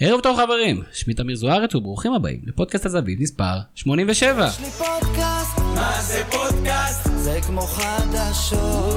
ערב 0.00 0.20
טוב 0.20 0.36
חברים, 0.36 0.82
שמי 0.92 1.14
תמיר 1.14 1.36
זוארץ 1.36 1.74
וברוכים 1.74 2.12
הבאים 2.12 2.40
לפודקאסט 2.46 2.86
הזווית 2.86 3.20
מספר 3.20 3.58
87. 3.74 4.48
יש 4.48 4.60
לי 4.60 4.70
פודקאסט, 4.70 5.58
מה 5.58 6.02
זה 6.02 6.22
פודקאסט? 6.30 7.10
זה 7.16 7.38
כמו 7.46 7.60
חדשות. 7.60 8.96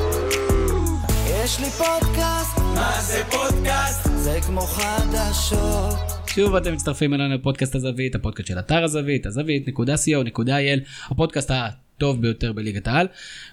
יש 1.27 1.59
לי 1.59 1.69
פודקאסט, 1.69 2.57
מה 2.57 3.01
זה 3.01 3.23
פודקאסט? 3.31 4.09
זה 4.15 4.39
כמו 4.47 4.61
חדשות. 4.61 5.95
שוב 6.27 6.55
אתם 6.55 6.73
מצטרפים 6.73 7.13
אלינו 7.13 7.35
לפודקאסט 7.35 7.75
הזווית, 7.75 8.15
הפודקאסט 8.15 8.47
של 8.47 8.59
אתר 8.59 8.83
הזווית, 8.83 9.25
הזווית.co.il, 9.25 11.09
הפודקאסט 11.11 11.51
הטוב 11.53 12.21
ביותר 12.21 12.53
בליגת 12.53 12.87
העל. 12.87 13.07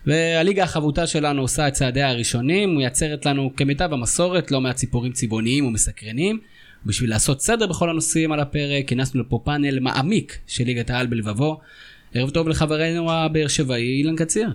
והליגה 0.07 0.65
החבוטה 0.65 1.07
שלנו 1.07 1.43
עושה 1.43 1.69
את 1.69 1.73
צעדיה 1.73 2.09
הראשונים, 2.09 2.77
מייצרת 2.77 3.27
לנו 3.27 3.51
כמיטב 3.57 3.93
המסורת 3.93 4.51
לא 4.51 4.61
מעט 4.61 4.77
ציפורים 4.77 5.13
צבעוניים 5.13 5.67
ומסקרנים. 5.67 6.54
בשביל 6.87 7.11
לעשות 7.11 7.41
סדר 7.41 7.67
בכל 7.67 7.91
הנושאים 7.91 8.33
על 8.33 8.41
הפרק, 8.41 8.89
כינסנו 8.89 9.21
לפה 9.21 9.41
פאנל 9.45 9.81
מעמיק 9.81 10.39
של 10.47 10.65
ליגת 10.65 10.91
העל 10.91 11.07
בלבבו. 11.07 11.61
ערב 12.15 12.31
טוב 12.31 12.49
לחברנו 12.49 13.13
הבאר 13.13 13.49
שבעי 13.49 13.99
אילן 13.99 14.17
קציר. 14.17 14.49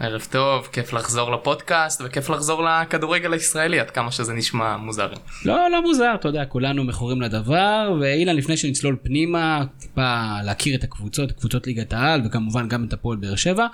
ערב 0.00 0.26
טוב, 0.30 0.68
כיף 0.72 0.92
לחזור 0.92 1.32
לפודקאסט 1.32 2.02
וכיף 2.04 2.30
לחזור 2.30 2.64
לכדורגל 2.64 3.32
הישראלי 3.32 3.80
עד 3.80 3.90
כמה 3.90 4.12
שזה 4.12 4.32
נשמע 4.32 4.76
מוזר. 4.76 5.12
לא, 5.44 5.70
לא 5.70 5.82
מוזר, 5.82 6.14
אתה 6.14 6.28
יודע, 6.28 6.44
כולנו 6.44 6.84
מכורים 6.84 7.22
לדבר, 7.22 7.96
ואילן, 8.00 8.36
לפני 8.36 8.56
שנצלול 8.56 8.96
פנימה, 9.02 9.64
טיפה 9.78 10.42
להכיר 10.44 10.74
את 10.74 10.84
הקבוצות, 10.84 11.32
קבוצות 11.32 11.66
ליגת 11.66 11.92
העל, 11.92 12.22
וכמובן 12.26 12.68
גם 12.68 12.84
את 12.84 12.92
הפועל 12.92 13.16
באר 13.16 13.36
שבע. 13.36 13.66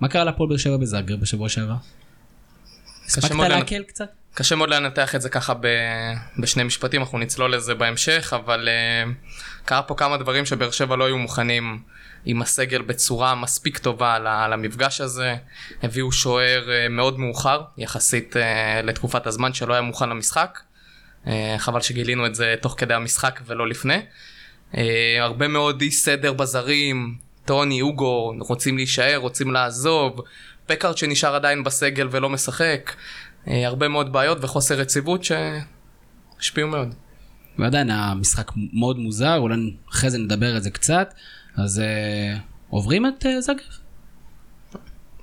מה 0.00 0.08
קרה 0.08 0.24
לפועל 0.24 0.48
באר 0.48 0.58
שבע 0.58 0.76
בזאגרב 0.76 1.20
בשבוע 1.20 1.48
שעבר? 1.48 1.74
הספקת 3.06 3.34
להקל 3.34 3.82
קצת? 3.82 4.08
קשה 4.34 4.56
מאוד 4.56 4.70
לנתח 4.70 5.14
את 5.14 5.22
זה 5.22 5.28
ככה 5.28 5.54
ב... 5.54 5.66
בשני 6.38 6.62
משפטים, 6.62 7.00
אנחנו 7.00 7.18
נצלול 7.18 7.54
לזה 7.54 7.74
בהמשך, 7.74 8.32
אבל 8.36 8.68
uh, 8.68 9.64
קרה 9.64 9.82
פה 9.82 9.94
כמה 9.94 10.16
דברים 10.16 10.46
שבאר 10.46 10.70
שבע 10.70 10.96
לא 10.96 11.04
היו 11.04 11.18
מוכנים 11.18 11.82
עם 12.24 12.42
הסגל 12.42 12.82
בצורה 12.82 13.34
מספיק 13.34 13.78
טובה 13.78 14.14
על, 14.14 14.26
על 14.26 14.52
המפגש 14.52 15.00
הזה. 15.00 15.36
הביאו 15.82 16.12
שוער 16.12 16.64
uh, 16.66 16.88
מאוד 16.92 17.18
מאוחר, 17.18 17.62
יחסית 17.78 18.36
uh, 18.36 18.38
לתקופת 18.86 19.26
הזמן 19.26 19.54
שלא 19.54 19.72
היה 19.72 19.82
מוכן 19.82 20.08
למשחק. 20.08 20.58
Uh, 21.24 21.28
חבל 21.58 21.80
שגילינו 21.80 22.26
את 22.26 22.34
זה 22.34 22.54
תוך 22.60 22.74
כדי 22.78 22.94
המשחק 22.94 23.40
ולא 23.46 23.68
לפני. 23.68 24.02
Uh, 24.72 24.76
הרבה 25.20 25.48
מאוד 25.48 25.80
אי 25.80 25.90
סדר 25.90 26.32
בזרים, 26.32 27.14
טוני, 27.44 27.80
אוגו, 27.80 28.34
רוצים 28.40 28.76
להישאר, 28.76 29.16
רוצים 29.16 29.52
לעזוב. 29.52 30.20
פקארט 30.66 30.96
שנשאר 30.96 31.34
עדיין 31.34 31.64
בסגל 31.64 32.08
ולא 32.10 32.30
משחק. 32.30 32.92
אה, 33.48 33.66
הרבה 33.66 33.88
מאוד 33.88 34.12
בעיות 34.12 34.38
וחוסר 34.40 34.80
יציבות 34.80 35.20
שהשפיעו 35.24 36.68
מאוד. 36.68 36.94
ועדיין 37.58 37.90
המשחק 37.90 38.50
מאוד 38.72 38.98
מוזר, 38.98 39.36
אולי 39.36 39.56
אחרי 39.90 40.10
זה 40.10 40.18
נדבר 40.18 40.54
על 40.54 40.60
זה 40.60 40.70
קצת. 40.70 41.14
אז 41.56 41.80
אה, 41.80 42.38
עוברים 42.70 43.06
את 43.06 43.26
אה, 43.26 43.40
זאגרב? 43.40 43.84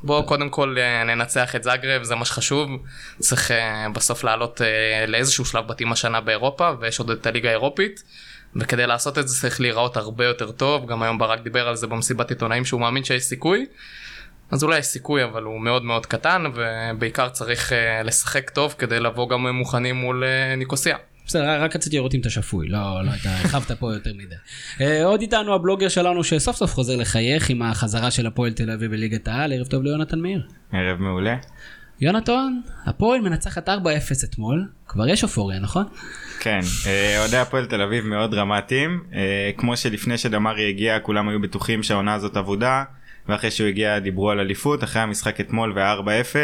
בואו 0.04 0.26
קודם 0.26 0.50
כל 0.50 0.76
אה, 0.80 1.04
ננצח 1.04 1.56
את 1.56 1.64
זאגרב, 1.64 2.04
זה 2.04 2.16
מה 2.16 2.26
שחשוב. 2.26 2.70
צריך 3.20 3.52
אה, 3.52 3.90
בסוף 3.94 4.24
לעלות 4.24 4.62
אה, 4.62 5.06
לאיזשהו 5.08 5.46
שלב 5.46 5.68
בתים 5.68 5.92
השנה 5.92 6.22
באירופה, 6.22 6.72
ויש 6.80 7.00
עוד 7.00 7.10
את 7.10 7.28
הליגה 7.28 7.50
האירופית. 7.50 8.04
וכדי 8.56 8.88
לעשות 8.88 9.18
את 9.18 9.28
זה 9.28 9.42
צריך 9.42 9.62
להיראות 9.62 9.98
הרבה 9.98 10.26
יותר 10.26 10.52
טוב, 10.52 10.86
גם 10.88 11.04
היום 11.04 11.18
ברק 11.18 11.40
דיבר 11.40 11.68
על 11.68 11.76
זה 11.76 11.88
במסיבת 11.88 12.30
עיתונאים 12.30 12.66
שהוא 12.66 12.82
מאמין 12.82 13.04
שיש 13.04 13.24
סיכוי. 13.24 13.66
אז 14.52 14.64
אולי 14.64 14.80
יש 14.80 14.86
סיכוי 14.86 15.24
אבל 15.24 15.44
הוא 15.44 15.62
מאוד 15.62 15.84
מאוד 15.84 16.06
קטן 16.06 16.44
ובעיקר 16.56 17.30
צריך 17.30 17.74
אה, 17.74 18.04
לשחק 18.04 18.50
טוב 18.50 18.76
כדי 18.78 19.00
לבוא 19.00 19.30
גם 19.30 19.48
מוכנים 19.48 19.96
מול 19.96 20.24
אה, 20.24 20.56
ניקוסיה. 20.56 20.98
בסדר, 21.26 21.62
רק 21.64 21.76
רציתי 21.76 21.96
לראות 21.96 22.14
אם 22.14 22.20
אתה 22.20 22.30
שפוי, 22.30 22.68
לא, 22.68 23.06
לא, 23.06 23.12
אתה 23.22 23.38
הרחבת 23.38 23.72
פה 23.72 23.94
יותר 23.94 24.12
מדי. 24.14 24.36
אה, 24.82 25.06
עוד 25.06 25.22
איתנו 25.22 25.56
הבלוגר 25.56 25.90
שלנו 25.90 26.24
שסוף 26.24 26.56
סוף 26.56 26.74
חוזר 26.74 26.96
לחייך 26.96 27.50
עם 27.50 27.62
החזרה 27.62 28.12
של 28.12 28.28
הפועל 28.28 28.54
תל 28.54 28.72
אביב 28.72 28.92
בליגת 28.92 29.28
העל, 29.28 29.54
ערב 29.54 29.68
טוב 29.68 29.84
ליונתן 29.84 30.20
מאיר. 30.20 30.48
ערב 30.72 31.00
מעולה. 31.00 31.36
יונתן, 32.02 32.54
הפועל 32.86 33.22
מנצחת 33.22 33.70
4-0 33.70 33.72
אתמול, 34.24 34.68
כבר 34.88 35.08
יש 35.08 35.24
אופוריה, 35.24 35.60
נכון? 35.60 35.86
כן, 36.40 36.60
אוהדי 37.20 37.38
הפועל 37.38 37.66
תל 37.66 37.82
אביב 37.82 38.06
מאוד 38.06 38.32
דרמטיים. 38.32 39.04
כמו 39.58 39.78
שלפני 39.78 40.18
שדמרי 40.18 40.70
הגיע 40.70 41.00
כולם 41.00 41.30
היו 41.30 41.42
בטוחים 41.42 41.84
שהעונה 41.84 42.14
הזאת 42.14 42.38
אבודה, 42.38 42.84
ואחרי 43.30 43.52
שהוא 43.52 43.68
הגיע 43.68 44.00
דיברו 44.00 44.32
על 44.32 44.40
אליפות, 44.40 44.84
אחרי 44.84 45.02
המשחק 45.02 45.40
אתמול 45.40 45.74
ו-4-0, 45.76 46.36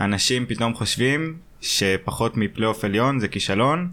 אנשים 0.00 0.46
פתאום 0.46 0.74
חושבים 0.74 1.36
שפחות 1.60 2.36
מפלייאוף 2.36 2.84
עליון 2.84 3.20
זה 3.20 3.28
כישלון, 3.28 3.88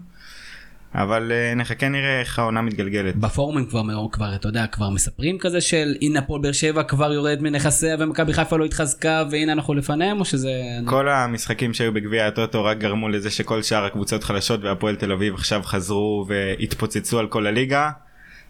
אבל 0.94 1.32
אה, 1.32 1.54
נחכה 1.54 1.88
נראה 1.88 2.20
איך 2.20 2.38
העונה 2.38 2.62
מתגלגלת. 2.62 3.16
בפורומים 3.16 3.66
כבר, 3.66 3.82
כבר, 4.12 4.34
אתה 4.34 4.48
יודע, 4.48 4.66
כבר 4.66 4.90
מספרים 4.90 5.38
כזה 5.38 5.60
של 5.60 5.94
הנה 6.00 6.18
הפועל 6.18 6.42
באר 6.42 6.52
שבע 6.52 6.82
כבר 6.82 7.12
יורד 7.12 7.38
מנכסיה 7.40 7.96
ומכבי 7.98 8.32
חיפה 8.32 8.56
לא 8.56 8.64
התחזקה 8.64 9.24
והנה 9.30 9.52
אנחנו 9.52 9.74
לפניהם, 9.74 10.20
או 10.20 10.24
שזה... 10.24 10.52
כל 10.84 11.08
המשחקים 11.08 11.74
שהיו 11.74 11.92
בגביע 11.92 12.26
הטוטו 12.26 12.64
רק 12.64 12.78
גרמו 12.78 13.08
לזה 13.08 13.30
שכל 13.30 13.62
שאר 13.62 13.84
הקבוצות 13.84 14.24
חלשות 14.24 14.64
והפועל 14.64 14.96
תל 14.96 15.12
אביב 15.12 15.34
עכשיו 15.34 15.62
חזרו 15.62 16.26
והתפוצצו 16.28 17.18
על 17.18 17.26
כל 17.26 17.46
הליגה. 17.46 17.90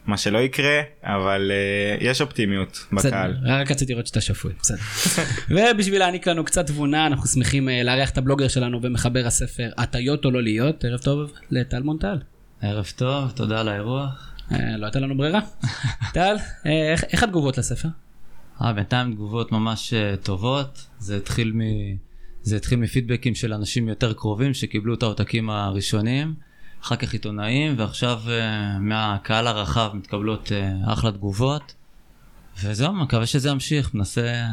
מה 0.07 0.17
שלא 0.17 0.39
יקרה, 0.39 0.81
אבל 1.03 1.51
uh, 2.01 2.05
יש 2.05 2.21
אופטימיות 2.21 2.87
בקהל. 2.93 3.33
בסדר, 3.33 3.53
רק 3.53 3.71
רציתי 3.71 3.93
לראות 3.93 4.07
שאתה 4.07 4.21
שפוי, 4.21 4.53
בסדר. 4.63 4.79
ובשביל 5.75 5.99
להעניק 5.99 6.27
לנו 6.29 6.45
קצת 6.45 6.67
תבונה, 6.67 7.07
אנחנו 7.07 7.27
שמחים 7.27 7.69
אה, 7.69 7.83
לארח 7.83 8.11
את 8.11 8.19
הבלוגר 8.19 8.49
שלנו 8.49 8.81
ומחבר 8.83 9.27
הספר 9.27 9.71
הטיות 9.79 10.25
או 10.25 10.31
לא 10.31 10.43
להיות, 10.43 10.85
ערב 10.85 11.01
טוב 11.01 11.33
לטל 11.51 11.83
מונטל. 11.83 12.19
ערב 12.63 12.93
טוב, 12.97 13.31
תודה 13.31 13.61
על 13.61 13.69
האירוח. 13.69 14.35
אה, 14.53 14.77
לא 14.77 14.87
הייתה 14.87 15.01
לנו 15.01 15.17
ברירה. 15.17 15.41
טל, 16.15 16.37
אה, 16.67 16.93
איך- 16.93 17.05
איך 17.13 17.23
התגובות 17.23 17.59
לספר? 17.59 17.89
אה, 18.63 18.73
בינתיים 18.73 19.13
תגובות 19.13 19.53
ממש 19.53 19.95
אה, 19.95 20.15
טובות. 20.23 20.87
זה 20.99 21.17
התחיל, 21.17 21.53
מ... 21.55 21.61
זה 22.43 22.57
התחיל 22.57 22.79
מפידבקים 22.79 23.35
של 23.35 23.53
אנשים 23.53 23.89
יותר 23.89 24.13
קרובים 24.13 24.55
שקיבלו 24.55 24.95
את 24.95 25.03
העותקים 25.03 25.51
הראשונים, 25.51 26.35
אחר 26.83 26.97
כך 26.97 27.13
עיתונאים, 27.13 27.75
ועכשיו 27.79 28.21
אה, 28.29 28.79
מהקהל 28.79 29.47
הרחב 29.47 29.91
מתקבלות 29.95 30.53
אה, 30.53 30.93
אחלה 30.93 31.13
תגובות. 31.13 31.75
וזהו, 32.63 32.93
מקווה 32.93 33.27
שזה 33.27 33.49
ימשיך, 33.49 33.95
מנסה 33.95 34.45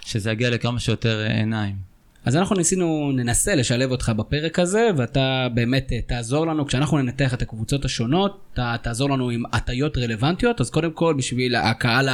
שזה 0.00 0.30
יגיע 0.30 0.50
לכמה 0.50 0.80
שיותר 0.80 1.26
אה, 1.26 1.36
עיניים. 1.36 1.76
אז 2.24 2.36
אנחנו 2.36 2.56
ניסינו, 2.56 3.12
ננסה 3.12 3.54
לשלב 3.54 3.90
אותך 3.90 4.12
בפרק 4.16 4.58
הזה, 4.58 4.88
ואתה 4.96 5.48
באמת 5.54 5.92
תעזור 6.06 6.46
לנו, 6.46 6.66
כשאנחנו 6.66 6.98
ננתח 6.98 7.34
את 7.34 7.42
הקבוצות 7.42 7.84
השונות, 7.84 8.40
אתה 8.52 8.76
תעזור 8.82 9.10
לנו 9.10 9.30
עם 9.30 9.42
הטיות 9.52 9.98
רלוונטיות, 9.98 10.60
אז 10.60 10.70
קודם 10.70 10.92
כל 10.92 11.14
בשביל 11.18 11.56
הקהל 11.56 12.08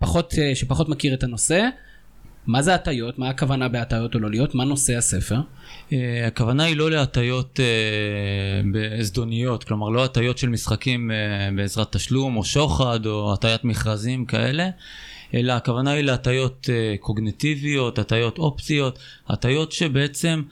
הפחות, 0.00 0.34
שפחות 0.54 0.88
מכיר 0.88 1.14
את 1.14 1.22
הנושא, 1.22 1.68
מה 2.46 2.62
זה 2.62 2.74
הטיות, 2.74 3.18
מה 3.18 3.28
הכוונה 3.28 3.68
בהטיות 3.68 4.14
או 4.14 4.20
לא 4.20 4.30
להיות, 4.30 4.54
מה 4.54 4.64
נושא 4.64 4.96
הספר? 4.96 5.40
אה, 5.92 6.26
הכוונה 6.26 6.64
היא 6.64 6.76
לא 6.76 6.90
להטיות 6.90 7.60
אה, 7.60 9.02
זדוניות, 9.02 9.64
כלומר 9.64 9.88
לא 9.88 10.04
הטיות 10.04 10.38
של 10.38 10.48
משחקים 10.48 11.10
אה, 11.10 11.16
בעזרת 11.56 11.96
תשלום 11.96 12.36
או 12.36 12.44
שוחד 12.44 13.06
או 13.06 13.32
הטיית 13.32 13.64
מכרזים 13.64 14.24
כאלה, 14.24 14.68
אלא 15.34 15.52
הכוונה 15.52 15.90
היא 15.90 16.04
להטיות 16.04 16.68
אה, 16.72 16.94
קוגנטיביות, 17.00 17.98
הטיות 17.98 18.38
אופציות, 18.38 18.98
הטיות 19.28 19.72
שבעצם 19.72 20.42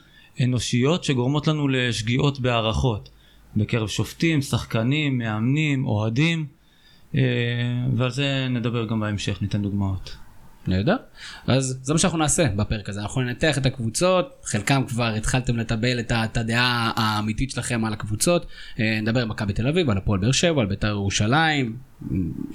אנושיות 0.43 1.03
שגורמות 1.03 1.47
לנו 1.47 1.67
לשגיאות 1.67 2.39
בהערכות 2.39 3.09
בקרב 3.55 3.87
שופטים, 3.87 4.41
שחקנים, 4.41 5.17
מאמנים, 5.17 5.85
אוהדים, 5.85 6.45
ועל 7.95 8.11
זה 8.11 8.47
נדבר 8.49 8.85
גם 8.85 8.99
בהמשך, 8.99 9.41
ניתן 9.41 9.61
דוגמאות. 9.61 10.15
נהדר. 10.67 10.95
אז 11.47 11.79
זה 11.81 11.93
מה 11.93 11.99
שאנחנו 11.99 12.17
נעשה 12.17 12.47
בפרק 12.55 12.89
הזה, 12.89 13.01
אנחנו 13.01 13.21
ננתח 13.21 13.57
את 13.57 13.65
הקבוצות, 13.65 14.41
חלקם 14.43 14.83
כבר 14.87 15.13
התחלתם 15.13 15.57
לטבל 15.57 15.99
את, 15.99 16.37
הדעה 16.37 16.91
האמיתית 16.95 17.51
שלכם 17.51 17.85
על 17.85 17.93
הקבוצות, 17.93 18.45
אה, 18.79 18.99
נדבר 19.01 19.19
על 19.19 19.27
מכבי 19.27 19.53
תל 19.53 19.67
אביב, 19.67 19.89
על 19.89 19.97
הפועל 19.97 20.19
באר 20.19 20.31
שבע, 20.31 20.61
על 20.61 20.67
בית"ר 20.67 20.87
ירושלים, 20.87 21.77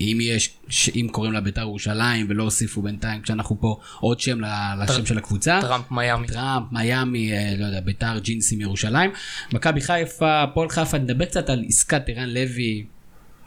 אם 0.01 0.19
יש, 0.21 0.51
אם 0.95 1.09
קוראים 1.13 1.33
לה 1.33 1.41
בית"ר 1.41 1.61
ירושלים 1.61 2.27
ולא 2.29 2.43
הוסיפו 2.43 2.83
בינתיים 2.83 3.23
כשאנחנו 3.23 3.61
פה 3.61 3.81
עוד 4.01 4.21
שם 4.21 4.41
לשם 4.83 5.07
של 5.07 5.19
הקבוצה. 5.19 5.59
טראמפ 5.63 5.91
מיאמי. 5.91 6.27
טראמפ, 6.27 6.73
מיאמי, 6.73 7.33
אה, 7.33 7.55
לא 7.59 7.67
יודע, 7.67 7.81
ביתר 7.81 8.19
ג'ינסים 8.19 8.61
ירושלים. 8.61 9.11
מכבי 9.53 9.81
חיפה, 9.81 10.43
הפועל 10.43 10.69
חיפה, 10.69 10.99
נדבר 10.99 11.25
קצת 11.25 11.51
על 11.51 11.65
עסקת 11.69 12.03
ערן 12.09 12.29
לוי. 12.29 12.85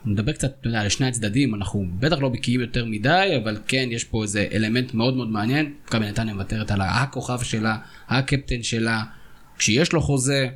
נדבר 0.05 0.31
קצת, 0.31 0.53
אתה 0.59 0.67
יודע, 0.67 0.81
על 0.81 0.89
שני 0.89 1.07
הצדדים, 1.07 1.55
אנחנו 1.55 1.85
בטח 1.99 2.19
לא 2.19 2.29
בקיאים 2.29 2.61
יותר 2.61 2.85
מדי, 2.85 3.33
אבל 3.43 3.57
כן, 3.67 3.87
יש 3.91 4.03
פה 4.03 4.23
איזה 4.23 4.47
אלמנט 4.53 4.93
מאוד 4.93 5.15
מאוד 5.15 5.29
מעניין. 5.29 5.73
מכבי 5.85 6.05
נתניה 6.05 6.33
מוותרת 6.33 6.71
על 6.71 6.81
הכוכב 6.81 7.39
שלה, 7.43 7.77
הקפטן 8.09 8.63
שלה, 8.63 9.03
כשיש 9.57 9.93
לו 9.93 10.01
חוזה, 10.01 10.47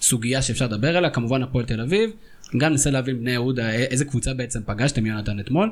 סוגיה 0.00 0.42
שאפשר 0.42 0.64
לדבר 0.64 0.96
עליה, 0.96 1.10
כמובן 1.10 1.42
הפועל 1.42 1.64
תל 1.64 1.80
אביב. 1.80 2.10
גם 2.56 2.70
ננסה 2.70 2.90
להבין 2.90 3.20
בני 3.20 3.30
יהודה 3.30 3.70
איזה 3.70 4.04
קבוצה 4.04 4.34
בעצם 4.34 4.60
פגשתם 4.66 5.06
יונתן 5.06 5.40
אתמול. 5.40 5.70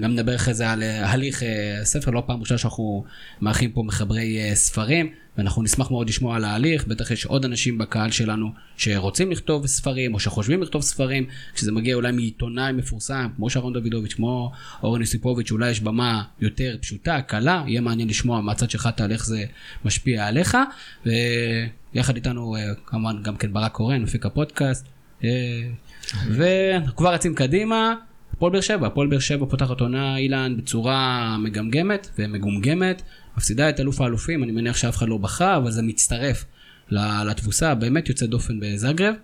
גם 0.00 0.12
נדבר 0.12 0.34
אחרי 0.34 0.54
זה 0.54 0.70
על 0.70 0.82
אה, 0.82 1.10
הליך 1.10 1.42
הספר, 1.82 2.10
לא 2.10 2.22
פעם 2.26 2.40
ראשונה 2.40 2.58
שאנחנו 2.58 3.04
מארחים 3.40 3.72
פה 3.72 3.82
מחברי 3.82 4.50
ספרים, 4.54 5.10
ואנחנו 5.38 5.62
נשמח 5.62 5.90
מאוד 5.90 6.08
לשמוע 6.08 6.36
על 6.36 6.44
ההליך, 6.44 6.86
בטח 6.86 7.10
יש 7.10 7.26
עוד 7.26 7.44
אנשים 7.44 7.78
בקהל 7.78 8.10
שלנו 8.10 8.50
שרוצים 8.76 9.32
לכתוב 9.32 9.66
ספרים, 9.66 10.14
או 10.14 10.20
שחושבים 10.20 10.62
לכתוב 10.62 10.82
ספרים, 10.82 11.26
כשזה 11.54 11.72
מגיע 11.72 11.94
אולי 11.94 12.12
מעיתונאי 12.12 12.72
מפורסם, 12.72 13.28
כמו 13.36 13.50
שרון 13.50 13.72
דוידוביץ', 13.72 14.14
כמו 14.14 14.52
אורן 14.82 15.00
יוסיפוביץ', 15.00 15.50
אולי 15.52 15.70
יש 15.70 15.80
במה 15.80 16.22
יותר 16.40 16.76
פשוטה, 16.80 17.20
קלה, 17.22 17.64
יהיה 17.66 17.80
מעניין 17.80 18.08
לשמוע 18.08 18.40
מהצד 18.40 18.70
שלך 18.70 18.88
איך 19.10 19.26
זה 19.26 19.44
משפיע 19.84 20.26
עליך. 20.26 20.56
ויחד 21.06 22.16
איתנו 22.16 22.56
כמובן 22.86 23.22
גם 23.22 23.36
כן 23.36 23.52
ברק 23.52 23.72
קורן, 23.72 24.02
מפיק 24.02 24.26
הפודקאסט. 24.26 24.86
וכבר 26.30 27.14
רצים 27.14 27.34
קדימה, 27.34 27.94
הפועל 28.32 28.52
באר 28.52 28.60
שבע, 28.60 28.86
הפועל 28.86 29.08
באר 29.08 29.18
שבע 29.18 29.46
פותחת 29.46 29.80
עונה 29.80 30.16
אילן 30.16 30.56
בצורה 30.56 31.36
מגמגמת 31.38 32.10
ומגומגמת, 32.18 33.02
מפסידה 33.36 33.68
את 33.68 33.80
אלוף 33.80 34.00
האלופים, 34.00 34.44
אני 34.44 34.52
מניח 34.52 34.76
שאף 34.76 34.96
אחד 34.96 35.08
לא 35.08 35.18
בכה, 35.18 35.56
אבל 35.56 35.70
זה 35.70 35.82
מצטרף 35.82 36.44
לתבוסה 36.90 37.70
הבאמת 37.70 38.08
יוצאת 38.08 38.30
דופן 38.30 38.60
בזאגרב. 38.60 39.14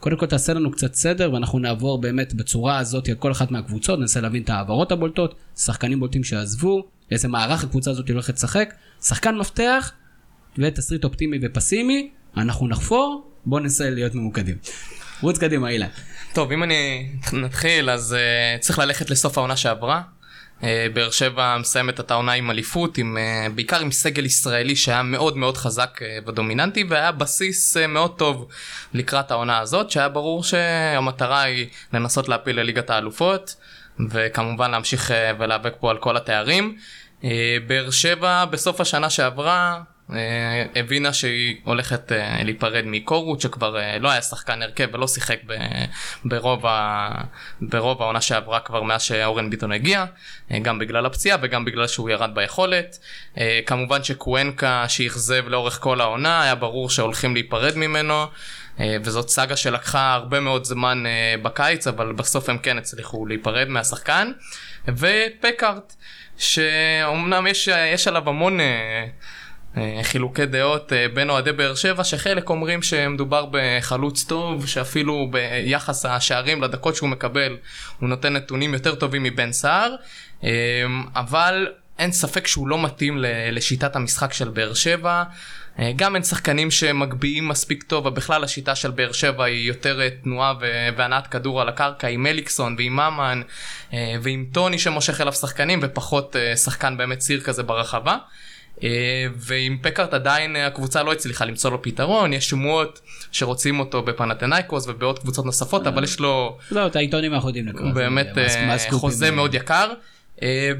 קודם 0.00 0.16
כל 0.16 0.26
תעשה 0.26 0.52
לנו 0.54 0.70
קצת 0.70 0.94
סדר 0.94 1.32
ואנחנו 1.32 1.58
נעבור 1.58 2.00
באמת 2.00 2.34
בצורה 2.34 2.78
הזאת 2.78 3.08
על 3.08 3.14
כל 3.14 3.32
אחת 3.32 3.50
מהקבוצות, 3.50 3.98
ננסה 3.98 4.20
להבין 4.20 4.42
את 4.42 4.50
העברות 4.50 4.92
הבולטות, 4.92 5.34
שחקנים 5.56 6.00
בולטים 6.00 6.24
שעזבו, 6.24 6.88
איזה 7.10 7.28
מערך 7.28 7.64
הקבוצה 7.64 7.90
הזאת 7.90 8.10
הולכת 8.10 8.34
לשחק, 8.34 8.74
שחקן 9.02 9.36
מפתח 9.36 9.92
ותסריט 10.58 11.04
אופטימי 11.04 11.38
ופסימי, 11.42 12.10
אנחנו 12.36 12.68
נחפור, 12.68 13.30
בואו 13.46 13.60
ננסה 13.60 13.90
להיות 13.90 14.14
ממוקדים. 14.14 14.56
רוץ 15.20 15.38
קדימה 15.38 15.68
אילן. 15.68 15.88
טוב, 16.32 16.52
אם 16.52 16.62
אני 16.62 17.10
נתחיל, 17.32 17.90
אז 17.90 18.16
uh, 18.16 18.60
צריך 18.60 18.78
ללכת 18.78 19.10
לסוף 19.10 19.38
העונה 19.38 19.56
שעברה. 19.56 20.02
Uh, 20.60 20.64
באר 20.94 21.10
שבע 21.10 21.56
מסיימת 21.58 22.00
את 22.00 22.10
העונה 22.10 22.32
עם 22.32 22.50
אליפות, 22.50 22.98
עם, 22.98 23.16
uh, 23.16 23.52
בעיקר 23.52 23.80
עם 23.80 23.90
סגל 23.90 24.24
ישראלי 24.24 24.76
שהיה 24.76 25.02
מאוד 25.02 25.36
מאוד 25.36 25.56
חזק 25.56 25.98
uh, 25.98 26.28
ודומיננטי, 26.28 26.84
והיה 26.88 27.12
בסיס 27.12 27.76
uh, 27.76 27.86
מאוד 27.86 28.18
טוב 28.18 28.48
לקראת 28.94 29.30
העונה 29.30 29.58
הזאת, 29.58 29.90
שהיה 29.90 30.08
ברור 30.08 30.44
שהמטרה 30.44 31.42
היא 31.42 31.66
לנסות 31.92 32.28
להפיל 32.28 32.60
לליגת 32.60 32.90
האלופות, 32.90 33.54
וכמובן 34.10 34.70
להמשיך 34.70 35.10
uh, 35.10 35.14
ולהיאבק 35.38 35.74
פה 35.80 35.90
על 35.90 35.98
כל 35.98 36.16
התארים. 36.16 36.76
Uh, 37.20 37.24
באר 37.66 37.90
שבע 37.90 38.44
בסוף 38.44 38.80
השנה 38.80 39.10
שעברה 39.10 39.80
הבינה 40.76 41.12
שהיא 41.12 41.56
הולכת 41.64 42.12
אה, 42.12 42.42
להיפרד 42.42 42.84
מקורות 42.86 43.40
שכבר 43.40 43.78
אה, 43.78 43.98
לא 43.98 44.10
היה 44.10 44.22
שחקן 44.22 44.62
הרכב 44.62 44.88
ולא 44.92 45.06
שיחק 45.08 45.38
ברוב, 46.24 46.66
ה... 46.66 47.10
ברוב 47.60 48.02
העונה 48.02 48.20
שעברה 48.20 48.60
כבר 48.60 48.82
מאז 48.82 49.02
שאורן 49.02 49.50
ביטון 49.50 49.72
הגיע 49.72 50.04
גם 50.62 50.78
בגלל 50.78 51.06
הפציעה 51.06 51.38
וגם 51.42 51.64
בגלל 51.64 51.86
שהוא 51.86 52.10
ירד 52.10 52.30
ביכולת. 52.34 52.98
כמובן 53.66 54.04
שקוונקה 54.04 54.84
שאכזב 54.88 55.48
לאורך 55.48 55.78
כל 55.80 56.00
העונה 56.00 56.42
היה 56.42 56.54
ברור 56.54 56.90
שהולכים 56.90 57.34
להיפרד 57.34 57.76
ממנו 57.76 58.24
וזאת 58.80 59.28
סאגה 59.28 59.56
שלקחה 59.56 60.12
הרבה 60.12 60.40
מאוד 60.40 60.64
זמן 60.64 61.04
בקיץ 61.42 61.86
אבל 61.86 62.12
בסוף 62.12 62.48
הם 62.48 62.58
כן 62.58 62.78
הצליחו 62.78 63.26
להיפרד 63.26 63.68
מהשחקן. 63.68 64.32
ופקארט 64.88 65.94
שאומנם 66.38 67.46
יש, 67.46 67.68
יש 67.68 68.08
עליו 68.08 68.28
המון 68.28 68.60
אה, 68.60 69.06
חילוקי 70.02 70.46
דעות 70.46 70.92
אה, 70.92 71.06
בין 71.14 71.30
אוהדי 71.30 71.52
באר 71.52 71.74
שבע 71.74 72.04
שחלק 72.04 72.50
אומרים 72.50 72.82
שמדובר 72.82 73.46
בחלוץ 73.50 74.24
טוב 74.24 74.66
שאפילו 74.66 75.30
ביחס 75.30 76.06
השערים 76.06 76.62
לדקות 76.62 76.96
שהוא 76.96 77.08
מקבל 77.08 77.56
הוא 78.00 78.08
נותן 78.08 78.32
נתונים 78.32 78.74
יותר 78.74 78.94
טובים 78.94 79.22
מבן 79.22 79.52
סער 79.52 79.94
אה, 80.44 80.50
אבל 81.14 81.66
אין 81.98 82.12
ספק 82.12 82.46
שהוא 82.46 82.68
לא 82.68 82.82
מתאים 82.82 83.18
לשיטת 83.52 83.96
המשחק 83.96 84.32
של 84.32 84.48
באר 84.48 84.74
שבע 84.74 85.22
גם 85.96 86.14
אין 86.14 86.22
שחקנים 86.24 86.70
שמגביהים 86.70 87.48
מספיק 87.48 87.82
טוב 87.82 88.06
ובכלל 88.06 88.44
השיטה 88.44 88.74
של 88.74 88.90
באר 88.90 89.12
שבע 89.12 89.44
היא 89.44 89.68
יותר 89.68 90.08
תנועה 90.22 90.54
והנעת 90.96 91.26
כדור 91.26 91.60
על 91.60 91.68
הקרקע 91.68 92.08
עם 92.08 92.26
אליקסון 92.26 92.76
ועם 92.78 92.96
ממן 92.96 93.42
ועם 94.22 94.46
טוני 94.52 94.78
שמושך 94.78 95.20
אליו 95.20 95.32
שחקנים 95.32 95.80
ופחות 95.82 96.36
שחקן 96.56 96.96
באמת 96.96 97.18
ציר 97.18 97.40
כזה 97.40 97.62
ברחבה. 97.62 98.16
אה, 98.82 99.26
ועם 99.36 99.78
פקארט 99.82 100.14
עדיין 100.14 100.56
אה, 100.56 100.66
הקבוצה 100.66 101.02
לא 101.02 101.12
הצליחה 101.12 101.44
למצוא 101.44 101.70
לו 101.70 101.82
פתרון, 101.82 102.32
יש 102.32 102.48
שמועות 102.48 103.00
שרוצים 103.32 103.80
אותו 103.80 104.02
בפנתנאיקוס 104.02 104.88
ובעוד 104.88 105.18
קבוצות 105.18 105.44
נוספות, 105.44 105.86
אבל 105.86 106.04
יש 106.04 106.20
לו... 106.20 106.58
לא, 106.70 106.86
את 106.86 106.96
העיתונים 106.96 107.34
אנחנו 107.34 107.48
יודעים 107.48 107.68
לקרוא. 107.68 107.90
באמת 107.90 108.38
אה, 108.38 108.76
חוזה 108.90 109.30
מאוד 109.30 109.54
יקר. 109.54 109.92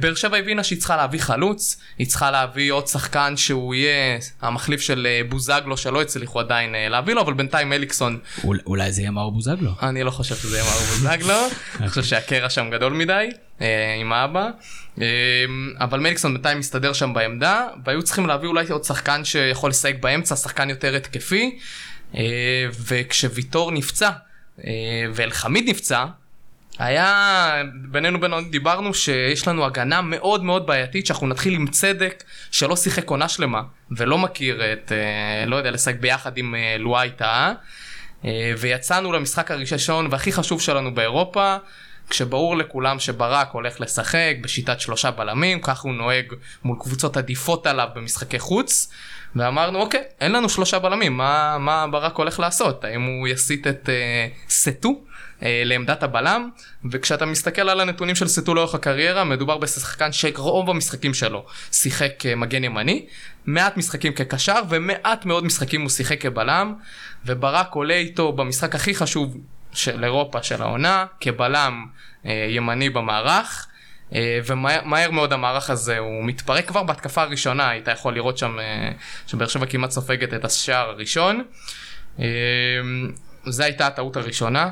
באר 0.00 0.14
שבע 0.14 0.37
הבינה 0.37 0.64
שהיא 0.64 0.78
צריכה 0.78 0.96
להביא 0.96 1.20
חלוץ, 1.20 1.81
היא 1.99 2.06
צריכה 2.06 2.31
להביא 2.31 2.72
עוד 2.72 2.87
שחקן 2.87 3.37
שהוא 3.37 3.75
יהיה 3.75 4.19
המחליף 4.43 4.81
של 4.81 5.06
בוזגלו 5.28 5.76
שלא 5.76 6.02
הצליחו 6.02 6.40
עדיין 6.40 6.75
להביא 6.90 7.14
לו, 7.14 7.20
אבל 7.20 7.32
בינתיים 7.32 7.72
אליקסון... 7.72 8.19
אולי 8.66 8.93
זה 8.93 9.00
יהיה 9.02 9.10
מאור 9.10 9.32
בוזגלו. 9.32 9.70
אני 9.82 10.05
לא 10.05 10.10
חושב 10.10 10.37
שזה 10.37 10.58
יהיה 10.58 10.70
מאור 10.70 10.82
בוזגלו, 10.82 11.49
אני 11.81 11.88
חושב 11.88 12.02
שהקרע 12.02 12.50
שם 12.50 12.70
גדול 12.70 12.93
מדי. 12.93 13.28
אה, 13.60 13.94
עם 14.00 14.12
האבא. 14.12 14.50
אה, 15.00 15.06
אבל 15.81 16.00
מליקסון 16.00 16.32
בינתיים 16.32 16.58
מסתדר 16.58 16.93
שם 16.93 17.14
בעמדה, 17.14 17.66
והיו 17.84 18.02
צריכים 18.02 18.26
להביא 18.26 18.49
אולי 18.49 18.69
עוד 18.69 18.84
שחקן 18.84 19.25
שיכול 19.25 19.70
לסייג 19.70 20.02
באמצע, 20.02 20.37
שחקן 20.37 20.70
יותר 20.70 20.96
התקפי. 20.96 21.58
אה, 22.14 22.66
וכשוויטור 22.87 23.72
נפצע 23.72 24.10
ואלחמיד 25.14 25.69
נפצע, 25.69 26.05
היה 26.79 27.63
בינינו 27.91 28.21
בין 28.21 28.51
דיברנו 28.51 28.95
שיש 28.95 29.49
לנו 29.49 29.65
הגנה 29.65 30.01
מאוד 30.01 30.45
מאוד 30.45 30.67
בעייתית 30.67 31.07
שאנחנו 31.07 31.27
נתחיל 31.27 31.55
עם 31.55 31.67
צדק 31.67 32.25
שלא 32.51 32.77
שיחק 32.77 33.11
עונה 33.11 33.29
שלמה 33.29 33.63
ולא 33.91 34.19
מכיר 34.19 34.73
את 34.73 34.93
לא 35.47 35.57
יודע 35.57 35.71
לשחק 35.71 35.95
ביחד 36.01 36.39
עם 36.39 36.55
לואי 36.79 37.11
טאה 37.11 37.53
ויצאנו 38.59 39.13
למשחק 39.13 39.51
הראשון 39.51 40.09
והכי 40.11 40.33
חשוב 40.33 40.61
שלנו 40.61 40.95
באירופה 40.95 41.57
כשברור 42.11 42.57
לכולם 42.57 42.99
שברק 42.99 43.51
הולך 43.53 43.81
לשחק 43.81 44.37
בשיטת 44.41 44.81
שלושה 44.81 45.11
בלמים, 45.11 45.61
כך 45.61 45.81
הוא 45.81 45.93
נוהג 45.93 46.33
מול 46.65 46.77
קבוצות 46.81 47.17
עדיפות 47.17 47.67
עליו 47.67 47.89
במשחקי 47.95 48.39
חוץ, 48.39 48.93
ואמרנו 49.37 49.81
אוקיי, 49.81 50.03
אין 50.21 50.33
לנו 50.33 50.49
שלושה 50.49 50.79
בלמים, 50.79 51.17
מה, 51.17 51.59
מה 51.59 51.87
ברק 51.87 52.17
הולך 52.17 52.41
לעשות? 52.41 52.85
האם 52.85 53.03
הוא 53.03 53.29
יסיט 53.29 53.67
את 53.67 53.89
uh, 53.89 54.51
סטו 54.51 55.01
לעמדת 55.43 56.02
הבלם? 56.02 56.50
וכשאתה 56.90 57.26
מסתכל 57.26 57.69
על 57.69 57.81
הנתונים 57.81 58.14
של 58.14 58.29
סטו 58.29 58.55
לאורך 58.55 58.75
הקריירה, 58.75 59.25
מדובר 59.25 59.58
בשחקן 59.58 60.12
שרוב 60.12 60.70
המשחקים 60.70 61.14
שלו 61.14 61.46
שיחק 61.73 62.11
כמגן 62.19 62.64
ימני, 62.64 63.06
מעט 63.46 63.76
משחקים 63.76 64.12
כקשר 64.12 64.61
ומעט 64.69 65.25
מאוד 65.25 65.44
משחקים 65.44 65.81
הוא 65.81 65.90
שיחק 65.90 66.20
כבלם, 66.20 66.75
וברק 67.26 67.75
עולה 67.75 67.94
איתו 67.94 68.32
במשחק 68.32 68.75
הכי 68.75 68.94
חשוב 68.94 69.37
של 69.73 70.05
אירופה 70.05 70.43
של 70.43 70.62
העונה, 70.62 71.06
כבלם 71.20 71.87
אה, 72.27 72.46
ימני 72.51 72.91
במערך. 72.91 73.67
אה, 74.15 74.41
ומהר 74.46 75.10
מאוד 75.10 75.32
המערך 75.32 75.70
הזה 75.70 75.98
הוא 75.98 76.24
מתפרק 76.24 76.69
כבר 76.69 76.82
בהתקפה 76.82 77.22
הראשונה, 77.22 77.69
היית 77.69 77.89
יכול 77.89 78.15
לראות 78.15 78.39
שם 78.39 78.58
אה, 78.58 78.91
שבאר 79.27 79.48
שבע 79.48 79.67
כמעט 79.67 79.91
סופגת 79.91 80.34
את 80.34 80.44
השער 80.44 80.89
הראשון. 80.89 81.44
אה, 82.20 82.24
זו 83.46 83.63
הייתה 83.63 83.86
הטעות 83.86 84.17
הראשונה. 84.17 84.70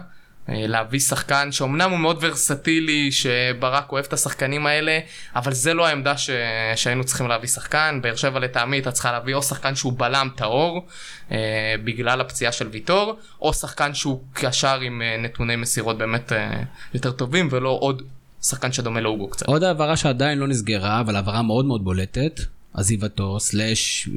אה, 0.48 0.66
להביא 0.66 1.00
שחקן 1.00 1.52
שאומנם 1.52 1.90
הוא 1.90 1.98
מאוד 1.98 2.18
ורסטילי, 2.20 3.12
שברק 3.12 3.92
אוהב 3.92 4.04
את 4.04 4.12
השחקנים 4.12 4.66
האלה, 4.66 4.98
אבל 5.36 5.52
זה 5.52 5.74
לא 5.74 5.86
העמדה 5.86 6.16
ש... 6.16 6.30
שהיינו 6.76 7.04
צריכים 7.04 7.28
להביא 7.28 7.48
שחקן. 7.48 7.98
באר 8.02 8.16
שבע 8.16 8.38
לטעמי 8.38 8.76
הייתה 8.76 8.92
צריכה 8.92 9.12
להביא 9.12 9.34
או 9.34 9.42
שחקן 9.42 9.74
שהוא 9.74 9.92
בלם 9.96 10.28
טהור, 10.36 10.86
אה, 11.30 11.74
בגלל 11.84 12.20
הפציעה 12.20 12.52
של 12.52 12.68
ויטור, 12.68 13.18
או 13.40 13.52
שחקן 13.54 13.94
שהוא 13.94 14.22
קשר 14.32 14.80
עם 14.80 15.02
אה, 15.02 15.16
נתוני 15.16 15.56
מסירות 15.56 15.98
באמת 15.98 16.32
אה, 16.32 16.62
יותר 16.94 17.12
טובים, 17.12 17.48
ולא 17.50 17.78
עוד 17.80 18.02
שחקן 18.42 18.72
שדומה 18.72 19.00
לאוגו 19.00 19.28
קצת. 19.28 19.46
עוד 19.46 19.62
העברה 19.62 19.96
שעדיין 19.96 20.38
לא 20.38 20.48
נסגרה, 20.48 21.00
אבל 21.00 21.16
העברה 21.16 21.42
מאוד 21.42 21.64
מאוד 21.64 21.84
בולטת, 21.84 22.40
עזיבתו, 22.74 23.40
סלאש, 23.40 24.08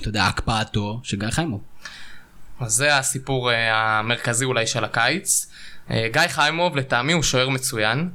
אתה 0.00 0.08
יודע, 0.08 0.26
הקפאתו, 0.26 1.00
של 1.02 1.16
גיא 1.16 1.30
חיימוב. 1.30 1.60
אז 2.60 2.72
זה 2.72 2.96
הסיפור 2.96 3.50
uh, 3.50 3.54
המרכזי 3.72 4.44
אולי 4.44 4.66
של 4.66 4.84
הקיץ. 4.84 5.46
Uh, 5.88 5.92
גיא 6.12 6.28
חיימוב 6.28 6.76
לטעמי 6.76 7.12
הוא 7.12 7.22
שוער 7.22 7.48
מצוין. 7.48 8.08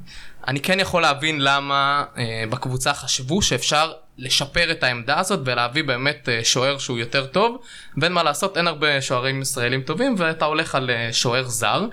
אני 0.47 0.59
כן 0.59 0.79
יכול 0.79 1.01
להבין 1.01 1.41
למה 1.41 2.03
uh, 2.15 2.19
בקבוצה 2.49 2.93
חשבו 2.93 3.41
שאפשר 3.41 3.93
לשפר 4.17 4.71
את 4.71 4.83
העמדה 4.83 5.19
הזאת 5.19 5.39
ולהביא 5.45 5.83
באמת 5.83 6.27
uh, 6.27 6.45
שוער 6.45 6.77
שהוא 6.77 6.97
יותר 6.97 7.25
טוב. 7.25 7.57
ואין 7.97 8.13
מה 8.13 8.23
לעשות, 8.23 8.57
אין 8.57 8.67
הרבה 8.67 9.01
שוערים 9.01 9.41
ישראלים 9.41 9.81
טובים 9.81 10.15
ואתה 10.17 10.45
הולך 10.45 10.75
על 10.75 10.89
שוער 11.11 11.47
זר. 11.47 11.85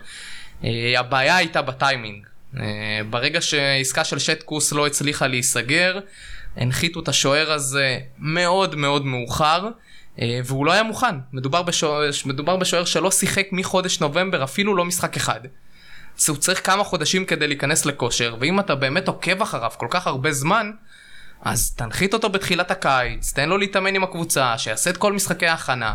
הבעיה 0.96 1.36
הייתה 1.36 1.62
בטיימינג. 1.62 2.26
ברגע 3.10 3.40
שעסקה 3.40 4.04
של 4.04 4.18
שטקוס 4.18 4.72
לא 4.72 4.86
הצליחה 4.86 5.26
להיסגר, 5.26 5.98
הנחיתו 6.56 7.00
את 7.00 7.08
השוער 7.08 7.52
הזה 7.52 7.98
מאוד 8.18 8.74
מאוד 8.74 9.04
מאוחר. 9.04 9.68
אה, 10.20 10.40
והוא 10.44 10.66
לא 10.66 10.72
היה 10.72 10.82
מוכן. 10.82 11.14
מדובר 11.32 11.62
בשוער, 11.62 12.10
מדובר 12.24 12.56
בשוער 12.56 12.84
שלא 12.84 13.10
שיחק 13.10 13.46
מחודש 13.52 14.00
נובמבר, 14.00 14.44
אפילו 14.44 14.76
לא 14.76 14.84
משחק 14.84 15.16
אחד. 15.16 15.40
הוא 16.28 16.36
צריך 16.36 16.66
כמה 16.66 16.84
חודשים 16.84 17.24
כדי 17.24 17.46
להיכנס 17.46 17.86
לכושר, 17.86 18.36
ואם 18.40 18.60
אתה 18.60 18.74
באמת 18.74 19.08
עוקב 19.08 19.42
אחריו 19.42 19.70
כל 19.76 19.86
כך 19.90 20.06
הרבה 20.06 20.32
זמן, 20.32 20.70
אז 21.42 21.70
תנחית 21.70 22.14
אותו 22.14 22.28
בתחילת 22.28 22.70
הקיץ, 22.70 23.32
תן 23.32 23.48
לו 23.48 23.58
להתאמן 23.58 23.94
עם 23.94 24.04
הקבוצה, 24.04 24.58
שיעשה 24.58 24.90
את 24.90 24.96
כל 24.96 25.12
משחקי 25.12 25.46
ההכנה. 25.46 25.94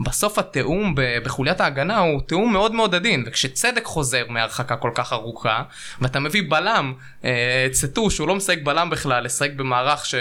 בסוף 0.00 0.38
התיאום 0.38 0.94
בחוליית 1.24 1.60
ההגנה 1.60 1.98
הוא 1.98 2.20
תיאום 2.26 2.52
מאוד 2.52 2.72
מאוד 2.72 2.94
עדין, 2.94 3.24
וכשצדק 3.26 3.84
חוזר 3.84 4.24
מהרחקה 4.28 4.76
כל 4.76 4.90
כך 4.94 5.12
ארוכה, 5.12 5.62
ואתה 6.00 6.20
מביא 6.20 6.42
בלם, 6.48 6.94
אה, 7.24 7.68
צטו 7.72 8.10
שהוא 8.10 8.28
לא 8.28 8.34
משחק 8.34 8.58
בלם 8.64 8.90
בכלל, 8.90 9.24
לשחק 9.24 9.50
במערך 9.56 10.06
ש... 10.06 10.14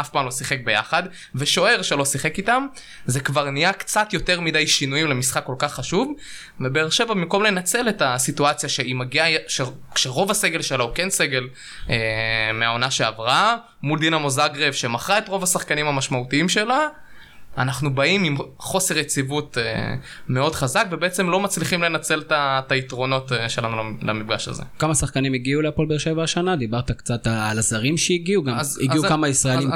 אף 0.00 0.08
פעם 0.08 0.24
לא 0.24 0.30
שיחק 0.30 0.58
ביחד, 0.64 1.02
ושוער 1.34 1.82
שלא 1.82 2.04
שיחק 2.04 2.38
איתם, 2.38 2.66
זה 3.06 3.20
כבר 3.20 3.50
נהיה 3.50 3.72
קצת 3.72 4.12
יותר 4.12 4.40
מדי 4.40 4.66
שינויים 4.66 5.06
למשחק 5.06 5.44
כל 5.44 5.54
כך 5.58 5.74
חשוב, 5.74 6.12
ובאר 6.60 6.90
שבע 6.90 7.14
במקום 7.14 7.42
לנצל 7.42 7.88
את 7.88 8.02
הסיטואציה 8.04 8.68
שהיא 8.68 8.94
מגיעה, 8.94 9.28
ש... 9.48 9.60
שרוב 9.96 10.30
הסגל 10.30 10.62
שלה 10.62 10.84
הוא 10.84 10.94
כן 10.94 11.10
סגל 11.10 11.48
אה, 11.90 12.50
מהעונה 12.54 12.90
שעברה, 12.90 13.56
מול 13.82 13.98
דינה 13.98 14.18
מוזגרב 14.18 14.72
שמכרה 14.72 15.18
את 15.18 15.28
רוב 15.28 15.42
השחקנים 15.42 15.86
המשמעותיים 15.86 16.48
שלה, 16.48 16.88
אנחנו 17.58 17.94
באים 17.94 18.24
עם 18.24 18.36
חוסר 18.58 18.98
יציבות 18.98 19.58
אה, 19.58 19.94
מאוד 20.28 20.54
חזק 20.54 20.86
ובעצם 20.90 21.30
לא 21.30 21.40
מצליחים 21.40 21.82
לנצל 21.82 22.22
את 22.32 22.72
היתרונות 22.72 23.32
אה, 23.32 23.48
שלנו 23.48 23.76
למפגש 24.02 24.48
הזה. 24.48 24.62
כמה 24.78 24.94
שחקנים 24.94 25.34
הגיעו 25.34 25.62
להפועל 25.62 25.88
באר 25.88 25.98
שבע 25.98 26.22
השנה? 26.22 26.56
דיברת 26.56 26.90
קצת 26.90 27.26
על 27.26 27.58
הזרים 27.58 27.96
שהגיעו, 27.96 28.44
גם 28.44 28.54
אז, 28.54 28.80
הגיעו 28.82 29.04
אז, 29.04 29.10
כמה 29.10 29.28
ישראלים 29.28 29.70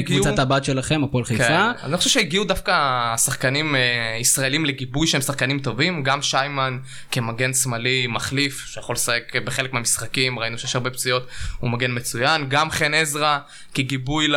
מקבוצת 0.00 0.38
הבת 0.38 0.64
שלכם, 0.64 1.04
הפועל 1.04 1.24
חיפה. 1.24 1.44
כן, 1.44 1.70
אני 1.82 1.96
חושב 1.96 2.10
שהגיעו 2.10 2.44
דווקא 2.44 3.16
שחקנים 3.16 3.76
אה, 3.76 4.16
ישראלים 4.20 4.64
לגיבוי 4.64 5.06
שהם 5.06 5.20
שחקנים 5.20 5.58
טובים, 5.58 6.02
גם 6.02 6.22
שיימן 6.22 6.78
כמגן 7.10 7.54
שמאלי 7.54 8.06
מחליף 8.06 8.66
שיכול 8.66 8.94
לשחק 8.94 9.36
בחלק 9.44 9.72
מהמשחקים, 9.72 10.38
ראינו 10.38 10.58
שיש 10.58 10.76
הרבה 10.76 10.90
פציעות, 10.90 11.26
הוא 11.60 11.70
מגן 11.70 11.96
מצוין, 11.96 12.48
גם 12.48 12.70
חן 12.70 12.94
עזרא 12.94 13.38
כגיבוי 13.74 14.28
ל... 14.28 14.36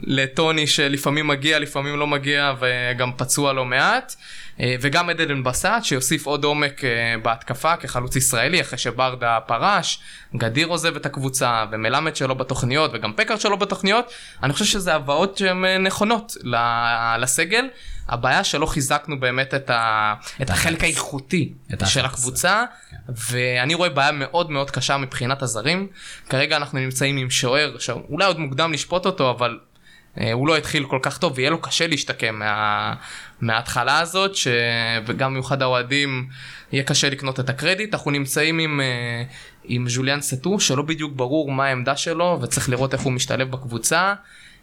לטוני 0.00 0.66
שלפעמים 0.66 1.26
מגיע, 1.26 1.58
לפעמים 1.58 1.98
לא 1.98 2.06
מגיע 2.06 2.54
וגם 2.60 3.12
פצוע 3.16 3.52
לא 3.52 3.64
מעט. 3.64 4.14
אה, 4.60 4.74
וגם 4.80 5.10
עדן 5.10 5.42
בסט 5.42 5.66
שיוסיף 5.82 6.26
עוד 6.26 6.44
עומק 6.44 6.84
אה, 6.84 7.14
בהתקפה 7.22 7.76
כחלוץ 7.76 8.16
ישראלי 8.16 8.60
אחרי 8.60 8.78
שברדה 8.78 9.38
פרש, 9.46 10.00
גדיר 10.36 10.66
עוזב 10.66 10.96
את 10.96 11.06
הקבוצה 11.06 11.64
ומלמד 11.72 12.16
שלו 12.16 12.34
בתוכניות 12.34 12.90
וגם 12.94 13.12
פקארט 13.16 13.40
שלו 13.40 13.56
בתוכניות. 13.58 14.12
אני 14.42 14.52
חושב 14.52 14.64
שזה 14.64 14.94
הבאות 14.94 15.36
שהן 15.36 15.64
אה, 15.64 15.78
נכונות 15.78 16.36
לסגל. 17.18 17.68
הבעיה 18.08 18.44
שלא 18.44 18.66
חיזקנו 18.66 19.20
באמת 19.20 19.54
את, 19.54 19.70
ה... 19.70 20.14
את 20.42 20.50
החלק 20.50 20.82
האיכותי 20.82 21.52
של 21.86 22.04
הקבוצה, 22.04 22.64
ואני 23.08 23.74
רואה 23.74 23.88
בעיה 23.88 24.12
מאוד 24.12 24.50
מאוד 24.50 24.70
קשה 24.70 24.96
מבחינת 24.96 25.42
הזרים. 25.42 25.86
כרגע 26.28 26.56
אנחנו 26.56 26.78
נמצאים 26.78 27.16
עם 27.16 27.30
שוער, 27.30 27.78
שאולי 27.78 28.24
עוד 28.24 28.38
מוקדם 28.38 28.72
לשפוט 28.72 29.06
אותו, 29.06 29.30
אבל 29.30 29.58
הוא 30.32 30.48
לא 30.48 30.56
התחיל 30.56 30.84
כל 30.84 30.98
כך 31.02 31.18
טוב 31.18 31.32
ויהיה 31.36 31.50
לו 31.50 31.60
קשה 31.60 31.86
להשתקם 31.86 32.34
מה... 32.34 32.94
מההתחלה 33.40 34.00
הזאת, 34.00 34.36
ש... 34.36 34.48
וגם 35.06 35.30
במיוחד 35.30 35.62
האוהדים 35.62 36.28
יהיה 36.72 36.84
קשה 36.84 37.10
לקנות 37.10 37.40
את 37.40 37.48
הקרדיט. 37.48 37.94
אנחנו 37.94 38.10
נמצאים 38.10 38.58
עם, 38.58 38.80
אה, 38.80 39.22
עם 39.64 39.88
ז'וליאן 39.88 40.20
סטו, 40.20 40.60
שלא 40.60 40.82
בדיוק 40.82 41.12
ברור 41.16 41.52
מה 41.52 41.66
העמדה 41.66 41.96
שלו 41.96 42.38
וצריך 42.42 42.68
לראות 42.68 42.94
איך 42.94 43.00
הוא 43.02 43.12
משתלב 43.12 43.50
בקבוצה. 43.50 44.14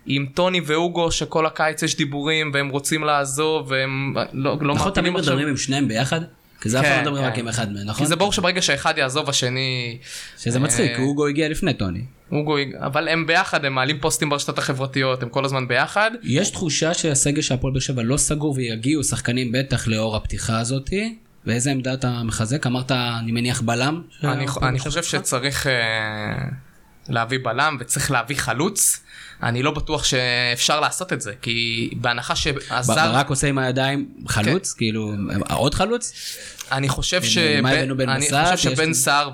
עם 0.06 0.26
טוני 0.34 0.62
ואוגו 0.66 1.12
שכל 1.12 1.46
הקיץ 1.46 1.84
יש 1.84 1.98
דיבורים 1.98 2.52
והם 2.54 2.70
רוצים 2.70 3.04
לעזוב 3.04 3.72
והם 3.72 4.16
לא, 4.34 4.58
לא 4.62 4.74
נכון, 4.74 4.92
תמיד 4.92 5.14
מדברים 5.14 5.48
עם 5.48 5.58
שניהם 5.58 5.88
ביחד? 5.88 6.22
כי 6.66 6.70
זה 6.70 6.80
אף 6.80 6.86
פעם 6.86 6.96
לא 6.96 7.02
מדברים 7.02 7.24
כן. 7.24 7.30
רק 7.30 7.38
עם 7.38 7.48
אחד 7.48 7.72
מהם, 7.72 7.88
נכון? 7.88 8.06
כי 8.06 8.10
זה 8.10 8.16
ברור 8.16 8.34
שברגע 8.34 8.62
שאחד 8.62 8.98
יעזוב 8.98 9.30
השני... 9.30 9.98
שזה 10.38 10.60
מצחיק, 10.60 10.92
אה, 10.92 11.04
אוגו 11.04 11.28
הגיע 11.28 11.50
לפני 11.50 11.74
טוני. 11.74 12.02
אוגו, 12.32 12.58
אבל 12.80 13.08
הם 13.08 13.28
ביחד, 13.28 13.66
הם 13.66 13.74
מעלים 13.74 14.00
פוסטים 14.00 14.30
ברשתות 14.30 14.58
החברתיות, 14.58 15.24
הם 15.24 15.30
כל 15.30 15.46
הזמן 15.46 15.68
ביחד. 15.68 16.12
יש 16.24 16.50
תחושה 16.50 16.94
שהסגל 16.94 17.42
של 17.42 17.54
הפועל 17.54 17.74
באר 17.74 17.80
שבע 17.80 18.04
לא 18.04 18.18
סגור 18.18 18.54
ויגיעו 18.58 19.04
שחקנים 19.04 19.52
בטח 19.52 19.88
לאור 19.88 20.16
הפתיחה 20.16 20.60
הזאתי. 20.60 21.16
ואיזה 21.46 21.72
עמדה 21.72 21.94
אתה 21.94 22.24
מחזק? 22.24 22.68
אמרת, 22.68 22.92
אני 22.92 23.32
מניח 23.32 23.62
בלם? 23.62 24.02
אני, 24.24 24.46
אני 24.62 24.80
חושב 24.80 25.04
שצריך 25.04 25.66
uh, 25.68 25.70
להביא 27.10 27.40
בלם 27.44 27.78
וצריך 27.80 28.12
להביא 28.12 28.36
חלוץ. 28.36 29.02
אני 29.44 29.64
לא 29.64 29.72
בטוח 29.72 30.04
שאפשר 30.04 30.80
לעשות 30.80 31.14
את 31.14 31.22
זה, 31.22 31.34
כי 31.42 31.90
בהנחה 31.96 32.36
שהזר... 32.36 32.94
ברק 32.94 33.30
עושה 33.30 33.48
עם 33.48 33.58
הידיים 33.58 34.10
חלוץ? 34.28 34.72
כן. 34.72 34.78
כאילו, 34.78 35.14
עוד 35.50 35.74
חלוץ? 35.74 36.14
אני 36.72 36.90
חושב 36.90 37.22
שבן 38.58 38.94
סער 38.94 39.30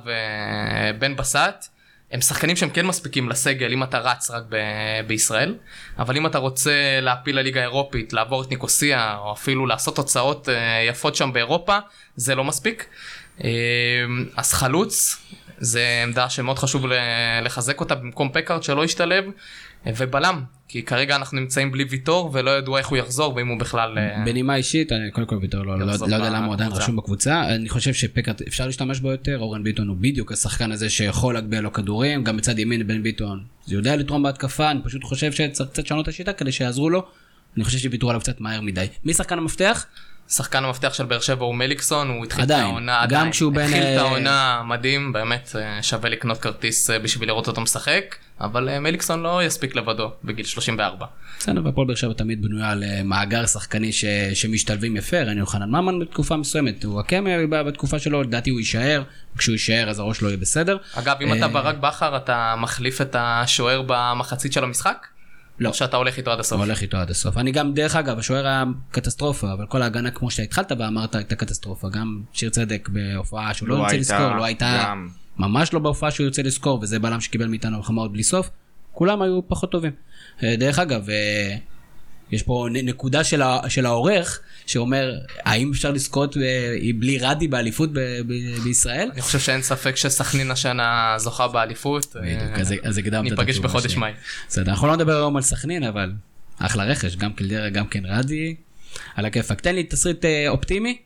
ובן 0.95 1.15
בסט, 1.15 1.67
הם 2.11 2.21
שחקנים 2.21 2.55
שהם 2.55 2.69
כן 2.69 2.85
מספיקים 2.85 3.29
לסגל 3.29 3.73
אם 3.73 3.83
אתה 3.83 3.99
רץ 3.99 4.31
רק 4.31 4.43
ב- 4.49 5.07
בישראל, 5.07 5.55
אבל 5.99 6.17
אם 6.17 6.25
אתה 6.25 6.37
רוצה 6.37 6.99
להפיל 7.01 7.39
לליגה 7.39 7.59
האירופית, 7.59 8.13
לעבור 8.13 8.43
את 8.43 8.49
ניקוסיה, 8.49 9.17
או 9.17 9.33
אפילו 9.33 9.65
לעשות 9.65 9.95
תוצאות 9.95 10.47
uh, 10.47 10.51
יפות 10.89 11.15
שם 11.15 11.33
באירופה, 11.33 11.77
זה 12.15 12.35
לא 12.35 12.43
מספיק. 12.43 12.85
Uh, 13.39 13.43
אז 14.37 14.53
חלוץ, 14.53 15.17
זה 15.57 16.01
עמדה 16.03 16.29
שמאוד 16.29 16.59
חשוב 16.59 16.85
לחזק 17.41 17.79
אותה 17.79 17.95
במקום 17.95 18.29
פקארט 18.33 18.63
שלא 18.63 18.85
ישתלב. 18.85 19.25
ובלם, 19.85 20.43
כי 20.71 20.83
כרגע 20.83 21.15
אנחנו 21.15 21.39
נמצאים 21.39 21.71
בלי 21.71 21.83
ויטור 21.89 22.29
ולא 22.33 22.51
ידעו 22.57 22.77
איך 22.77 22.87
הוא 22.87 22.97
יחזור 22.97 23.35
ואם 23.35 23.47
הוא 23.47 23.59
בכלל... 23.59 23.97
אה, 23.97 24.23
בנימה 24.25 24.55
אישית, 24.55 24.91
אני, 24.91 25.11
קודם 25.11 25.27
כל 25.27 25.37
ויטור 25.41 25.65
לא, 25.65 25.79
לא, 25.79 25.85
לא 25.85 26.15
יודע 26.15 26.29
למה 26.29 26.45
הוא 26.45 26.53
עדיין 26.53 26.71
רשום 26.71 26.95
בקבוצה, 26.95 27.55
אני 27.55 27.69
חושב 27.69 27.93
שפקארט 27.93 28.41
אפשר 28.41 28.65
להשתמש 28.65 28.99
בו 28.99 29.11
יותר, 29.11 29.39
אורן 29.39 29.63
ביטון 29.63 29.87
הוא 29.87 29.97
בדיוק 29.99 30.31
השחקן 30.31 30.71
הזה 30.71 30.89
שיכול 30.89 31.33
להגביה 31.33 31.61
לו 31.61 31.73
כדורים, 31.73 32.23
גם 32.23 32.37
מצד 32.37 32.59
ימין 32.59 32.87
בן 32.87 33.03
ביטון, 33.03 33.43
זה 33.65 33.75
יודע 33.75 33.95
לתרום 33.95 34.23
בהתקפה, 34.23 34.71
אני 34.71 34.79
פשוט 34.83 35.03
חושב 35.03 35.31
שצריך 35.31 35.69
קצת 35.69 35.85
לשנות 35.85 36.03
את 36.03 36.07
השיטה 36.07 36.33
כדי 36.33 36.51
שיעזרו 36.51 36.89
לו, 36.89 37.05
אני 37.55 37.63
חושב 37.63 37.77
שוויתרו 37.77 38.09
עליו 38.09 38.21
קצת 38.21 38.41
מהר 38.41 38.61
מדי. 38.61 38.85
מי 39.03 39.13
שחקן 39.13 39.37
המפתח? 39.37 39.85
שחקן 40.29 40.63
המפתח 40.63 40.93
של 40.93 41.05
באר 41.05 41.19
שבע 41.19 41.45
הוא 41.45 41.55
מליקסון, 41.55 42.09
הוא 42.09 42.25
התחיל 42.25 42.41
עדיין, 42.41 42.65
את 42.65 42.69
העונה, 42.69 43.01
עדיין, 43.01 43.25
גם 43.25 43.31
כשהוא 43.31 43.53
בין... 43.53 43.65
התחיל 43.65 43.83
את 43.83 43.97
העונה 43.97 44.61
מדהים, 44.67 45.13
באמת 45.13 45.55
אה, 45.55 45.83
שווה 45.83 46.09
לקנות 46.09 46.37
כרטיס 46.37 46.89
אה, 46.89 46.99
בשביל 46.99 47.29
לראות 47.29 47.47
אותו 47.47 47.61
משחק, 47.61 48.15
אבל 48.41 48.69
אה, 48.69 48.79
מליקסון 48.79 49.23
לא 49.23 49.43
יספיק 49.43 49.75
לבדו 49.75 50.11
בגיל 50.23 50.45
34. 50.45 51.05
בסדר, 51.39 51.61
והפועל 51.65 51.87
באר 51.87 51.95
שבע 51.95 52.13
תמיד 52.13 52.41
בנויה 52.41 52.69
על 52.69 52.83
מאגר 53.03 53.45
שחקני 53.45 53.91
ש... 53.91 54.05
שמשתלבים 54.33 54.97
יפה, 54.97 55.21
ראינו 55.21 55.39
יוחנן 55.39 55.69
ממן 55.69 55.99
בתקופה 55.99 56.37
מסוימת, 56.37 56.83
הוא 56.83 56.99
הקמא 56.99 57.45
בתקופה 57.45 57.99
שלו, 57.99 58.23
לדעתי 58.23 58.49
הוא 58.49 58.59
יישאר, 58.59 59.03
כשהוא 59.37 59.53
יישאר 59.53 59.89
אז 59.89 59.99
הראש 59.99 60.21
לא 60.21 60.27
יהיה 60.27 60.37
בסדר. 60.37 60.77
אגב, 60.93 61.15
אם 61.21 61.33
אתה 61.33 61.47
ברק 61.47 61.75
בכר, 61.75 62.17
אתה 62.17 62.55
מחליף 62.57 63.01
את 63.01 63.15
השוער 63.19 63.83
במחצית 63.87 64.53
של 64.53 64.63
המשחק? 64.63 65.07
לא. 65.61 65.69
או 65.69 65.73
שאתה 65.73 65.97
הולך 65.97 66.17
איתו 66.17 66.31
עד 66.31 66.39
הסוף? 66.39 66.59
הולך 66.59 66.81
איתו 66.81 66.97
עד 66.97 67.09
הסוף. 67.09 67.37
אני 67.37 67.51
גם, 67.51 67.73
דרך 67.73 67.95
אגב, 67.95 68.19
השוער 68.19 68.47
היה 68.47 68.63
קטסטרופה, 68.91 69.53
אבל 69.53 69.65
כל 69.65 69.81
ההגנה 69.81 70.11
כמו 70.11 70.31
שהתחלת 70.31 70.71
ואמרת 70.79 71.15
הייתה 71.15 71.35
קטסטרופה. 71.35 71.89
גם 71.89 72.21
שיר 72.33 72.49
צדק 72.49 72.89
בהופעה 72.91 73.53
שהוא 73.53 73.69
לא, 73.69 73.77
לא 73.77 73.87
לזכור, 73.87 74.35
לא 74.35 74.45
הייתה, 74.45 74.83
גם... 74.85 75.07
ממש 75.37 75.73
לא 75.73 75.79
בהופעה 75.79 76.11
שהוא 76.11 76.25
ירצה 76.25 76.43
לזכור, 76.43 76.79
וזה 76.81 76.99
בלם 76.99 77.21
שקיבל 77.21 77.47
מאיתנו 77.47 77.79
מחמאות 77.79 78.11
בלי 78.11 78.23
סוף. 78.23 78.49
כולם 78.91 79.21
היו 79.21 79.47
פחות 79.47 79.71
טובים. 79.71 79.91
אה, 80.43 80.55
דרך 80.55 80.79
אגב, 80.79 81.09
אה, 81.09 81.55
יש 82.31 82.43
פה 82.43 82.67
נקודה 82.71 83.23
של, 83.23 83.41
ה, 83.41 83.59
של 83.69 83.85
העורך, 83.85 84.39
שאומר, 84.65 85.11
האם 85.45 85.71
אפשר 85.71 85.91
לזכות 85.91 86.37
ב, 86.37 86.41
בלי 86.99 87.17
רדי 87.17 87.47
באליפות 87.47 87.93
ב, 87.93 87.99
ב, 87.99 88.33
בישראל? 88.63 89.09
אני 89.13 89.21
חושב 89.21 89.39
שאין 89.39 89.61
ספק 89.61 89.95
שסכנין 89.95 90.51
השנה 90.51 91.15
זוכה 91.17 91.47
באליפות. 91.47 92.15
בדיוק, 92.15 92.59
אז, 92.59 92.73
אז 92.83 92.97
הקדמת 92.97 93.33
את 93.33 93.39
ניפגש 93.39 93.59
בחודש 93.59 93.95
מאי. 93.95 94.11
בסדר, 94.47 94.71
אנחנו 94.71 94.87
לא 94.87 94.95
נדבר 94.95 95.15
היום 95.15 95.35
על 95.35 95.41
סכנין, 95.41 95.83
אבל 95.83 96.11
אחלה 96.59 96.83
רכש, 96.83 97.15
גם 97.15 97.33
קלדרה, 97.33 97.69
גם 97.69 97.87
כן 97.87 98.05
רדי. 98.05 98.55
על 99.15 99.25
הכיפאק. 99.25 99.61
תן 99.61 99.75
לי 99.75 99.83
תסריט 99.83 100.25
אה, 100.25 100.49
אופטימי. 100.49 100.97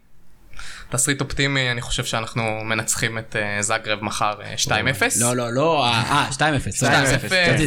תסריט 0.90 1.22
אופטימי, 1.22 1.72
אני 1.72 1.82
חושב 1.82 2.06
שאנחנו 2.06 2.62
מנצחים 2.64 3.18
את 3.18 3.36
uh, 3.36 3.62
זאגרב 3.62 4.04
מחר 4.04 4.34
uh, 4.40 4.68
2-0. 4.68 4.72
לא, 5.20 5.36
לא, 5.36 5.54
לא, 5.54 5.86
אה, 5.86 6.30
2-0. 6.32 6.40
2-0. 6.40 6.86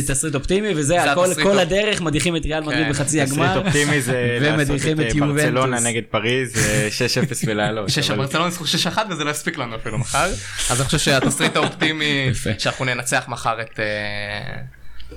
תסריט 0.06 0.34
אופטימי, 0.34 0.68
וזה 0.76 1.02
הכל, 1.02 1.26
כל 1.42 1.58
הדרך 1.58 2.00
מדיחים 2.00 2.36
את 2.36 2.44
ריאל 2.44 2.60
מדריד 2.60 2.84
כן. 2.84 2.90
בחצי 2.90 3.20
הגמר. 3.20 3.48
תסריט 3.48 3.66
אופטימי 3.66 4.00
זה 4.00 4.38
לעשות 4.40 4.80
את 4.90 5.16
ברצלונה 5.16 5.80
נגד 5.80 6.02
פריז, 6.10 6.54
6-0 6.54 7.44
ולעלות. 7.46 7.90
ברצלונה 8.16 8.46
ניצחו 8.46 8.64
6-1 8.64 8.98
וזה 9.10 9.24
לא 9.24 9.30
יספיק 9.30 9.58
לנו 9.58 9.76
אפילו 9.76 9.98
מחר. 9.98 10.30
אז 10.70 10.80
אני 10.80 10.84
חושב 10.84 10.98
שהתסריט 10.98 11.56
האופטימי, 11.56 12.30
שאנחנו 12.58 12.84
ננצח 12.84 13.24
מחר 13.28 13.60
את... 13.60 13.80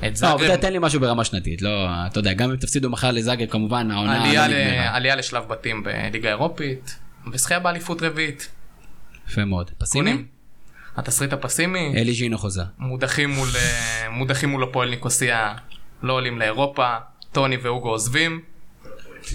את 0.08 0.15
זאגרב. 0.15 0.41
לא, 0.41 0.55
תן 0.55 0.74
לי 0.74 0.79
משהו 0.81 1.00
ברמה 1.00 1.24
שנתית, 1.24 1.62
לא, 1.62 1.88
אתה 2.08 2.20
יודע, 2.20 2.34
גם 2.34 2.50
אם 2.50 2.55
תפסידו 2.55 2.89
מחר 2.89 3.12
לזאגרב 3.12 3.50
כמובן, 3.50 3.91
העונה... 3.91 4.24
עלייה 4.96 5.15
לשלב 5.15 5.43
בתים 5.48 5.84
בליגה 5.84 6.29
האירופית. 6.29 6.96
וזכייה 7.34 7.60
באליפות 7.60 8.01
רביעית. 8.04 8.50
יפה 9.30 9.46
מאוד. 9.46 9.72
פסימי? 9.78 10.24
התסריט 10.98 11.34
הפסימי. 11.34 11.94
אלי 11.96 12.13
ז'ינו 12.13 12.38
חוזה. 12.38 12.63
מודחים 12.80 13.30
מול, 13.30 13.48
מודחים 14.10 14.50
מול 14.50 14.63
הפועל 14.63 14.90
ניקוסיה, 14.90 15.56
לא 16.04 16.13
עולים 16.13 16.40
לאירופה, 16.40 16.96
טוני 17.32 17.58
ואוגו 17.58 17.90
עוזבים. 17.90 18.42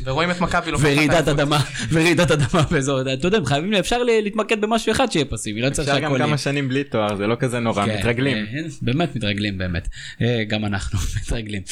ורואים 0.05 0.31
את 0.31 0.40
מכבי 0.40 0.71
לוקחת 0.71 0.87
ורעידת. 0.87 1.28
אדמה, 1.28 1.61
ורעידת 1.93 2.31
אדמה 2.31 2.62
באזור, 2.71 3.00
אתה 3.12 3.26
יודע, 3.26 3.38
חייבים, 3.47 3.75
אפשר 3.75 4.02
להתמקד 4.02 4.61
במשהו 4.61 4.93
אחד 4.93 5.12
שיהיה 5.12 5.25
פסיבי, 5.25 5.61
לא 5.61 5.71
צריך 5.71 5.88
אפשר 5.88 6.00
גם. 6.00 6.19
כמה 6.19 6.38
שנים 6.38 6.69
בלי 6.69 6.85
תואר 6.85 7.16
זה 7.16 7.26
לא 7.26 7.37
כזה 7.38 7.61
נורא 7.61 7.87
כן, 7.87 7.99
מתרגלים. 7.99 8.37
אה, 8.37 8.61
באמת 8.83 9.16
מתרגלים 9.16 9.59
באמת, 9.59 9.88
אה, 10.23 10.45
גם 10.49 10.64
אנחנו 10.64 10.99
מתרגלים. 11.23 11.62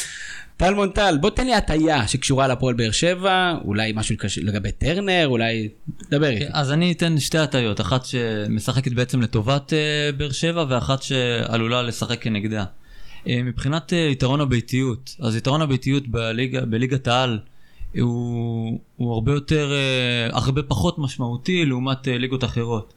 טל 0.57 0.75
מונטל, 0.75 1.19
בוא 1.21 1.31
תן 1.31 1.47
לי 1.47 1.55
הטיה 1.55 2.09
שקשורה 2.09 2.47
להפועל 2.49 2.75
באר 2.75 2.91
שבע, 2.91 3.55
אולי 3.65 3.93
משהו 3.95 4.17
קש- 4.19 4.39
לגבי 4.39 4.73
טרנר, 4.73 5.27
אולי, 5.27 5.69
דבר 6.11 6.27
איתי. 6.29 6.45
אז 6.53 6.73
אני 6.73 6.93
אתן 6.93 7.19
שתי 7.21 7.39
הטיות, 7.39 7.81
אחת 7.81 8.05
שמשחקת 8.05 8.93
בעצם 8.93 9.23
לטובת 9.23 9.73
אה, 9.73 9.79
באר 10.17 10.31
שבע 10.33 10.65
ואחת 10.69 11.03
שעלולה 11.03 11.83
לשחק 11.83 12.23
כנגדה. 12.23 12.65
אה, 13.29 13.41
מבחינת 13.45 13.93
אה, 13.93 13.99
יתרון 13.99 14.41
הביתיות, 14.41 15.17
אז 15.21 15.37
יתרון 15.37 15.63
הביתיות 15.63 16.09
בליגה, 16.09 16.61
בליגת 16.61 17.09
העל 17.09 17.39
הוא, 18.01 18.79
הוא 18.97 19.15
הרבה 19.15 19.33
יותר, 19.33 19.73
אה, 19.73 20.37
הרבה 20.37 20.63
פחות 20.63 20.99
משמעותי 20.99 21.65
לעומת 21.65 22.09
אה, 22.09 22.19
ליגות 22.19 22.45
אחרות. 22.45 22.95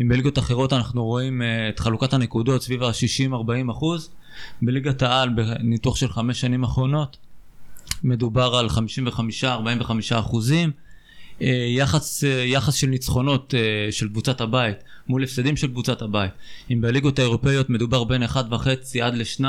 אם 0.00 0.08
בליגות 0.08 0.38
אחרות 0.38 0.72
אנחנו 0.72 1.04
רואים 1.04 1.42
אה, 1.42 1.68
את 1.68 1.80
חלוקת 1.80 2.12
הנקודות 2.12 2.62
סביב 2.62 2.82
ה-60-40 2.82 3.70
אחוז, 3.70 4.10
בליגת 4.62 5.02
העל 5.02 5.28
בניתוח 5.28 5.96
של 5.96 6.08
חמש 6.08 6.40
שנים 6.40 6.64
אחרונות 6.64 7.16
מדובר 8.04 8.54
על 8.56 8.68
55-45 9.42 10.18
אחוזים. 10.18 10.70
אה, 11.42 11.66
יחס, 11.68 12.24
אה, 12.24 12.30
יחס 12.30 12.74
של 12.74 12.86
ניצחונות 12.86 13.54
אה, 13.54 13.92
של 13.92 14.08
קבוצת 14.08 14.40
הבית 14.40 14.76
מול 15.08 15.22
הפסדים 15.24 15.56
של 15.56 15.66
קבוצת 15.66 16.02
הבית. 16.02 16.30
אם 16.70 16.80
בליגות 16.80 17.18
האירופאיות 17.18 17.70
מדובר 17.70 18.04
בין 18.04 18.22
1.5 18.22 18.36
עד 19.02 19.14
ל-2, 19.14 19.44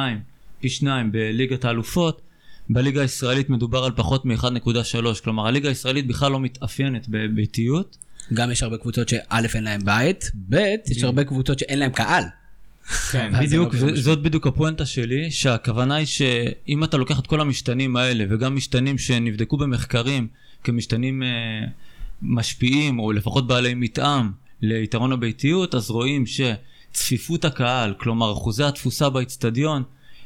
פי 0.60 0.70
2 0.70 1.12
בליגת 1.12 1.66
האלופות, 1.66 2.22
בליגה 2.70 3.02
הישראלית 3.02 3.50
מדובר 3.50 3.84
על 3.84 3.92
פחות 3.96 4.26
מ-1.3. 4.26 5.24
כלומר 5.24 5.48
הליגה 5.48 5.70
הישראלית 5.70 6.08
בכלל 6.08 6.32
לא 6.32 6.40
מתאפיינת 6.40 7.06
בביתיות. 7.10 7.98
גם 8.34 8.52
יש 8.52 8.64
הרבה 8.64 8.78
קבוצות 8.78 9.10
שא' 9.10 9.40
אין 9.56 9.64
להם 9.64 9.82
בית, 9.86 10.32
ב' 10.50 10.56
יש 10.92 11.04
הרבה 11.04 11.24
קבוצות 11.24 11.60
שאין 11.60 11.80
להם 11.80 11.92
קהל. 11.92 12.24
כן, 13.12 13.32
בדיוק, 13.40 13.74
לא 13.74 13.96
זאת 13.96 14.22
בדיוק 14.22 14.48
הפואנטה 14.48 14.86
שלי, 14.86 15.32
שהכוונה 15.32 15.96
היא 15.96 16.06
שאם 16.06 16.84
אתה 16.84 16.98
לוקח 16.98 17.20
את 17.20 17.28
כל 17.28 17.42
המשתנים 17.42 17.96
האלה, 17.96 18.26
וגם 18.30 18.56
משתנים 18.56 18.98
שנבדקו 18.98 19.58
במחקרים 19.58 20.28
כמשתנים 20.64 21.24
אה, 21.24 21.28
משפיעים, 22.22 23.00
או 23.00 23.12
לפחות 23.12 23.48
בעלי 23.48 23.74
מתאם 23.74 24.30
ליתרון 24.62 25.12
הביתיות, 25.12 25.76
אז 25.76 25.90
רואים 25.90 26.24
שצפיפות 26.26 27.46
הקהל, 27.46 27.94
כלומר 27.98 28.34
אחוזי 28.34 28.64
התפוסה 28.64 29.10
באצטדיון, 29.10 29.84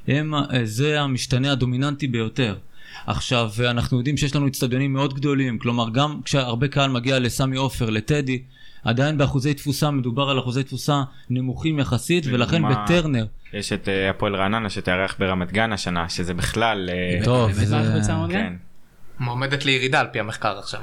הם, 0.08 0.36
אה, 0.36 0.42
זה 0.64 1.02
המשתנה 1.02 1.52
הדומיננטי 1.52 2.08
ביותר. 2.08 2.56
עכשיו, 3.08 3.52
אנחנו 3.60 3.98
יודעים 3.98 4.18
שיש 4.18 4.36
לנו 4.36 4.48
אצטדיונים 4.48 4.94
מאוד 4.94 5.14
גדולים, 5.14 5.60
כלומר 5.60 5.90
גם 5.90 6.22
כשהרבה 6.26 6.68
קהל 6.68 6.90
מגיע 6.90 7.20
לסמי 7.20 7.58
עופר, 7.58 7.90
לטדי, 7.90 8.42
עדיין 8.86 9.18
באחוזי 9.18 9.54
תפוסה 9.54 9.92
מדובר 9.92 10.30
על 10.30 10.40
אחוזי 10.40 10.64
תפוסה 10.64 11.04
נמוכים 11.30 11.80
יחסית, 11.80 12.24
ולכן 12.28 12.62
בטרנר, 12.70 13.26
יש 13.54 13.74
את 13.74 13.90
אה, 13.90 14.10
הפועל 14.10 14.36
רעננה 14.36 14.70
שתארח 14.70 15.16
ברמת 15.20 15.52
גן 15.52 15.72
השנה 15.74 16.10
שזה 16.10 16.34
בכלל 16.34 16.90
אה, 16.90 17.26
טוב, 17.26 17.52
זה-? 17.52 17.78
כן. 18.32 18.54
מועמדת 19.20 19.66
לירידה 19.66 20.00
על 20.00 20.08
פי 20.12 20.20
המחקר 20.20 20.60
עכשיו. 20.60 20.82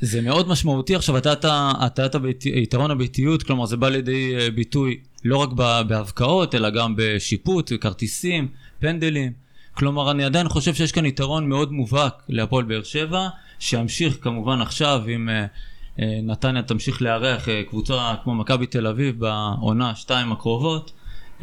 זה 0.00 0.20
מאוד 0.20 0.48
משמעותי 0.48 0.94
עכשיו 0.96 1.16
הטעת 1.16 1.44
הטעת 1.80 2.14
הבית- 2.14 2.46
יתרון 2.46 2.90
הביתיות 2.90 3.42
כלומר 3.42 3.66
זה 3.66 3.76
בא 3.76 3.88
לידי 3.88 4.36
אה, 4.38 4.50
ביטוי 4.50 5.00
לא 5.24 5.36
רק 5.36 5.52
בהבקעות 5.86 6.54
אלא 6.54 6.70
גם 6.70 6.94
בשיפוט 6.96 7.72
כרטיסים 7.80 8.48
פנדלים 8.80 9.32
כלומר 9.74 10.10
אני 10.10 10.24
עדיין 10.24 10.48
חושב 10.48 10.74
שיש 10.74 10.92
כאן 10.92 11.06
יתרון 11.06 11.48
מאוד 11.48 11.72
מובהק 11.72 12.22
להפועל 12.28 12.64
באר 12.64 12.82
שבע 12.82 13.28
שימשיך 13.58 14.16
כמובן 14.20 14.60
עכשיו 14.60 15.02
אה, 15.28 15.46
נתניה 16.22 16.62
תמשיך 16.62 17.02
לארח 17.02 17.48
אה, 17.48 17.62
קבוצה 17.68 18.14
כמו 18.24 18.34
מכבי 18.34 18.66
תל 18.66 18.86
אביב 18.86 19.18
בעונה 19.18 19.94
שתיים 19.94 20.32
הקרובות 20.32 20.92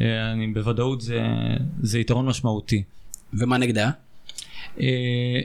אה, 0.00 0.32
אני 0.32 0.46
בוודאות 0.46 1.00
זה, 1.00 1.22
זה 1.82 1.98
יתרון 1.98 2.26
משמעותי. 2.26 2.82
ומה 3.34 3.58
נגדה? 3.58 3.90
אה, 4.80 4.86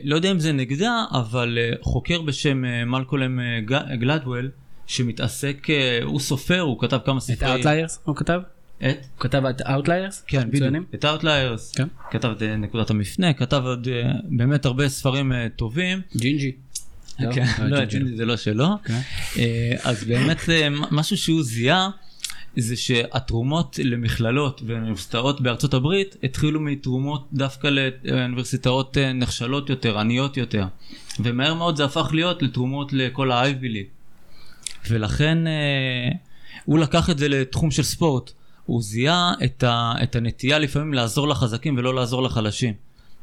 לא 0.04 0.16
יודע 0.16 0.32
אם 0.32 0.40
זה 0.40 0.52
נגדה, 0.52 1.04
אבל 1.12 1.58
אה, 1.62 1.72
חוקר 1.82 2.22
בשם 2.22 2.66
אה, 2.66 2.86
מלקולם 2.86 3.40
אה, 3.40 3.96
גלדוול, 3.96 4.52
שמתעסק, 4.88 5.70
אה, 5.70 6.00
הוא 6.04 6.20
סופר, 6.20 6.60
הוא 6.60 6.80
כתב 6.80 7.00
כמה 7.06 7.18
את 7.18 7.22
ספרי... 7.22 7.62
Outliers 7.62 8.00
הוא 8.04 8.16
כתב? 8.16 8.42
את? 8.78 8.84
הוא 8.84 9.20
כתב 9.20 9.46
את 9.46 9.62
Outliers? 9.62 10.16
כן, 10.28 10.50
בדיוק. 10.52 10.76
את 10.96 11.06
Outliers. 11.06 11.76
כן. 11.76 11.88
כתב 12.12 12.30
את 12.38 12.44
אה, 12.44 12.56
נקודת 12.56 12.90
המפנה, 12.90 13.34
כתב 13.34 13.62
עוד 13.66 13.88
אה, 13.88 14.12
באמת 14.24 14.66
הרבה 14.66 14.90
ספרים 14.90 15.34
אה, 15.34 15.48
טובים. 15.56 16.02
ג'ינג'י. 16.18 16.52
זה 18.16 18.26
לא 18.26 18.38
שלו. 18.38 18.68
כן. 18.84 19.02
אה, 19.38 19.72
אז 19.84 20.04
באמת 20.04 20.50
אה, 20.50 20.68
משהו 20.92 21.18
שהוא 21.18 21.44
זיהה 21.44 21.90
זה 22.58 22.76
שהתרומות 22.76 23.80
למכללות 23.84 24.62
ואוניברסיטאות 24.66 25.42
בארצות 25.42 25.74
הברית 25.74 26.16
התחילו 26.24 26.60
מתרומות 26.60 27.28
דווקא 27.34 27.68
לאוניברסיטאות 28.04 28.98
אה, 28.98 29.14
נחשלות 29.14 29.70
יותר, 29.70 30.00
עניות 30.00 30.38
יותר. 30.38 30.66
ומהר 31.20 31.54
מאוד 31.54 31.76
זה 31.76 31.86
הפך 31.86 32.10
להיות 32.14 32.42
לתרומות 32.42 32.94
לכל 32.94 33.32
League. 33.62 34.02
ולכן 34.90 35.48
אה, 35.48 36.10
הוא 36.66 36.80
לקח 36.80 37.10
את 37.10 37.18
זה 37.18 37.30
לתחום 37.30 37.72
של 37.72 37.84
ספורט. 37.84 38.32
הוא 38.66 38.82
זיהה 38.82 39.34
את, 39.44 39.64
ה, 39.64 39.94
את 40.04 40.16
הנטייה 40.16 40.60
לפעמים 40.60 40.94
לעזור 40.94 41.28
לחזקים 41.28 41.78
ולא 41.78 41.96
לעזור 41.96 42.24
לחלשים. 42.24 42.74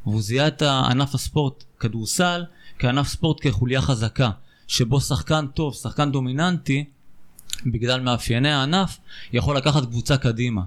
והוא 0.06 0.22
זיהה 0.22 0.48
את 0.48 0.62
ענף 0.62 1.14
הספורט, 1.14 1.64
כדורסל, 1.80 2.44
כענף 2.78 3.08
ספורט 3.08 3.38
כחוליה 3.40 3.82
חזקה, 3.82 4.30
שבו 4.68 5.00
שחקן 5.00 5.46
טוב, 5.54 5.74
שחקן 5.74 6.12
דומיננטי, 6.12 6.84
בגלל 7.66 8.00
מאפייני 8.00 8.52
הענף, 8.52 8.98
יכול 9.32 9.56
לקחת 9.56 9.84
קבוצה 9.84 10.16
קדימה. 10.16 10.62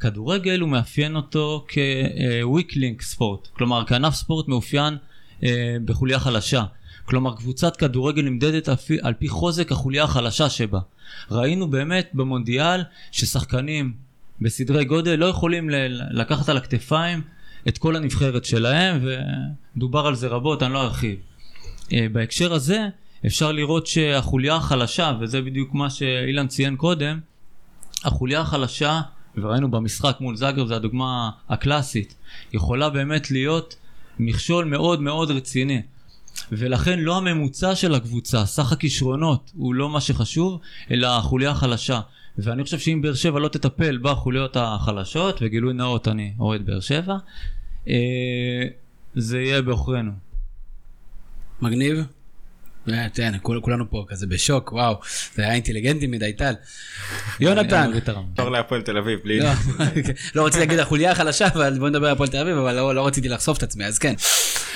כדורגל 0.00 0.60
הוא 0.60 0.68
מאפיין 0.68 1.16
אותו 1.16 1.66
link 2.50 3.02
ספורט, 3.02 3.48
כלומר 3.52 3.84
כענף 3.86 4.14
ספורט 4.14 4.48
מאופיין 4.48 4.96
אה, 5.44 5.76
בחוליה 5.84 6.20
חלשה. 6.20 6.64
כלומר 7.04 7.36
קבוצת 7.36 7.76
כדורגל 7.76 8.22
נמדדת 8.22 8.68
על 9.02 9.14
פי, 9.14 9.28
חוזק 9.28 9.72
החוליה 9.72 10.04
החלשה 10.04 10.50
שבה. 10.50 10.80
ראינו 11.30 11.70
באמת 11.70 12.10
במונדיאל 12.14 12.82
ששחקנים 13.12 13.94
בסדרי 14.40 14.84
גודל 14.84 15.14
לא 15.14 15.26
יכולים 15.26 15.70
לקחת 16.10 16.48
על 16.48 16.56
הכתפיים 16.56 17.22
את 17.68 17.78
כל 17.78 17.96
הנבחרת 17.96 18.44
שלהם 18.44 19.06
ודובר 19.76 20.06
על 20.06 20.14
זה 20.14 20.28
רבות, 20.28 20.62
אני 20.62 20.72
לא 20.72 20.82
ארחיב. 20.82 21.18
אה, 21.92 22.06
בהקשר 22.12 22.52
הזה 22.52 22.88
אפשר 23.26 23.52
לראות 23.52 23.86
שהחוליה 23.86 24.54
החלשה, 24.54 25.12
וזה 25.20 25.42
בדיוק 25.42 25.74
מה 25.74 25.90
שאילן 25.90 26.46
ציין 26.46 26.76
קודם, 26.76 27.20
החוליה 28.04 28.40
החלשה, 28.40 29.00
וראינו 29.36 29.70
במשחק 29.70 30.16
מול 30.20 30.36
זאגרב, 30.36 30.68
זו 30.68 30.74
הדוגמה 30.74 31.30
הקלאסית, 31.48 32.14
יכולה 32.52 32.90
באמת 32.90 33.30
להיות 33.30 33.76
מכשול 34.18 34.64
מאוד 34.64 35.00
מאוד 35.00 35.30
רציני. 35.30 35.82
ולכן 36.52 37.00
לא 37.00 37.16
הממוצע 37.16 37.74
של 37.74 37.94
הקבוצה, 37.94 38.46
סך 38.46 38.72
הכישרונות 38.72 39.52
הוא 39.56 39.74
לא 39.74 39.88
מה 39.90 40.00
שחשוב, 40.00 40.60
אלא 40.90 41.06
החוליה 41.06 41.50
החלשה. 41.50 42.00
ואני 42.38 42.64
חושב 42.64 42.78
שאם 42.78 43.02
באר 43.02 43.14
שבע 43.14 43.38
לא 43.40 43.48
תטפל 43.48 43.98
בחוליות 44.02 44.56
החלשות, 44.56 45.38
וגילוי 45.40 45.72
נאות 45.72 46.08
אני 46.08 46.34
אוהד 46.38 46.66
באר 46.66 46.80
שבע, 46.80 47.16
אה, 47.88 47.94
זה 49.14 49.40
יהיה 49.40 49.62
בעוכרינו. 49.62 50.12
מגניב. 51.64 52.04
אה, 52.92 53.06
תראה, 53.12 53.38
כול- 53.42 53.60
כולנו 53.60 53.90
פה 53.90 54.04
כזה 54.08 54.26
בשוק, 54.26 54.72
וואו, 54.72 55.00
זה 55.34 55.42
היה 55.42 55.52
אינטליגנטי 55.54 56.06
מדי 56.06 56.32
טל. 56.32 56.54
יונתן. 57.40 57.90
תור 58.34 58.50
להפועל 58.50 58.82
תל 58.82 58.98
אביב 58.98 59.20
בלי... 59.24 59.40
לא, 59.40 59.50
לא 60.34 60.46
רציתי 60.46 60.60
להגיד 60.60 60.78
החוליה 60.78 61.10
החלשה, 61.12 61.46
אבל 61.46 61.78
בוא 61.78 61.88
נדבר 61.88 62.06
על 62.06 62.12
הפועל 62.12 62.28
תל 62.28 62.36
אביב, 62.36 62.56
אבל 62.56 62.74
לא 62.76 62.94
לא 62.94 63.06
רציתי 63.06 63.28
לחשוף 63.28 63.58
את 63.58 63.62
עצמי, 63.62 63.84
אז 63.84 63.98
כן. 63.98 64.14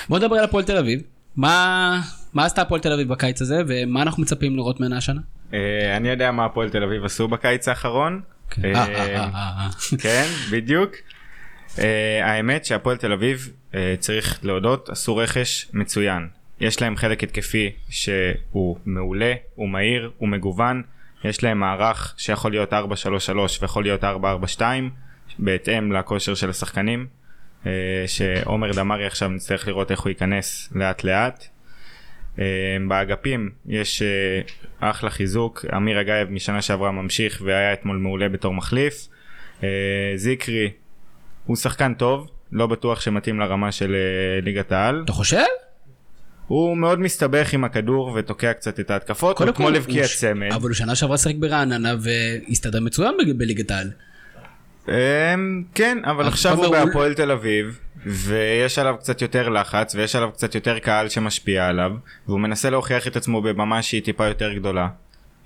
בוא 0.08 0.18
נדבר 0.18 0.36
על 0.36 0.44
הפועל 0.44 0.64
תל 0.64 0.76
אביב. 0.76 1.00
מה 1.36 2.02
עשתה 2.36 2.62
הפועל 2.62 2.80
תל 2.80 2.92
אביב 2.92 3.08
בקיץ 3.08 3.42
הזה, 3.42 3.62
ומה 3.68 4.02
אנחנו 4.02 4.22
מצפים 4.22 4.56
לראות 4.56 4.80
ממנה 4.80 4.96
השנה? 4.96 5.20
אה, 5.54 5.96
אני 5.96 6.08
יודע 6.08 6.30
מה 6.30 6.44
הפועל 6.44 6.70
תל 6.70 6.82
אביב 6.82 7.04
עשו 7.04 7.28
בקיץ 7.28 7.68
האחרון. 7.68 8.20
אה, 8.64 8.72
אה, 8.74 9.24
אה. 9.24 9.68
כן, 9.98 10.26
בדיוק. 10.50 10.90
האמת 12.22 12.64
שהפועל 12.64 12.96
תל 12.96 13.12
אביב, 13.12 13.50
צריך 13.98 14.38
להודות, 14.42 14.88
עשו 14.88 15.16
רכש 15.16 15.66
מצוין. 15.72 16.28
יש 16.60 16.82
להם 16.82 16.96
חלק 16.96 17.22
התקפי 17.22 17.72
שהוא 17.90 18.76
מעולה, 18.84 19.34
הוא 19.54 19.68
מהיר, 19.68 20.10
הוא 20.18 20.28
מגוון. 20.28 20.82
יש 21.24 21.44
להם 21.44 21.60
מערך 21.60 22.14
שיכול 22.18 22.50
להיות 22.50 22.72
4-3-3 22.72 22.76
ויכול 23.60 23.82
להיות 23.82 24.04
4-4-2, 24.04 24.60
בהתאם 25.38 25.92
לכושר 25.92 26.34
של 26.34 26.50
השחקנים. 26.50 27.06
אה, 27.66 28.04
שעומר 28.06 28.72
דמארי 28.72 29.06
עכשיו 29.06 29.28
נצטרך 29.28 29.68
לראות 29.68 29.90
איך 29.90 30.00
הוא 30.00 30.08
ייכנס 30.08 30.68
לאט 30.74 31.04
לאט. 31.04 31.46
אה, 32.38 32.44
באגפים 32.88 33.50
יש 33.66 34.02
אה, 34.02 34.40
אחלה 34.90 35.10
חיזוק, 35.10 35.64
אמיר 35.76 36.00
אגייב 36.00 36.30
משנה 36.30 36.62
שעברה 36.62 36.90
ממשיך 36.90 37.42
והיה 37.44 37.72
אתמול 37.72 37.96
מעולה 37.96 38.28
בתור 38.28 38.54
מחליף. 38.54 39.08
זיקרי 40.16 40.70
הוא 41.46 41.56
שחקן 41.56 41.94
טוב, 41.94 42.30
לא 42.52 42.66
בטוח 42.66 43.00
שמתאים 43.00 43.40
לרמה 43.40 43.72
של 43.72 43.96
ליגת 44.42 44.72
העל. 44.72 45.02
אתה 45.04 45.12
חושב? 45.12 45.44
הוא 46.48 46.76
מאוד 46.76 47.00
מסתבך 47.00 47.52
עם 47.52 47.64
הכדור 47.64 48.12
ותוקע 48.14 48.52
קצת 48.52 48.80
את 48.80 48.90
ההתקפות, 48.90 49.40
הוא 49.40 49.52
כמו 49.52 49.70
לבקיע 49.70 50.04
צמד. 50.08 50.52
אבל 50.52 50.68
הוא 50.68 50.74
שנה 50.74 50.94
שעברה 50.94 51.18
שיחק 51.18 51.34
ברעננה 51.38 51.94
והסתדר 52.00 52.80
מצוין 52.80 53.14
בליגת 53.36 53.70
העל. 53.70 53.90
אמ, 54.88 54.92
כן, 55.74 55.98
אבל 56.04 56.26
עכשיו 56.26 56.56
הוא- 56.64 56.70
בהפועל 56.72 57.14
תל 57.14 57.30
אביב, 57.30 57.78
ויש 58.06 58.78
עליו 58.78 58.94
קצת 58.98 59.22
יותר 59.22 59.48
לחץ, 59.48 59.94
ויש 59.94 60.16
עליו 60.16 60.30
קצת 60.32 60.54
יותר 60.54 60.78
קהל 60.78 61.08
שמשפיע 61.08 61.66
עליו, 61.66 61.92
והוא 62.28 62.40
מנסה 62.40 62.70
להוכיח 62.70 63.06
את 63.06 63.16
עצמו 63.16 63.42
בבמה 63.42 63.82
שהיא 63.82 64.02
טיפה 64.02 64.26
יותר 64.26 64.52
גדולה, 64.52 64.88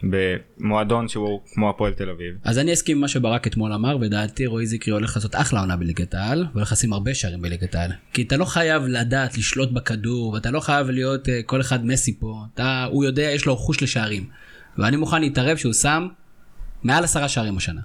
במועדון 0.02 1.08
שהוא 1.08 1.40
כמו 1.54 1.70
הפועל 1.70 1.92
תל 1.92 2.10
אביב. 2.10 2.34
אז 2.44 2.58
אני 2.58 2.72
אסכים 2.72 2.96
עם 2.96 3.00
מה 3.00 3.08
שברק 3.08 3.46
אתמול 3.46 3.72
אמר, 3.72 3.96
ודעתי 4.00 4.46
רועי 4.46 4.66
זיקרי 4.66 4.94
הולך 4.94 5.16
לעשות 5.16 5.34
אחלה 5.34 5.60
עונה 5.60 5.76
בליגת 5.76 6.14
העל, 6.14 6.46
והולך 6.54 6.72
לשים 6.72 6.92
הרבה 6.92 7.14
שערים 7.14 7.42
בליגת 7.42 7.74
העל. 7.74 7.90
כי 8.12 8.22
אתה 8.22 8.36
לא 8.36 8.44
חייב 8.44 8.82
לדעת 8.86 9.38
לשלוט 9.38 9.70
בכדור, 9.70 10.32
ואתה 10.32 10.50
לא 10.50 10.60
חייב 10.60 10.90
להיות 10.90 11.28
אה, 11.28 11.40
כל 11.46 11.60
אחד 11.60 11.86
מסי 11.86 12.18
פה. 12.20 12.44
אתה, 12.54 12.86
הוא 12.90 13.04
יודע, 13.04 13.22
יש 13.22 13.46
לו 13.46 13.56
חוש 13.56 13.82
לשערים. 13.82 14.24
ואני 14.78 14.96
מוכן 14.96 15.20
להתערב 15.20 15.56
שהוא 15.56 15.72
שם 15.72 16.08
מעל 16.82 17.04
עשרה 17.04 17.28
שערים 17.28 17.56
השנה. 17.56 17.80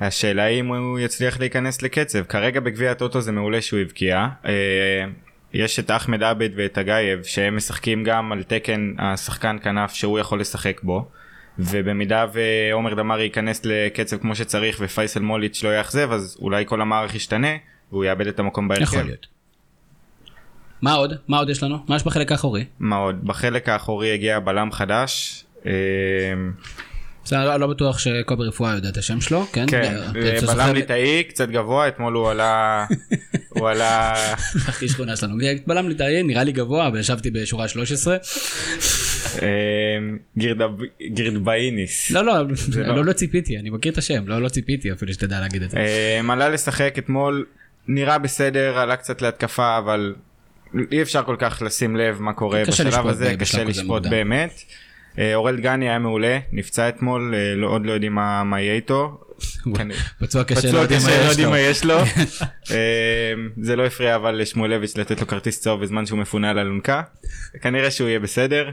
השאלה 0.00 0.42
היא 0.42 0.60
אם 0.60 0.66
הוא 0.66 0.98
יצליח 0.98 1.40
להיכנס 1.40 1.82
לקצב, 1.82 2.22
כרגע 2.22 2.60
בגביע 2.60 2.90
הטוטו 2.90 3.20
זה 3.20 3.32
מעולה 3.32 3.62
שהוא 3.62 3.80
הבקיע. 3.80 4.28
אה, 5.56 5.64
יש 5.64 5.78
את 5.78 5.90
אחמד 5.90 6.22
עבד 6.22 6.50
ואת 6.56 6.78
אגייב 6.78 7.22
שהם 7.22 7.56
משחקים 7.56 8.04
גם 8.04 8.32
על 8.32 8.42
תקן 8.42 8.94
השחקן 8.98 9.56
כנף 9.62 9.92
שהוא 9.92 10.18
יכול 10.18 10.40
לשחק 10.40 10.80
בו. 10.82 11.08
ובמידה 11.58 12.26
ועומר 12.32 12.94
דמארי 12.94 13.22
ייכנס 13.22 13.60
לקצב 13.64 14.16
כמו 14.18 14.34
שצריך 14.34 14.76
ופייסל 14.80 15.20
מוליץ' 15.20 15.62
לא 15.62 15.68
יאכזב 15.68 16.12
אז 16.12 16.36
אולי 16.40 16.64
כל 16.66 16.80
המערך 16.80 17.14
ישתנה 17.14 17.48
והוא 17.90 18.04
יאבד 18.04 18.26
את 18.26 18.38
המקום 18.38 18.68
בהרכב. 18.68 18.82
יכול 18.82 19.02
להיות. 19.02 19.26
מה 20.82 20.92
עוד? 20.92 21.12
מה 21.28 21.38
עוד 21.38 21.50
יש 21.50 21.62
לנו? 21.62 21.78
מה 21.88 21.96
יש 21.96 22.04
בחלק 22.04 22.32
האחורי? 22.32 22.64
מה 22.78 22.96
עוד? 22.96 23.24
בחלק 23.24 23.68
האחורי 23.68 24.14
הגיע 24.14 24.40
בלם 24.40 24.72
חדש. 24.72 25.44
אה, 27.32 27.38
זה 27.42 27.48
לא, 27.48 27.56
לא 27.56 27.66
בטוח 27.66 27.98
שקובי 27.98 28.44
רפואה 28.44 28.74
יודע 28.74 28.88
את 28.88 28.96
השם 28.96 29.20
שלו, 29.20 29.46
כן? 29.52 29.66
כן, 29.68 29.94
זוכר- 30.40 30.54
בלם 30.54 30.74
ליטאי 30.74 31.24
קצת 31.28 31.48
גבוה, 31.48 31.88
אתמול 31.88 32.14
הוא 32.14 32.30
עלה, 32.30 32.86
הוא 33.48 33.68
עלה, 33.68 34.14
הכי 34.68 34.88
שכונה 34.88 35.16
שלנו. 35.16 35.34
בלם 35.66 35.88
ליטאי 35.88 36.22
נראה 36.22 36.44
לי 36.44 36.52
גבוה, 36.52 36.88
אבל 36.88 36.98
ישבתי 36.98 37.30
בשורה 37.30 37.68
13. 37.68 38.16
אה, 39.42 39.48
גירדב- 40.38 40.82
גירדבאיניס. 41.14 42.10
לא, 42.10 42.24
לא, 42.24 42.32
לא. 42.76 42.86
לא, 42.96 43.04
לא 43.04 43.12
ציפיתי, 43.12 43.58
אני 43.58 43.70
מכיר 43.70 43.92
את 43.92 43.98
השם, 43.98 44.28
לא, 44.28 44.42
לא 44.42 44.48
ציפיתי 44.48 44.92
אפילו 44.92 45.12
שתדע 45.12 45.40
להגיד 45.40 45.62
את 45.62 45.70
זה. 45.70 45.76
אה, 45.78 46.20
עלה 46.32 46.48
לשחק 46.48 46.94
אתמול, 46.98 47.44
נראה 47.88 48.18
בסדר, 48.18 48.78
עלה 48.78 48.96
קצת 48.96 49.22
להתקפה, 49.22 49.78
אבל 49.78 50.14
אי 50.92 51.02
אפשר 51.02 51.22
כל 51.22 51.36
כך 51.38 51.62
לשים 51.66 51.96
לב 51.96 52.20
מה 52.22 52.32
קורה 52.32 52.62
בשלב 52.68 53.06
הזה, 53.06 53.34
קשה 53.38 53.64
לשפוט. 53.64 54.02
באמת. 54.06 54.60
אה, 55.18 55.34
אורל 55.34 55.56
דגני 55.56 55.88
היה 55.88 55.98
מעולה, 55.98 56.38
נפצע 56.52 56.88
אתמול, 56.88 57.34
אה, 57.36 57.54
לא- 57.56 57.68
עוד 57.68 57.86
לא 57.86 57.92
יודעים 57.92 58.14
מה 58.14 58.60
יהיה 58.60 58.74
איתו. 58.74 59.20
פצוע 60.18 60.44
קשה, 60.44 60.72
לא 60.72 60.78
יודעים 60.78 61.00
מה 61.04 61.10
לא 61.10 61.14
יש 61.22 61.28
יודעים 61.28 61.46
לו. 61.46 61.50
מה 61.52 61.58
יש 61.60 61.84
לו. 61.84 61.98
אה, 62.70 63.32
זה 63.62 63.76
לא 63.76 63.86
הפריע 63.86 64.16
אבל 64.16 64.34
לשמואלביץ' 64.34 64.96
לתת 64.96 65.20
לו 65.20 65.26
כרטיס 65.26 65.60
צהוב 65.60 65.82
בזמן 65.82 66.06
שהוא 66.06 66.18
מפונה 66.18 66.50
על 66.50 66.58
אלונקה. 66.58 67.02
כנראה 67.62 67.90
שהוא 67.90 68.08
יהיה 68.08 68.20
בסדר. 68.20 68.70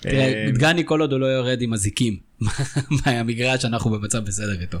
תראה, 0.00 0.14
אה, 0.44 0.50
דגני 0.52 0.82
כל 0.86 1.00
עוד 1.00 1.12
הוא 1.12 1.20
לא 1.20 1.26
יורד 1.26 1.62
עם 1.62 1.72
הזיקים 1.72 2.16
מהמגרש, 3.06 3.64
אנחנו 3.64 3.90
במצב 3.90 4.18
בסדר 4.24 4.60
איתו. 4.60 4.78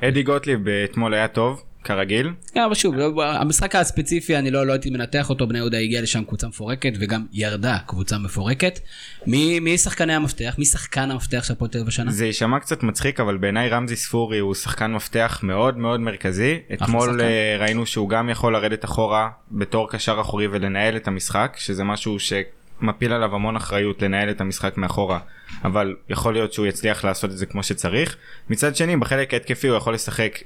אדי 0.00 0.22
גוטליב 0.22 0.68
אתמול 0.68 1.14
היה 1.14 1.28
טוב, 1.28 1.62
כרגיל. 1.84 2.30
כן, 2.54 2.60
אבל 2.60 2.74
שוב, 2.74 2.94
המשחק 3.20 3.76
הספציפי, 3.76 4.36
אני 4.36 4.50
לא 4.50 4.66
לא 4.66 4.72
הייתי 4.72 4.90
מנתח 4.90 5.30
אותו, 5.30 5.46
בני 5.46 5.58
יהודה 5.58 5.78
הגיעה 5.78 6.02
לשם 6.02 6.24
קבוצה 6.24 6.48
מפורקת, 6.48 6.92
וגם 7.00 7.26
ירדה 7.32 7.78
קבוצה 7.86 8.18
מפורקת. 8.18 8.78
מי 9.26 9.60
מי 9.60 9.78
שחקני 9.78 10.14
המפתח? 10.14 10.54
מי 10.58 10.64
שחקן 10.64 11.10
המפתח 11.10 11.44
של 11.44 11.52
הפועל 11.52 11.70
תל 11.70 11.78
אביב 11.78 11.88
השנה? 11.88 12.10
זה 12.10 12.26
יישמע 12.26 12.60
קצת 12.60 12.82
מצחיק 12.82 13.20
אבל 13.20 13.36
בעיניי 13.36 13.68
רמזי 13.68 13.96
ספורי 13.96 14.38
הוא 14.38 14.54
שחקן 14.54 14.92
מפתח 14.92 15.40
מאוד 15.42 15.78
מאוד 15.78 16.00
מרכזי. 16.00 16.58
אתמול. 16.72 17.20
אה, 17.20 17.56
ראינו 17.60 17.86
שהוא 17.86 18.08
גם 18.08 18.28
יכול 18.28 18.52
לרדת 18.52 18.84
אחורה 18.84 19.28
בתור 19.50 19.90
קשר 19.90 20.20
אחורי 20.20 20.46
ולנהל 20.46 20.96
את 20.96 21.08
המשחק 21.08 21.56
שזה 21.58 21.84
משהו 21.84 22.16
שמפיל 22.18 23.12
עליו 23.12 23.34
המון 23.34 23.56
אחריות 23.56 24.02
לנהל 24.02 24.30
את 24.30 24.40
המשחק 24.40 24.76
מאחורה 24.76 25.18
אבל 25.64 25.96
יכול 26.08 26.32
להיות 26.32 26.52
שהוא 26.52 26.66
יצליח 26.66 27.04
לעשות 27.04 27.30
את 27.30 27.38
זה 27.38 27.46
כמו 27.46 27.62
שצריך. 27.62 28.16
מצד 28.50 28.76
שני 28.76 28.96
בחלק 28.96 29.34
ההתקפי 29.34 29.68
הוא 29.68 29.76
יכול 29.76 29.94
לשחק 29.94 30.38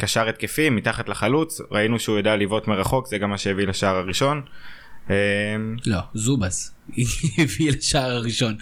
כקשר 0.00 0.28
התקפי 0.28 0.70
מתחת 0.70 1.08
לחלוץ 1.08 1.60
ראינו 1.70 1.98
שהוא 1.98 2.16
יודע 2.16 2.36
לבעוט 2.36 2.68
מרחוק 2.68 3.06
זה 3.06 3.18
גם 3.18 3.30
מה 3.30 3.38
שהביא 3.38 3.66
לשער 3.66 3.96
הראשון. 3.96 4.42
אה, 5.10 5.16
לא, 5.86 5.98
זובס. 6.14 6.74
הביא 7.42 7.70
לשער 7.70 8.10
הראשון. 8.10 8.56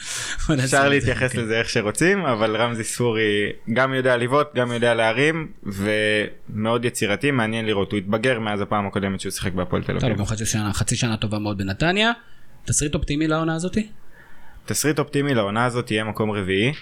אפשר. 0.64 0.88
להתייחס 0.88 1.32
כן. 1.32 1.40
לזה 1.40 1.58
איך 1.58 1.68
שרוצים 1.68 2.26
אבל 2.26 2.56
רמזי 2.56 2.84
ספורי 2.84 3.52
גם 3.72 3.94
יודע 3.94 4.16
לבעוט 4.16 4.54
גם 4.54 4.72
יודע 4.72 4.94
להרים 4.94 5.52
ומאוד 5.62 6.84
יצירתי 6.84 7.30
מעניין 7.30 7.66
לראות 7.66 7.92
הוא 7.92 7.98
התבגר 7.98 8.38
מאז 8.38 8.60
הפעם 8.60 8.86
הקודמת 8.86 9.20
שהוא 9.20 9.32
שיחק 9.32 9.52
בהפועל 9.52 9.82
תל 9.82 9.96
אביב. 9.96 10.24
חצי 10.72 10.96
שנה, 10.96 11.16
טובה 11.16 11.38
מאוד 11.38 11.58
בנתניה. 11.58 12.12
תסריט 12.64 12.94
אופטימי 12.94 13.26
לעונה 13.26 13.54
הזאתי? 13.54 13.88
תסריט 14.66 14.98
אופטימי 14.98 15.34
לעונה 15.34 15.64
הזאת 15.64 15.90
יהיה 15.90 16.04
מקום 16.04 16.30
רביעי 16.30 16.72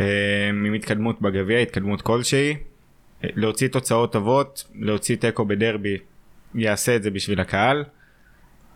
אה, 0.00 0.04
עם 0.48 0.74
התקדמות 0.74 1.20
בגביע 1.22 1.58
התקדמות 1.58 2.02
כלשהי 2.02 2.54
להוציא 3.22 3.68
תוצאות 3.68 4.12
טובות 4.12 4.64
להוציא 4.74 5.16
תיקו 5.16 5.44
בדרבי 5.44 5.96
יעשה 6.54 6.96
את 6.96 7.02
זה 7.02 7.10
בשביל 7.10 7.40
הקהל 7.40 7.84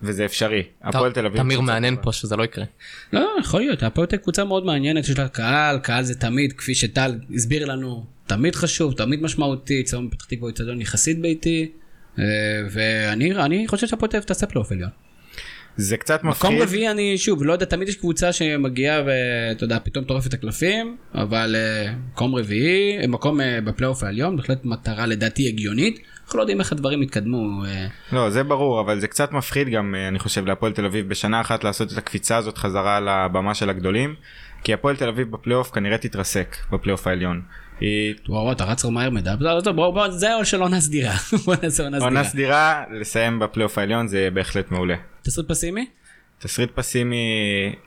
וזה 0.03 0.25
אפשרי. 0.25 0.63
הפועל 0.83 1.13
תל 1.13 1.27
אביב. 1.27 1.43
תמיר 1.43 1.61
מעניין. 1.61 1.97
פה 2.03 2.13
שזה 2.13 2.37
לא 2.37 2.45
יקרה. 2.45 2.65
לא, 3.13 3.29
יכול 3.41 3.61
להיות, 3.61 3.83
הפועל 3.83 4.07
תל 4.07 4.17
קבוצה 4.17 4.45
מאוד 4.45 4.67
מעניינת, 4.67 5.05
יש 5.05 5.19
לה 5.19 5.29
קהל, 5.29 5.79
קהל 5.79 6.05
זה 6.05 6.15
תמיד, 6.21 6.53
כפי 6.53 6.75
שטל 6.75 7.19
הסביר 7.35 7.65
לנו, 7.67 8.05
תמיד 8.27 8.55
חשוב, 8.55 8.95
תמיד 8.95 9.23
משמעותי, 9.23 9.83
צהוב 9.83 10.11
פתח 10.11 10.25
תקווה 10.25 10.43
הוא 10.43 10.51
אצטדיון 10.51 10.81
יחסית 10.81 11.21
ביתי, 11.21 11.71
אה, 12.19 12.25
ואני 12.71 13.35
אני 13.35 13.69
חושב 13.69 13.87
שהפועל 13.87 14.11
תל 14.11 14.17
אביב 14.17 14.27
תעשה 14.27 14.47
פלייאוף 14.47 14.73
עליון. 14.73 15.04
זה 15.77 15.97
קצת 15.97 16.25
מקום 16.25 16.55
מפחיד. 16.55 16.69
רביעי 16.69 16.91
אני 16.91 17.19
שוב 17.19 17.45
לא 17.45 17.53
יודע 17.53 17.67
תמיד 17.67 17.89
יש 17.89 17.97
קבוצה 17.97 18.33
שמגיעה 18.33 19.03
ואתה 19.07 19.65
יודע 19.65 19.79
פתאום 19.85 20.05
טורפת 20.05 20.27
את 20.27 20.35
הקלפים 20.35 20.97
אבל 21.15 21.57
אה, 21.59 21.93
מקום 22.13 22.35
רביעי 22.35 22.99
אה, 23.01 23.07
מקום 23.07 23.41
אה, 23.41 23.59
בפלייאוף 23.65 24.03
העליון 24.03 24.37
בהחלט 24.37 24.65
מטרה 24.65 25.07
לדעתי 25.07 25.49
הגיונית 25.49 26.01
אנחנו 26.25 26.37
לא 26.37 26.43
יודעים 26.43 26.61
איך 26.61 26.73
הדברים 26.73 27.03
יתקדמו 27.03 27.65
אה, 27.65 27.87
לא 28.13 28.31
זה 28.31 28.43
ברור 28.43 28.81
אבל 28.81 29.01
זה 29.01 29.09
קצת 29.09 29.33
מפחיד 29.33 29.69
גם 29.69 29.95
אני 30.09 30.19
חושב 30.19 30.47
להפועל 30.47 30.73
תל 30.73 30.85
אביב 30.85 31.09
בשנה 31.09 31.41
אחת 31.41 31.65
לעשות 31.65 31.93
את 31.93 31.99
הקפיצה 31.99 32.37
הזאת 32.37 32.59
חזרה 32.59 33.01
לבמה 33.01 33.55
של 33.55 33.71
הגדולים 33.71 34.15
כי 34.65 34.73
הפועל 34.73 34.97
תל 34.97 35.09
אביב 35.09 35.31
בפלייאוף 35.31 35.71
כנראה 35.71 35.99
תתרסק 35.99 36.57
בפלייאוף 36.73 37.07
העליון. 37.07 37.43
היא 37.81 38.15
וואו 38.29 38.53
אתה 38.53 38.65
רץ 38.65 38.85
מהר 38.85 39.11
מדי 39.11 39.31
זה 40.11 40.31
העול 40.31 40.45
של 40.51 40.61
עונה 40.61 40.81
סדירה. 40.81 41.15
עונה 42.01 42.25
סדירה 42.25 42.85
לסיים 43.01 43.39
בפלייאוף 43.39 43.79
העליון 43.79 44.09
זה 44.09 44.29
בהחלט 44.35 44.71
מעולה. 44.71 44.95
תסריט 45.25 45.49
פסימי? 45.49 45.87
תסריט 46.39 46.71
פסימי 46.75 47.17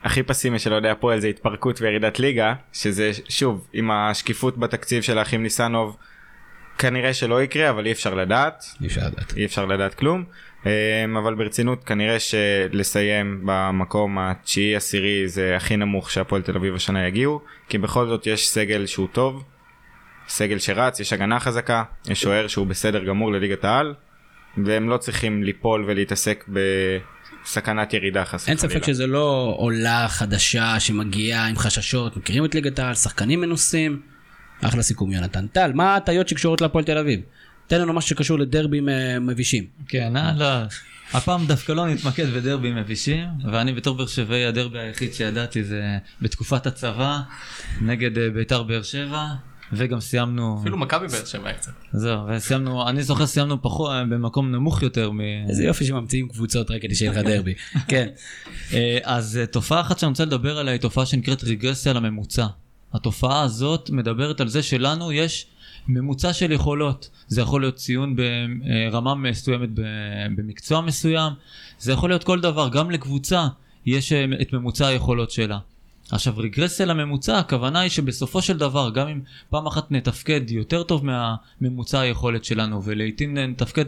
הכי 0.04 0.24
פסימי 0.24 0.60
של 0.60 0.74
אוהדי 0.74 0.90
הפועל 0.90 1.20
זה 1.20 1.28
התפרקות 1.28 1.82
וירידת 1.82 2.20
ליגה 2.20 2.54
שזה 2.74 3.12
שוב 3.30 3.68
עם 3.74 3.92
השקיפות 3.92 4.58
בתקציב 4.58 5.04
של 5.04 5.18
האחים 5.18 5.44
ניסנוב 5.44 5.98
כנראה 6.78 7.14
שלא 7.14 7.44
יקרה 7.44 7.70
אבל 7.70 7.86
אי 7.86 7.92
אפשר 7.92 8.14
לדעת 8.14 8.66
אי 8.82 8.88
אפשר 8.88 9.02
לדעת. 9.08 9.34
אי 9.38 9.46
אפשר 9.46 9.66
לדעת 9.66 9.94
כלום 9.94 10.24
אמ, 10.66 11.18
אבל 11.18 11.36
ברצינות 11.36 11.84
כנראה 11.84 12.18
שלסיים 12.20 13.42
במקום 13.46 14.18
התשיעי 14.20 14.76
עשירי 14.76 15.28
זה 15.28 15.56
הכי 15.56 15.78
נמוך 15.78 16.12
שהפועל 16.12 16.42
תל 16.42 16.56
אביב 16.56 16.76
השנה 16.76 17.08
יגיעו 17.08 17.42
כי 17.70 17.78
בכל 17.78 18.08
זאת 18.08 18.28
יש 18.28 18.50
סגל 18.50 18.86
שהוא 18.86 19.08
טוב 19.12 19.44
סגל 20.28 20.60
שרץ 20.60 21.00
יש 21.00 21.14
הגנה 21.14 21.40
חזקה 21.40 21.84
יש 22.10 22.22
שוער 22.22 22.48
שהוא 22.48 22.68
בסדר 22.68 23.04
גמור 23.04 23.32
לליגת 23.32 23.66
העל 23.66 23.94
והם 24.66 24.90
לא 24.90 24.98
צריכים 24.98 25.44
ליפול 25.44 25.84
ולהתעסק 25.88 26.46
בסכנת 27.48 27.94
ירידה 27.94 28.26
חס 28.26 28.50
אין 28.50 28.58
וחלילה. 28.58 28.74
ספק 28.74 28.88
שזה 28.88 29.08
לא 29.08 29.56
עולה 29.58 30.08
חדשה 30.10 30.80
שמגיעה 30.80 31.48
עם 31.48 31.58
חששות 31.58 32.18
מכירים 32.18 32.46
את 32.46 32.56
ליגת 32.56 32.80
העל 32.80 32.96
שחקנים 32.96 33.42
מנוסים. 33.42 34.02
אחלה 34.62 34.84
סיכום 34.84 35.12
יונתן. 35.12 35.48
טל 35.48 35.74
מה 35.74 35.94
ההטיות 35.94 36.28
שקשורות 36.28 36.62
להפועל 36.62 36.84
תל 36.84 36.98
אביב? 36.98 37.20
תן 37.68 37.82
לנו 37.82 37.94
משהו 37.94 38.10
שקשור 38.10 38.40
לדרבים 38.40 38.90
אה, 38.90 39.20
מבישים. 39.20 39.66
כן, 39.88 40.18
אה, 40.18 40.34
לא. 40.38 40.46
הפעם 41.14 41.46
דווקא 41.46 41.72
לא 41.72 41.88
נתמקד 41.88 42.30
בדרבים 42.30 42.76
מבישים, 42.76 43.28
ואני 43.52 43.74
בתור 43.74 43.98
באר 43.98 44.08
שבעי 44.08 44.46
הדרבי 44.46 44.80
היחיד 44.80 45.14
שידעתי 45.14 45.64
זה 45.64 45.98
בתקופת 46.22 46.68
הצבא, 46.68 47.20
נגד 47.82 48.18
אה, 48.18 48.30
ביתר 48.30 48.64
באר 48.64 48.84
שבע, 48.84 49.26
וגם 49.74 50.00
סיימנו, 50.00 50.58
אפילו 50.62 50.78
מכבי 50.78 51.08
באר 51.08 51.26
שבע 51.26 51.54
קצת. 51.54 51.72
זהו, 51.94 52.28
וסיימנו, 52.28 52.90
אני 52.90 53.04
זוכר 53.04 53.26
סיימנו 53.26 53.62
פחות, 53.62 53.92
אה, 53.92 54.06
במקום 54.06 54.52
נמוך 54.52 54.84
יותר 54.84 55.12
מ... 55.12 55.20
איזה 55.50 55.64
יופי 55.64 55.86
שממציאים 55.86 56.28
קבוצות 56.28 56.72
רק 56.72 56.82
כדי 56.82 56.96
שיהיה 56.96 57.12
לך 57.12 57.18
דרבי. 57.18 57.54
כן. 57.88 58.08
אה, 58.74 58.98
אז 59.04 59.38
אה, 59.38 59.46
תופעה 59.46 59.82
אחת 59.82 60.00
שאני 60.00 60.10
רוצה 60.10 60.26
לדבר 60.26 60.58
עליה 60.58 60.74
היא 60.74 60.82
תופעה 60.82 61.06
שנקראת 61.06 61.44
רגרסיה 61.44 61.94
לממוצע. 61.94 62.48
התופעה 62.94 63.42
הזאת 63.42 63.90
מדברת 63.90 64.42
על 64.42 64.48
זה 64.48 64.64
שלנו 64.64 65.12
יש 65.12 65.48
ממוצע 65.88 66.34
של 66.34 66.52
יכולות. 66.52 67.10
זה 67.28 67.42
יכול 67.42 67.62
להיות 67.62 67.76
ציון 67.76 68.16
ברמה 68.16 69.16
מסוימת 69.16 69.70
במקצוע 70.36 70.82
מסוים, 70.82 71.34
זה 71.80 71.92
יכול 71.92 72.10
להיות 72.10 72.24
כל 72.24 72.40
דבר, 72.40 72.70
גם 72.70 72.92
לקבוצה 72.92 73.48
יש 73.86 74.14
את 74.14 74.54
ממוצע 74.54 74.88
היכולות 74.88 75.32
שלה. 75.32 75.60
עכשיו 76.12 76.34
רגרסיה 76.38 76.86
לממוצע, 76.86 77.38
הכוונה 77.38 77.80
היא 77.80 77.90
שבסופו 77.90 78.42
של 78.42 78.58
דבר, 78.58 78.90
גם 78.90 79.08
אם 79.08 79.22
פעם 79.50 79.68
אחת 79.68 79.92
נתפקד 79.92 80.52
יותר 80.52 80.84
טוב 80.84 81.06
מהממוצע 81.06 82.00
היכולת 82.00 82.46
שלנו, 82.46 82.84
ולעיתים 82.84 83.38
נתפקד 83.38 83.86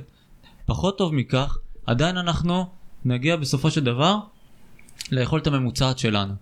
פחות 0.65 0.97
טוב 0.97 1.13
מכך, 1.13 1.57
עדיין 1.85 2.17
אנחנו 2.17 2.65
נגיע 3.05 3.35
בסופו 3.35 3.71
של 3.71 3.83
דבר 3.83 4.17
ליכולת 5.11 5.47
הממוצעת 5.47 5.99
שלנו. 5.99 6.33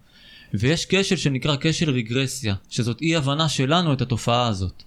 ויש 0.54 0.86
כשל 0.90 1.16
שנקרא 1.16 1.56
כשל 1.60 1.90
רגרסיה, 1.90 2.56
שזאת 2.70 3.02
אי 3.02 3.16
הבנה 3.16 3.50
שלנו 3.50 3.94
את 3.94 4.02
התופעה 4.02 4.48
הזאת, 4.48 4.84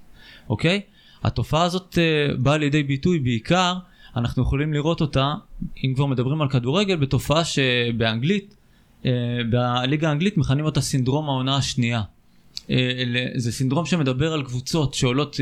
אוקיי? 0.48 0.80
התופעה 1.22 1.62
הזאת 1.62 1.98
uh, 1.98 2.36
באה 2.36 2.56
לידי 2.56 2.82
ביטוי 2.82 3.18
בעיקר, 3.18 3.74
אנחנו 4.16 4.42
יכולים 4.42 4.72
לראות 4.72 5.00
אותה, 5.00 5.34
אם 5.84 5.92
כבר 5.94 6.06
מדברים 6.06 6.42
על 6.42 6.48
כדורגל, 6.48 6.96
בתופעה 6.96 7.44
שבאנגלית, 7.44 8.54
בליגה 9.50 10.08
האנגלית 10.08 10.36
מכנים 10.36 10.64
אותה 10.64 10.80
סינדרום 10.80 11.28
העונה 11.28 11.56
השנייה. 11.56 12.02
Uh, 12.56 12.72
זה 13.36 13.52
סינדרום 13.52 13.86
שמדבר 13.86 14.32
על 14.32 14.42
קבוצות 14.42 14.94
שעולות 14.94 15.34
uh, 15.34 15.40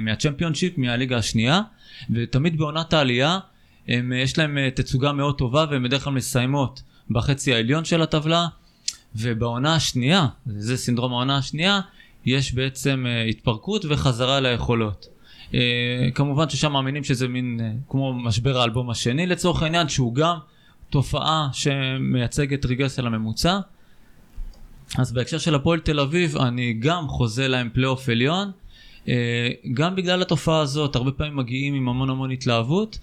מהצ'מפיונשיפ, 0.00 0.78
מהליגה 0.78 1.16
השנייה, 1.16 1.60
ותמיד 2.10 2.58
בעונת 2.58 2.92
העלייה 2.92 3.38
הם, 3.88 4.12
יש 4.12 4.38
להם 4.38 4.58
תצוגה 4.74 5.12
מאוד 5.12 5.38
טובה 5.38 5.64
והן 5.70 5.82
בדרך 5.82 6.04
כלל 6.04 6.12
מסיימות 6.12 6.82
בחצי 7.10 7.54
העליון 7.54 7.84
של 7.84 8.02
הטבלה, 8.02 8.46
ובעונה 9.16 9.74
השנייה, 9.74 10.26
זה 10.46 10.76
סינדרום 10.76 11.12
העונה 11.12 11.36
השנייה, 11.36 11.80
יש 12.26 12.54
בעצם 12.54 13.06
התפרקות 13.30 13.84
וחזרה 13.88 14.40
ליכולות. 14.40 15.06
כמובן 16.14 16.48
ששם 16.48 16.72
מאמינים 16.72 17.04
שזה 17.04 17.28
מין 17.28 17.60
כמו 17.88 18.12
משבר 18.12 18.58
האלבום 18.58 18.90
השני 18.90 19.26
לצורך 19.26 19.62
העניין, 19.62 19.88
שהוא 19.88 20.14
גם 20.14 20.36
תופעה 20.90 21.48
שמייצגת 21.52 22.66
רגרסיה 22.66 23.04
לממוצע. 23.04 23.58
אז 24.98 25.12
בהקשר 25.12 25.38
של 25.38 25.54
הפועל 25.54 25.80
תל 25.80 26.00
אביב, 26.00 26.36
אני 26.36 26.72
גם 26.72 27.08
חוזה 27.08 27.48
להם 27.48 27.70
פלייאוף 27.72 28.08
עליון. 28.08 28.50
Uh, 29.04 29.08
גם 29.74 29.96
בגלל 29.96 30.22
התופעה 30.22 30.60
הזאת, 30.60 30.96
הרבה 30.96 31.10
פעמים 31.10 31.36
מגיעים 31.36 31.74
עם 31.74 31.88
המון 31.88 32.10
המון 32.10 32.30
התלהבות, 32.30 32.98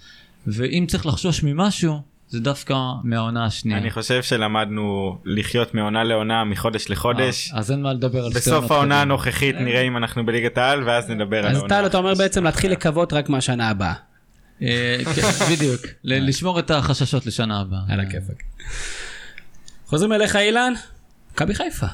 ואם 0.46 0.84
צריך 0.88 1.06
לחשוש 1.06 1.42
ממשהו, 1.42 2.02
זה 2.28 2.40
דווקא 2.40 2.74
מהעונה 3.04 3.44
השנייה. 3.44 3.78
אני 3.78 3.90
חושב 3.90 4.22
שלמדנו 4.22 5.18
לחיות 5.24 5.74
מעונה 5.74 6.04
לעונה, 6.04 6.44
מחודש 6.44 6.90
לחודש. 6.90 7.50
אה, 7.52 7.58
אז 7.58 7.70
אין 7.70 7.82
מה 7.82 7.92
לדבר 7.92 8.24
על 8.24 8.32
בסוף 8.32 8.70
העונה 8.70 9.02
הנוכחית 9.02 9.56
נראה 9.56 9.80
אם 9.80 9.96
אנחנו 9.96 10.26
בליגת 10.26 10.58
העל, 10.58 10.84
ואז 10.84 11.10
נדבר 11.10 11.38
על 11.38 11.44
העונה. 11.44 11.58
אז 11.58 11.68
טל, 11.68 11.86
אתה 11.86 11.98
אומר 11.98 12.14
בעצם 12.14 12.44
להתחיל 12.44 12.72
לקוות 12.72 13.12
רק 13.12 13.28
מהשנה 13.28 13.68
הבאה. 13.68 13.94
אה, 14.62 14.96
כן, 15.14 15.22
בדיוק, 15.52 15.80
לשמור 16.04 16.58
את 16.58 16.70
החששות 16.70 17.26
לשנה 17.26 17.60
הבאה. 17.60 17.80
על 17.88 18.00
הכיפאק. 18.00 18.42
חוזרים 19.86 20.12
אליך 20.12 20.36
אילן, 20.36 20.72
מכבי 21.32 21.54
חיפה. 21.54 21.86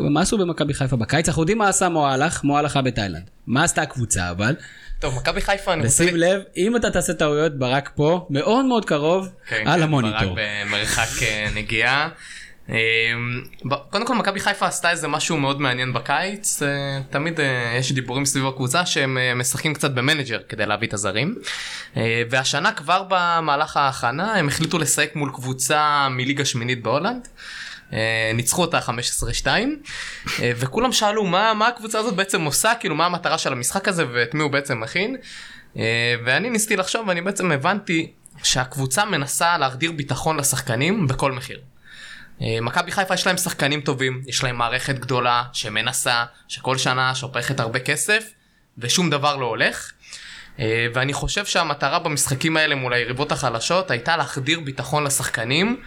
מה 0.00 0.20
עשו 0.20 0.38
במכבי 0.38 0.74
חיפה 0.74 0.96
בקיץ? 0.96 1.28
אנחנו 1.28 1.42
יודעים 1.42 1.58
מה 1.58 1.68
עשה 1.68 1.88
מואלם, 1.88 2.44
מואלם 2.44 2.78
בתאילנד. 2.84 3.30
מה 3.46 3.64
עשתה 3.64 3.82
הקבוצה 3.82 4.30
אבל? 4.30 4.56
טוב, 4.98 5.16
מכבי 5.16 5.40
חיפה, 5.40 5.72
אני 5.72 5.82
רוצה... 5.82 6.04
ושים 6.04 6.16
לב, 6.16 6.40
אם 6.56 6.76
אתה 6.76 6.90
תעשה 6.90 7.14
טעויות, 7.14 7.58
ברק 7.58 7.90
פה, 7.94 8.26
מאוד 8.30 8.64
מאוד 8.64 8.84
קרוב 8.84 9.28
כן, 9.48 9.62
על 9.66 9.78
כן, 9.78 9.82
המוניטור. 9.82 10.34
ברק 10.34 10.38
במרחק 10.66 11.22
אה, 11.22 11.48
נגיעה. 11.54 12.08
אה, 12.70 12.76
קודם 13.90 14.06
כל 14.06 14.14
מכבי 14.14 14.40
חיפה 14.40 14.66
עשתה 14.66 14.90
איזה 14.90 15.08
משהו 15.08 15.36
מאוד 15.36 15.60
מעניין 15.60 15.92
בקיץ. 15.92 16.62
אה, 16.62 16.68
תמיד 17.10 17.40
יש 17.78 17.92
דיבורים 17.92 18.24
סביב 18.24 18.46
הקבוצה 18.46 18.86
שהם 18.86 19.18
משחקים 19.36 19.74
קצת 19.74 19.90
במנג'ר 19.90 20.38
כדי 20.48 20.66
להביא 20.66 20.88
את 20.88 20.94
הזרים. 20.94 21.34
והשנה 22.30 22.72
כבר 22.72 23.04
במהלך 23.08 23.76
ההכנה 23.76 24.34
הם 24.34 24.48
החליטו 24.48 24.78
לשחק 24.78 25.10
מול 25.14 25.30
קבוצה 25.34 26.08
מליגה 26.10 26.44
שמינית 26.44 26.82
בהולנד. 26.82 27.28
אה, 27.92 28.30
ניצחו 28.34 28.62
אותה 28.62 28.78
15-2 28.78 29.46
אה, 29.46 30.52
וכולם 30.56 30.92
שאלו 30.92 31.24
מה, 31.24 31.54
מה 31.54 31.68
הקבוצה 31.68 31.98
הזאת 31.98 32.14
בעצם 32.14 32.44
עושה? 32.44 32.72
כאילו 32.80 32.94
מה 32.94 33.06
המטרה 33.06 33.38
של 33.38 33.52
המשחק 33.52 33.88
הזה 33.88 34.04
ואת 34.12 34.34
מי 34.34 34.42
הוא 34.42 34.50
בעצם 34.50 34.80
מכין? 34.80 35.16
אה, 35.76 36.14
ואני 36.24 36.50
ניסיתי 36.50 36.76
לחשוב 36.76 37.08
ואני 37.08 37.20
בעצם 37.20 37.52
הבנתי 37.52 38.12
שהקבוצה 38.42 39.04
מנסה 39.04 39.58
להחדיר 39.58 39.92
ביטחון 39.92 40.36
לשחקנים 40.36 41.06
בכל 41.06 41.32
מחיר. 41.32 41.60
מכבי 42.40 42.92
חיפה 42.92 43.14
יש 43.14 43.26
להם 43.26 43.36
שחקנים 43.36 43.80
טובים, 43.80 44.22
יש 44.26 44.44
להם 44.44 44.56
מערכת 44.56 44.98
גדולה 44.98 45.42
שמנסה, 45.52 46.24
שכל 46.48 46.78
שנה 46.78 47.14
שופכת 47.14 47.60
הרבה 47.60 47.78
כסף 47.78 48.24
ושום 48.78 49.10
דבר 49.10 49.36
לא 49.36 49.46
הולך. 49.46 49.92
ואני 50.94 51.12
חושב 51.12 51.44
שהמטרה 51.44 51.98
במשחקים 51.98 52.56
האלה 52.56 52.74
מול 52.74 52.92
היריבות 52.92 53.32
החלשות 53.32 53.90
הייתה 53.90 54.16
להחדיר 54.16 54.60
ביטחון 54.60 55.04
לשחקנים 55.04 55.80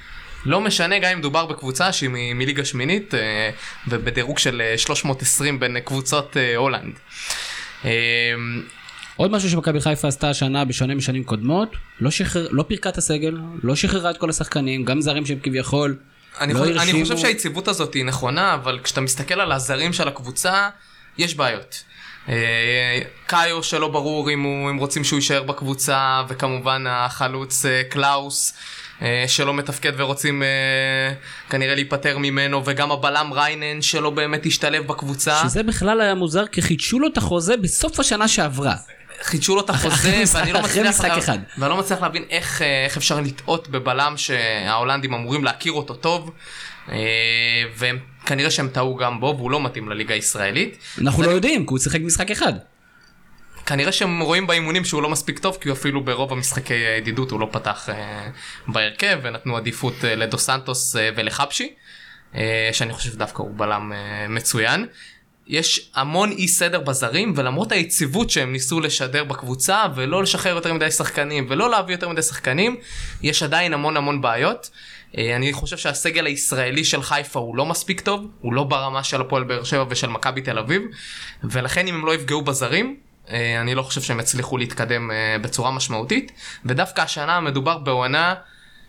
לא 0.46 0.62
משנה 0.62 1.00
גם 1.00 1.12
אם 1.12 1.20
מדובר 1.20 1.46
בקבוצה 1.46 1.92
שהיא 1.92 2.10
מ- 2.10 2.38
מליגה 2.38 2.66
שמינית 2.66 3.14
אה, 3.14 3.50
ובדירוג 3.88 4.40
של 4.40 4.62
320 4.78 5.54
אה, 5.54 5.60
בין 5.60 5.80
קבוצות 5.80 6.38
אה, 6.38 6.56
הולנד. 6.56 6.94
עוד 9.16 9.32
משהו 9.32 9.50
שמכבי 9.50 9.82
חיפה 9.82 10.08
עשתה 10.08 10.30
השנה 10.30 10.66
בשונה 10.66 10.96
משנים 10.96 11.24
קודמות, 11.24 11.76
לא, 12.00 12.12
שחרר, 12.12 12.48
לא 12.52 12.64
פירקה 12.64 12.90
את 12.90 12.98
הסגל, 12.98 13.38
לא 13.64 13.76
שחררה 13.76 14.12
את 14.12 14.18
כל 14.18 14.30
השחקנים, 14.30 14.86
גם 14.86 15.02
זרים 15.02 15.26
שהם 15.26 15.40
כביכול 15.44 15.98
אני, 16.40 16.54
לא 16.54 16.60
חושב, 16.60 16.78
אני 16.78 17.04
חושב 17.04 17.18
שהיציבות 17.18 17.68
הזאת 17.68 17.94
היא 17.94 18.06
נכונה, 18.06 18.54
אבל 18.54 18.80
כשאתה 18.84 19.02
מסתכל 19.02 19.42
על 19.42 19.52
הזרים 19.52 19.94
של 19.94 20.08
הקבוצה, 20.08 20.70
יש 21.18 21.36
בעיות. 21.36 21.84
קאיו 23.26 23.64
שלא 23.64 23.88
ברור 23.88 24.30
אם, 24.30 24.42
הוא, 24.42 24.70
אם 24.70 24.78
רוצים 24.78 25.04
שהוא 25.04 25.18
יישאר 25.18 25.44
בקבוצה, 25.44 26.24
וכמובן 26.28 26.84
החלוץ 26.88 27.66
קלאוס. 27.90 28.54
אה, 29.02 29.24
שלא 29.28 29.54
מתפקד 29.54 29.92
ורוצים 29.98 30.44
אה, 30.44 30.48
כנראה 31.50 31.76
להיפטר 31.76 32.18
ממנו, 32.18 32.62
וגם 32.66 32.92
הבלם 32.92 33.34
ריינן 33.34 33.82
שלא 33.82 34.10
באמת 34.10 34.46
השתלב 34.46 34.88
בקבוצה. 34.88 35.42
שזה 35.44 35.64
בכלל 35.64 36.02
היה 36.02 36.16
מוזר, 36.16 36.48
כי 36.48 36.62
חידשו 36.62 37.00
לו 37.00 37.08
את 37.08 37.18
החוזה 37.18 37.58
בסוף 37.58 38.00
השנה 38.00 38.28
שעברה. 38.28 38.76
חידשו 39.22 39.56
לו 39.56 39.62
את 39.62 39.70
החוזה, 39.70 40.24
ואני 40.34 40.54
לא 40.54 40.62
מצליח, 40.62 40.88
משחק 40.88 41.12
אחד. 41.18 41.38
ואני 41.58 41.70
לא 41.70 41.78
מצליח 41.78 42.02
להבין 42.02 42.24
איך, 42.30 42.62
אה, 42.62 42.86
איך 42.86 42.98
אפשר 42.98 43.22
לטעות 43.22 43.68
בבלם 43.68 44.14
שההולנדים 44.18 45.14
אמורים 45.14 45.44
להכיר 45.44 45.74
אותו 45.74 45.94
טוב. 45.94 46.32
וכנראה 47.78 48.52
שהם 48.52 48.70
טעו 48.70 48.96
גם 48.96 49.20
בו, 49.20 49.34
והוא 49.38 49.52
לא 49.52 49.64
מתאים 49.64 49.90
לליגה 49.90 50.14
הישראלית. 50.14 50.78
אנחנו 51.02 51.24
לא 51.24 51.30
יודעים, 51.30 51.66
כי 51.66 51.70
הוא 51.70 51.80
שיחק 51.80 52.02
משחק 52.02 52.32
אחד. 52.32 52.54
כנראה 53.68 53.92
שהם 53.92 54.22
רואים 54.22 54.48
באימונים 54.48 54.86
שהוא 54.86 55.02
לא 55.02 55.10
מספיק 55.10 55.40
טוב, 55.40 55.58
כי 55.62 55.72
אפילו 55.72 56.06
ברוב 56.06 56.32
המשחקי 56.32 56.74
הידידות 56.74 57.32
הוא 57.32 57.40
לא 57.40 57.50
פתח 57.52 57.90
אה, 57.90 58.30
בהרכב, 58.68 59.20
ונתנו 59.24 59.58
עדיפות 59.58 59.94
אה, 60.04 60.16
לדו 60.16 60.38
סנטוס 60.38 60.96
אה, 60.96 61.10
ולחפשי, 61.16 61.74
אה, 62.36 62.70
שאני 62.72 62.94
חושב 62.94 63.12
שדווקא 63.12 63.42
הוא 63.42 63.52
בלם 63.56 63.94
אה, 63.94 64.28
מצוין. 64.30 64.86
יש 65.48 65.92
המון 65.96 66.32
אי 66.32 66.48
סדר 66.48 66.80
בזרים, 66.80 67.34
ולמרות 67.36 67.72
היציבות 67.72 68.30
שהם 68.30 68.52
ניסו 68.52 68.80
לשדר 68.80 69.24
בקבוצה, 69.24 69.86
ולא 69.96 70.24
לשחרר 70.24 70.56
יותר 70.56 70.74
מדי 70.74 70.92
שחקנים, 70.92 71.48
ולא 71.50 71.70
להביא 71.70 71.96
יותר 71.96 72.10
מדי 72.10 72.22
שחקנים, 72.22 72.76
יש 73.22 73.44
עדיין 73.44 73.74
המון 73.74 73.98
המון 73.98 74.22
בעיות. 74.22 74.70
אה, 75.18 75.36
אני 75.36 75.54
חושב 75.54 75.78
שהסגל 75.78 76.26
הישראלי 76.26 76.86
של 76.86 77.02
חיפה 77.02 77.40
הוא 77.40 77.56
לא 77.56 77.66
מספיק 77.66 78.02
טוב, 78.02 78.28
הוא 78.42 78.54
לא 78.54 78.64
ברמה 78.64 79.04
של 79.04 79.22
הפועל 79.22 79.44
באר 79.44 79.64
שבע 79.64 79.86
ושל 79.90 80.08
מכבי 80.08 80.42
תל 80.42 80.60
אביב, 80.60 80.82
ולכן 81.44 81.88
אם 81.88 81.96
הם 81.96 82.06
לא 82.06 82.16
יפגעו 82.16 82.42
בזרים, 82.42 82.96
אה, 83.30 83.62
אני 83.62 83.76
לא 83.76 83.82
חושב 83.82 84.02
שהם 84.02 84.20
יצליחו 84.20 84.58
להתקדם 84.58 85.12
אה, 85.12 85.38
בצורה 85.42 85.72
משמעותית, 85.72 86.32
ודווקא 86.66 87.02
השנה 87.02 87.40
מדובר 87.40 87.78
בעונה 87.78 88.36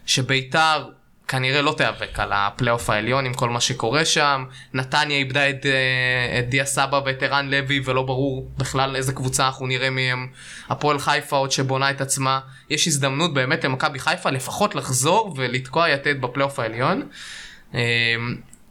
שביתר 0.07 0.89
כנראה 1.29 1.63
לא 1.63 1.75
תיאבק 1.77 2.21
על 2.21 2.33
הפלייאוף 2.35 2.91
העליון 2.91 3.27
עם 3.27 3.35
כל 3.35 3.49
מה 3.49 3.61
שקורה 3.61 4.05
שם. 4.05 4.45
נתניה 4.75 5.17
איבדה 5.17 5.51
את, 5.51 5.67
אה, 5.67 6.39
את 6.39 6.49
דיה 6.49 6.65
סבא 6.65 7.01
ואת 7.05 7.23
ערן 7.23 7.49
לוי 7.49 7.81
ולא 7.85 8.03
ברור 8.03 8.51
בכלל 8.59 8.97
איזה 8.97 9.13
קבוצה 9.13 9.47
אנחנו 9.47 9.67
נראה 9.67 9.91
מהם. 9.91 10.29
הפועל 10.69 10.99
חיפה 10.99 11.37
עוד 11.37 11.53
שבונה 11.53 11.91
את 11.91 12.01
עצמה. 12.01 12.41
יש 12.71 12.87
הזדמנות 12.87 13.35
באמת 13.35 13.65
למכבי 13.65 13.99
חיפה 13.99 14.31
לפחות 14.31 14.75
לחזור 14.75 15.35
ולתקוע 15.37 15.89
יתד 15.89 16.21
בפלייאוף 16.21 16.59
העליון. 16.59 17.09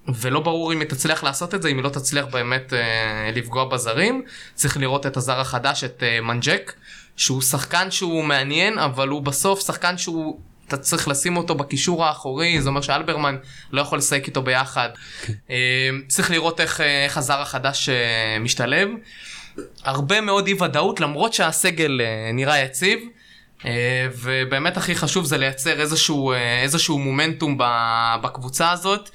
ולא 0.08 0.40
ברור 0.40 0.74
אם 0.74 0.80
היא 0.80 0.90
תצליח 0.90 1.24
לעשות 1.24 1.56
את 1.56 1.62
זה, 1.62 1.70
אם 1.70 1.76
היא 1.76 1.84
לא 1.84 1.90
תצליח 1.90 2.26
באמת 2.26 2.74
אה, 2.74 3.32
לפגוע 3.36 3.66
בזרים. 3.66 4.24
צריך 4.54 4.78
לראות 4.78 5.06
את 5.06 5.18
הזר 5.18 5.40
החדש, 5.40 5.84
את 5.84 6.04
אה, 6.04 6.22
מנג'ק, 6.22 6.74
שהוא 7.18 7.42
שחקן 7.42 7.92
שהוא 7.92 8.24
מעניין, 8.24 8.80
אבל 8.80 9.08
הוא 9.08 9.22
בסוף 9.22 9.60
שחקן 9.60 9.98
שהוא, 9.98 10.40
אתה 10.68 10.78
צריך 10.78 11.08
לשים 11.08 11.38
אותו 11.38 11.56
בקישור 11.56 12.06
האחורי, 12.06 12.62
זה 12.62 12.70
אומר 12.70 12.82
שאלברמן 12.82 13.38
לא 13.72 13.82
יכול 13.82 13.98
לשחק 13.98 14.28
איתו 14.28 14.42
ביחד. 14.42 14.90
אה, 15.50 15.90
צריך 16.08 16.32
לראות 16.32 16.60
איך, 16.60 16.82
אה, 16.82 17.06
איך 17.06 17.18
הזר 17.18 17.42
החדש 17.42 17.90
אה, 17.90 18.40
משתלב. 18.40 18.90
הרבה 19.84 20.22
מאוד 20.22 20.48
אי 20.48 20.54
ודאות, 20.54 21.00
למרות 21.00 21.34
שהסגל 21.34 22.02
אה, 22.02 22.32
נראה 22.34 22.60
יציב. 22.60 23.00
ובאמת 24.22 24.78
הכי 24.78 24.96
חשוב 24.96 25.26
זה 25.26 25.38
לייצר 25.38 25.82
איזשהו, 25.82 26.34
איזשהו 26.64 27.00
מומנטום 27.00 27.58
בקבוצה 28.22 28.72
הזאת. 28.72 29.10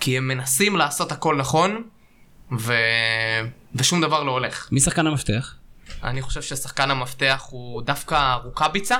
כי 0.00 0.18
הם 0.18 0.28
מנסים 0.28 0.76
לעשות 0.76 1.12
הכל 1.12 1.36
נכון, 1.36 1.82
ו... 2.58 2.74
ושום 3.74 4.00
דבר 4.00 4.22
לא 4.22 4.30
הולך. 4.30 4.68
מי 4.72 4.80
שחקן 4.80 5.06
המפתח? 5.06 5.54
אני 6.04 6.22
חושב 6.22 6.42
ששחקן 6.42 6.90
המפתח 6.90 7.46
הוא 7.50 7.82
דווקא 7.82 8.36
רוקאביצה. 8.44 8.96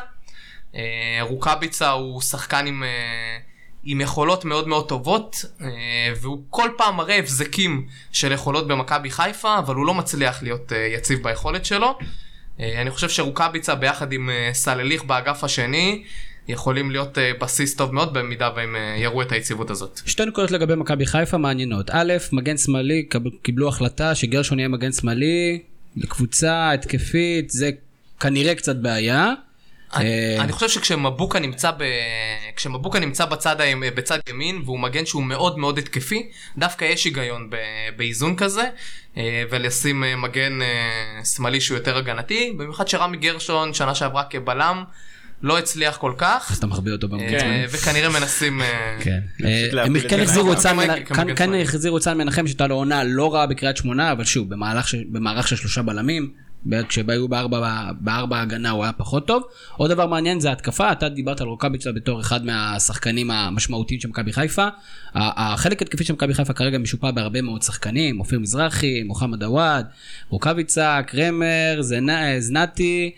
אה, 0.74 1.18
רוקאביצה 1.20 1.90
הוא 1.90 2.20
שחקן 2.20 2.66
עם, 2.66 2.82
אה, 2.82 3.38
עם 3.84 4.00
יכולות 4.00 4.44
מאוד 4.44 4.68
מאוד 4.68 4.88
טובות, 4.88 5.44
אה, 5.60 5.68
והוא 6.20 6.42
כל 6.50 6.70
פעם 6.76 6.96
מראה 6.96 7.18
הבזקים 7.18 7.86
של 8.12 8.32
יכולות 8.32 8.68
במכבי 8.68 9.10
חיפה, 9.10 9.58
אבל 9.58 9.74
הוא 9.74 9.86
לא 9.86 9.94
מצליח 9.94 10.42
להיות 10.42 10.72
יציב 10.94 11.22
ביכולת 11.22 11.64
שלו. 11.64 11.98
אני 12.60 12.90
חושב 12.90 13.08
שרוקאביצה 13.08 13.74
ביחד 13.74 14.12
עם 14.12 14.30
סלליך 14.52 15.04
באגף 15.04 15.44
השני, 15.44 16.04
יכולים 16.48 16.90
להיות 16.90 17.18
בסיס 17.40 17.76
טוב 17.76 17.94
מאוד 17.94 18.14
במידה 18.14 18.50
והם 18.56 18.76
יראו 18.96 19.22
את 19.22 19.32
היציבות 19.32 19.70
הזאת. 19.70 20.00
שתי 20.06 20.24
נקודות 20.24 20.50
לגבי 20.50 20.74
מכבי 20.74 21.06
חיפה 21.06 21.38
מעניינות. 21.38 21.90
א', 21.90 22.12
מגן 22.32 22.56
שמאלי, 22.56 23.08
קיבלו 23.42 23.68
החלטה 23.68 24.14
שגרשון 24.14 24.58
יהיה 24.58 24.68
מגן 24.68 24.92
שמאלי, 24.92 25.62
לקבוצה 25.96 26.72
התקפית, 26.72 27.50
זה 27.50 27.70
כנראה 28.20 28.54
קצת 28.54 28.76
בעיה. 28.76 29.34
אני, 29.94 30.36
אה, 30.36 30.44
אני 30.44 30.52
חושב 30.52 30.68
שכשמבוקה 30.68 31.38
נמצא, 31.38 31.70
ב... 31.70 31.84
כשמבוקה 32.56 32.98
נמצא 32.98 33.24
בצד, 33.24 33.56
בצד 33.94 34.18
ימין 34.28 34.62
והוא 34.64 34.80
מגן 34.80 35.06
שהוא 35.06 35.24
מאוד 35.24 35.58
מאוד 35.58 35.78
התקפי, 35.78 36.28
דווקא 36.58 36.84
יש 36.84 37.04
היגיון 37.04 37.50
ב... 37.50 37.56
באיזון 37.96 38.36
כזה, 38.36 38.62
אה, 39.16 39.42
ולשים 39.50 40.04
אה, 40.04 40.16
מגן 40.16 40.62
אה, 40.62 41.24
שמאלי 41.24 41.60
שהוא 41.60 41.78
יותר 41.78 41.96
הגנתי, 41.96 42.52
במיוחד 42.56 42.88
שרמי 42.88 43.16
גרשון 43.16 43.74
שנה 43.74 43.94
שעברה 43.94 44.24
כבלם 44.24 44.84
לא 45.42 45.58
הצליח 45.58 45.96
כל 45.96 46.12
כך, 46.18 46.48
אז 46.50 46.58
אתה 46.58 46.66
מחביא 46.66 46.92
אותו 46.92 47.06
אה, 47.12 47.40
שמאלי. 47.40 47.64
וכנראה 47.70 48.08
מנסים... 48.08 48.62
אה, 48.62 48.96
כן. 49.00 49.18
אה, 49.44 49.84
הם 49.84 50.00
כן 50.00 50.20
החזירו 51.62 51.96
את. 51.96 52.02
סן 52.02 52.18
מנחם 52.18 52.46
שהייתה 52.46 52.66
לו 52.66 52.74
עונה 52.74 53.04
לא 53.04 53.34
רעה 53.34 53.46
בקריית 53.46 53.76
שמונה, 53.76 54.12
אבל 54.12 54.24
שוב, 54.24 54.48
במערך 55.10 55.48
של 55.48 55.56
שלושה 55.56 55.82
בלמים, 55.82 56.30
כשהיו 56.88 57.28
בארבע 57.28 57.60
בארבע 58.00 58.40
הגנה 58.40 58.70
הוא 58.70 58.84
היה 58.84 58.92
פחות 58.92 59.26
טוב. 59.26 59.42
עוד 59.76 59.90
דבר 59.90 60.06
מעניין 60.06 60.40
זה 60.40 60.48
ההתקפה, 60.48 60.92
אתה 60.92 61.08
דיברת 61.08 61.40
על 61.40 61.46
רוקאביצה 61.46 61.92
בתור 61.92 62.20
אחד 62.20 62.44
מהשחקנים 62.46 63.30
המשמעותיים 63.30 64.00
של 64.00 64.08
מכבי 64.08 64.32
חיפה. 64.32 64.68
החלק 65.14 65.82
התקפי 65.82 66.04
של 66.04 66.12
מכבי 66.12 66.34
חיפה 66.34 66.52
כרגע 66.52 66.78
משופע 66.78 67.10
בהרבה 67.10 67.42
מאוד 67.42 67.62
שחקנים, 67.62 68.20
אופיר 68.20 68.38
מזרחי, 68.38 69.02
מוחמד 69.02 69.42
עוואד, 69.42 69.86
רוקאביצה, 70.28 71.00
קרמר, 71.06 71.80
זנ- 71.80 72.38
זנתי. 72.38 73.10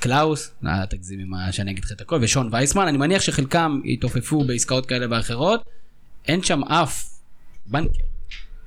קלאוס, 0.00 0.50
אל 0.66 0.86
תגזים 0.86 1.20
עם 1.20 1.34
ה- 1.34 1.52
שאני 1.52 1.70
אגיד 1.70 1.84
לך 1.84 1.92
את 1.92 2.00
הכל, 2.00 2.18
ושון 2.22 2.48
וייסמן, 2.52 2.86
אני 2.88 2.98
מניח 2.98 3.22
שחלקם 3.22 3.80
יתעופפו 3.84 4.44
בעסקאות 4.44 4.86
כאלה 4.86 5.06
ואחרות, 5.10 5.62
אין 6.28 6.42
שם 6.42 6.64
אף 6.64 7.04
בנקר. 7.66 7.90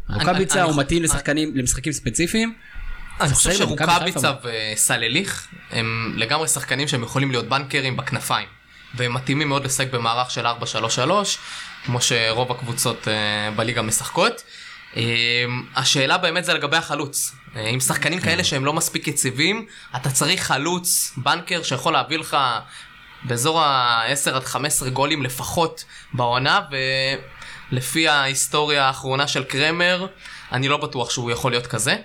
רוקאביצה 0.10 0.64
הוא 0.64 0.78
מתאים 0.82 1.04
לשחקנים, 1.04 1.56
למשחקים 1.56 1.94
ספציפיים. 1.94 2.54
אני 3.22 3.34
חושב 3.34 3.54
שרוקאביצה. 3.54 4.34
וסלליך 4.44 5.48
הם 5.72 6.14
לגמרי 6.18 6.48
שחקנים 6.48 6.88
שהם 6.88 7.04
יכולים 7.04 7.32
להיות 7.32 7.48
בנקרים 7.48 7.98
בכנפיים. 7.98 8.48
והם 8.94 9.14
מתאימים 9.14 9.50
מאוד 9.50 9.66
לשחק 9.66 9.92
במערך 9.92 10.32
של 10.32 10.46
4-3-3, 10.48 10.50
כמו 11.86 12.02
שרוב 12.02 12.52
הקבוצות 12.52 13.08
אה, 13.08 13.52
בליגה 13.56 13.82
משחקות. 13.82 14.44
אה, 14.98 15.02
השאלה 15.76 16.18
באמת 16.18 16.46
זה 16.46 16.54
לגבי 16.54 16.78
החלוץ. 16.78 17.36
אה, 17.56 17.70
עם 17.70 17.80
שחקנים 17.80 18.20
כן. 18.20 18.26
כאלה 18.26 18.44
שהם 18.44 18.66
לא 18.66 18.74
מספיק 18.74 19.08
יציבים, 19.08 19.66
אתה 19.96 20.12
צריך 20.12 20.44
חלוץ, 20.44 21.14
בנקר, 21.18 21.64
שיכול 21.64 21.94
להביא 21.94 22.20
לך 22.20 22.38
באזור 23.24 23.62
ה-10 23.62 24.36
עד 24.36 24.44
15 24.44 24.90
גולים 24.90 25.24
לפחות 25.24 25.86
בעונה, 26.14 26.62
ולפי 27.72 28.08
ההיסטוריה 28.08 28.86
האחרונה 28.86 29.28
של 29.28 29.44
קרמר, 29.44 30.08
אני 30.52 30.68
לא 30.68 30.78
בטוח 30.78 31.10
שהוא 31.10 31.32
יכול 31.32 31.52
להיות 31.52 31.68
כזה. 31.68 31.96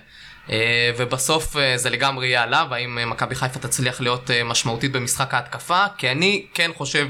אה, 0.51 0.91
ובסוף 0.97 1.57
אה, 1.57 1.77
זה 1.77 1.89
לגמרי 1.89 2.27
יהיה 2.27 2.43
עליו, 2.43 2.67
האם 2.71 2.97
אה, 2.97 3.05
מכבי 3.05 3.35
חיפה 3.35 3.59
תצליח 3.59 4.01
להיות 4.01 4.29
משמעותית 4.45 4.91
במשחק 4.91 5.33
ההתקפה, 5.33 5.85
כי 5.97 6.11
אני 6.11 6.45
כן 6.53 6.71
חושב 6.77 7.07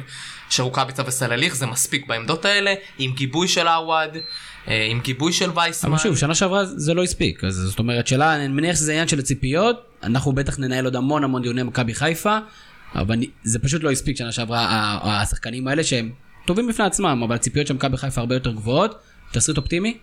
שרוקאביצה 0.49 1.03
וסלליך 1.05 1.55
זה 1.55 1.65
מספיק 1.65 2.07
בעמדות 2.07 2.45
האלה, 2.45 2.73
עם 2.97 3.13
גיבוי 3.13 3.47
של 3.47 3.67
עווד, 3.67 4.17
עם 4.67 4.99
גיבוי 4.99 5.33
של 5.33 5.49
וייסמן. 5.55 5.91
אבל 5.91 5.99
שוב, 5.99 6.17
שנה 6.17 6.35
שעברה 6.35 6.65
זה 6.65 6.93
לא 6.93 7.03
הספיק, 7.03 7.43
אז 7.43 7.55
זאת 7.55 7.79
אומרת 7.79 8.07
שאלה, 8.07 8.35
אני 8.35 8.47
מניח 8.47 8.75
שזה 8.75 8.91
עניין 8.91 9.07
של 9.07 9.19
הציפיות, 9.19 9.75
אנחנו 10.03 10.31
בטח 10.31 10.59
ננהל 10.59 10.85
עוד 10.85 10.95
המון 10.95 11.23
המון 11.23 11.41
דיוני 11.41 11.63
מכבי 11.63 11.93
חיפה, 11.93 12.37
אבל 12.95 13.19
זה 13.43 13.59
פשוט 13.59 13.83
לא 13.83 13.91
הספיק 13.91 14.17
שנה 14.17 14.31
שעברה, 14.31 14.99
השחקנים 15.03 15.67
האלה 15.67 15.83
שהם 15.83 16.11
טובים 16.45 16.67
בפני 16.67 16.85
עצמם, 16.85 17.23
אבל 17.25 17.35
הציפיות 17.35 17.67
של 17.67 17.73
מכבי 17.73 17.97
חיפה 17.97 18.21
הרבה 18.21 18.35
יותר 18.35 18.51
גבוהות, 18.51 18.99
תסריט 19.31 19.57
אופטימי. 19.57 19.97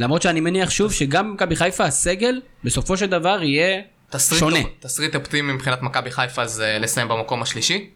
למרות 0.00 0.22
שאני 0.22 0.40
מניח 0.40 0.70
שוב 0.70 0.92
שגם 0.92 1.30
במכבי 1.30 1.56
חיפה 1.56 1.84
הסגל 1.84 2.40
בסופו 2.64 2.96
של 2.96 3.06
דבר 3.06 3.42
יהיה 3.42 3.82
תסריט, 4.10 4.40
שונה. 4.40 4.58
תסריט 4.80 5.14
אופטימי 5.16 5.52
מבחינת 5.52 5.82
מכבי 5.82 6.10
חיפה 6.10 6.46
זה 6.46 6.78
לסיים 6.80 7.08
במקום 7.08 7.42
השלישי. 7.42 7.90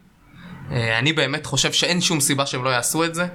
אה, 0.71 0.99
אני 0.99 1.13
באמת 1.13 1.45
חושב 1.45 1.73
שאין 1.73 2.01
שום 2.01 2.19
סיבה 2.19 2.45
שהם 2.45 2.63
לא 2.63 2.69
יעשו 2.69 3.03
את 3.03 3.15
זה. 3.15 3.27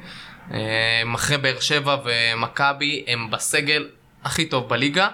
אה, 0.52 1.02
אחרי 1.14 1.38
באר 1.38 1.60
שבע 1.60 1.96
ומכבי 2.04 3.04
הם 3.06 3.30
בסגל 3.30 3.88
הכי 4.24 4.44
טוב 4.44 4.68
בליגה. 4.68 5.08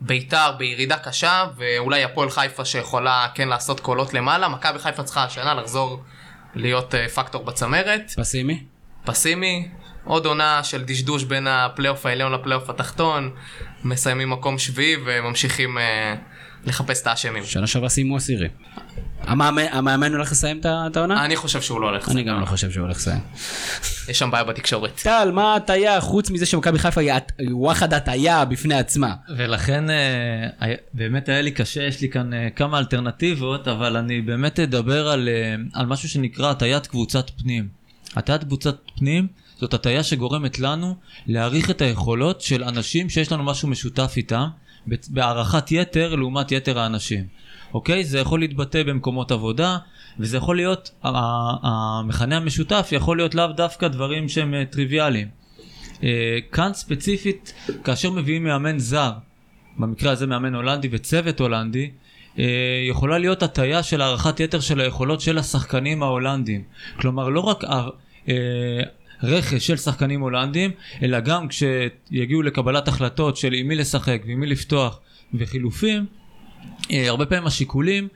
ביתר 0.00 0.52
בירידה 0.58 0.98
קשה 0.98 1.46
ואולי 1.56 2.04
הפועל 2.04 2.30
חיפה 2.30 2.64
שיכולה 2.64 3.26
כן 3.34 3.48
לעשות 3.48 3.80
קולות 3.80 4.14
למעלה. 4.14 4.48
מכבי 4.48 4.78
חיפה 4.78 5.02
צריכה 5.02 5.24
השנה 5.24 5.54
לחזור 5.54 6.02
להיות 6.54 6.94
אה, 6.94 7.08
פקטור 7.08 7.44
בצמרת. 7.44 8.10
פסימי. 8.16 8.62
פסימי, 9.04 9.68
עוד 10.06 10.26
עונה 10.26 10.64
של 10.64 10.82
דשדוש 10.84 11.24
בין 11.24 11.46
הפלייאוף 11.46 12.06
העליון 12.06 12.32
לפלייאוף 12.32 12.70
התחתון, 12.70 13.30
מסיימים 13.84 14.30
מקום 14.30 14.58
שביעי 14.58 14.96
וממשיכים 15.06 15.78
אה, 15.78 16.14
לחפש 16.66 17.02
את 17.02 17.06
האשמים. 17.06 17.44
שנה 17.44 17.66
שעברה 17.66 17.88
סיימו 17.88 18.16
עשירי. 18.16 18.48
המאמן 19.22 19.62
המאמן 19.70 20.12
הולך 20.12 20.32
לסיים 20.32 20.60
את 20.66 20.96
העונה? 20.96 21.24
אני 21.24 21.36
חושב 21.36 21.62
שהוא 21.62 21.80
לא 21.80 21.86
הולך 21.86 22.08
אני 22.08 22.14
לסיים. 22.14 22.26
גם 22.28 22.40
לא 22.40 22.46
חושב 22.46 22.70
שהוא 22.70 22.84
הולך 22.84 22.96
לסיים. 22.96 23.20
יש 24.08 24.18
שם 24.18 24.30
בעיה 24.30 24.44
בתקשורת. 24.44 25.00
טל, 25.02 25.30
מה 25.34 25.52
ההטייה 25.52 26.00
חוץ 26.00 26.30
מזה 26.30 26.46
שמכבי 26.46 26.78
חיפה 26.78 27.00
היא 27.00 27.12
וואחד 27.50 27.94
הטייה 27.94 28.44
בפני 28.44 28.74
עצמה? 28.74 29.14
ולכן 29.36 29.90
אה, 29.90 30.74
באמת 30.94 31.28
היה 31.28 31.42
לי 31.42 31.50
קשה, 31.50 31.82
יש 31.82 32.00
לי 32.00 32.08
כאן 32.08 32.34
אה, 32.34 32.48
כמה 32.56 32.78
אלטרנטיבות, 32.78 33.68
אבל 33.68 33.96
אני 33.96 34.20
באמת 34.20 34.60
אדבר 34.60 35.08
על, 35.08 35.28
אה, 35.28 35.54
על 35.80 35.86
משהו 35.86 36.08
שנקרא 36.08 36.50
הטיית 36.50 36.86
קבוצת 36.86 37.30
פנים. 37.30 37.68
הטיית 38.16 38.44
קבוצת 38.44 38.76
פנים 38.98 39.28
זאת 39.60 39.74
הטיה 39.74 40.02
שגורמת 40.02 40.58
לנו 40.58 40.94
להעריך 41.26 41.70
את 41.70 41.80
היכולות 41.80 42.40
של 42.40 42.64
אנשים 42.64 43.08
שיש 43.08 43.32
לנו 43.32 43.44
משהו 43.44 43.68
משותף 43.68 44.14
איתם, 44.16 44.46
בהערכת 45.08 45.72
יתר 45.72 46.14
לעומת 46.14 46.52
יתר 46.52 46.78
האנשים. 46.78 47.26
אוקיי? 47.74 48.04
זה 48.04 48.18
יכול 48.18 48.40
להתבטא 48.40 48.82
במקומות 48.82 49.30
עבודה, 49.30 49.78
וזה 50.18 50.36
יכול 50.36 50.56
להיות, 50.56 50.90
המכנה 51.02 52.36
המשותף 52.36 52.88
יכול 52.92 53.16
להיות 53.16 53.34
לאו 53.34 53.46
דווקא 53.46 53.88
דברים 53.88 54.28
שהם 54.28 54.54
אה, 54.54 54.64
טריוויאליים. 54.64 55.28
אה, 56.02 56.38
כאן 56.52 56.70
ספציפית, 56.74 57.52
כאשר 57.84 58.10
מביאים 58.10 58.44
מאמן 58.44 58.78
זר, 58.78 59.12
במקרה 59.78 60.12
הזה 60.12 60.26
מאמן 60.26 60.54
הולנדי 60.54 60.88
וצוות 60.90 61.40
הולנדי, 61.40 61.90
אה, 62.38 62.44
יכולה 62.88 63.18
להיות 63.18 63.42
הטיה 63.42 63.82
של 63.82 64.00
הערכת 64.00 64.40
יתר 64.40 64.60
של 64.60 64.80
היכולות 64.80 65.20
של 65.20 65.38
השחקנים 65.38 66.02
ההולנדים. 66.02 66.62
כלומר, 67.00 67.28
לא 67.28 67.40
רק 67.40 67.64
רכש 69.22 69.66
של 69.66 69.76
שחקנים 69.76 70.20
הולנדים, 70.20 70.70
אלא 71.02 71.20
גם 71.20 71.48
כשיגיעו 71.48 72.42
לקבלת 72.42 72.88
החלטות 72.88 73.36
של 73.36 73.52
עם 73.52 73.68
מי 73.68 73.74
לשחק 73.74 74.22
ועם 74.26 74.40
מי 74.40 74.46
לפתוח 74.46 75.00
וחילופים, 75.34 76.06
אה, 76.90 77.08
הרבה 77.08 77.26
פעמים 77.26 77.46
השיקולים, 77.46 78.08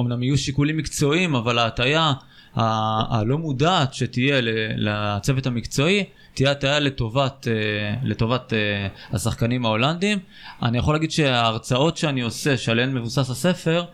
אמנם 0.00 0.22
יהיו 0.22 0.38
שיקולים 0.38 0.76
מקצועיים, 0.76 1.34
אבל 1.34 1.58
ההטייה 1.58 2.12
הלא 2.54 3.38
מודעת 3.38 3.94
שתהיה 3.94 4.40
לצוות 4.76 5.46
המקצועי, 5.46 6.04
תהיה 6.34 6.50
הטיה 6.50 6.78
לטובת, 6.78 7.48
אה, 7.48 7.94
לטובת 8.02 8.52
אה, 8.52 8.88
השחקנים 9.12 9.64
ההולנדים. 9.66 10.18
אני 10.62 10.78
יכול 10.78 10.94
להגיד 10.94 11.10
שההרצאות 11.10 11.96
שאני 11.96 12.20
עושה, 12.20 12.56
שעליהן 12.56 12.94
מבוסס 12.94 13.30
הספר, 13.30 13.84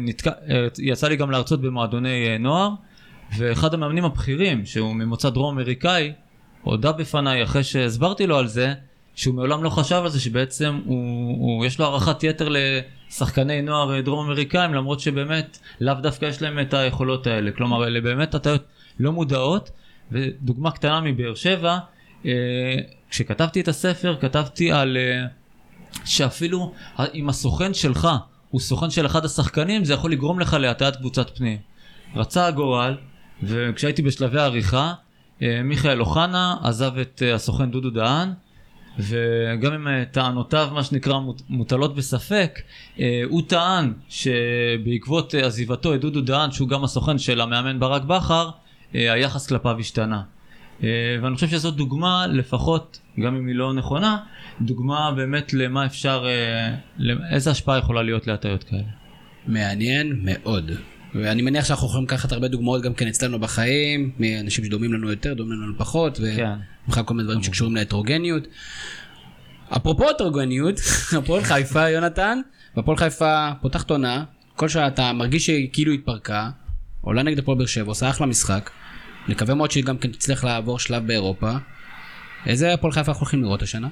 נתק... 0.00 0.26
יצא 0.78 1.08
לי 1.08 1.16
גם 1.16 1.30
להרצות 1.30 1.60
במועדוני 1.60 2.38
נוער, 2.38 2.70
ואחד 3.36 3.74
המאמנים 3.74 4.04
הבכירים, 4.04 4.66
שהוא 4.66 4.94
ממוצא 4.94 5.30
דרום 5.30 5.58
אמריקאי, 5.58 6.12
הודה 6.62 6.92
בפניי 6.92 7.42
אחרי 7.42 7.64
שהסברתי 7.64 8.26
לו 8.26 8.38
על 8.38 8.46
זה, 8.46 8.74
שהוא 9.16 9.34
מעולם 9.34 9.64
לא 9.64 9.70
חשב 9.70 10.00
על 10.04 10.08
זה 10.08 10.20
שבעצם 10.20 10.80
הוא, 10.84 10.96
הוא 11.38 11.66
יש 11.66 11.78
לו 11.78 11.84
הערכת 11.84 12.24
יתר 12.24 12.48
לשחקני 12.50 13.62
נוער 13.62 14.00
דרום 14.00 14.26
אמריקאים 14.26 14.74
למרות 14.74 15.00
שבאמת 15.00 15.58
לאו 15.80 15.94
דווקא 15.94 16.24
יש 16.24 16.42
להם 16.42 16.58
את 16.58 16.74
היכולות 16.74 17.26
האלה 17.26 17.50
כלומר 17.50 17.86
אלה 17.86 18.00
באמת 18.00 18.34
הטעיות 18.34 18.64
לא 19.00 19.12
מודעות 19.12 19.70
ודוגמה 20.12 20.70
קטנה 20.70 21.00
מבאר 21.00 21.34
שבע 21.34 21.78
אה, 22.26 22.30
כשכתבתי 23.10 23.60
את 23.60 23.68
הספר 23.68 24.16
כתבתי 24.20 24.72
על 24.72 24.96
אה, 24.96 25.26
שאפילו 26.04 26.72
אם 27.14 27.28
הסוכן 27.28 27.74
שלך 27.74 28.08
הוא 28.50 28.60
סוכן 28.60 28.90
של 28.90 29.06
אחד 29.06 29.24
השחקנים 29.24 29.84
זה 29.84 29.94
יכול 29.94 30.12
לגרום 30.12 30.40
לך 30.40 30.54
להטעת 30.60 30.96
קבוצת 30.96 31.36
פנים. 31.36 31.58
רצה 32.14 32.46
הגורל 32.46 32.96
וכשהייתי 33.42 34.02
בשלבי 34.02 34.40
העריכה 34.40 34.92
אה, 35.42 35.62
מיכאל 35.64 36.00
אוחנה 36.00 36.56
עזב 36.62 36.98
את 36.98 37.22
אה, 37.26 37.34
הסוכן 37.34 37.70
דודו 37.70 37.90
דהן 37.90 38.28
וגם 38.98 39.72
אם 39.72 39.88
אה, 39.88 40.04
טענותיו 40.04 40.68
מה 40.72 40.84
שנקרא 40.84 41.18
מוט- 41.18 41.42
מוטלות 41.48 41.94
בספק, 41.94 42.60
הוא 43.24 43.42
טען 43.46 43.92
שבעקבות 44.08 45.34
עזיבתו 45.34 45.94
את 45.94 46.00
דודו 46.00 46.20
דהן 46.20 46.50
שהוא 46.50 46.68
גם 46.68 46.84
הסוכן 46.84 47.18
של 47.18 47.40
המאמן 47.40 47.80
ברק 47.80 48.02
בכר, 48.02 48.50
היחס 48.92 49.46
כלפיו 49.46 49.78
השתנה. 49.78 50.22
ואני 51.22 51.34
חושב 51.34 51.48
שזאת 51.48 51.74
דוגמה 51.74 52.26
לפחות, 52.26 53.00
גם 53.20 53.36
אם 53.36 53.46
היא 53.46 53.54
לא 53.54 53.72
נכונה, 53.72 54.18
דוגמה 54.60 55.12
באמת 55.16 55.54
למה 55.54 55.86
אפשר, 55.86 56.26
לאיזה 56.98 57.50
השפעה 57.50 57.78
יכולה 57.78 58.02
להיות 58.02 58.26
להטיות 58.26 58.64
כאלה. 58.64 58.82
מעניין 59.46 60.20
מאוד. 60.22 60.70
ואני 61.14 61.42
מניח 61.42 61.64
שאנחנו 61.64 61.86
יכולים 61.86 62.04
לקחת 62.04 62.32
הרבה 62.32 62.48
דוגמאות 62.48 62.82
גם 62.82 62.94
כן 62.94 63.06
אצלנו 63.08 63.38
בחיים, 63.38 64.10
מאנשים 64.18 64.64
שדומים 64.64 64.92
לנו 64.92 65.10
יותר, 65.10 65.34
דומים 65.34 65.62
לנו 65.62 65.72
פחות, 65.78 66.20
כן. 66.36 66.50
ובכלל 66.88 67.04
כל 67.04 67.14
מיני 67.14 67.24
דברים 67.28 67.42
שקשורים 67.42 67.76
להטרוגניות. 67.76 68.46
אפרופו 69.76 70.10
הטרוגניות, 70.10 70.74
הפועל 71.18 71.42
חיפה, 71.42 71.88
יונתן, 71.88 72.40
והפועל 72.76 72.96
חיפה 72.96 73.50
פותחת 73.60 73.90
עונה, 73.90 74.24
כל 74.56 74.68
שעה 74.68 74.86
אתה 74.86 75.12
מרגיש 75.12 75.46
שכאילו 75.46 75.92
התפרקה, 75.92 76.50
עולה 77.00 77.22
נגד 77.22 77.38
הפועל 77.38 77.58
באר 77.58 77.66
שבע, 77.66 77.88
עושה 77.88 78.10
אחלה 78.10 78.26
משחק, 78.26 78.70
נקווה 79.28 79.54
מאוד 79.54 79.70
שהיא 79.70 79.84
גם 79.84 79.98
כן 79.98 80.12
תצליח 80.12 80.44
לעבור 80.44 80.78
שלב 80.78 81.06
באירופה. 81.06 81.52
איזה 82.46 82.74
הפועל 82.74 82.92
חיפה 82.92 83.12
אנחנו 83.12 83.20
הולכים 83.20 83.42
לראות 83.42 83.62
השנה? 83.62 83.88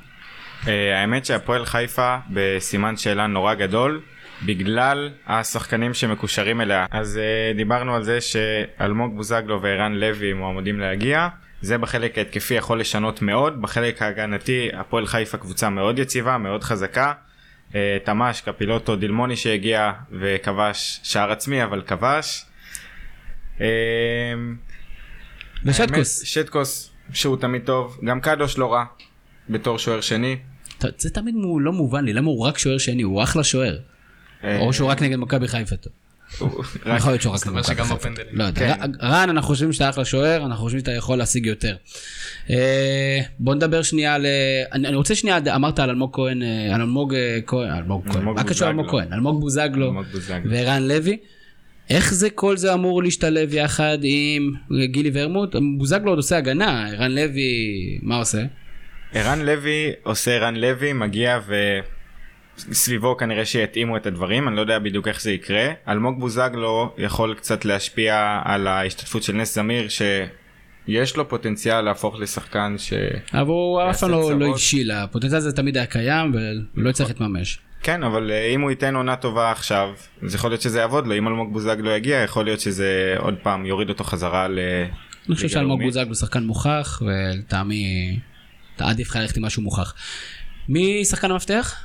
אה, 0.69 1.01
האמת 1.01 1.25
שהפועל 1.25 1.65
חיפה 1.65 2.17
בסימן 2.31 2.97
שאלה 2.97 3.27
נורא 3.27 3.55
גדול 3.55 4.01
בגלל 4.47 5.11
השחקנים 5.27 5.95
שמקושרים 5.95 6.61
אליה. 6.61 6.87
אז 6.91 7.19
אה, 7.19 7.53
דיברנו 7.57 7.95
על 7.95 8.05
זה 8.05 8.21
שאלמוג 8.21 9.17
בוזגלו 9.17 9.63
וערן 9.63 9.95
לוי 9.95 10.33
מועמדים 10.33 10.81
להגיע. 10.81 11.29
זה 11.61 11.79
בחלק 11.79 12.19
ההתקפי 12.19 12.55
יכול 12.55 12.81
לשנות 12.81 13.23
מאוד, 13.23 13.63
בחלק 13.63 14.03
ההגנתי 14.03 14.69
הפועל 14.73 15.07
חיפה 15.07 15.39
קבוצה 15.39 15.71
מאוד 15.71 15.99
יציבה, 15.99 16.39
מאוד 16.39 16.65
חזקה. 16.65 17.13
אה, 17.75 17.99
תמ"ש, 18.05 18.41
קפילוטו, 18.41 18.97
דילמוני 18.97 19.37
שהגיע 19.37 19.93
וכבש 20.13 21.01
שער 21.03 21.33
עצמי 21.33 21.65
אבל 21.65 21.83
כבש. 21.83 22.45
אה, 23.61 23.67
ושטקוס. 25.65 26.23
שטקוס 26.25 26.91
שהוא 27.13 27.37
תמיד 27.37 27.63
טוב, 27.65 28.01
גם 28.05 28.21
קדוש 28.21 28.59
לא 28.59 28.73
רע 28.73 28.85
בתור 29.49 29.79
שוער 29.79 30.01
שני. 30.01 30.37
זה 30.99 31.11
תמיד 31.11 31.35
לא 31.61 31.73
מובן 31.73 32.05
לי, 32.05 32.13
למה 32.13 32.27
הוא 32.27 32.47
רק 32.47 32.59
שוער 32.59 32.79
שני? 32.79 33.03
הוא 33.03 33.23
אחלה 33.23 33.45
שוער. 33.45 33.79
אה, 34.45 34.61
או 34.61 34.73
שהוא 34.73 34.89
רק 34.89 35.03
נגד 35.03 35.17
מכבי 35.17 35.49
חיפה 35.49 35.77
טוב. 35.77 35.93
יכול 36.97 37.13
להיות 37.13 37.23
שהוא 37.23 37.35
רק 37.35 37.47
נגד 37.47 37.57
מכבי 37.57 37.85
חיפה. 37.85 38.09
לא 38.33 38.45
יודע. 38.45 38.75
כן. 38.75 38.91
רן, 39.03 39.31
אנחנו 39.31 39.49
חושבים 39.49 39.73
שאתה 39.73 39.89
אחלה 39.89 40.05
שוער, 40.05 40.47
אנחנו 40.47 40.65
חושבים 40.65 40.81
שאתה 40.81 40.93
יכול 40.93 41.19
להשיג 41.19 41.47
יותר. 41.47 41.77
אה, 42.51 43.21
בוא 43.39 43.55
נדבר 43.55 43.83
שנייה 43.83 44.15
על... 44.15 44.27
אה, 44.27 44.63
אני 44.73 44.95
רוצה 44.95 45.15
שנייה, 45.15 45.39
אמרת 45.55 45.79
על 45.79 45.91
אלמוג 45.91 46.15
כהן, 46.15 46.43
על 46.43 46.81
אלמוג 46.81 47.15
כהן, 47.47 47.71
אלמוג 47.71 48.09
כהן, 48.13 48.25
מה 48.25 48.45
קשור 48.45 48.69
אלמוג. 48.69 48.91
כהן? 48.91 49.13
אלמוג 49.13 49.41
בוזגלו. 49.41 49.93
וערן 50.51 50.83
לוי. 50.83 51.17
איך 51.91 52.15
זה 52.15 52.31
כל 52.31 52.57
זה 52.57 52.75
אמור 52.75 53.03
להשתלב 53.03 53.55
יחד 53.55 53.99
עם 54.03 54.53
גילי 54.85 55.11
ורמוט? 55.13 55.57
בוזגלו 55.79 56.11
עוד 56.11 56.19
עושה 56.19 56.37
הגנה, 56.37 56.89
ערן 56.89 57.13
לוי, 57.13 57.99
מה 58.03 58.17
עושה? 58.17 58.43
ערן 59.13 59.41
לוי 59.41 59.93
עושה 60.03 60.31
ערן 60.31 60.57
לוי 60.57 60.93
מגיע 60.93 61.39
וסביבו 62.69 63.17
כנראה 63.17 63.45
שיתאימו 63.45 63.97
את 63.97 64.07
הדברים 64.07 64.49
אני 64.49 64.57
לא 64.57 64.61
יודע 64.61 64.79
בדיוק 64.79 65.09
איך 65.09 65.23
זה 65.23 65.33
יקרה 65.33 65.73
אלמוג 65.89 66.21
בוזגלו 66.21 66.95
יכול 66.99 67.35
קצת 67.35 67.65
להשפיע 67.65 68.41
על 68.45 68.67
ההשתתפות 68.67 69.23
של 69.23 69.33
נס 69.33 69.55
זמיר 69.55 69.89
שיש 69.89 71.17
לו 71.17 71.29
פוטנציאל 71.29 71.81
להפוך 71.81 72.21
לשחקן 72.21 72.75
ש... 72.79 72.93
אבל 73.33 73.47
הוא 73.49 73.83
אף 73.91 74.01
פעם 74.01 74.11
לא- 74.11 74.39
לא. 74.39 74.51
הבשיל, 74.51 74.91
הפוטנציאל 74.91 75.39
הזה 75.39 75.53
תמיד 75.53 75.77
היה 75.77 75.87
קיים 75.87 76.35
ולא 76.75 76.91
יצטרך 76.91 77.09
להתממש. 77.09 77.59
כן 77.83 78.03
אבל 78.03 78.31
אה, 78.31 78.47
אם 78.47 78.61
הוא 78.61 78.71
ייתן 78.71 78.97
עונה 78.97 79.17
טובה 79.17 79.51
עכשיו 79.51 79.89
אז 80.23 80.35
יכול 80.35 80.51
להיות 80.51 80.63
שזה 80.63 80.79
יעבוד 80.79 81.07
לו 81.07 81.19
אם 81.19 81.29
אלמוג 81.29 81.53
בוזגלו 81.53 81.91
יגיע 81.91 82.17
יכול 82.17 82.45
להיות 82.45 82.61
שזה 82.61 83.15
עוד 83.19 83.35
פעם 83.43 83.67
יוריד 83.67 83.89
אותו 83.89 84.05
חזרה 84.05 84.49
ל... 84.49 84.59
אני 85.29 85.35
חושב 85.35 85.49
שאלמוג. 85.49 85.83
בוזגלו 85.83 86.15
שחקן 86.15 86.45
מוכח, 86.45 87.03
ולטעמי, 87.07 88.19
אתה 88.77 88.89
עדיף 88.89 89.09
לך 89.09 89.17
ללכת 89.17 89.37
עם 89.37 89.45
משהו 89.45 89.63
מוכח. 89.63 89.95
מי 90.69 91.05
שחקן 91.05 91.31
המפתח? 91.31 91.77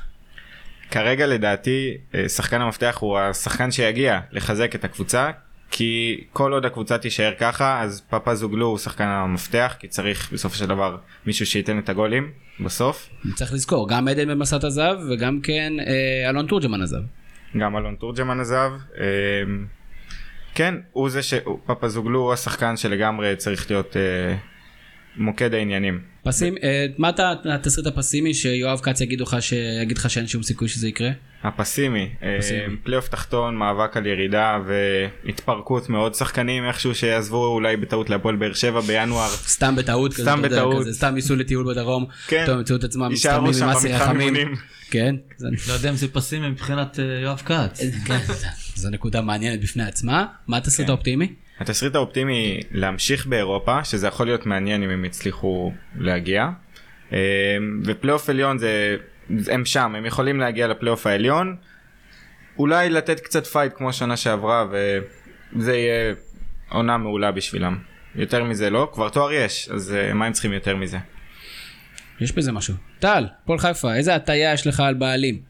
כרגע 0.90 1.26
לדעתי 1.26 1.96
אה, 2.14 2.28
שחקן 2.28 2.60
המפתח 2.60 2.98
הוא 3.00 3.18
השחקן 3.18 3.70
שיגיע 3.70 4.20
לחזק 4.32 4.74
את 4.74 4.84
הקבוצה 4.84 5.30
כי 5.70 6.24
כל 6.32 6.52
עוד 6.52 6.64
הקבוצה 6.64 6.98
תישאר 6.98 7.32
ככה 7.38 7.82
אז 7.82 8.00
פאפה 8.00 8.34
זוגלו 8.34 8.66
הוא 8.66 8.78
שחקן 8.78 9.04
המפתח 9.04 9.76
כי 9.78 9.88
צריך 9.88 10.32
בסופו 10.32 10.56
של 10.56 10.66
דבר 10.66 10.96
מישהו 11.26 11.46
שייתן 11.46 11.78
את 11.78 11.88
הגולים 11.88 12.30
בסוף 12.64 13.10
צריך 13.34 13.52
לזכור, 13.52 13.88
גם 13.88 14.08
עדן 14.08 14.28
במסעת 14.28 14.64
עזב, 14.64 14.96
וגם 15.10 15.40
כן 15.40 15.72
אה, 15.80 16.30
אלון 16.30 16.46
תורג'מן 16.46 16.82
עזב. 16.82 17.02
גם 17.56 17.76
אלון 17.76 17.94
תורג'מן 17.94 18.40
עזב 18.40 18.70
אה, 18.98 19.04
כן 20.54 20.74
הוא 20.92 21.10
זה 21.10 21.22
שפאפה 21.22 21.88
זוגלו 21.88 22.20
הוא 22.20 22.32
השחקן 22.32 22.76
שלגמרי 22.76 23.36
צריך 23.36 23.70
להיות 23.70 23.96
אה, 23.96 24.36
מוקד 25.16 25.54
העניינים 25.54 26.00
פסים, 26.22 26.54
אה, 26.62 26.86
מה 26.98 27.08
אתה, 27.08 27.32
התסריט 27.44 27.86
הפסימי 27.86 28.34
שיואב 28.34 28.80
כץ 28.82 29.00
יגיד 29.00 29.20
לך, 29.20 29.36
שיגיד 29.40 29.98
לך 29.98 30.10
שאין 30.10 30.26
שום 30.26 30.42
סיכוי 30.42 30.68
שזה 30.68 30.88
יקרה? 30.88 31.10
הפסימי, 31.42 32.08
אה. 32.22 32.38
פלייאוף 32.82 33.08
תחתון, 33.08 33.56
מאבק 33.56 33.96
על 33.96 34.06
ירידה 34.06 34.58
והתפרקות 34.66 35.88
מאוד 35.88 36.14
שחקנים 36.14 36.64
איכשהו 36.64 36.94
שיעזבו 36.94 37.46
אולי 37.46 37.76
בטעות 37.76 38.10
להפועל 38.10 38.36
באר 38.36 38.52
שבע 38.52 38.80
בינואר. 38.80 39.28
סתם 39.28 39.76
בטעות 39.76 40.12
סתם 40.12 40.42
בטעות. 40.42 40.86
סתם 40.90 41.16
ייסעו 41.16 41.36
לטיול 41.36 41.72
בדרום, 41.74 42.06
כן. 42.26 42.42
פתאום 42.44 42.58
ימצאו 42.58 42.76
את 42.76 42.84
עצמם 42.84 43.12
אסי 43.12 43.28
במתחם 43.28 43.88
רחמים. 43.88 44.54
כן, 44.90 45.14
לא 45.40 45.72
יודע 45.72 45.90
אם 45.90 45.94
זה 45.94 46.08
פסימי 46.08 46.48
מבחינת 46.48 46.98
אה, 47.00 47.04
יואב 47.22 47.42
כץ. 47.46 47.80
כן, 48.06 48.18
זו 48.74 48.90
נקודה 48.90 49.20
מעניינת 49.20 49.60
בפני 49.60 49.82
עצמה. 49.82 50.26
מה 50.46 50.56
התסריט 50.56 50.86
כן. 50.86 50.92
האופטימי? 50.92 51.34
התסריט 51.60 51.94
האופטימי 51.94 52.60
להמשיך 52.70 53.26
באירופה 53.26 53.84
שזה 53.84 54.06
יכול 54.06 54.26
להיות 54.26 54.46
מעניין 54.46 54.82
אם 54.82 54.90
הם 54.90 55.04
יצליחו 55.04 55.72
להגיע. 55.98 56.48
אה, 57.12 57.18
ופלייאוף 57.84 58.30
עליון 58.30 58.58
זה 58.58 58.96
הם 59.46 59.64
שם 59.64 59.94
הם 59.94 60.06
יכולים 60.06 60.40
להגיע 60.40 60.68
לפלייאוף 60.68 61.06
העליון. 61.06 61.56
אולי 62.58 62.90
לתת 62.90 63.20
קצת 63.20 63.46
fight 63.46 63.72
כמו 63.76 63.92
שנה 63.92 64.16
שעברה 64.16 64.66
וזה 64.70 65.76
יהיה 65.76 66.14
עונה 66.68 66.98
מעולה 66.98 67.32
בשבילם. 67.32 67.78
יותר 68.14 68.44
מזה 68.44 68.70
לא 68.70 68.90
כבר 68.92 69.08
תואר 69.08 69.32
יש 69.32 69.68
אז 69.68 69.94
אה, 69.94 70.14
מה 70.14 70.26
הם 70.26 70.32
צריכים 70.32 70.52
יותר 70.52 70.76
מזה. 70.76 70.98
יש 72.20 72.32
בזה 72.32 72.52
משהו. 72.52 72.74
טל, 72.98 73.26
פועל 73.44 73.58
חיפה, 73.58 73.94
איזה 73.94 74.14
הטיה 74.14 74.52
יש 74.52 74.66
לך 74.66 74.80
על 74.80 74.94
בעלים? 74.94 75.49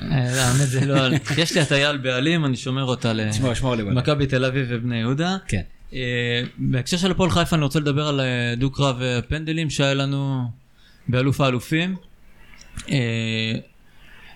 האמת 0.00 0.68
זה 0.68 0.86
לא... 0.86 0.94
יש 1.42 1.54
לי 1.54 1.60
הטיה 1.60 1.90
על 1.90 1.98
בעלים, 1.98 2.44
אני 2.44 2.56
שומר 2.56 2.84
אותה. 2.84 3.12
למכבי 3.92 4.26
תל 4.26 4.44
אביב 4.44 4.66
ובני 4.70 4.96
יהודה. 4.96 5.36
כן. 5.48 5.62
אה, 5.94 6.42
בהקשר 6.58 6.96
של 6.96 7.10
הפועל 7.10 7.30
חיפה 7.30 7.56
אני 7.56 7.64
רוצה 7.64 7.80
לדבר 7.80 8.08
על 8.08 8.20
אה, 8.20 8.54
דו-קרב 8.56 9.00
פנדלים 9.28 9.70
שהיה 9.70 9.94
לנו 9.94 10.50
באלוף 11.08 11.40
האלופים. 11.40 11.96
אה, 12.90 13.52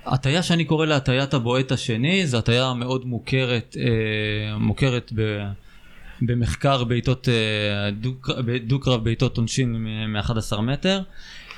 הטיה 0.07 0.43
שאני 0.43 0.65
קורא 0.65 0.87
לה 0.87 0.97
הטיית 0.97 1.35
הבועט 1.35 1.73
השני, 1.73 2.27
זו 2.27 2.39
הטיה 2.39 2.75
מאוד 2.75 3.07
מוכרת, 3.07 3.77
מוכרת 4.59 5.13
ב... 5.15 5.43
במחקר 6.23 6.85
בעיטות, 6.85 7.29
דו- 8.01 8.15
דו-קרב 8.67 9.05
בעיטות 9.05 9.37
עונשין 9.37 9.73
מ-11 10.13 10.61
מטר. 10.61 11.01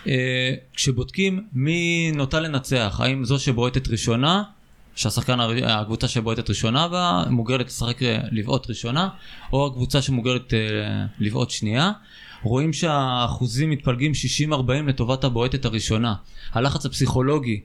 אה, 0.08 0.54
כשבודקים 0.74 1.44
מי 1.52 2.10
נוטה 2.14 2.40
לנצח, 2.40 3.00
האם 3.02 3.24
זו 3.24 3.38
שבועטת 3.38 3.88
ראשונה, 3.88 4.42
שהשחקן, 4.94 5.38
הקבוצה 5.64 6.08
שבועטת 6.08 6.50
ראשונה 6.50 6.88
בה, 6.88 7.24
מוגרלת 7.30 7.66
לשחק 7.66 8.02
אה, 8.02 8.18
לבעוט 8.30 8.70
ראשונה, 8.70 9.08
או 9.52 9.66
הקבוצה 9.66 10.02
שמוגרלת 10.02 10.54
אה, 10.54 10.58
לבעוט 11.18 11.50
שנייה. 11.50 11.92
רואים 12.42 12.72
שהאחוזים 12.72 13.70
מתפלגים 13.70 14.12
60-40 14.50 14.52
לטובת 14.86 15.24
הבועטת 15.24 15.64
הראשונה. 15.64 16.14
הלחץ 16.52 16.86
הפסיכולוגי 16.86 17.60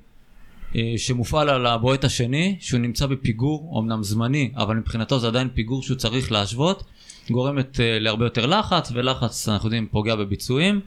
שמופעל 0.97 1.49
על 1.49 1.65
הבועט 1.65 2.03
השני, 2.03 2.57
שהוא 2.59 2.79
נמצא 2.79 3.05
בפיגור, 3.05 3.79
אמנם 3.79 4.03
זמני, 4.03 4.51
אבל 4.57 4.75
מבחינתו 4.75 5.19
זה 5.19 5.27
עדיין 5.27 5.49
פיגור 5.53 5.83
שהוא 5.83 5.97
צריך 5.97 6.31
להשוות, 6.31 6.83
גורמת 7.29 7.79
להרבה 7.79 8.25
יותר 8.25 8.45
לחץ, 8.45 8.91
ולחץ 8.93 9.49
אנחנו 9.49 9.67
יודעים 9.67 9.87
פוגע 9.91 10.15
בביצועים. 10.15 10.81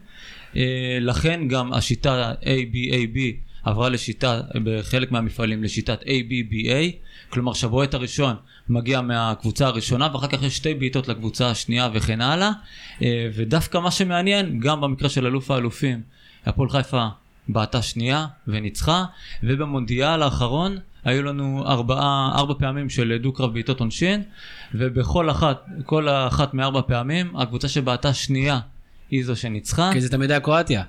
אה, 0.57 0.99
לכן 1.01 1.49
גם 1.49 1.73
השיטה 1.73 2.33
ABAB 2.43 3.19
עברה 3.67 3.89
לשיטה, 3.89 4.41
בחלק 4.65 5.13
מהמפעלים 5.13 5.65
לשיטת 5.65 6.03
ABBA, 6.03 6.97
כלומר 7.29 7.53
שהבועט 7.53 7.95
הראשון 7.95 8.37
מגיע 8.69 9.01
מהקבוצה 9.01 9.67
הראשונה 9.67 10.09
ואחר 10.13 10.27
כך 10.27 10.43
יש 10.43 10.57
שתי 10.57 10.75
בעיטות 10.75 11.09
לקבוצה 11.09 11.51
השנייה 11.51 11.89
וכן 11.93 12.21
הלאה. 12.21 12.51
אה, 13.03 13.29
ודווקא 13.35 13.79
מה 13.79 13.91
שמעניין 13.91 14.61
גם 14.61 14.81
במקרה 14.81 15.09
של 15.09 15.27
אלוף 15.27 15.51
האלופים 15.51 16.01
הפועל 16.47 16.71
חיפה 16.71 17.07
בעטה 17.49 17.83
שנייה 17.83 18.27
וניצחה 18.49 19.05
ובמונדיאל 19.43 20.23
האחרון 20.23 20.77
היו 21.05 21.23
לנו 21.23 21.65
ארבעה, 21.67 22.33
ארבע 22.35 22.55
פעמים 22.59 22.91
של 22.91 23.19
דו-קרב 23.23 23.53
בעיטות 23.53 23.81
עונשין 23.81 24.23
ובכל 24.75 25.31
אחת, 25.31 25.65
כל 25.85 26.09
אחת 26.09 26.55
מארבע 26.55 26.81
פעמים 26.87 27.37
הקבוצה 27.37 27.69
שבעטה 27.69 28.15
שנייה 28.15 28.61
היא 29.11 29.25
זו 29.25 29.37
שניצחה. 29.37 29.91
כי 29.93 30.01
זה 30.01 30.09
תמיד 30.09 30.31
היה 30.31 30.41
קרואטיה. 30.41 30.83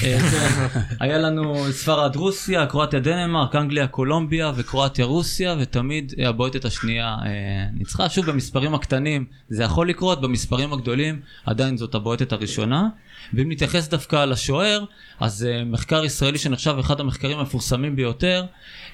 היה 1.00 1.18
לנו 1.18 1.72
ספרד 1.72 2.16
רוסיה, 2.16 2.66
קרואטיה 2.66 3.00
דנמרק, 3.00 3.56
אנגליה 3.56 3.86
קולומביה 3.86 4.52
וקרואטיה 4.56 5.04
רוסיה, 5.04 5.56
ותמיד 5.60 6.12
הבועטת 6.26 6.64
השנייה 6.64 7.16
אה, 7.24 7.30
ניצחה. 7.72 8.08
שוב, 8.08 8.26
במספרים 8.26 8.74
הקטנים 8.74 9.24
זה 9.48 9.62
יכול 9.62 9.88
לקרות, 9.88 10.20
במספרים 10.20 10.72
הגדולים 10.72 11.20
עדיין 11.46 11.76
זאת 11.76 11.94
הבועטת 11.94 12.32
הראשונה. 12.32 12.88
ואם 13.34 13.52
נתייחס 13.52 13.88
דווקא 13.88 14.24
לשוער, 14.24 14.84
אז 15.20 15.48
אה, 15.50 15.64
מחקר 15.64 16.04
ישראלי 16.04 16.38
שנחשב 16.38 16.76
אחד 16.80 17.00
המחקרים 17.00 17.38
המפורסמים 17.38 17.96
ביותר, 17.96 18.44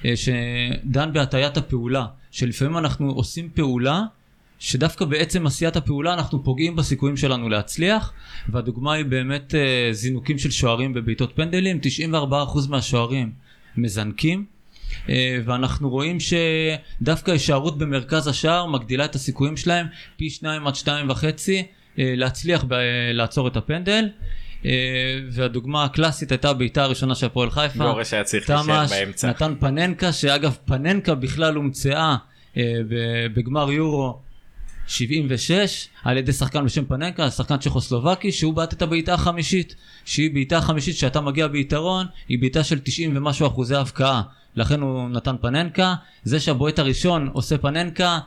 אה, 0.05 0.13
שדן 0.15 1.13
בהטיית 1.13 1.57
הפעולה, 1.57 2.05
שלפעמים 2.31 2.77
אנחנו 2.77 3.11
עושים 3.11 3.49
פעולה 3.53 4.03
שדווקא 4.59 5.05
בעצם 5.05 5.47
עשיית 5.47 5.75
הפעולה 5.75 6.13
אנחנו 6.13 6.43
פוגעים 6.43 6.75
בסיכויים 6.75 7.17
שלנו 7.17 7.49
להצליח 7.49 8.13
והדוגמה 8.49 8.93
היא 8.93 9.05
באמת 9.05 9.53
uh, 9.53 9.93
זינוקים 9.93 10.37
של 10.37 10.51
שוערים 10.51 10.93
בבעיטות 10.93 11.31
פנדלים. 11.35 11.79
94% 12.13 12.15
מהשוערים 12.69 13.31
מזנקים 13.77 14.45
uh, 14.91 15.09
ואנחנו 15.45 15.89
רואים 15.89 16.17
שדווקא 16.19 17.31
הישארות 17.31 17.77
במרכז 17.77 18.27
השער 18.27 18.65
מגדילה 18.65 19.05
את 19.05 19.15
הסיכויים 19.15 19.57
שלהם 19.57 19.87
פי 20.17 20.29
2 20.29 20.67
עד 20.67 20.75
2 20.75 21.09
וחצי 21.09 21.63
uh, 21.63 21.97
להצליח 21.97 22.65
ב- 22.67 22.73
לעצור 23.13 23.47
את 23.47 23.57
הפנדל. 23.57 24.09
uh, 24.61 24.65
והדוגמה 25.31 25.83
הקלאסית 25.83 26.31
הייתה 26.31 26.49
הבעיטה 26.49 26.83
הראשונה 26.83 27.15
של 27.15 27.25
הפועל 27.25 27.49
חיפה. 27.51 27.91
גורש 27.91 28.13
היה 28.13 28.23
צריך 28.23 28.49
להישאר 28.49 28.85
תמ"ש 28.85 28.91
באמצע. 28.91 29.29
נתן 29.29 29.53
פננקה 29.59 30.13
שאגב 30.13 30.57
פננקה 30.65 31.15
בכלל 31.15 31.55
הומצאה 31.55 32.15
אה, 32.57 32.63
בגמר 33.33 33.71
יורו 33.71 34.19
76 34.89 35.87
על 36.03 36.17
ידי 36.17 36.33
שחקן 36.33 36.65
בשם 36.65 36.85
פננקה, 36.85 37.31
שחקן 37.31 37.57
צ'כוסלובקי 37.57 38.31
שהוא 38.31 38.53
בעט 38.53 38.73
את 38.73 38.81
הבעיטה 38.81 39.13
החמישית 39.13 39.75
שהיא 40.05 40.33
בעיטה 40.33 40.61
חמישית 40.61 40.97
שאתה 40.97 41.21
מגיע 41.21 41.47
ביתרון 41.47 42.05
היא 42.29 42.39
בעיטה 42.39 42.63
של 42.63 42.79
90 42.79 43.17
ומשהו 43.17 43.47
אחוזי 43.47 43.75
הבקעה 43.75 44.21
לכן 44.55 44.81
הוא 44.81 45.09
נתן 45.09 45.35
פננקה 45.41 45.95
זה 46.23 46.39
שהבועט 46.39 46.79
הראשון 46.79 47.29
עושה 47.33 47.57
פננקה 47.57 48.19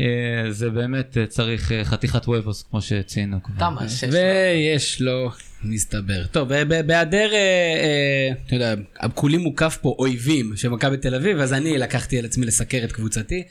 אה, 0.00 0.04
זה 0.50 0.70
באמת 0.70 1.18
אה, 1.18 1.26
צריך 1.26 1.72
אה, 1.72 1.84
חתיכת 1.84 2.28
וובוס 2.28 2.62
כמו 2.70 2.82
שציינו 2.82 3.42
כבר. 3.42 3.54
תמה, 3.58 3.88
שש. 3.88 4.04
ויש 4.04 5.00
לו, 5.00 5.30
מסתבר. 5.64 6.26
טוב, 6.26 6.48
ב- 6.54 6.80
בהיעדר, 6.86 7.32
אה, 7.32 7.38
אה, 7.38 8.34
אתה 8.46 8.54
יודע, 8.54 8.74
כולי 9.14 9.36
מוקף 9.36 9.78
פה 9.82 9.96
אויבים 9.98 10.56
של 10.56 10.68
מכבי 10.68 10.96
תל 10.96 11.14
אביב, 11.14 11.38
אז 11.38 11.52
אני 11.52 11.78
לקחתי 11.78 12.18
על 12.18 12.24
עצמי 12.24 12.46
לסקר 12.46 12.80
את 12.84 12.92
קבוצתי. 12.92 13.42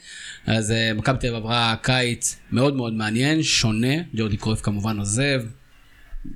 אז 0.46 0.70
אה, 0.70 0.92
מכבי 0.94 1.18
תל 1.18 1.26
אביב 1.26 1.36
עברה 1.38 1.76
קיץ 1.82 2.36
מאוד 2.52 2.76
מאוד 2.76 2.92
מעניין, 2.92 3.42
שונה, 3.42 3.94
ג'ורדי 4.14 4.36
קרויף 4.36 4.60
כמובן 4.60 4.98
עוזב. 4.98 5.42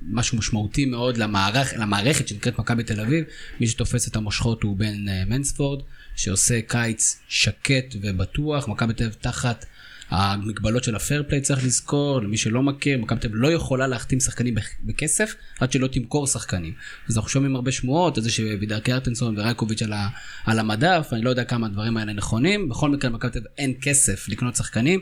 משהו 0.09 0.37
משמעותי 0.37 0.85
מאוד 0.85 1.17
למערכ, 1.17 1.73
למערכת 1.77 2.27
שנקראת 2.27 2.59
מכבי 2.59 2.83
תל 2.83 3.01
אביב. 3.01 3.23
מי 3.59 3.67
שתופס 3.67 4.07
את 4.07 4.15
המושכות 4.15 4.63
הוא 4.63 4.77
בן 4.77 5.09
אה, 5.09 5.23
מנספורד, 5.27 5.79
שעושה 6.15 6.61
קיץ 6.61 7.19
שקט 7.27 7.95
ובטוח. 8.01 8.67
מכבי 8.67 8.93
תל 8.93 9.03
אביב 9.03 9.15
תחת 9.21 9.65
המגבלות 10.09 10.83
של 10.83 10.95
הפייר 10.95 11.23
פליי 11.27 11.41
צריך 11.41 11.65
לזכור, 11.65 12.21
למי 12.21 12.37
שלא 12.37 12.63
מכיר, 12.63 12.97
מכבי 12.97 13.19
תל 13.19 13.29
לא 13.31 13.51
יכולה 13.51 13.87
להחתים 13.87 14.19
שחקנים 14.19 14.55
בכ- 14.55 14.75
בכסף 14.83 15.35
עד 15.59 15.71
שלא 15.71 15.87
תמכור 15.87 16.27
שחקנים. 16.27 16.73
אז 17.09 17.17
אנחנו 17.17 17.29
שומעים 17.29 17.55
הרבה 17.55 17.71
שמועות 17.71 18.17
על 18.17 18.23
זה 18.23 18.31
שווידר 18.31 18.79
קרטנסון 18.79 19.39
ורייקוביץ' 19.39 19.81
על, 19.81 19.93
ה- 19.93 20.07
על 20.45 20.59
המדף, 20.59 21.09
אני 21.11 21.21
לא 21.21 21.29
יודע 21.29 21.43
כמה 21.43 21.67
הדברים 21.67 21.97
האלה 21.97 22.13
נכונים. 22.13 22.69
בכל 22.69 22.89
מקרה 22.89 23.09
למכבי 23.11 23.31
תל 23.31 23.39
אין 23.57 23.73
כסף 23.81 24.29
לקנות 24.29 24.55
שחקנים, 24.55 24.99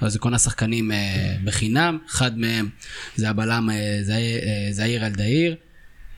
אז 0.00 0.14
היא 0.14 0.20
קונה 0.20 0.38
שחקנים 0.38 0.92
אה, 0.92 1.36
בחינם, 1.44 1.98
אחד 2.10 2.38
מהם 2.38 2.68
זה 3.16 3.30
הבלם 3.30 3.70
אה, 3.72 3.98
זעיר- 4.02 4.38
אה, 4.42 4.68
זעיר 4.72 5.06
אלדאיר, 5.06 5.56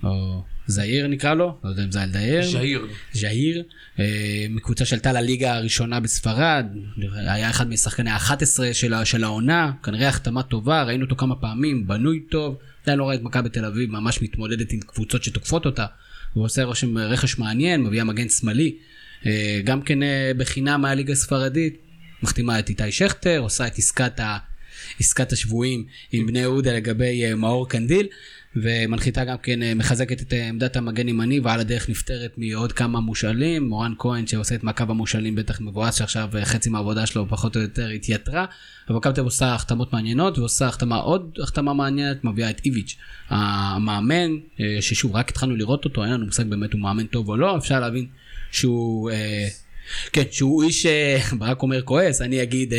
או 0.05 0.43
זעיר 0.66 1.06
נקרא 1.06 1.34
לו, 1.34 1.58
לא 1.64 1.70
יודע 1.70 1.84
אם 1.84 1.92
זה 1.92 2.02
אלדאיר. 2.02 2.42
ז'איר. 2.42 2.86
ז'איר, 3.12 3.62
אה, 3.98 4.46
מקבוצה 4.50 4.84
שעלתה 4.84 5.12
לליגה 5.12 5.54
הראשונה 5.54 6.00
בספרד, 6.00 6.66
היה 7.12 7.50
אחד 7.50 7.68
משחקני 7.68 8.10
ה-11 8.10 8.72
של, 8.72 8.94
של 9.04 9.24
העונה, 9.24 9.72
כנראה 9.82 10.08
החתמה 10.08 10.42
טובה, 10.42 10.82
ראינו 10.82 11.04
אותו 11.04 11.16
כמה 11.16 11.36
פעמים, 11.36 11.86
בנוי 11.86 12.20
טוב, 12.30 12.56
עדיין 12.82 12.98
לא 12.98 13.04
רואה 13.04 13.14
את 13.14 13.22
מכבי 13.22 13.48
תל 13.48 13.64
אביב 13.64 13.90
ממש 13.90 14.22
מתמודדת 14.22 14.72
עם 14.72 14.80
קבוצות 14.80 15.24
שתוקפות 15.24 15.66
אותה, 15.66 15.86
הוא 16.32 16.44
עושה 16.44 16.64
רושם 16.64 16.98
רכש 16.98 17.38
מעניין, 17.38 17.82
מביאה 17.82 18.04
מגן 18.04 18.28
שמאלי, 18.28 18.74
אה, 19.26 19.60
גם 19.64 19.82
כן 19.82 20.02
אה, 20.02 20.32
בחינם 20.36 20.80
מהליגה 20.80 21.12
הספרדית, 21.12 21.76
מחתימה 22.22 22.58
את 22.58 22.68
איתי 22.68 22.92
שכטר, 22.92 23.38
עושה 23.38 23.66
את 23.66 23.78
עסקת, 23.78 24.20
ה, 24.20 24.38
עסקת 25.00 25.32
השבויים 25.32 25.84
עם 26.12 26.26
בני 26.26 26.38
יהודה 26.38 26.72
לגבי 26.72 27.34
מאור 27.34 27.68
קנדיל. 27.68 28.06
ומנחיתה 28.57 29.24
גם 29.24 29.36
כן, 29.42 29.62
אה, 29.62 29.74
מחזקת 29.74 30.22
את 30.22 30.32
אה, 30.32 30.48
עמדת 30.48 30.76
המגן 30.76 31.09
ימני 31.09 31.40
ועל 31.40 31.61
הדרך 31.61 31.88
נפטרת 31.88 32.32
מעוד 32.36 32.72
כמה 32.72 33.00
מושאלים. 33.00 33.68
מורן 33.68 33.92
כהן 33.98 34.26
שעושה 34.26 34.55
את 34.55 34.64
מעקב 34.64 34.90
המושאלים 34.90 35.34
בטח 35.34 35.61
מבואס 35.61 35.94
שעכשיו 35.94 36.28
אה, 36.36 36.44
חצי 36.44 36.70
מהעבודה 36.70 37.07
שלו 37.07 37.28
פחות 37.28 37.57
או 37.57 37.61
יותר 37.61 37.88
התייתרה. 37.88 38.44
אבל 38.88 38.98
אביב 39.07 39.24
עושה 39.24 39.55
החתמות 39.55 39.92
מעניינות 39.92 40.38
ועושה 40.38 40.66
החתמה 40.66 40.96
עוד 40.96 41.38
החתמה 41.42 41.74
מעניינת, 41.74 42.24
מביאה 42.24 42.50
את 42.50 42.61
איביץ' 42.64 42.96
המאמן, 43.28 44.30
ששוב 44.80 45.16
רק 45.16 45.28
התחלנו 45.28 45.57
לראות 45.57 45.84
אותו, 45.84 46.05
אין 46.05 46.12
לנו 46.12 46.26
מושג 46.26 46.44
באמת 46.44 46.72
הוא 46.72 46.80
מאמן 46.80 47.07
טוב 47.07 47.28
או 47.28 47.36
לא, 47.36 47.57
אפשר 47.57 47.80
להבין 47.80 48.07
שהוא, 48.50 49.11
כן, 50.12 50.22
שהוא 50.30 50.62
איש, 50.62 50.86
ברק 51.38 51.62
אומר 51.62 51.82
כועס, 51.82 52.22
אני 52.22 52.42
אגיד, 52.42 52.72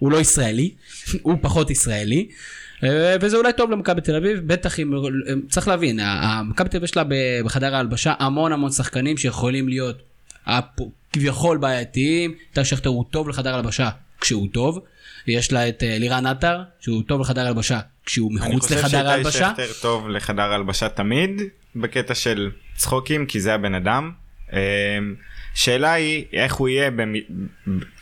הוא 0.00 0.12
לא 0.12 0.20
ישראלי, 0.20 0.70
הוא 1.22 1.36
פחות 1.40 1.70
ישראלי. 1.70 2.28
אה, 2.84 3.16
וזה 3.20 3.36
אולי 3.36 3.52
טוב 3.52 3.70
למכבי 3.70 4.00
תל 4.00 4.16
אביב, 4.16 4.40
בטח 4.46 4.80
אם, 4.80 4.92
צריך 5.48 5.68
להבין, 5.68 6.00
מכבי 6.44 6.68
תל 6.68 6.76
אביב 6.76 6.84
יש 6.84 6.96
לה 6.96 7.02
בחדר 7.44 7.74
ההלבשה 7.74 8.14
המון 8.18 8.52
המון 8.52 8.70
שחקנים 8.70 9.16
שיכולים 9.16 9.68
להיות 9.68 10.02
כביכול 11.12 11.58
בעייתיים, 11.58 12.34
טל 12.52 12.64
שכטר 12.64 12.90
הוא 12.90 13.04
טוב 13.10 13.28
לחדר 13.28 13.54
הלבשה 13.54 13.90
כשהוא 14.20 14.48
טוב, 14.52 14.78
יש 15.26 15.52
לה 15.52 15.68
את 15.68 15.82
אה, 15.82 15.98
לירן 15.98 16.26
עטר 16.26 16.62
שהוא 16.80 17.02
טוב 17.02 17.20
לחדר 17.20 17.46
הלבשה 17.46 17.80
כשהוא 18.06 18.34
מחוץ 18.34 18.70
לחדר 18.70 19.14
אני 19.14 19.24
חושב 19.24 19.42
ההלבשה. 19.42 19.50
שכטר 19.50 19.72
טוב 19.82 20.08
לחדר 20.08 20.42
הלבשה 20.42 20.88
תמיד, 20.88 21.42
בקטע 21.76 22.14
של 22.14 22.50
צחוקים, 22.76 23.26
כי 23.26 23.40
זה 23.40 23.54
הבן 23.54 23.74
אדם. 23.74 24.12
שאלה 25.54 25.92
היא 25.92 26.24
איך 26.32 26.54
הוא 26.54 26.68
יהיה 26.68 26.90
במ... 26.90 27.14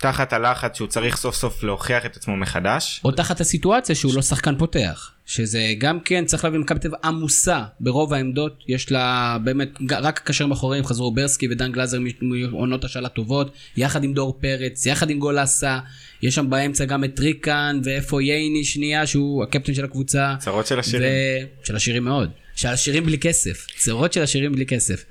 תחת 0.00 0.32
הלחץ 0.32 0.76
שהוא 0.76 0.88
צריך 0.88 1.16
סוף 1.16 1.34
סוף 1.34 1.62
להוכיח 1.62 2.06
את 2.06 2.16
עצמו 2.16 2.36
מחדש. 2.36 3.00
או 3.04 3.10
תחת 3.10 3.40
הסיטואציה 3.40 3.94
שהוא 3.94 4.14
לא 4.14 4.22
שחקן 4.22 4.58
פותח. 4.58 5.12
שזה 5.26 5.62
גם 5.78 6.00
כן, 6.00 6.24
צריך 6.24 6.44
להבין, 6.44 6.60
מכבי 6.60 6.78
תל 6.78 6.88
אביב 6.88 6.98
עמוסה 7.04 7.62
ברוב 7.80 8.14
העמדות, 8.14 8.64
יש 8.68 8.92
לה 8.92 9.36
באמת, 9.44 9.68
רק 9.90 10.18
הקשר 10.18 10.46
מאחוריהם 10.46 10.84
חזרו 10.84 11.14
ברסקי 11.14 11.48
ודן 11.50 11.72
גלזר 11.72 11.98
מעונות 12.20 12.84
השאלה 12.84 13.08
טובות, 13.08 13.52
יחד 13.76 14.04
עם 14.04 14.14
דור 14.14 14.38
פרץ, 14.40 14.86
יחד 14.86 15.10
עם 15.10 15.18
גולסה, 15.18 15.78
יש 16.22 16.34
שם 16.34 16.50
באמצע 16.50 16.84
גם 16.84 17.04
את 17.04 17.20
ריקן, 17.20 17.80
ואיפה 17.84 18.22
ייני 18.22 18.64
שנייה, 18.64 19.06
שהוא 19.06 19.42
הקפטן 19.42 19.74
של 19.74 19.84
הקבוצה. 19.84 20.34
צרות 20.38 20.66
של 20.66 20.78
השירים. 20.78 21.08
ו... 21.10 21.66
של 21.66 21.76
השירים 21.76 22.04
מאוד. 22.04 22.30
של 22.54 22.68
השירים 22.68 23.06
בלי 23.06 23.18
כסף. 23.18 23.66
צרות 23.76 24.12
של 24.12 24.22
השירים 24.22 24.52
בלי 24.52 24.66
כסף. 24.66 25.04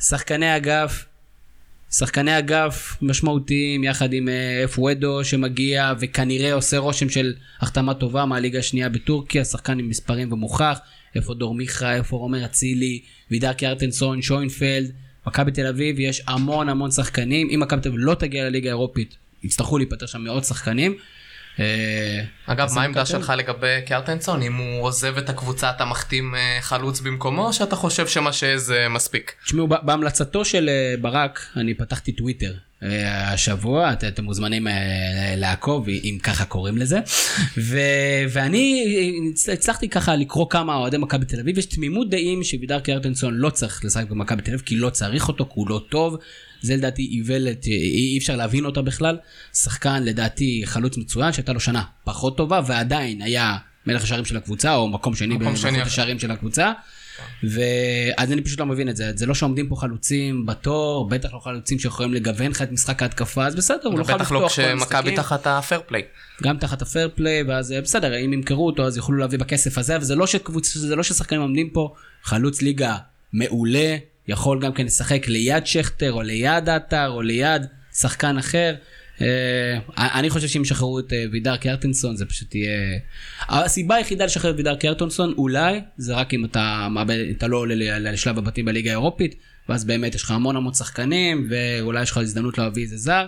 שחקני 0.00 0.56
אגף, 0.56 1.04
שחקני 1.90 2.38
אגף 2.38 2.96
משמעותיים 3.02 3.84
יחד 3.84 4.12
עם 4.12 4.28
אה, 4.28 4.64
אפואדו 4.64 5.24
שמגיע 5.24 5.92
וכנראה 6.00 6.52
עושה 6.52 6.78
רושם 6.78 7.08
של 7.08 7.34
החתמה 7.60 7.94
טובה 7.94 8.24
מהליגה 8.24 8.58
השנייה 8.58 8.88
בטורקיה, 8.88 9.44
שחקן 9.44 9.78
עם 9.78 9.88
מספרים 9.88 10.32
ומוכח, 10.32 10.78
איפה 11.14 11.34
דור 11.34 11.54
מיכה, 11.54 11.94
איפה 11.94 12.16
רומר 12.16 12.44
אצילי, 12.44 13.00
וידר 13.30 13.52
קיארטנסון, 13.52 14.22
שוינפלד, 14.22 14.92
מכבי 15.26 15.52
תל 15.52 15.66
אביב, 15.66 16.00
יש 16.00 16.22
המון 16.26 16.68
המון 16.68 16.90
שחקנים, 16.90 17.48
אם 17.54 17.60
מכבי 17.60 17.80
תל 17.80 17.88
אביב 17.88 18.00
לא 18.00 18.14
תגיע 18.14 18.44
לליגה 18.44 18.70
האירופית, 18.70 19.16
יצטרכו 19.42 19.78
להיפטר 19.78 20.06
שם 20.06 20.20
מאות 20.20 20.44
שחקנים. 20.44 20.96
אה, 21.60 21.64
אגב, 22.46 22.68
מה 22.74 22.82
העמדה. 22.82 23.06
שלך 23.06 23.32
לגבי 23.36 23.66
קיארטנסון? 23.86 24.42
אם 24.42 24.56
הוא 24.56 24.82
עוזב 24.82 25.18
את 25.18 25.28
הקבוצה 25.28 25.70
אתה 25.70 25.84
מחתים 25.84 26.34
אה, 26.34 26.58
חלוץ 26.60 27.00
במקומו, 27.00 27.46
או 27.46 27.52
שאתה 27.52 27.76
חושב 27.76 28.06
שמה 28.06 28.32
שזה 28.32 28.86
מספיק? 28.90 29.32
תשמעו, 29.44 29.66
בהמלצתו 29.68 30.44
של 30.44 30.68
אה, 30.68 30.94
ברק, 31.00 31.40
אני 31.56 31.74
פתחתי 31.74 32.12
טוויטר 32.12 32.52
השבוע, 33.06 33.92
את- 33.92 34.04
אתם 34.04 34.24
מוזמנים 34.24 34.66
לעקוב, 35.36 35.88
אם 35.88 36.18
ככה 36.22 36.44
קוראים 36.44 36.78
לזה. 36.78 36.98
ו- 37.58 37.76
ואני 38.28 38.84
הצ- 39.34 39.52
הצלחתי 39.52 39.88
ככה 39.88 40.16
לקרוא 40.16 40.46
כמה 40.50 40.74
אוהדי 40.74 40.96
מכבי 40.98 41.24
תל 41.26 41.40
אביב, 41.40 41.58
יש 41.58 41.66
תמימות 41.66 42.10
דעים 42.10 42.44
שווידר 42.44 42.80
קיארטנסון 42.80 43.34
לא 43.34 43.50
צריך 43.50 43.84
לשחק 43.84 44.08
במכבי 44.10 44.42
תל 44.42 44.50
אביב, 44.50 44.62
כי 44.66 44.76
לא 44.76 44.90
צריך 44.90 45.28
אותו, 45.28 45.44
כי 45.44 45.50
הוא 45.54 45.68
לא 45.68 45.84
טוב. 45.88 46.16
זה 46.62 46.76
לדעתי 46.76 47.08
איוולת, 47.12 47.66
אה, 47.66 47.72
אי 47.72 48.18
אפשר 48.18 48.36
להבין 48.36 48.64
אותה 48.64 48.82
בכלל. 48.82 49.16
שחקן 49.54 50.02
לדעתי 50.02 50.62
חלוץ 50.64 50.96
מצוין, 50.96 51.32
שהייתה 51.32 51.52
לו 51.52 51.60
שנה 51.60 51.82
פחות 52.04 52.36
טובה, 52.36 52.60
ועדיין 52.66 53.22
היה 53.22 53.56
מלך 53.86 54.02
השערים 54.02 54.24
של 54.24 54.36
הקבוצה, 54.36 54.74
או 54.74 54.88
מקום 54.88 55.14
שני 55.14 55.38
במלכות. 55.38 55.86
השערים 55.86 56.18
של 56.18 56.30
הקבוצה. 56.30 56.72
ואז 57.42 58.32
אני 58.32 58.42
פשוט 58.42 58.60
לא 58.60 58.66
מבין 58.66 58.88
את 58.88 58.96
זה. 58.96 59.12
זה 59.14 59.26
לא 59.26 59.34
שעומדים 59.34 59.68
פה 59.68 59.76
חלוצים 59.76 60.46
בתור, 60.46 61.08
בטח 61.08 61.34
לא 61.34 61.38
חלוצים 61.38 61.78
שיכולים 61.78 62.14
לגוון 62.14 62.50
לך 62.50 62.62
את 62.62 62.72
משחק 62.72 63.02
ההתקפה, 63.02 63.46
אז 63.46 63.54
בסדר, 63.54 63.88
הוא 63.88 63.98
לא 63.98 64.04
חייב 64.04 64.18
בטח 64.18 64.32
לפתוח 64.32 64.42
לא 64.42 64.48
כל 64.48 64.52
כשמכבי 64.52 64.70
המשחקים. 64.70 65.16
תחת 65.16 65.46
הפייר 65.46 65.80
פליי. 65.86 66.02
גם 66.42 66.58
תחת 66.58 66.82
הפייר 66.82 67.10
פליי, 67.14 67.42
ואז 67.42 67.72
אה, 67.72 67.80
בסדר, 67.80 68.18
אם 68.24 68.32
ימכרו 68.32 68.66
אותו 68.66 68.86
אז 68.86 68.96
יוכלו 68.96 69.16
להביא 69.16 69.38
בכסף 69.38 69.78
הזה, 69.78 69.96
אבל 69.96 70.04
זה 70.04 70.14
לא 70.14 70.26
שקבוצ... 70.26 70.74
זה 70.74 70.96
לא 70.96 71.02
ששחקנים 71.02 71.40
עומדים 71.40 71.70
פה, 71.70 71.94
חלוץ 72.22 72.62
ליגה 72.62 72.96
מעולה, 73.32 73.96
יכול 74.28 74.60
גם 74.60 74.72
כן 74.72 74.86
לשחק 74.86 75.28
ליד 75.28 75.66
שכטר, 75.66 76.12
או 76.12 76.22
ליד 76.22 76.68
עטר, 76.68 77.08
או 77.08 77.22
ליד 77.22 77.62
שחקן 77.92 78.38
אחר. 78.38 78.74
אה, 79.20 79.78
אני 79.96 80.30
חושב 80.30 80.48
שאם 80.48 80.62
ישחררו 80.62 80.98
את 80.98 81.12
אה, 81.12 81.24
וידר 81.32 81.56
קיארטנסון 81.56 82.16
זה 82.16 82.26
פשוט 82.26 82.54
יהיה... 82.54 82.98
הסיבה 83.48 83.94
היחידה 83.94 84.24
לשחרר 84.24 84.50
את 84.50 84.56
וידר 84.56 84.76
קיארטנסון 84.76 85.34
אולי 85.38 85.80
זה 85.96 86.14
רק 86.14 86.34
אם 86.34 86.44
אתה 86.44 86.88
מאבד, 86.90 87.18
אתה 87.36 87.46
לא 87.46 87.56
עולה 87.56 87.98
לשלב 87.98 88.38
הבתים 88.38 88.64
בליגה 88.64 88.90
האירופית 88.90 89.34
ואז 89.68 89.84
באמת 89.84 90.14
יש 90.14 90.22
לך 90.22 90.30
המון 90.30 90.56
המון 90.56 90.74
שחקנים 90.74 91.48
ואולי 91.50 92.02
יש 92.02 92.10
לך 92.10 92.18
הזדמנות 92.18 92.58
להביא 92.58 92.82
איזה 92.82 92.96
זר. 92.96 93.26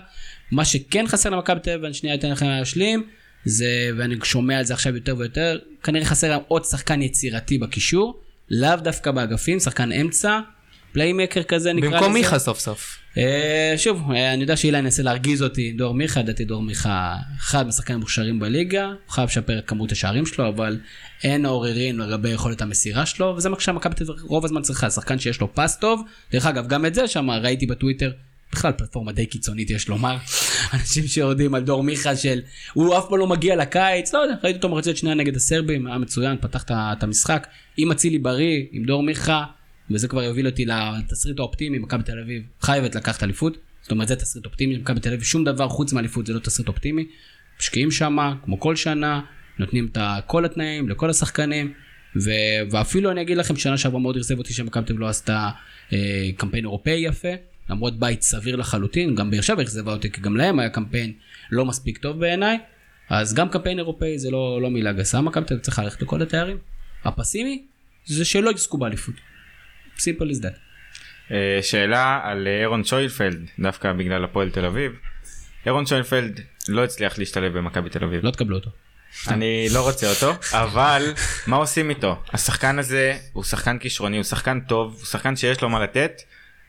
מה 0.51 0.65
שכן 0.65 1.07
חסר 1.07 1.29
למכבי 1.29 1.59
תל 1.59 1.69
אביב, 1.69 1.83
ואני 1.83 1.93
שנייה 1.93 2.15
אתן 2.15 2.31
לכם 2.31 2.45
להשלים, 2.45 3.03
זה, 3.45 3.89
ואני 3.97 4.15
שומע 4.23 4.57
על 4.57 4.63
זה 4.63 4.73
עכשיו 4.73 4.95
יותר 4.95 5.15
ויותר, 5.17 5.59
כנראה 5.83 6.05
חסר 6.05 6.29
להם 6.29 6.41
עוד 6.47 6.65
שחקן 6.65 7.01
יצירתי 7.01 7.57
בקישור, 7.57 8.19
לאו 8.49 8.75
דווקא 8.75 9.11
באגפים, 9.11 9.59
שחקן 9.59 9.91
אמצע, 9.91 10.39
פליימקר 10.91 11.43
כזה 11.43 11.73
נקרא 11.73 11.89
לזה. 11.89 11.97
במקום 11.97 12.13
מיכה 12.13 12.39
סוף 12.39 12.59
סוף. 12.59 12.99
אה, 13.17 13.73
שוב, 13.77 14.11
אה, 14.11 14.33
אני 14.33 14.41
יודע 14.41 14.57
שאילן 14.57 14.79
ינסה 14.79 15.03
להרגיז 15.03 15.43
אותי, 15.43 15.71
דור 15.71 15.93
מיכה, 15.93 16.19
לדעתי 16.19 16.45
דור 16.45 16.61
מיכה 16.61 17.15
אחד 17.39 17.65
מהשחקנים 17.65 17.97
המוכשרים 17.97 18.39
בליגה, 18.39 18.85
הוא 18.85 18.95
חייב 19.09 19.29
לשפר 19.29 19.59
את 19.59 19.67
כמות 19.67 19.91
השערים 19.91 20.25
שלו, 20.25 20.47
אבל 20.47 20.77
אין 21.23 21.45
עוררין 21.45 21.97
לגבי 21.97 22.29
יכולת 22.29 22.61
המסירה 22.61 23.05
שלו, 23.05 23.33
וזה 23.37 23.49
מה 23.49 23.59
שמכבי 23.59 23.95
תל 23.95 24.03
רוב 24.21 24.45
הזמן 24.45 24.61
צריכה, 24.61 24.89
שחקן 24.89 25.19
שיש 25.19 25.41
לו 25.41 25.53
פס 25.53 25.77
טוב, 25.77 26.01
דרך 26.31 26.45
אגב, 26.45 26.67
גם 26.67 26.85
את 26.85 26.95
זה 26.95 27.07
שם 27.07 27.29
ראיתי 27.29 27.65
בטוויטר, 27.65 28.11
בכלל 28.51 28.71
פלטפורמה 28.71 29.11
די 29.11 29.25
קיצונית 29.25 29.69
יש 29.69 29.87
לומר, 29.89 30.17
אנשים 30.73 31.07
שיורדים 31.07 31.55
על 31.55 31.63
דור 31.63 31.83
מיכה 31.83 32.15
של, 32.15 32.41
הוא 32.73 32.97
אף 32.97 33.05
פעם 33.09 33.19
לא 33.19 33.27
מגיע 33.27 33.55
לקיץ, 33.55 34.13
לא 34.13 34.19
יודע, 34.19 34.35
ראיתי 34.43 34.57
אותו 34.57 34.69
מחצית 34.69 34.97
שנייה 34.97 35.15
נגד 35.15 35.35
הסרבים, 35.35 35.87
היה 35.87 35.97
מצוין, 35.97 36.37
פתח 36.41 36.63
את 36.63 36.71
את 36.71 37.03
המשחק, 37.03 37.47
עם 37.77 37.91
אצילי 37.91 38.17
בריא, 38.17 38.65
עם 38.71 38.83
דור 38.83 39.03
מיכה, 39.03 39.43
וזה 39.91 40.07
כבר 40.07 40.23
יוביל 40.23 40.45
אותי 40.45 40.65
לתסריט 40.65 41.39
האופטימי, 41.39 41.79
מכבי 41.79 42.03
תל 42.03 42.19
אביב 42.19 42.43
חייבת 42.61 42.95
לקחת 42.95 43.23
אליפות. 43.23 43.57
זאת 43.81 43.91
אומרת 43.91 44.07
זה 44.07 44.15
תסריט 44.15 44.45
אופטימי, 44.45 44.77
מכבי 44.77 44.99
תל 44.99 45.09
אביב 45.09 45.23
שום 45.23 45.43
דבר 45.43 45.69
חוץ 45.69 45.93
מאליפות 45.93 46.25
זה 46.25 46.33
לא 46.33 46.39
תסריט 46.39 46.67
אופטימי. 46.67 47.05
משקיעים 47.59 47.91
שם, 47.91 48.17
כמו 48.45 48.59
כל 48.59 48.75
שנה, 48.75 49.21
נותנים 49.59 49.89
את 49.91 49.97
כל 50.25 50.45
התנאים 50.45 50.89
לכל 50.89 51.09
השחקנים. 51.09 51.73
ו... 52.15 52.29
ואפילו 52.71 53.11
אני 53.11 53.21
אגיד 53.21 53.37
לכם 53.37 53.55
שנה 53.55 53.77
שעברה 53.77 53.99
מאוד 53.99 54.17
אכזב 54.17 54.37
אותי 54.37 54.53
שמכבי 54.53 54.85
תל 54.85 54.93
אביב 54.93 55.01
לא 55.01 55.09
עשתה 55.09 55.49
אה, 55.93 56.29
קמפיין 56.37 56.65
אירופאי 56.65 56.93
יפה. 56.93 57.33
למרות 57.69 57.99
בית 57.99 58.21
סביר 58.21 58.55
לחלוטין, 58.55 59.15
גם 59.15 59.31
באר 59.31 59.41
שבע 59.41 59.61
אכזבה 59.63 59.91
אותי, 59.91 60.11
כי 60.11 60.21
גם 60.21 60.37
להם 60.37 60.59
היה 60.59 60.69
קמפיין 60.69 61.13
לא 61.51 61.65
מספיק 61.65 61.97
טוב 61.97 62.19
בעיניי. 62.19 62.57
אז 63.09 63.33
גם 63.33 63.49
קמפיין 63.49 63.79
אירופאי 63.79 64.19
זה 64.19 64.31
לא, 64.31 64.61
לא 64.61 64.69
מילה 64.69 64.93
גסה, 64.93 65.21
מכבי 65.21 65.45
תל 65.45 65.53
אביב 65.53 65.63
צריכה 65.63 65.83
ללכת 65.83 66.01
לכל 66.01 66.21
התארים. 66.21 66.57
הפסימי 67.03 67.65
זה 68.05 68.25
שלא 68.25 68.51
יזכו 68.51 68.77
באליפות. 68.77 69.15
Simple 69.99 70.31
as 70.39 70.43
that. 70.43 70.55
אה, 71.31 71.59
שאלה 71.61 72.19
על 72.23 72.47
אה, 72.47 72.59
אירון 72.61 72.83
שוילפלד, 72.83 73.45
דווקא 73.59 73.93
בגלל 73.93 74.23
הפועל 74.23 74.49
תל 74.49 74.65
אביב. 74.65 74.91
אירון 75.65 75.85
שוילפלד 75.85 76.39
לא 76.69 76.83
הצליח 76.83 77.17
להשתלב 77.19 77.57
במכבי 77.57 77.89
תל 77.89 78.03
אביב. 78.03 78.25
לא 78.25 78.31
תקבלו 78.31 78.55
אותו. 78.55 78.69
אני 79.27 79.67
לא 79.73 79.81
רוצה 79.87 80.09
אותו, 80.09 80.33
אבל 80.53 81.13
מה 81.47 81.55
עושים 81.55 81.89
איתו? 81.89 82.23
השחקן 82.33 82.79
הזה 82.79 83.17
הוא 83.33 83.43
שחקן 83.43 83.77
כישרוני, 83.77 84.17
הוא 84.17 84.23
שחקן 84.23 84.59
טוב, 84.59 84.95
הוא 84.97 85.05
שחקן 85.05 85.35
שיש 85.35 85.61
לו 85.61 85.69
מה 85.69 85.83
לתת, 85.83 86.21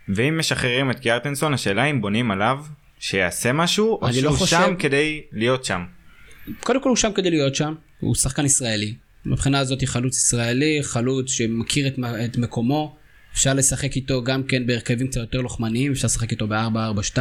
ואם 0.08 0.38
משחררים 0.38 0.90
את 0.90 0.98
קיארטנסון, 0.98 1.54
השאלה 1.54 1.84
אם 1.84 2.00
בונים 2.00 2.30
עליו 2.30 2.58
שיעשה 2.98 3.52
משהו, 3.52 3.98
או 4.02 4.06
אני 4.06 4.14
שהוא 4.14 4.24
לא 4.24 4.30
חושב- 4.36 4.56
שם 4.56 4.74
כדי 4.78 5.22
להיות 5.32 5.64
שם. 5.64 5.84
קודם 6.60 6.82
כל 6.82 6.88
הוא 6.88 6.96
שם 6.96 7.12
כדי 7.14 7.30
להיות 7.30 7.54
שם, 7.54 7.74
הוא 8.00 8.14
שחקן 8.14 8.44
ישראלי. 8.44 8.94
מבחינה 9.26 9.58
הזאת 9.58 9.84
חלוץ 9.84 10.16
ישראלי, 10.16 10.78
חלוץ 10.82 11.30
שמכיר 11.30 11.86
את, 11.86 11.94
את 12.24 12.36
מקומו, 12.36 12.96
אפשר 13.32 13.54
לשחק 13.54 13.96
איתו 13.96 14.24
גם 14.24 14.42
כן 14.42 14.66
בהרכבים 14.66 15.06
קצת 15.08 15.20
יותר 15.20 15.40
לוחמניים, 15.40 15.92
אפשר 15.92 16.06
לשחק 16.06 16.30
איתו 16.30 16.46
ב-4-4-2. 16.48 17.18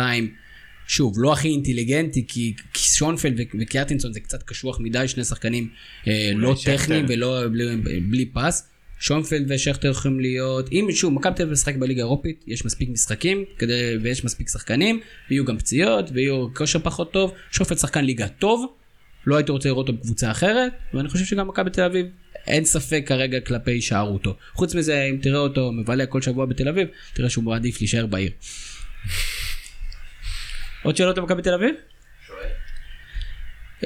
שוב, 0.87 1.13
לא 1.17 1.33
הכי 1.33 1.47
אינטליגנטי, 1.47 2.25
כי, 2.27 2.53
כי 2.73 2.81
שונפלד 2.81 3.39
ו- 3.39 3.57
וקיארטינסון 3.61 4.13
זה 4.13 4.19
קצת 4.19 4.43
קשוח 4.43 4.79
מדי, 4.79 5.07
שני 5.07 5.23
שחקנים 5.23 5.69
אה, 6.07 6.31
לא 6.35 6.55
שכטר. 6.55 6.77
טכניים 6.77 7.05
ולא 7.09 7.47
בלי, 7.51 7.77
בלי 8.01 8.25
פס. 8.25 8.69
שונפלד 8.99 9.45
ושכטר 9.49 9.89
יכולים 9.89 10.19
להיות, 10.19 10.69
אם 10.71 10.87
שוב, 10.91 11.13
מכבי 11.13 11.33
תל 11.35 11.43
אביב 11.43 11.53
משחק 11.53 11.75
בליגה 11.75 12.01
האירופית, 12.01 12.43
יש 12.47 12.65
מספיק 12.65 12.89
משחקים 12.89 13.43
כדי, 13.57 13.97
ויש 14.01 14.25
מספיק 14.25 14.49
שחקנים, 14.49 14.99
ויהיו 15.29 15.45
גם 15.45 15.57
פציעות, 15.57 16.09
ויהיו 16.13 16.47
כושר 16.53 16.79
פחות 16.79 17.11
טוב, 17.11 17.33
שונפלד 17.51 17.77
שחקן 17.77 18.05
ליגה 18.05 18.27
טוב, 18.27 18.65
לא 19.25 19.35
הייתי 19.35 19.51
רוצה 19.51 19.69
לראות 19.69 19.87
אותו 19.87 19.99
בקבוצה 19.99 20.31
אחרת, 20.31 20.73
ואני 20.93 21.09
חושב 21.09 21.25
שגם 21.25 21.47
מכבי 21.47 21.69
תל 21.69 21.81
אביב, 21.81 22.05
אין 22.47 22.65
ספק 22.65 23.03
כרגע 23.05 23.39
כלפי 23.39 23.71
הישארותו. 23.71 24.35
חוץ 24.53 24.75
מזה, 24.75 25.03
אם 25.03 25.17
תראה 25.21 25.39
אותו 25.39 25.71
מבלה 25.71 26.05
כל 26.05 26.21
שבוע 26.21 26.45
בתל 26.45 26.67
אביב, 26.67 26.87
תראה 27.13 27.29
שהוא 27.29 27.43
מעדיף 27.43 27.79
להישאר 27.81 28.05
בעיר. 28.05 28.31
עוד 30.83 30.97
שאלות 30.97 31.17
למכבי 31.17 31.41
תל 31.41 31.53
אביב? 31.53 31.75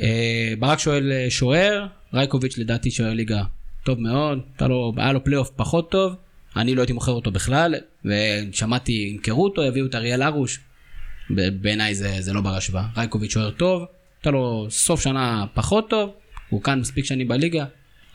אה, 0.02 0.54
ברק 0.60 0.80
שואל 0.80 1.12
אה, 1.12 1.26
שוער, 1.30 1.88
רייקוביץ' 2.14 2.58
לדעתי 2.58 2.92
שוער 2.92 3.14
ליגה 3.14 3.44
טוב 3.86 4.00
מאוד, 4.00 4.40
היה 4.60 4.68
לו, 4.68 4.94
היה 4.98 5.14
לו 5.14 5.24
פלייאוף 5.24 5.50
פחות 5.56 5.92
טוב, 5.92 6.16
אני 6.56 6.76
לא 6.76 6.82
הייתי 6.82 6.94
מוכר 6.94 7.12
אותו 7.12 7.32
בכלל, 7.32 7.76
ושמעתי 8.06 8.92
ימכרו 8.92 9.44
אותו, 9.44 9.64
יביאו 9.64 9.86
את 9.86 9.96
אריאל 9.96 10.22
הרוש, 10.22 10.60
בעיניי 11.62 11.96
זה, 11.96 12.16
זה 12.20 12.34
לא 12.34 12.42
בר 12.42 12.56
השוואה. 12.56 12.86
רייקוביץ' 12.98 13.32
שוער 13.32 13.52
טוב, 13.52 13.86
הייתה 14.24 14.32
לו 14.32 14.68
סוף 14.70 15.02
שנה 15.02 15.46
פחות 15.54 15.90
טוב, 15.90 16.10
הוא 16.50 16.64
כאן 16.64 16.80
מספיק 16.80 17.06
שנים 17.06 17.28
בליגה, 17.28 17.66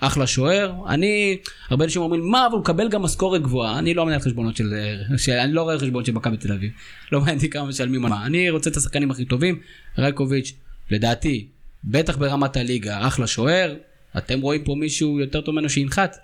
אחלה 0.00 0.26
שוער. 0.26 0.72
אני, 0.88 1.36
הרבה 1.70 1.84
אנשים 1.84 2.02
אומרים, 2.02 2.30
מה, 2.30 2.46
אבל 2.46 2.52
הוא 2.52 2.60
מקבל 2.60 2.88
גם 2.88 3.02
משכורת 3.02 3.42
גבוהה. 3.42 3.78
אני 3.78 3.94
לא 3.94 4.06
מנהל 4.06 4.20
חשבונות 4.20 4.56
של, 4.56 4.74
של 5.16 5.32
אני 5.32 5.52
לא 5.52 5.62
רואה 5.62 5.78
חשבונות 5.78 6.06
של 6.06 6.12
מכבי 6.12 6.36
תל 6.36 6.52
אביב. 6.52 6.70
לא 7.12 7.18
מעניין 7.18 7.36
אותי 7.36 7.50
כמה 7.50 7.64
משלמים 7.64 8.04
על 8.04 8.10
מה. 8.10 8.26
אני 8.26 8.50
רוצה 8.50 8.70
את 8.70 8.76
השחקנים 8.76 9.10
הכי 9.10 9.24
טובים. 9.24 9.60
רייקוביץ', 9.98 10.52
לדעתי, 10.90 11.48
בטח 11.84 12.16
ברמת 12.16 12.56
הליגה, 12.56 13.06
אחלה 13.06 13.26
שוער. 13.26 13.74
אתם 14.18 14.40
רואים 14.40 14.64
פה 14.64 14.74
מישהו 14.74 15.20
יותר 15.20 15.40
טוב 15.40 15.54
ממנו 15.54 15.68
שינחת? 15.70 16.16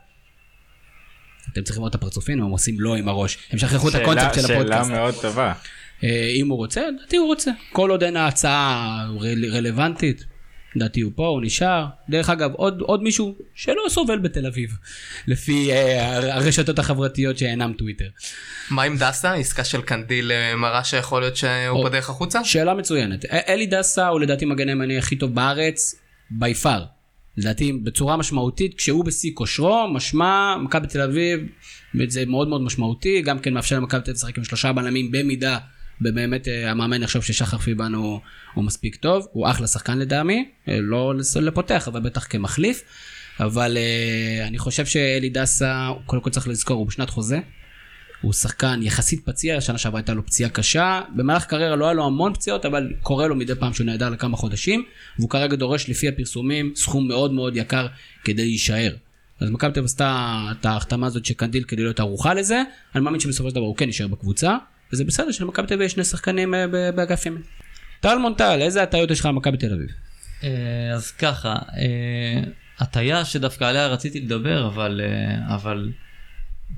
אתם 1.53 1.63
צריכים 1.63 1.81
לראות 1.81 1.91
את 1.91 1.95
הפרצופים, 1.95 2.43
הם 2.43 2.51
עושים 2.51 2.81
לא 2.81 2.95
עם 2.97 3.09
הראש. 3.09 3.39
הם 3.51 3.59
שכחו 3.59 3.89
את 3.89 3.93
שאלה- 3.93 4.03
הקונספט 4.05 4.35
של 4.35 4.41
שאלה 4.47 4.59
הפודקאסט. 4.61 4.91
מאוד 4.91 5.15
טובה. 5.23 5.53
אה, 6.05 6.31
אם 6.35 6.49
הוא 6.49 6.57
רוצה, 6.57 6.81
לדעתי 6.91 7.17
הוא 7.17 7.27
רוצה. 7.27 7.51
כל 7.73 7.91
עוד 7.91 8.03
אין 8.03 8.17
ההצעה 8.17 9.07
רל- 9.21 9.45
רלוונטית, 9.57 10.25
לדעתי 10.77 11.01
הוא 11.01 11.13
פה, 11.15 11.27
הוא 11.27 11.43
נשאר. 11.43 11.87
דרך 12.09 12.31
אגב, 12.31 12.51
עוד, 12.53 12.81
עוד 12.81 13.03
מישהו 13.03 13.35
שלא 13.55 13.83
סובל 13.89 14.19
בתל 14.19 14.47
אביב, 14.47 14.71
לפי 15.27 15.73
אה, 15.73 16.17
הרשתות 16.35 16.79
החברתיות 16.79 17.39
שאינם 17.39 17.73
טוויטר. 17.79 18.09
מה 18.71 18.83
עם 18.83 18.97
דסה? 18.97 19.35
עסקה 19.35 19.65
של 19.65 19.83
קנדיל 19.83 20.33
אה, 20.33 20.57
מראה 20.57 20.85
שיכול 20.85 21.21
להיות 21.23 21.37
שהוא 21.37 21.49
או. 21.69 21.85
בדרך 21.85 22.11
החוצה? 22.11 22.45
שאלה 22.45 22.75
מצוינת. 22.75 23.25
אלי 23.49 23.67
דסה 23.67 24.09
הוא 24.09 24.21
לדעתי 24.21 24.45
מגן 24.45 24.69
הימני 24.69 24.99
הכי 24.99 25.17
טוב 25.17 25.35
בארץ, 25.35 25.95
בי 26.31 26.55
פאר. 26.55 26.85
לדעתי 27.37 27.73
בצורה 27.73 28.17
משמעותית, 28.17 28.75
כשהוא 28.79 29.05
בשיא 29.05 29.31
כושרו, 29.35 29.89
משמע, 29.95 30.57
מכבי 30.57 30.87
תל 30.87 31.01
אביב, 31.01 31.41
זה 32.09 32.27
מאוד 32.27 32.49
מאוד 32.49 32.61
משמעותי, 32.63 33.23
גם 33.23 33.39
כן 33.39 33.55
מאפשר 33.55 33.77
למכבי 33.77 34.01
תל 34.01 34.11
אביב 34.11 34.17
לשחק 34.17 34.39
עם 34.39 34.45
שלושה 34.45 34.73
בלמים 34.73 35.11
במידה, 35.13 35.59
ובאמת 36.01 36.49
אה, 36.49 36.71
המאמן 36.71 37.03
יחשוב 37.03 37.23
ששחר 37.23 37.59
פיבן 37.59 37.95
הוא, 37.95 38.21
הוא 38.55 38.65
מספיק 38.65 38.97
טוב, 38.97 39.27
הוא 39.33 39.51
אחלה 39.51 39.67
שחקן 39.67 39.99
לדעמי, 39.99 40.49
אה, 40.69 40.79
לא 40.81 41.15
לפותח, 41.41 41.89
אבל 41.89 42.01
בטח 42.01 42.27
כמחליף. 42.31 42.83
אבל 43.41 43.77
אה, 43.77 44.47
אני 44.47 44.59
חושב 44.59 44.87
שאלי 44.87 45.29
דסה, 45.29 45.89
קודם 46.07 46.23
כל 46.23 46.31
צריך 46.31 46.49
לזכור, 46.49 46.77
הוא 46.77 46.87
בשנת 46.87 47.11
חוזה, 47.11 47.39
הוא 48.21 48.33
שחקן 48.33 48.81
יחסית 48.83 49.25
פציע, 49.25 49.61
שנה 49.61 49.79
שעברה 49.79 50.01
הייתה 50.01 50.15
לו 50.15 50.27
פציעה 50.27 50.51
קשה, 50.51 51.01
במהלך 51.17 51.45
קריירה 51.45 51.77
לא 51.77 51.85
היה 51.85 51.95
לו 51.95 52.07
המון 52.07 52.35
פציעות, 52.35 52.65
אבל 52.65 52.93
קורה 53.03 53.27
לו 53.27 53.37
מדי 53.37 53.55
פעם 53.55 53.75
שהוא 53.75 53.87
נעדר 53.87 54.11
לכמה 54.11 54.37
חודשים, 54.37 54.85
והוא 55.19 55.31
כרגע 55.31 55.57
דורש 55.57 55.91
לפי 55.91 56.09
הפרסומים 56.09 56.73
סכום 56.77 57.09
מאוד 57.09 57.33
מאוד 57.33 57.57
יקר 57.57 57.87
כדי 58.25 58.45
להישאר. 58.45 58.95
אז 59.41 59.51
מכבי 59.51 59.73
תל 59.73 59.85
עשתה 59.85 60.39
את 60.61 60.67
ההחתמה 60.67 61.07
הזאת 61.07 61.25
של 61.25 61.35
קנדיל 61.35 61.65
כדי 61.65 61.83
להיות 61.83 62.01
ערוכה 62.01 62.35
לזה, 62.35 62.63
אני 62.95 63.05
מאמין 63.05 63.21
שבסופו 63.21 63.49
של 63.49 63.55
דבר 63.55 63.65
הוא 63.65 63.77
כן 63.77 63.87
יישאר 63.87 64.07
בקבוצה, 64.07 64.57
וזה 64.95 65.05
בסדר 65.05 65.33
שלמכבי 65.33 65.67
תל 65.67 65.75
אביב 65.75 65.87
יש 65.87 65.93
שני 65.93 66.05
שחקנים 66.05 66.55
אה, 66.55 66.67
באגף 66.93 67.27
ימין. 67.27 67.43
טל 68.01 68.19
מונטל, 68.19 68.59
איזה 68.63 68.83
הטעיות 68.83 69.11
יש 69.11 69.21
לך 69.21 69.27
על 69.27 69.33
מכבי 69.33 69.57
תל 69.57 69.73
אביב? 69.73 69.89
אה, 70.45 70.93
אז 70.95 71.11
ככה, 71.11 71.53
אה, 71.53 72.43
הטיה 72.79 73.25
שדווקא 73.25 73.65
עליה 73.65 73.87
רציתי 73.87 74.21
לדבר, 74.21 74.67
אבל, 74.67 75.01
אבל 75.49 75.93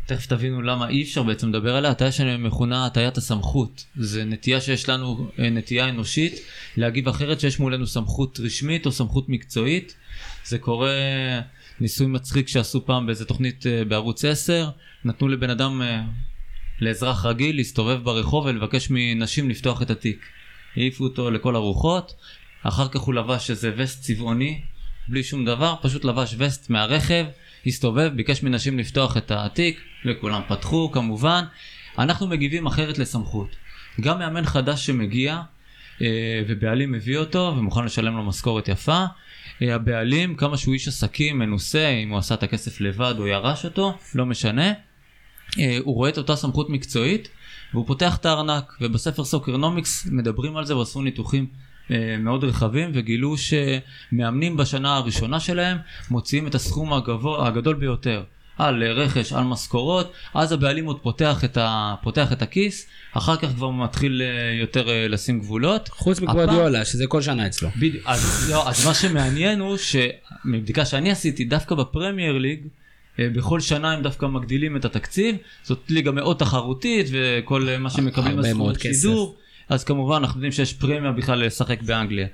תכף 0.06 0.26
תבינו 0.26 0.62
למה 0.62 0.88
אי 0.88 1.02
אפשר 1.02 1.22
בעצם 1.22 1.48
לדבר 1.48 1.76
עליה, 1.76 1.90
הטיה 1.90 2.12
שמכונה 2.12 2.86
הטיית 2.86 3.16
הסמכות. 3.16 3.84
זה 3.96 4.24
נטייה 4.24 4.60
שיש 4.60 4.88
לנו, 4.88 5.30
נטייה 5.38 5.88
אנושית, 5.88 6.40
להגיב 6.76 7.08
אחרת 7.08 7.40
שיש 7.40 7.58
מולנו 7.60 7.86
סמכות 7.86 8.40
רשמית 8.40 8.86
או 8.86 8.92
סמכות 8.92 9.28
מקצועית. 9.28 9.96
זה 10.44 10.58
קורה 10.58 10.90
ניסוי 11.80 12.06
מצחיק 12.06 12.48
שעשו 12.48 12.86
פעם 12.86 13.06
באיזה 13.06 13.24
תוכנית 13.24 13.64
בערוץ 13.88 14.24
10, 14.24 14.68
נתנו 15.04 15.28
לבן 15.28 15.50
אדם, 15.50 15.82
לאזרח 16.81 17.27
רגיל, 17.27 17.57
להסתובב 17.57 18.05
ברחוב 18.05 18.47
ולבקש 18.47 18.89
מנשים 18.91 19.51
לפתוח 19.51 19.83
את 19.83 19.91
התיק. 19.91 20.27
העיפו 20.77 21.05
אותו 21.05 21.31
לכל 21.31 21.57
הרוחות, 21.57 22.14
אחר 22.62 22.89
כך 22.89 23.01
הוא 23.01 23.14
לבש 23.14 23.51
איזה 23.51 23.72
וסט 23.77 24.03
צבעוני, 24.03 24.61
בלי 25.09 25.22
שום 25.22 25.45
דבר, 25.45 25.74
פשוט 25.83 26.05
לבש 26.05 26.35
וסט 26.39 26.70
מהרכב, 26.70 27.24
הסתובב, 27.66 28.12
ביקש 28.16 28.43
מנשים 28.43 28.79
לפתוח 28.79 29.16
את 29.16 29.31
התיק, 29.31 29.81
וכולם 30.07 30.43
פתחו 30.49 30.91
כמובן. 30.93 31.45
אנחנו 31.99 32.27
מגיבים 32.27 32.66
אחרת 32.66 32.99
לסמכות. 32.99 33.49
גם 34.01 34.18
מאמן 34.18 34.45
חדש 34.45 34.87
שמגיע, 34.87 35.41
אה, 36.03 36.43
ובעלים 36.49 36.93
מביא 36.93 37.18
אותו 37.18 37.55
ומוכן 37.59 37.85
לשלם 37.85 38.16
לו 38.16 38.22
משכורת 38.22 38.68
יפה. 38.68 39.05
אה, 39.62 39.74
הבעלים, 39.74 40.35
כמה 40.35 40.57
שהוא 40.57 40.74
איש 40.74 40.89
עסקים, 40.89 41.39
מנוסה, 41.39 41.89
אם 41.89 42.11
הוא 42.11 42.18
עשה 42.18 42.35
את 42.35 42.43
הכסף 42.43 42.81
לבד 42.81 43.14
או 43.18 43.27
ירש 43.27 43.64
אותו, 43.64 43.99
לא 44.14 44.27
משנה. 44.27 44.72
אה, 45.59 45.78
הוא 45.84 45.94
רואה 45.94 46.11
את 46.11 46.18
אותה 46.18 46.36
סמכות 46.36 46.70
מקצועית 46.70 47.28
והוא 47.72 47.86
פותח 47.86 48.16
את 48.16 48.26
הארנק 48.26 48.72
ובספר 48.80 49.24
סוקרנומיקס 49.24 50.07
מדברים 50.07 50.57
על 50.57 50.64
זה 50.64 50.76
ועשו 50.76 51.02
ניתוחים 51.02 51.46
אה, 51.90 52.16
מאוד 52.18 52.44
רחבים 52.44 52.90
וגילו 52.94 53.34
שמאמנים 53.36 54.57
בשנה 54.57 54.96
הראשונה 54.96 55.40
שלהם 55.40 55.78
מוציאים 56.11 56.46
את 56.46 56.54
הסכום 56.54 56.92
הגבוה, 56.92 57.48
הגדול 57.48 57.74
ביותר 57.74 58.22
על 58.59 58.82
רכש, 58.82 59.32
על 59.32 59.44
משכורות, 59.44 60.12
אז 60.34 60.52
הבעלים 60.52 60.86
עוד 60.86 61.00
פותח 61.02 61.44
את, 61.44 61.57
ה, 61.57 61.94
פותח 62.02 62.32
את 62.32 62.42
הכיס, 62.42 62.86
אחר 63.12 63.36
כך 63.36 63.48
כבר 63.48 63.70
מתחיל 63.70 64.22
אה, 64.22 64.61
יותר 64.61 64.90
אה, 64.90 65.09
לשים 65.09 65.40
גבולות. 65.40 65.88
חוץ 65.88 66.20
מגוואדיולה, 66.20 66.84
שזה 66.84 67.07
כל 67.07 67.22
שנה 67.22 67.46
אצלו. 67.46 67.68
בדיוק, 67.76 68.02
אז, 68.07 68.50
לא, 68.50 68.68
אז 68.68 68.86
מה 68.86 68.94
שמעניין 68.94 69.61
הוא 69.61 69.76
שמבדיקה 69.76 70.84
שאני 70.84 71.11
עשיתי, 71.11 71.44
דווקא 71.44 71.74
בפרמייר 71.74 72.38
ליג, 72.38 72.61
אה, 72.64 72.68
בכל 73.18 73.60
שנה 73.60 73.92
הם 73.92 74.02
דווקא 74.02 74.26
מגדילים 74.26 74.76
את 74.76 74.84
התקציב, 74.84 75.36
זאת 75.62 75.78
ליגה 75.88 76.10
מאוד 76.10 76.36
תחרותית 76.36 77.06
וכל 77.12 77.68
מה 77.78 77.90
שמקבלים 77.90 78.38
משכורת 78.38 78.80
שידור, 78.80 79.36
אז 79.68 79.84
כמובן 79.84 80.16
אנחנו 80.16 80.38
יודעים 80.38 80.52
שיש 80.52 80.72
פרמיה 80.72 81.12
בכלל 81.12 81.46
לשחק 81.46 81.82
באנגליה. 81.82 82.26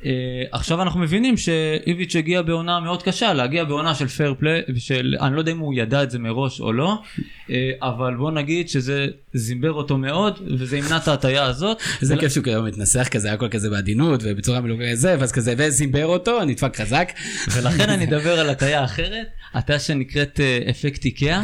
Uh, 0.00 0.04
עכשיו 0.52 0.82
אנחנו 0.82 1.00
מבינים 1.00 1.36
שאיביץ' 1.36 2.16
הגיע 2.16 2.42
בעונה 2.42 2.80
מאוד 2.80 3.02
קשה, 3.02 3.32
להגיע 3.32 3.64
בעונה 3.64 3.94
של 3.94 4.06
פייר 4.06 4.34
פליי, 4.38 4.62
של, 4.78 5.16
אני 5.20 5.34
לא 5.34 5.38
יודע 5.38 5.52
אם 5.52 5.58
הוא 5.58 5.74
ידע 5.74 6.02
את 6.02 6.10
זה 6.10 6.18
מראש 6.18 6.60
או 6.60 6.72
לא, 6.72 6.98
uh, 6.98 7.50
אבל 7.82 8.14
בוא 8.14 8.30
נגיד 8.30 8.68
שזה 8.68 9.06
זימבר 9.34 9.72
אותו 9.72 9.98
מאוד, 9.98 10.38
וזה 10.58 10.78
ימנע 10.78 10.96
את 10.96 11.08
ההטייה 11.08 11.44
הזאת. 11.44 11.82
זה 12.00 12.16
כיף 12.16 12.32
שהוא 12.32 12.44
כאילו 12.44 12.62
מתנסח 12.62 13.08
כזה, 13.10 13.32
הכל 13.32 13.48
כזה 13.48 13.70
בעדינות 13.70 14.20
ובצורה 14.24 14.60
מלווה 14.60 14.96
זה, 14.96 15.16
ואז 15.18 15.32
כזה, 15.32 15.54
וזימבר 15.58 16.06
אותו, 16.06 16.44
נדפק 16.44 16.80
חזק. 16.80 17.12
ולכן 17.52 17.90
אני 17.90 18.04
אדבר 18.04 18.40
על 18.40 18.50
הטיה 18.50 18.84
אחרת, 18.84 19.26
הטיה 19.54 19.78
שנקראת 19.78 20.40
uh, 20.40 20.70
אפקט 20.70 21.04
איקאה. 21.04 21.42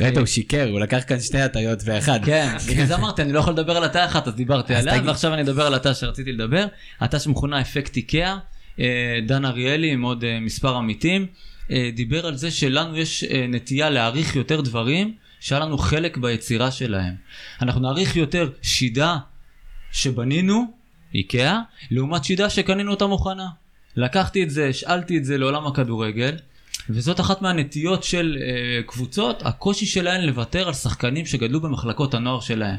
ראית, 0.00 0.16
הוא 0.16 0.26
שיקר, 0.26 0.68
הוא 0.70 0.80
לקח 0.80 1.02
כאן 1.06 1.20
שתי 1.20 1.40
הטיות 1.40 1.82
ואחד. 1.84 2.20
כן, 2.24 2.56
בגלל 2.68 2.86
זה 2.86 2.94
אמרתי, 2.94 3.22
אני 3.22 3.32
לא 3.32 3.38
יכול 3.38 3.52
לדבר 3.52 3.76
על 3.76 3.84
הטיה 3.84 4.04
אחת, 4.04 4.28
אז 4.28 4.34
דיברתי 4.34 4.74
עליה. 4.74 5.02
ועכשיו 5.04 5.34
אני 5.34 5.42
אדבר 5.42 5.66
על 5.66 5.74
הטיה 5.74 5.94
שרציתי 5.94 6.32
לדבר. 6.32 6.66
הטיה 7.00 7.20
שמכונה 7.20 7.60
אפקט 7.60 7.96
איקאה, 7.96 8.36
אה, 8.80 9.18
דן 9.26 9.44
אריאלי 9.44 9.92
עם 9.92 10.02
עוד 10.02 10.24
אה, 10.24 10.40
מספר 10.40 10.76
עמיתים, 10.76 11.26
אה, 11.70 11.90
דיבר 11.94 12.26
על 12.26 12.36
זה 12.36 12.50
שלנו 12.50 12.96
יש 12.96 13.24
אה, 13.24 13.46
נטייה 13.48 13.90
להעריך 13.90 14.36
יותר 14.36 14.60
דברים, 14.60 15.14
שהיה 15.40 15.60
לנו 15.60 15.78
חלק 15.78 16.16
ביצירה 16.16 16.70
שלהם. 16.70 17.14
אנחנו 17.62 17.80
נעריך 17.80 18.16
יותר 18.16 18.50
שידה 18.62 19.16
שבנינו, 19.92 20.72
איקאה, 21.14 21.60
לעומת 21.90 22.24
שידה 22.24 22.50
שקנינו 22.50 22.90
אותה 22.90 23.06
מוכנה. 23.06 23.48
לקחתי 23.96 24.42
את 24.42 24.50
זה, 24.50 24.68
השאלתי 24.68 25.18
את 25.18 25.24
זה 25.24 25.38
לעולם 25.38 25.66
הכדורגל, 25.66 26.36
וזאת 26.90 27.20
אחת 27.20 27.42
מהנטיות 27.42 28.04
של 28.04 28.38
אה, 28.40 28.82
קבוצות, 28.86 29.42
הקושי 29.46 29.86
שלהן 29.86 30.24
לוותר 30.24 30.68
על 30.68 30.74
שחקנים 30.74 31.26
שגדלו 31.26 31.60
במחלקות 31.60 32.14
הנוער 32.14 32.40
שלהם. 32.40 32.76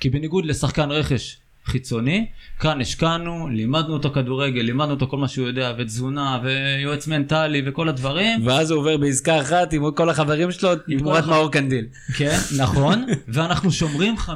כי 0.00 0.10
בניגוד 0.10 0.44
לשחקן 0.44 0.90
רכש 0.90 1.36
חיצוני, 1.68 2.26
כאן 2.58 2.80
השקענו, 2.80 3.48
לימדנו 3.48 3.92
אותו 3.92 4.10
כדורגל, 4.10 4.60
לימדנו 4.60 4.90
אותו 4.90 5.06
כל 5.06 5.16
מה 5.16 5.28
שהוא 5.28 5.46
יודע, 5.46 5.72
ותזונה, 5.78 6.40
ויועץ 6.42 7.06
מנטלי, 7.06 7.62
וכל 7.66 7.88
הדברים. 7.88 8.46
ואז 8.46 8.70
הוא 8.70 8.80
עובר 8.80 8.96
בעסקה 8.96 9.40
אחת 9.40 9.72
עם 9.72 9.90
כל 9.90 10.10
החברים 10.10 10.52
שלו, 10.52 10.76
תמורת 10.76 11.24
כל 11.24 11.30
מאור 11.30 11.52
קנדיל. 11.52 11.86
כן, 12.16 12.38
נכון, 12.56 13.06
ואנחנו 13.28 13.72
שומרים 13.72 14.14
50% 14.18 14.32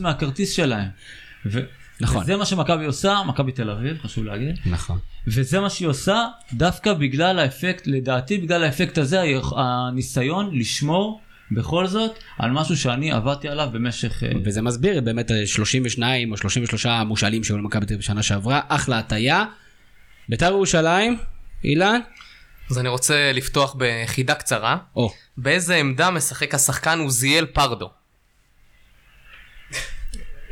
מהכרטיס 0.00 0.52
שלהם. 0.52 0.88
ו- 1.46 1.60
נכון. 2.00 2.22
וזה 2.22 2.36
מה 2.36 2.44
שמכבי 2.44 2.84
עושה, 2.84 3.18
מכבי 3.26 3.52
תל 3.52 3.70
אביב, 3.70 3.98
חשוב 4.02 4.24
להגיד. 4.24 4.56
נכון. 4.66 4.98
וזה 5.26 5.60
מה 5.60 5.70
שהיא 5.70 5.88
עושה 5.88 6.26
דווקא 6.52 6.92
בגלל 6.92 7.38
האפקט, 7.38 7.86
לדעתי 7.86 8.38
בגלל 8.38 8.64
האפקט 8.64 8.98
הזה, 8.98 9.22
הניסיון 9.56 10.58
לשמור 10.58 11.20
בכל 11.50 11.86
זאת 11.86 12.10
על 12.38 12.50
משהו 12.50 12.76
שאני 12.76 13.12
עבדתי 13.12 13.48
עליו 13.48 13.68
במשך... 13.72 14.22
אה, 14.22 14.28
וזה 14.44 14.62
מסביר 14.62 15.00
באמת 15.00 15.30
32 15.46 16.32
או 16.32 16.36
33 16.36 16.86
מושאלים 17.06 17.44
שהיו 17.44 17.58
למכבי 17.58 17.86
תל 17.86 17.94
אביב 17.94 17.98
בשנה 17.98 18.22
שעברה, 18.22 18.60
אחלה 18.68 18.98
הטיה. 18.98 19.44
בית"ר 20.28 20.46
ירושלים, 20.46 21.18
אילן? 21.64 22.00
אז 22.70 22.78
אני 22.78 22.88
רוצה 22.88 23.32
לפתוח 23.34 23.76
בחידה 23.78 24.34
קצרה. 24.34 24.76
או, 24.96 25.12
באיזה 25.36 25.76
עמדה 25.76 26.10
משחק 26.10 26.54
השחקן 26.54 26.98
עוזיאל 26.98 27.46
פרדו? 27.46 27.90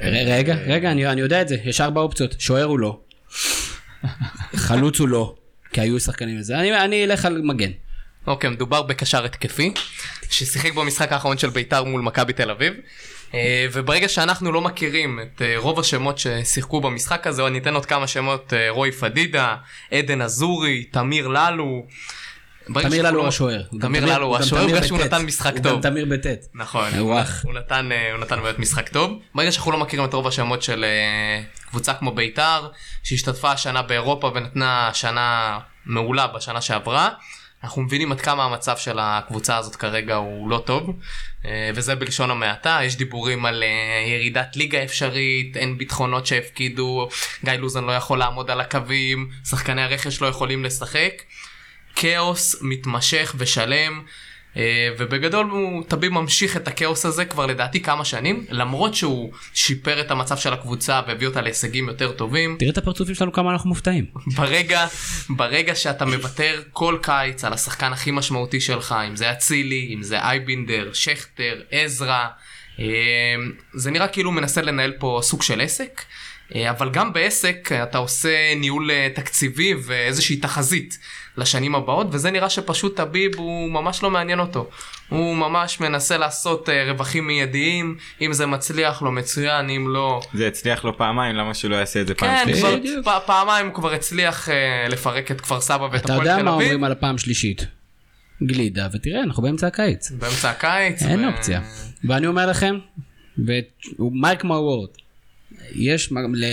רגע, 0.01 0.55
רגע, 0.55 0.91
אני 0.91 1.07
אני 1.07 1.21
יודע 1.21 1.43
את 1.43 1.49
זה, 1.49 1.57
יש 1.65 1.81
ארבע 1.81 2.01
אופציות, 2.01 2.35
שוער 2.41 2.65
הוא 2.65 2.79
לא, 2.79 3.01
חלוץ 4.57 4.99
הוא 4.99 5.09
לא, 5.09 5.35
כי 5.73 5.81
היו 5.81 6.01
שחקנים 6.01 6.39
לזה, 6.39 6.59
אני- 6.61 6.85
אני 6.85 7.05
אלך 7.05 7.25
על 7.25 7.43
מגן. 7.43 7.71
אוקיי, 8.27 8.51
מדובר 8.51 8.83
בקשר 8.83 9.25
התקפי, 9.25 9.73
ששיחק 10.35 10.73
במשחק 10.73 11.13
האחרון 11.13 11.39
של 11.39 11.51
בית"ר 11.51 11.85
מול 11.85 12.01
מכבי 12.01 12.33
תל 12.33 12.51
אביב. 12.51 12.75
אה, 13.35 13.67
וברגע 13.73 14.09
שאנחנו 14.09 14.53
לא 14.53 14.61
מכירים 14.61 15.21
את 15.23 15.43
אה, 15.43 15.55
רוב 15.57 15.81
השמות 15.81 16.19
ששיחקו 16.19 16.81
במשחק 16.81 17.27
הזה, 17.27 17.47
אני 17.47 17.59
אתן 17.59 17.75
עוד 17.75 17.87
כמה 17.87 18.07
שמות, 18.07 18.53
אה, 18.53 18.71
רוי 18.71 18.93
פדידה, 18.93 19.57
עדן 19.91 20.23
אזורי, 20.23 20.85
תמיר 20.85 21.29
ללו. 21.29 21.87
תמיר 22.67 23.03
ללו 23.03 23.17
לא- 23.17 23.21
הוא 23.21 23.29
השוער. 23.29 23.63
הוא 23.71 23.81
גם 23.81 23.89
תמיר 23.89 24.05
ללו 24.05 24.27
הוא 24.27 24.37
השוער, 24.37 24.67
בגלל 24.67 24.83
שהוא. 24.83 24.99
נתן 24.99 25.23
משחק 25.23 25.53
הוא 25.53 25.63
טוב. 25.63 25.73
גם 25.73 25.91
תמיר 25.91 26.07
בטית. 26.11 26.41
נכון, 26.55 26.95
הוא 26.99 27.15
הוא. 27.15 27.23
הוא 27.43 27.55
נתן, 27.55 27.89
הוא 28.31 28.43
באמת 28.43 28.59
משחק 28.59 28.89
טוב. 28.89 29.19
ברגע 29.35 29.53
שאנחנו 29.53 29.73
לא 29.73 29.79
מכירים 29.79 30.05
את 30.05 30.15
רוב 30.15 30.27
השמות 30.27 30.63
של 30.63 30.85
קבוצה 31.71 31.95
כמו 31.95 32.13
בית"ר, 32.13 32.69
שהשתתפה 33.03 33.53
השנה 33.53 33.83
באירופה 33.83 34.33
ונתנה 34.35 34.91
שנה 34.93 35.59
מעולה 35.87 36.27
בשנה 36.27 36.61
שעברה, 36.61 37.09
אנחנו 37.65 37.83
מבינים 37.83 38.13
עד 38.13 38.21
כמה 38.21 38.45
המצב 38.45 38.77
של 38.77 38.99
הקבוצה 39.01 39.57
הזאת 39.57 39.77
כרגע 39.77 40.15
הוא 40.15 40.51
לא 40.51 40.63
טוב, 40.67 40.97
אה, 41.45 41.71
וזה 41.75 41.95
בלשון 41.95 42.31
המעטה, 42.31 42.79
יש 42.83 42.97
דיבורים 42.97 43.47
על 43.47 43.63
אה, 43.63 44.09
ירידת 44.09 44.57
ליגה 44.57 44.85
אפשרית, 44.85 45.57
אין 45.57 45.79
ביטחונות 45.79 46.27
שהפקידו, 46.27 47.09
גיא 47.45 47.53
לוזון 47.53 47.85
לא 47.87 47.93
יכול 47.93 48.19
לעמוד 48.19 48.51
על 48.51 48.61
הקווים, 48.61 49.31
שחקני 49.45 49.83
הרכש 49.83 50.21
לא 50.21 50.27
יכולים 50.27 50.65
לשחק. 50.65 51.23
כאוס 51.97 52.57
מתמשך 52.63 53.35
ושלם, 53.39 54.03
ובגדול 54.99 55.47
הוא 55.47 55.85
טביב 55.89 56.13
ממשיך 56.13 56.57
את 56.57 56.69
הכאוס 56.69 57.07
הזה 57.07 57.25
כבר 57.25 57.47
לדעתי 57.47 57.83
כמה 57.83 58.05
שנים, 58.05 58.45
למרות 58.51 58.95
שהוא 58.95 59.33
שיפר 59.55 60.01
את 60.01 60.11
המצב 60.11 60.37
של 60.37 60.53
הקבוצה 60.53 61.01
והביא 61.07 61.27
אותה 61.27 61.41
להישגים 61.41 61.89
יותר 61.89 62.13
טובים. 62.13 62.57
תראה 62.59 62.71
את 62.71 62.79
הפרצופים 62.79 63.15
שלנו 63.15 63.33
כמה 63.33 63.53
אנחנו 63.53 63.69
מופתעים. 63.69 64.07
ברגע, 64.37 64.87
ברגע 65.29 65.75
שאתה 65.75 66.05
מוותר 66.05 66.63
כל 66.73 66.99
קיץ 67.03 67.45
על 67.45 67.53
השחקן 67.53 67.93
הכי 67.93 68.11
משמעותי 68.11 68.61
שלך, 68.61 68.95
אם 69.09 69.17
זה 69.17 69.33
אצילי, 69.33 69.91
אם 69.95 70.03
זה 70.03 70.23
אייבינדר, 70.23 70.91
שכטר, 70.93 71.61
עזרא, 71.71 72.27
אה, 72.81 72.85
זה 73.75 73.91
נראה 73.91 74.09
כאילו 74.09 74.33
מנסה 74.33 74.63
לנהל 74.63 74.93
פה 74.99 75.21
סוג 75.23 75.43
של 75.43 75.61
עסק, 75.61 76.03
אה, 76.55 76.71
אבל 76.71 76.91
גם 76.91 77.13
בעסק 77.13 77.73
אתה 77.73 77.99
עושה 77.99 78.55
ניהול 78.57 78.91
אה, 78.91 79.09
תקציבי 79.15 79.75
ואיזושהי 79.75 80.37
תחזית 80.37 80.99
לשנים 81.37 81.75
הבאות, 81.75 82.07
וזה 82.11 82.31
נראה 82.31 82.51
שפשוט 82.51 82.97
טביב 82.97 83.33
הוא 83.37 83.71
ממש 83.71 84.03
לא 84.03 84.11
מעניין 84.11 84.41
אותו. 84.41 84.69
הוא 85.09 85.37
ממש 85.37 85.81
מנסה 85.81 86.17
לעשות 86.19 86.69
אה, 86.69 86.85
רווחים 86.91 87.27
מיידיים, 87.27 87.97
אם 88.21 88.33
זה 88.33 88.47
מצליח 88.47 89.03
לו 89.03 89.13
מצוין, 89.13 89.71
אם 89.71 89.89
לא... 89.89 90.21
זה 90.35 90.47
הצליח 90.47 90.85
לו 90.85 90.97
פעמיים, 90.99 91.37
למה 91.37 91.55
שהוא 91.55 91.71
לא 91.71 91.77
יעשה 91.77 92.01
את 92.01 92.07
זה 92.07 92.15
פעם 92.15 92.31
כן, 92.37 92.43
שלישית? 92.45 92.65
כבר, 93.03 93.19
פ- 93.21 93.27
פעמיים 93.27 93.67
הוא 93.67 93.75
כבר 93.75 93.93
הצליח 93.93 94.49
אה, 94.49 94.55
לפרק 94.89 95.31
את 95.31 95.41
כפר 95.41 95.61
סבא 95.61 95.89
ואת 95.93 96.05
אתה 96.05 96.13
הפועל 96.13 96.21
יודע 96.29 96.37
תל 96.39 96.43
מה 96.43 96.51
אביב. 96.55 96.63
אומרים 96.63 96.85
על 96.85 96.93
הפעם 96.93 97.19
שלישית. 97.19 97.67
גלידה, 98.43 98.89
ותראה, 98.93 99.23
אנחנו 99.23 99.43
באמצע 99.43 99.67
הקיץ. 99.67 100.11
באמצע 100.11 100.51
הקיץ. 100.51 101.03
אין 101.03 101.25
ו- 101.25 101.27
אופציה. 101.29 101.61
ואני 102.05 102.27
אומר 102.27 102.47
לכם, 102.47 102.79
ומייק 103.39 104.45
מהוורד, 104.45 104.89
יש, 105.75 106.13
מ- 106.13 106.35
ל- 106.35 106.45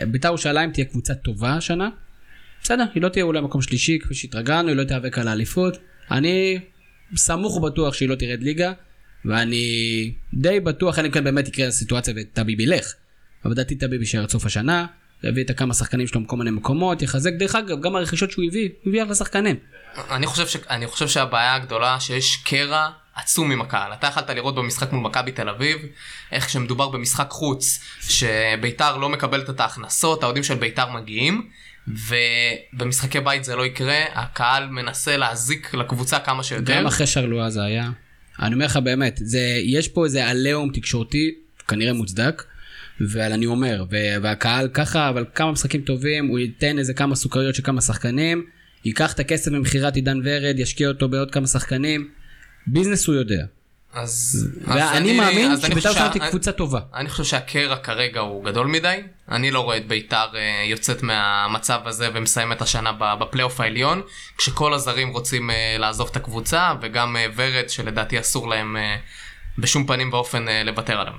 ל- 0.00 0.04
בית"ר 0.04 0.28
ירושלים 0.28 0.70
תהיה 0.72 0.84
קבוצה 0.86 1.14
טובה 1.14 1.54
השנה. 1.54 1.88
בסדר, 2.62 2.84
היא 2.94 3.02
לא 3.02 3.08
תהיה 3.08 3.24
אולי 3.24 3.40
מקום 3.40 3.62
שלישי 3.62 3.98
כפי 3.98 4.14
שהתרגלנו, 4.14 4.68
היא 4.68 4.76
לא 4.76 4.84
תיאבק 4.84 5.18
על 5.18 5.28
האליפות. 5.28 5.76
אני 6.10 6.58
סמוך 7.16 7.56
ובטוח 7.56 7.94
שהיא 7.94 8.08
לא 8.08 8.14
תרד 8.14 8.42
ליגה, 8.42 8.72
ואני 9.24 10.12
די 10.34 10.60
בטוח, 10.60 10.98
אלא 10.98 11.06
אם 11.06 11.12
כן 11.12 11.24
באמת 11.24 11.48
יקרה 11.48 11.66
הסיטואציה 11.66 12.14
וטביב 12.16 12.60
ילך. 12.60 12.94
אבל 13.44 13.52
לדעתי 13.52 13.74
טביב 13.74 14.00
יישאר 14.00 14.22
עד 14.22 14.30
סוף 14.30 14.46
השנה, 14.46 14.86
להביא 15.22 15.44
את 15.44 15.50
הכמה 15.50 15.74
שחקנים 15.74 16.06
שלו 16.06 16.20
מכל 16.20 16.36
מיני 16.36 16.50
מקומות, 16.50 17.02
יחזק, 17.02 17.32
דרך 17.32 17.54
אגב, 17.54 17.80
גם 17.80 17.96
הרכישות 17.96 18.30
שהוא 18.30 18.44
הביא, 18.44 18.68
הוא 18.82 18.90
הביא 18.90 19.02
אחלה 19.02 19.14
שחקנים. 19.14 19.56
אני 20.10 20.26
חושב, 20.26 20.46
ש... 20.46 20.56
אני 20.70 20.86
חושב 20.86 21.08
שהבעיה 21.08 21.54
הגדולה 21.54 22.00
שיש 22.00 22.36
קרע 22.36 22.90
עצום 23.14 23.50
עם 23.50 23.60
הקהל. 23.60 23.92
אתה 23.92 24.06
יכלת 24.06 24.30
לראות 24.30 24.54
במשחק 24.54 24.92
מול 24.92 25.02
מכבי 25.02 25.32
תל 25.32 25.48
אביב, 25.48 25.78
איך 26.32 26.46
כשמדובר 26.46 26.88
במשחק 26.88 27.30
חוץ, 27.30 27.84
שביתר 28.00 28.96
לא 28.96 29.08
מקבלת 29.08 29.50
את 29.50 29.60
ההכנסות, 29.60 30.22
האוהדים 30.22 30.42
של 30.42 30.54
ביתר 30.54 30.90
מגיעים, 30.90 31.48
ובמשחקי 31.88 33.20
בית 33.20 33.44
זה 33.44 33.56
לא 33.56 33.66
יקרה, 33.66 33.98
הקהל 34.14 34.68
מנסה 34.68 35.16
להזיק 35.16 35.74
לקבוצה 35.74 36.18
כמה 36.18 36.42
שיותר. 36.42 36.76
גם 36.78 36.86
אחרי 36.86 37.06
שרלואה 37.06 37.50
זה 37.50 37.62
היה. 37.64 37.90
אני 38.40 38.54
אומר 38.54 38.66
לך 38.66 38.76
באמת, 38.76 39.20
זה, 39.24 39.60
יש 39.64 39.88
פה 39.88 40.04
איזה 40.04 40.26
עליהום 40.26 40.70
תקשורתי, 40.72 41.34
כנראה 41.68 41.92
מוצדק, 41.92 42.44
אבל 43.00 43.32
אני 43.32 43.46
אומר, 43.46 43.84
והקהל 44.22 44.68
ככה, 44.68 45.08
אבל 45.08 45.24
כמה 45.34 45.52
משחקים 45.52 45.80
טובים, 45.80 46.26
הוא 46.26 46.38
ייתן 46.38 46.78
איזה 46.78 46.94
כמה 46.94 47.14
סוכריות 47.14 47.54
של 47.54 47.62
כמה 47.62 47.80
שחקנים, 47.80 48.44
ייקח 48.84 49.12
את 49.12 49.20
הכסף 49.20 49.50
ממכירת 49.50 49.96
עידן 49.96 50.20
ורד, 50.24 50.58
ישקיע 50.58 50.88
אותו 50.88 51.08
בעוד 51.08 51.30
כמה 51.30 51.46
שחקנים, 51.46 52.08
ביזנס 52.66 53.06
הוא 53.06 53.14
יודע. 53.14 53.44
אז, 53.92 54.48
ואני 54.66 55.10
אז 55.10 55.16
מאמין 55.16 55.50
אני 55.50 55.56
שבית"ר 55.60 55.74
חושב 55.74 55.88
ירושלים 55.88 56.12
שה- 56.12 56.24
היא 56.24 56.30
קבוצה 56.30 56.52
טובה. 56.52 56.80
אני 56.94 57.08
חושב 57.08 57.24
שהקרע 57.24 57.76
כרגע 57.76 58.20
הוא 58.20 58.44
גדול 58.44 58.66
מדי. 58.66 58.96
אני 59.30 59.50
לא 59.50 59.60
רואה 59.60 59.76
את 59.76 59.88
ביתר 59.88 60.26
אה, 60.34 60.40
יוצאת 60.66 61.02
מהמצב 61.02 61.80
הזה 61.84 62.08
ומסיים 62.14 62.52
את 62.52 62.62
השנה 62.62 62.92
ב- 62.92 63.14
בפלייאוף 63.20 63.60
העליון, 63.60 64.02
כשכל 64.38 64.74
הזרים 64.74 65.08
רוצים 65.08 65.50
אה, 65.50 65.76
לעזוב 65.78 66.08
את 66.10 66.16
הקבוצה, 66.16 66.72
וגם 66.82 67.16
אה, 67.16 67.26
ורד 67.36 67.68
שלדעתי 67.68 68.20
אסור 68.20 68.48
להם 68.48 68.76
בשום 69.58 69.86
פנים 69.86 70.12
ואופן 70.12 70.46
לוותר 70.64 71.00
עליהם. 71.00 71.16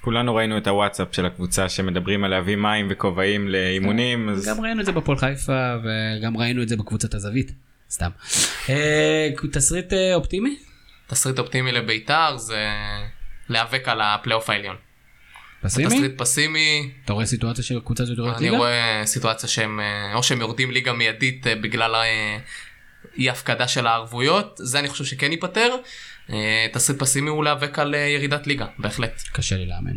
כולנו 0.00 0.34
ראינו 0.34 0.58
את 0.58 0.66
הוואטסאפ 0.66 1.08
של 1.12 1.26
הקבוצה 1.26 1.68
שמדברים 1.68 2.24
על 2.24 2.30
להביא 2.30 2.56
מים 2.56 2.86
וכובעים 2.90 3.48
לאימונים, 3.48 4.28
אז 4.28 4.48
גם 4.48 4.60
ראינו 4.60 4.80
את 4.80 4.86
זה 4.86 4.92
בפועל 4.92 5.18
חיפה, 5.18 5.74
וגם 5.84 6.36
ראינו 6.36 6.62
את 6.62 6.68
זה 6.68 6.76
בקבוצת 6.76 7.14
הזווית. 7.14 7.52
סתם. 7.90 8.10
תסריט 9.52 9.92
אופטימי? 10.14 10.56
תסריט 11.12 11.38
אופטימי 11.38 11.72
לביתר 11.72 12.36
זה 12.36 12.68
להיאבק 13.48 13.88
על 13.88 14.00
הפלייאוף 14.00 14.50
העליון. 14.50 14.76
פסימי? 15.62 15.86
תסריט 15.86 16.12
פסימי, 16.18 16.90
אתה 17.04 17.12
רואה 17.12 17.26
סיטואציה 17.26 17.64
של 17.64 17.80
קבוצה 17.80 18.02
הזאת 18.02 18.18
יורדת 18.18 18.36
אני 18.36 18.44
ליגה? 18.44 18.56
רואה 18.56 19.02
סיטואציה 19.04 19.48
שהם 19.48 19.80
אה, 19.80 20.14
או 20.14 20.22
שהם 20.22 20.40
יורדים 20.40 20.70
ליגה 20.70 20.92
מיידית 20.92 21.46
אה, 21.46 21.54
בגלל 21.54 21.94
אה, 21.94 22.38
אי 23.16 23.30
הפקדה 23.30 23.68
של 23.68 23.86
הערבויות, 23.86 24.60
זה 24.62 24.78
אני 24.78 24.88
חושב 24.88 25.04
שכן 25.04 25.32
ייפתר. 25.32 25.76
תסריט 26.72 26.98
פסימי 26.98 27.30
הוא 27.30 27.44
להיאבק 27.44 27.78
על 27.78 27.94
ירידת 27.94 28.46
ליגה, 28.46 28.66
בהחלט. 28.78 29.22
קשה 29.32 29.56
לי 29.56 29.66
להאמין. 29.66 29.96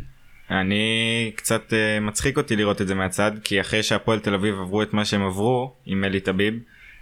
אני 0.51 1.32
קצת 1.36 1.74
מצחיק 2.01 2.38
אותי 2.38 2.55
לראות 2.55 2.82
את 2.82 2.88
זה 2.88 2.95
מהצד 2.95 3.32
כי 3.43 3.61
אחרי 3.61 3.84
שהפועל 3.84 4.20
תל 4.20 4.34
אביב 4.34 4.55
עברו 4.55 4.82
את 4.82 4.93
מה 4.93 5.05
שהם 5.05 5.26
עברו 5.26 5.76
עם 5.86 6.03
אלי 6.03 6.20
טביב 6.20 6.53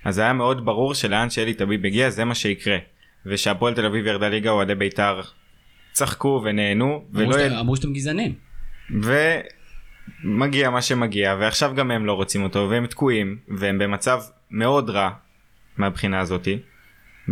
אז 0.04 0.20
היה 0.20 0.34
מאוד 0.34 0.66
ברור 0.66 0.94
שלאן 0.94 1.30
שאלי 1.30 1.54
טביב 1.54 1.86
הגיע 1.86 2.10
זה 2.10 2.26
מה 2.26 2.36
שיקרה 2.36 2.78
ושהפועל 3.26 3.74
תל 3.74 3.86
אביב 3.86 4.06
ירדה 4.06 4.30
ליגה 4.30 4.50
אוהדי 4.50 4.76
בית"ר 4.76 5.22
צחקו 5.92 6.42
ונהנו 6.44 7.06
ולא. 7.14 7.60
אמרו 7.60 7.76
שאתם 7.76 7.94
גזענים. 7.94 8.34
ומגיע 10.24 10.70
מה 10.70 10.82
שמגיע 10.82 11.36
ועכשיו 11.40 11.74
גם 11.76 11.92
הם 11.92 12.06
לא 12.06 12.14
רוצים 12.14 12.44
אותו 12.44 12.68
והם 12.70 12.88
תקועים 12.88 13.38
והם 13.48 13.78
במצב 13.78 14.22
מאוד 14.52 14.90
רע 14.90 15.10
מהבחינה 15.78 16.20
הזאתי 16.20 16.60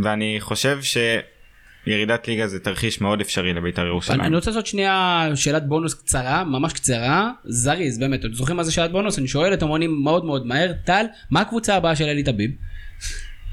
ואני 0.03 0.37
חושב 0.39 0.79
שירידת 0.81 2.27
ליגה 2.27 2.47
זה 2.47 2.59
תרחיש 2.59 3.01
מאוד 3.01 3.21
אפשרי 3.21 3.53
לבית"ר 3.53 3.85
ירושלים. 3.85 4.21
אני 4.21 4.35
רוצה 4.35 4.51
לעשות 4.51 4.67
שנייה 4.67 5.27
שאלת 5.35 5.67
בונוס 5.67 5.93
קצרה, 5.93 6.43
ממש 6.43 6.73
קצרה, 6.73 7.31
זריז, 7.43 7.99
באמת, 7.99 8.19
אתם 8.19 8.33
זוכרים 8.33 8.57
מה 8.57 8.63
זה 8.63 8.71
שאלת 8.71 8.91
בונוס? 8.91 9.19
אני 9.19 9.27
שואל, 9.27 9.53
אתם 9.53 9.67
עונים 9.67 10.03
מאוד 10.03 10.25
מאוד 10.25 10.45
מהר, 10.45 10.71
טל, 10.85 11.05
מה 11.31 11.41
הקבוצה 11.41 11.75
הבאה 11.75 11.95
של 11.95 12.05
אלי 12.05 12.23
טביב? 12.23 12.51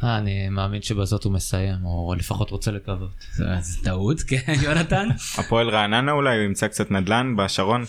אה, 0.04 0.18
אני 0.18 0.48
מאמין 0.48 0.82
שבזאת 0.82 1.24
הוא 1.24 1.32
מסיים, 1.32 1.84
או 1.84 2.14
לפחות 2.18 2.50
רוצה 2.50 2.70
לקוות. 2.70 3.10
זה 3.60 3.84
טעות, 3.84 4.22
כן, 4.22 4.54
יונתן? 4.64 5.08
הפועל 5.38 5.68
רעננה 5.68 6.12
אולי 6.12 6.36
הוא 6.36 6.44
ימצא 6.44 6.68
קצת 6.68 6.90
נדל"ן 6.90 7.36
בשרון 7.36 7.84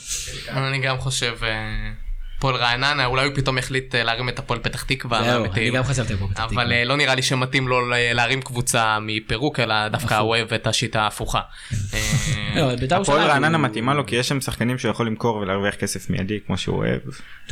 אני 0.51 0.79
גם 0.79 0.97
חושב, 0.97 1.35
אה, 1.43 1.91
הפועל 2.39 2.55
רעננה, 2.55 3.05
אולי 3.05 3.25
הוא 3.25 3.35
פתאום 3.35 3.57
החליט 3.57 3.95
אה, 3.95 4.03
להרים 4.03 4.29
את 4.29 4.39
הפועל 4.39 4.59
פתח 4.59 4.83
תקווה. 4.83 5.23
זהו. 5.23 5.45
אני 5.45 5.71
גם 5.71 5.83
חשבתי 5.83 6.15
פה 6.15 6.27
פתח 6.27 6.43
אבל 6.43 6.49
תקווה. 6.49 6.71
אה, 6.71 6.85
לא 6.85 6.97
נראה 6.97 7.15
לי 7.15 7.21
שמתאים 7.21 7.67
לו 7.67 7.89
להרים 7.89 8.41
קבוצה 8.41 8.97
מפירוק, 9.01 9.59
אלא 9.59 9.87
דווקא 9.87 10.13
הוא 10.13 10.29
אוהב 10.29 10.53
את 10.53 10.67
השיטה 10.67 11.01
ההפוכה. 11.01 11.41
לא, 12.55 12.75
בית"ר 12.75 13.01
הפועל 13.01 13.27
רעננה 13.27 13.57
מתאימה 13.57 13.93
לו 13.93 14.05
כי 14.05 14.15
יש 14.15 14.27
שם 14.27 14.41
שחקנים 14.41 14.77
שהוא 14.77 14.91
יכול 14.91 15.07
למכור 15.07 15.35
ולהרוויח 15.35 15.75
כסף 15.75 16.09
מיידי 16.09 16.39
כמו 16.47 16.57
שהוא 16.57 16.77
אוהב. 16.77 16.99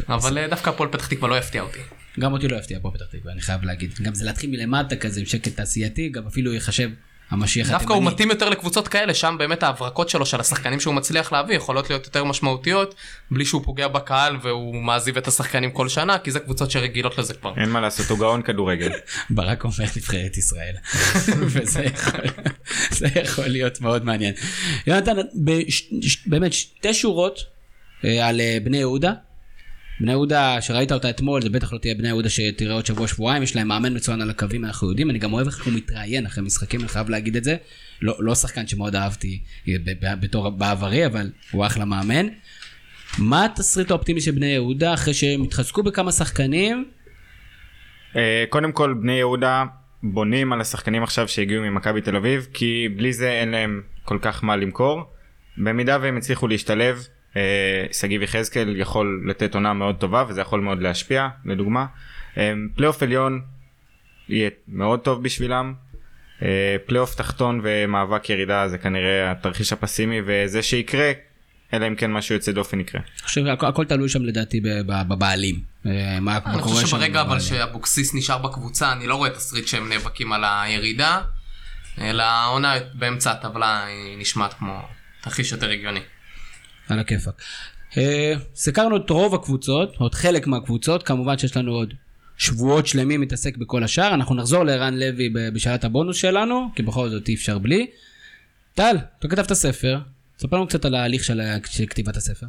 אבל 0.10 0.47
דווקא 0.49 0.70
הפועל 0.70 0.89
פתח 0.89 1.08
תקווה 1.08 1.30
לא 1.30 1.38
יפתיע 1.38 1.62
אותי. 1.62 1.80
גם 2.20 2.34
אותי 2.34 2.47
לא 2.47 2.57
יפתיע 2.57 2.80
פה 2.82 2.91
פתח 2.93 3.05
תקווה, 3.05 3.34
אני 3.34 3.41
חייב 3.41 3.63
להגיד. 3.63 3.93
גם 4.01 4.15
זה 4.15 4.26
להתחיל 4.26 4.49
מלמטה 4.49 4.95
כזה 4.95 5.20
עם 5.20 5.26
שקט 5.26 5.55
תעשייתי, 5.55 6.09
גם 6.09 6.28
אפילו 6.28 6.53
ייחשב 6.53 6.89
המשיח 7.30 7.70
דווקא 7.72 7.93
הוא 7.93 7.95
התימני. 7.95 8.13
מתאים 8.13 8.30
יותר 8.30 8.49
לקבוצות 8.49 8.88
כאלה, 8.88 9.13
שם 9.13 9.36
באמת 9.39 9.63
ההברקות 9.63 10.09
שלו, 10.09 10.26
של 10.26 10.39
השחקנים 10.39 10.80
שהוא 10.80 10.93
מצליח 10.93 11.32
להביא, 11.32 11.55
יכולות 11.55 11.89
להיות 11.89 12.05
יותר 12.05 12.24
משמעותיות, 12.24 12.95
בלי 13.32 13.45
שהוא 13.45 13.61
פוגע 13.63 13.88
בקהל 13.88 14.38
והוא 14.41 14.76
מעזיב 14.76 15.18
את 15.18 15.28
השחקנים 15.28 15.72
כל 15.72 15.89
שנה, 15.89 16.18
כי 16.18 16.32
זה 16.32 16.39
קבוצות 16.39 16.72
שרגילות 16.72 17.18
לזה 17.18 17.34
כבר. 17.34 17.53
אין 17.57 17.70
מה 17.70 17.82
לעשות 17.82 18.09
הוא 18.09 18.20
גאון 18.20 18.41
כדורגל. 18.41 18.91
ברק 19.30 19.63
אומר 19.63 19.76
נבחרת 19.97 20.38
ישראל. 20.38 20.76
וזה 21.53 21.84
יכול, 21.84 22.20
יכול 23.15 23.47
להיות 23.47 23.82
מאוד 23.82 24.05
מעניין. 24.05 24.34
יונתן, 24.88 25.15
באמת 26.26 26.53
שתי 26.53 26.93
שורות 26.93 27.43
אה, 28.05 28.28
על 28.28 28.41
אה, 28.41 28.57
בני 28.63 28.78
יהודה. 28.78 29.13
בני 30.00 30.12
יהודה 30.12 30.62
שראית 30.62 30.91
אותה 30.91 31.10
אתמול 31.10 31.41
זה 31.41 31.50
בטח 31.50 31.74
לא 31.74 31.78
תהיה 31.78 31.95
בני 31.95 32.08
יהודה 32.08 32.30
שתראה 32.30 32.74
עוד 32.74 32.86
שבוע 32.86 33.08
שבועיים 33.08 33.43
יש 33.43 33.56
להם 33.56 33.68
מאמן 33.68 33.95
מצוין 33.95 34.22
על 34.22 34.30
הקווים 34.30 34.66
אנחנו 34.66 34.89
יודעים 34.89 35.10
אני 35.10 35.20
גם 35.20 35.34
אוהב 35.34 35.48
איך 35.48 35.66
הוא 35.66 35.74
מתראיין 35.74 36.26
אחרי 36.26 36.43
משחקים 36.43 36.80
אני 36.80 36.89
חייב 36.89 37.10
להגיד 37.10 37.36
את 37.36 37.43
זה 37.43 37.56
לא, 38.02 38.16
לא 38.20 38.36
שחקן 38.36 38.68
שמאוד 38.68 38.95
אהבתי 38.95 39.39
אה, 39.68 39.74
בתור 40.16 40.50
בעברי 40.50 41.06
אבל 41.06 41.32
הוא 41.52 41.66
אחלה 41.66 41.86
מאמן. 41.86 42.28
מה 43.18 43.45
התסריט 43.45 43.91
האופטימי 43.91 44.22
של 44.22 44.32
בני 44.32 44.45
יהודה 44.45 44.93
אחרי 44.93 45.14
שהם 45.14 45.43
התחזקו 45.43 45.84
בכמה 45.84 46.12
שחקנים 46.12 46.86
אה, 48.16 48.45
קודם 48.50 48.72
כל 48.72 48.93
בני 48.93 49.14
יהודה 49.14 49.64
בונים 50.04 50.54
על 50.54 50.62
השחקנים 50.62 51.04
עכשיו 51.04 51.28
שהגיעו 51.28 51.64
ממכבי 51.64 52.02
תל 52.02 52.16
אביב 52.16 52.48
כי 52.54 52.89
בלי 52.95 53.14
זה 53.14 53.32
אין 53.32 53.50
להם 53.50 53.82
כל 54.04 54.18
כך 54.22 54.43
מה 54.43 54.56
למכור. 54.56 55.04
במידה 55.58 55.98
והם 56.02 56.18
הצליחו 56.18 56.48
להשתלב 56.48 57.08
שגיב 57.91 58.21
יחזקאל 58.21 58.75
יכול 58.75 59.23
לתת 59.30 59.55
עונה 59.55 59.73
מאוד 59.73 59.95
טובה 59.95 60.23
וזה 60.30 60.41
יכול 60.41 60.61
מאוד 60.61 60.82
להשפיע 60.82 61.28
לדוגמה. 61.45 61.86
אה, 62.38 62.53
פלייאוף 62.75 63.03
עליון 63.03 63.41
יהיה 64.30 64.49
מאוד 64.67 64.99
טוב 64.99 65.23
בשבילם. 65.23 65.73
אה, 66.41 66.75
פלייאוף 66.86 67.15
תחתון 67.15 67.61
ומאבק 67.63 68.30
ירידה 68.30 68.67
זה 68.67 68.78
כנראה 68.78 69.32
התרחיש 69.32 69.73
הפסימי 69.73 70.21
וזה 70.25 70.61
שיקרה 70.61 71.11
אלא 71.73 71.88
אם 71.88 71.95
כן 71.95 72.11
משהו 72.11 72.36
יוצא 72.36 72.51
דופן 72.51 72.80
יקרה. 72.80 73.01
אני 73.01 73.21
חושב 73.23 73.45
שהכל 73.45 73.65
הכל 73.65 73.86
תלוי 73.86 74.09
שם 74.09 74.23
לדעתי 74.23 74.61
ב- 74.61 74.67
ב- 74.67 75.07
בבעלים. 75.07 75.55
אה, 75.86 75.91
מה 75.91 76.19
מה 76.21 76.38
אני 76.53 76.61
קורה 76.61 76.75
חושב 76.75 76.88
שם 76.88 76.97
שברגע 76.97 77.21
אבל. 77.21 77.39
שאבוקסיס 77.39 78.15
נשאר 78.15 78.38
בקבוצה, 78.38 78.91
אני 78.91 79.07
לא 79.07 79.15
רואה 79.15 79.30
תסריט 79.30 79.67
שהם 79.67 79.89
נאבקים 79.89 80.32
על 80.34 80.43
הירידה, 80.47 81.21
אלא 82.01 82.23
העונה 82.23 82.73
באמצע 82.93 83.32
הטבלה 83.32 83.86
היא 83.86 84.17
נשמעת 84.17 84.53
כמו 84.53 84.82
תרחיש 85.21 85.51
יותר 85.51 85.69
הגיוני. 85.69 85.99
על 86.90 87.00
הכיפאק. 87.00 87.42
אה, 87.98 88.34
סקרנו 88.56 88.98
את 88.98 89.10
רוב 89.10 89.36
הקבוצות, 89.36 89.98
את 90.08 90.14
חלק 90.14 90.48
מהקבוצות, 90.48 91.04
כמובן 91.04 91.38
שיש 91.38 91.58
לנו 91.58 91.72
עוד 91.72 91.94
שבועות 92.38 92.88
שלמים 92.88 93.22
להתעסק 93.22 93.58
בכל 93.58 93.84
השאר, 93.84 94.14
אנחנו 94.14 94.36
נחזור 94.36 94.64
לערן 94.64 94.94
לוי 94.94 95.30
בשאלת 95.54 95.84
הבונוס 95.84 96.18
שלנו, 96.18 96.70
כי 96.76 96.84
בכל 96.84 97.10
זאת 97.10 97.28
אי 97.28 97.36
אפשר 97.36 97.58
בלי. 97.58 97.88
טל, 98.74 98.98
אתה 99.20 99.28
כתבת 99.28 99.54
ספר, 99.54 100.00
ספר 100.40 100.56
לנו 100.56 100.68
קצת 100.68 100.86
על 100.86 100.96
ההליך 100.96 101.24
של 101.24 101.42
של 101.66 101.86
כתיבת 101.86 102.18
הספר. 102.18 102.48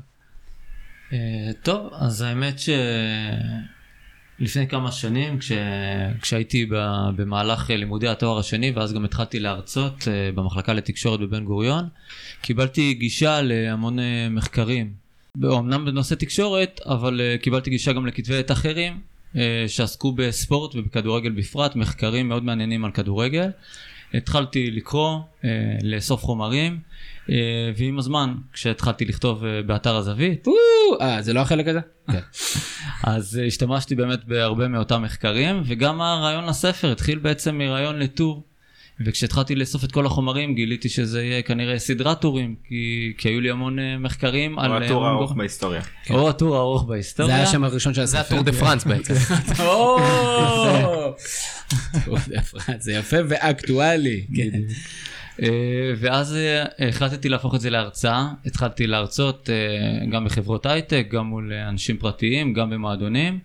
אה, 1.12 1.18
טוב, 1.62 1.92
אז 1.94 2.22
האמת 2.22 2.58
שלפני 4.38 4.68
כמה 4.68 4.92
שנים, 4.92 5.38
כש... 5.38 5.52
כשהייתי. 6.22 6.66
במהלך 7.16 7.70
לימודי 7.70 8.08
התואר 8.08 8.38
השני, 8.38 8.70
ואז 8.70 8.92
גם 8.92 9.04
התחלתי 9.04 9.38
להרצות 9.38 10.08
אה, 10.08 10.32
במחלקה 10.34 10.72
לתקשורת 10.72 11.20
בבן 11.20 11.44
גוריון, 11.44 11.88
קיבלתי 12.42 12.94
גישה 12.94 13.42
להמון 13.42 13.98
אה, 13.98 14.28
מחקרים. 14.30 14.92
אומנם 15.44 15.84
בנושא 15.84 16.14
תקשורת, 16.14 16.80
אבל 16.86 17.20
אה, 17.20 17.36
קיבלתי 17.38 17.70
גישה 17.70 17.92
גם 17.92 18.06
לכתבי 18.06 18.38
עת 18.38 18.50
אחרים, 18.50 19.00
אה, 19.36 19.64
שעסקו 19.68 20.12
בספורט 20.12 20.74
ובכדורגל 20.74 21.30
בפרט, 21.30 21.76
מחקרים 21.76 22.28
מאוד 22.28 22.44
מעניינים 22.44 22.84
על 22.84 22.90
כדורגל. 22.90 23.50
התחלתי 24.14 24.70
לקרוא, 24.70 25.18
אה, 25.44 25.50
לאסוף 25.82 26.22
חומרים, 26.22 26.72
אה, 26.72 26.78
ועם 27.76 27.98
הזמן, 27.98 28.34
כשהתחלתי 28.52 29.04
לכתוב 29.04 29.44
אה, 29.44 29.62
באתר 29.62 29.96
הזווית, 29.96 30.46
או, 30.46 30.52
אה, 31.00 31.22
זה 31.22 31.32
לא 31.32 31.40
החלק 31.40 31.68
הזה? 31.68 31.80
כן. 32.12 32.20
אז 33.02 33.38
אה, 33.38 33.46
השתמשתי 33.46 33.94
באמת 33.94 34.24
בהרבה 34.24 34.68
מאותם 34.68 35.02
מחקרים, 35.02 35.62
וגם 35.66 36.00
הרעיון 36.00 36.46
לספר 36.46 36.92
התחיל 36.92 37.18
בעצם 37.18 37.58
מרעיון 37.58 37.98
לטור 37.98 38.44
וכשהתחלתי 39.00 39.54
לאסוף 39.54 39.84
את 39.84 39.92
כל 39.92 40.06
החומרים 40.06 40.54
גיליתי 40.54 40.88
שזה 40.88 41.22
יהיה 41.22 41.42
כנראה 41.42 41.78
סדרת 41.78 42.20
טורים, 42.20 42.54
כי, 42.64 43.12
כי 43.18 43.28
היו 43.28 43.40
לי 43.40 43.50
המון 43.50 43.78
אה, 43.78 43.98
מחקרים 43.98 44.58
על... 44.58 44.70
או 44.70 44.76
אה, 44.76 44.84
הטור 44.84 45.06
הארוך 45.06 45.32
בהיסטוריה. 45.32 45.82
או 46.10 46.28
הטור 46.28 46.56
הארוך 46.56 46.82
זה 46.82 46.88
בהיסטוריה. 46.88 47.34
היה 47.34 47.44
השם 47.44 47.64
הראשון 47.64 47.94
של 47.94 48.04
זה 48.04 48.20
הספר. 48.20 48.34
הטור 48.34 48.44
דה 48.44 48.52
פרנס 48.52 48.84
בעצם. 48.84 49.14
או! 49.64 49.98
טור 52.04 52.18
דה 52.28 52.42
פרנס, 52.42 52.82
זה 52.84 52.92
יפה 52.92 53.16
ואקטואלי. 53.28 54.26
אה, 55.42 55.92
ואז 55.96 56.36
אה, 56.36 56.88
החלטתי 56.88 57.28
להפוך 57.28 57.54
את 57.54 57.60
זה 57.60 57.70
להרצאה, 57.70 58.28
התחלתי 58.46 58.86
להרצות 58.86 59.50
אה, 59.50 60.06
גם 60.10 60.24
בחברות 60.24 60.66
הייטק, 60.66 61.06
גם 61.10 61.26
מול 61.26 61.52
אנשים 61.52 61.96
פרטיים, 61.96 62.52
גם 62.52 62.70
במועדונים, 62.70 63.38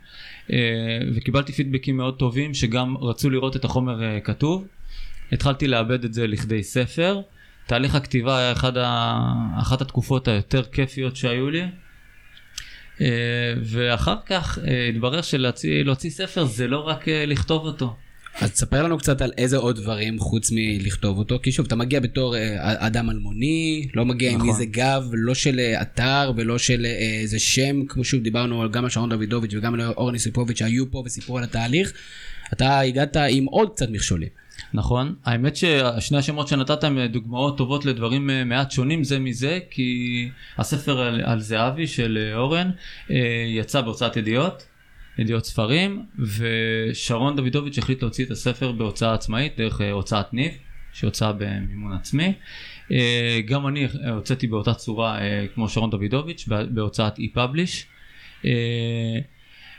וקיבלתי 1.15 1.51
פידבקים 1.53 1.97
מאוד 1.97 2.19
טובים 2.19 2.53
שגם 2.53 2.97
רצו 2.97 3.29
לראות 3.29 3.55
את 3.55 3.65
החומר 3.65 4.19
כתוב. 4.23 4.67
התחלתי 5.31 5.67
לעבד 5.67 6.03
את 6.03 6.13
זה 6.13 6.27
לכדי 6.27 6.63
ספר. 6.63 7.21
תהליך 7.67 7.95
הכתיבה 7.95 8.37
היה 8.37 8.51
אחד 8.51 8.77
ה... 8.77 9.17
אחת 9.61 9.81
התקופות 9.81 10.27
היותר 10.27 10.63
כיפיות 10.63 11.15
שהיו 11.15 11.49
לי. 11.49 11.63
ואחר 13.63 14.15
כך 14.25 14.59
התברר 14.89 15.21
שלהוציא 15.21 15.83
להוציא 15.83 16.09
ספר 16.09 16.43
זה 16.43 16.67
לא 16.67 16.79
רק 16.79 17.07
לכתוב 17.07 17.65
אותו. 17.65 17.95
אז 18.41 18.51
תספר 18.51 18.83
לנו 18.83 18.97
קצת 18.97 19.21
על 19.21 19.31
איזה 19.37 19.57
עוד 19.57 19.75
דברים 19.75 20.19
חוץ 20.19 20.51
מלכתוב 20.51 21.17
אותו, 21.17 21.39
כי 21.43 21.51
שוב, 21.51 21.65
אתה 21.65 21.75
מגיע 21.75 21.99
בתור 21.99 22.35
אה, 22.35 22.87
אדם 22.87 23.09
אלמוני, 23.09 23.87
לא 23.93 24.05
מגיע 24.05 24.31
עם 24.31 24.37
נכון. 24.37 24.49
איזה 24.49 24.65
גב, 24.65 25.09
לא 25.13 25.33
של 25.33 25.59
אה, 25.59 25.81
אתר 25.81 26.31
ולא 26.37 26.57
של 26.57 26.85
אה, 26.85 27.19
איזה 27.21 27.39
שם, 27.39 27.85
כמו 27.85 28.03
שוב 28.03 28.23
דיברנו 28.23 28.71
גם 28.71 28.83
על 28.83 28.89
שרון 28.89 29.09
דוידוביץ' 29.09 29.53
וגם 29.53 29.73
על 29.73 29.81
אורן 29.81 30.13
יוסיפוביץ' 30.13 30.59
שהיו 30.59 30.91
פה 30.91 31.03
וסיפרו 31.05 31.37
על 31.37 31.43
התהליך, 31.43 31.93
אתה 32.53 32.79
הגעת 32.79 33.17
עם 33.29 33.45
עוד 33.45 33.69
קצת 33.69 33.89
מכשולים. 33.89 34.29
נכון, 34.73 35.15
האמת 35.25 35.55
ששני 35.55 36.17
השמות 36.17 36.47
שנתת 36.47 36.83
הם 36.83 37.05
דוגמאות 37.05 37.57
טובות 37.57 37.85
לדברים 37.85 38.29
מעט 38.45 38.71
שונים 38.71 39.03
זה 39.03 39.19
מזה, 39.19 39.59
כי 39.69 40.29
הספר 40.57 41.01
על, 41.01 41.21
על 41.25 41.39
זהבי 41.39 41.87
של 41.87 42.31
אורן 42.35 42.71
יצא 43.47 43.81
בהוצאת 43.81 44.17
ידיעות, 44.17 44.63
ידיעות 45.17 45.45
ספרים, 45.45 46.05
ושרון 46.19 47.35
דוידוביץ' 47.35 47.77
החליט 47.77 48.01
להוציא 48.01 48.25
את 48.25 48.31
הספר 48.31 48.71
בהוצאה 48.71 49.13
עצמאית 49.13 49.57
דרך 49.57 49.81
אה, 49.81 49.91
הוצאת 49.91 50.33
ניב, 50.33 50.51
שהוצאה 50.93 51.31
במימון 51.33 51.93
עצמי. 51.93 52.33
אה, 52.91 53.39
גם 53.45 53.67
אני 53.67 53.85
אה, 53.85 54.09
הוצאתי 54.09 54.47
באותה 54.47 54.73
צורה 54.73 55.19
כמו 55.53 55.69
שרון 55.69 55.89
דוידוביץ' 55.89 56.47
בה- 56.47 56.65
בהוצאת 56.65 57.19
e-publish. 57.19 57.85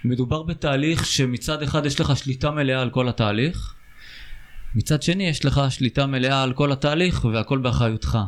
מדובר 0.04 0.42
בתהליך 0.42 1.06
שמצד 1.06 1.62
אחד 1.62 1.86
יש 1.86 2.00
לך 2.00 2.16
שליטה 2.16 2.50
מלאה 2.50 2.82
על 2.82 2.90
כל 2.90 3.08
התהליך, 3.08 3.74
מצד 4.74 5.02
שני 5.02 5.28
יש 5.28 5.44
לך 5.44 5.60
שליטה 5.70 6.06
מלאה 6.06 6.42
על 6.42 6.52
כל 6.52 6.72
התהליך 6.72 7.24
והכל 7.24 7.58
באחריותך. 7.58 8.18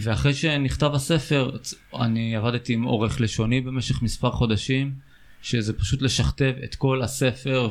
ואחרי 0.00 0.34
שנכתב 0.34 0.90
הספר 0.94 1.56
אני 2.00 2.36
עבדתי 2.36 2.72
עם 2.72 2.82
עורך 2.82 3.20
לשוני 3.20 3.60
במשך 3.60 4.02
מספר 4.02 4.30
חודשים 4.30 4.92
שזה 5.42 5.72
פשוט 5.72 6.02
לשכתב 6.02 6.52
את 6.64 6.74
כל 6.74 7.02
הספר 7.02 7.70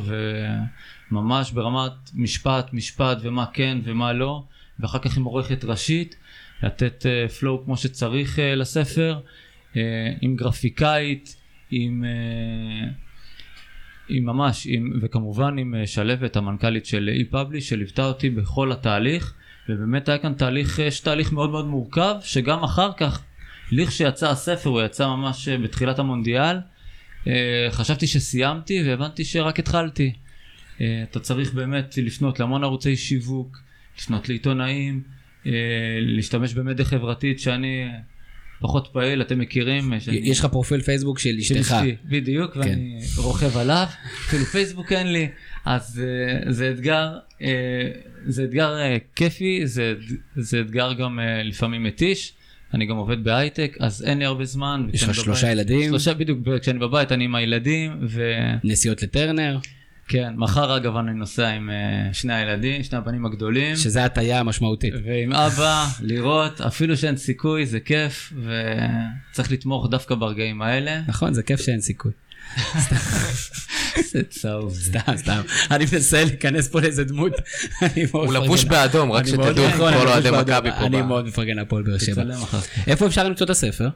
וממש 1.11 1.51
ברמת 1.51 1.91
משפט 2.13 2.74
משפט 2.74 3.18
ומה 3.22 3.45
כן 3.53 3.78
ומה 3.84 4.13
לא 4.13 4.43
ואחר 4.80 4.99
כך 4.99 5.18
עם 5.18 5.24
עורכת 5.24 5.63
ראשית 5.63 6.16
לתת 6.63 7.05
פלואו 7.39 7.63
כמו 7.66 7.78
שצריך 7.78 8.39
אה, 8.39 8.55
לספר 8.55 9.20
אה, 9.78 9.82
עם 10.22 10.36
גרפיקאית 10.36 11.36
עם 11.72 12.03
אה, 12.03 12.89
עם 14.09 14.26
ממש, 14.26 14.68
עם, 14.70 14.99
וכמובן 15.01 15.57
עם 15.57 15.76
אה, 15.76 15.88
שלוות 15.88 16.36
המנכ"לית 16.36 16.86
של 16.86 17.09
e-publish 17.22 17.61
שליוותה 17.61 18.05
אותי 18.05 18.30
בכל 18.30 18.72
התהליך 18.72 19.34
ובאמת 19.70 20.09
היה 20.09 20.18
כאן 20.18 20.34
תהליך, 20.34 20.80
יש 20.80 20.99
תהליך 20.99 21.32
מאוד 21.32 21.49
מאוד 21.49 21.66
מורכב 21.66 22.16
שגם 22.22 22.63
אחר 22.63 22.91
כך, 22.97 23.22
לכשיצא 23.72 24.30
הספר 24.30 24.70
הוא 24.70 24.82
יצא 24.82 25.07
ממש 25.07 25.47
אה, 25.47 25.57
בתחילת 25.57 25.99
המונדיאל 25.99 26.55
אה, 26.55 26.61
חשבתי 27.71 28.07
שסיימתי 28.07 28.84
והבנתי 28.86 29.26
שרק 29.26 29.59
התחלתי. 29.59 30.13
אה, 30.82 31.03
אתה 31.11 31.19
צריך 31.19 31.53
באמת 31.53 31.97
לפנות 31.97 32.39
להמון 32.39 32.63
ערוצי 32.63 32.95
שיווק, 32.95 33.57
לפנות 33.99 34.30
לעיתונאים, 34.30 35.01
אה, 35.47 35.51
להשתמש 36.01 36.53
במדיה 36.53 36.86
חברתית 36.86 37.39
שאני 37.39 37.88
פחות 38.59 38.89
פעיל, 38.91 39.21
אתם 39.21 39.39
מכירים. 39.39 39.93
אה, 39.93 39.99
שאני- 39.99 40.17
יש 40.17 40.39
לך 40.39 40.45
פרופיל 40.45 40.82
פייסבוק 40.82 41.19
של 41.19 41.38
אשתך. 41.39 41.55
בדיוק, 42.05 42.53
כן. 42.53 42.59
ואני 42.59 42.99
רוכב 43.17 43.57
עליו, 43.57 43.86
אפילו 44.28 44.45
פייסבוק 44.45 44.91
אין 44.91 45.11
לי, 45.13 45.28
אז 45.65 46.01
אה, 46.45 46.51
זה 46.51 46.71
אתגר, 46.71 47.09
אה, 47.41 47.47
זה 48.28 48.43
אתגר 48.43 48.78
אה, 48.78 48.97
כיפי, 49.15 49.67
זה, 49.67 49.93
זה 50.36 50.61
אתגר 50.61 50.93
גם 50.93 51.19
אה, 51.19 51.43
לפעמים 51.43 51.84
מתיש, 51.84 52.34
אני 52.76 52.86
גם 52.86 52.95
עובד 52.95 53.23
בהייטק, 53.23 53.78
אז 53.80 54.03
אין 54.03 54.19
לי 54.19 54.26
הרבה 54.26 54.45
זמן. 54.45 54.88
יש 54.93 55.03
לך 55.03 55.15
שלושה 55.15 55.51
ילדים? 55.51 55.89
שלושה, 55.89 56.13
בדיוק, 56.13 56.39
כשאני 56.61 56.80
בבית 56.80 57.11
אני 57.11 57.26
עם 57.26 57.36
הילדים, 57.36 57.99
וכן, 58.01 58.57
נסיעות 58.63 59.03
לטרנר, 59.03 59.57
מחר 60.36 60.78
אגב 60.78 60.95
אני 60.95 61.13
נוסע 61.13 61.47
עם 61.47 61.69
אה, 61.69 62.13
שני 62.13 62.34
הילדים, 62.34 62.84
שני 62.84 62.97
הבנים 62.97 63.26
הגדולים. 63.26 63.76
שזה 63.76 64.05
הטיה 64.05 64.43
משמעותית. 64.43 64.93
ועם 65.05 65.34
אבא, 65.34 65.86
לראות, 66.01 66.61
אפילו 66.61 66.97
שאין 66.97 67.17
סיכוי, 67.17 67.65
זה 67.65 67.80
כיף, 67.80 68.34
וצריך 69.32 69.51
לתמוך 69.51 69.89
דווקא 69.89 70.15
ברגעים 70.15 70.61
האלה. 70.61 71.01
נכון, 71.07 71.34
זה 71.34 71.43
כיף 71.43 71.61
שאין 71.61 71.82
סיכוי. 71.82 72.11
זה 74.12 74.24
צהוב. 74.30 74.74
סתם, 74.74 75.18
סתם. 75.18 75.41
אני 75.72 75.86
מנסה 75.93 76.24
להיכנס 76.24 76.68
פה 76.68 76.82
לאיזה 76.82 77.03
דמות. 77.03 77.34
הוא. 78.12 78.34
לבוש 78.34 78.64
באדום, 78.64 79.12
רק 79.12 79.28
שתדעו, 79.28 79.72
כל 79.78 79.93
אוהדי. 79.93 80.32
מכבי 80.32 80.72
פה. 80.72 80.86
אני 80.86 81.01
מאוד 81.01 81.26
מפרגן 81.28 81.56
להפועל 81.56 81.84
באר 81.84 81.97
שבע. 81.97 82.24
איפה 82.88 83.06
אפשר 83.06 83.24
למצוא 83.24 83.45
את 83.45 83.49
הספר? 83.49 83.89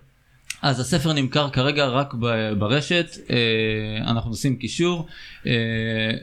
אז 0.62 0.80
הספר 0.80 1.14
נמכר 1.14 1.50
כרגע 1.50 1.86
רק 1.86 2.14
ברשת, 2.58 3.18
אה, 3.30 4.10
אנחנו 4.12 4.32
נשים 4.32 4.56
קישור, 4.56 5.08
אה, 5.48 5.52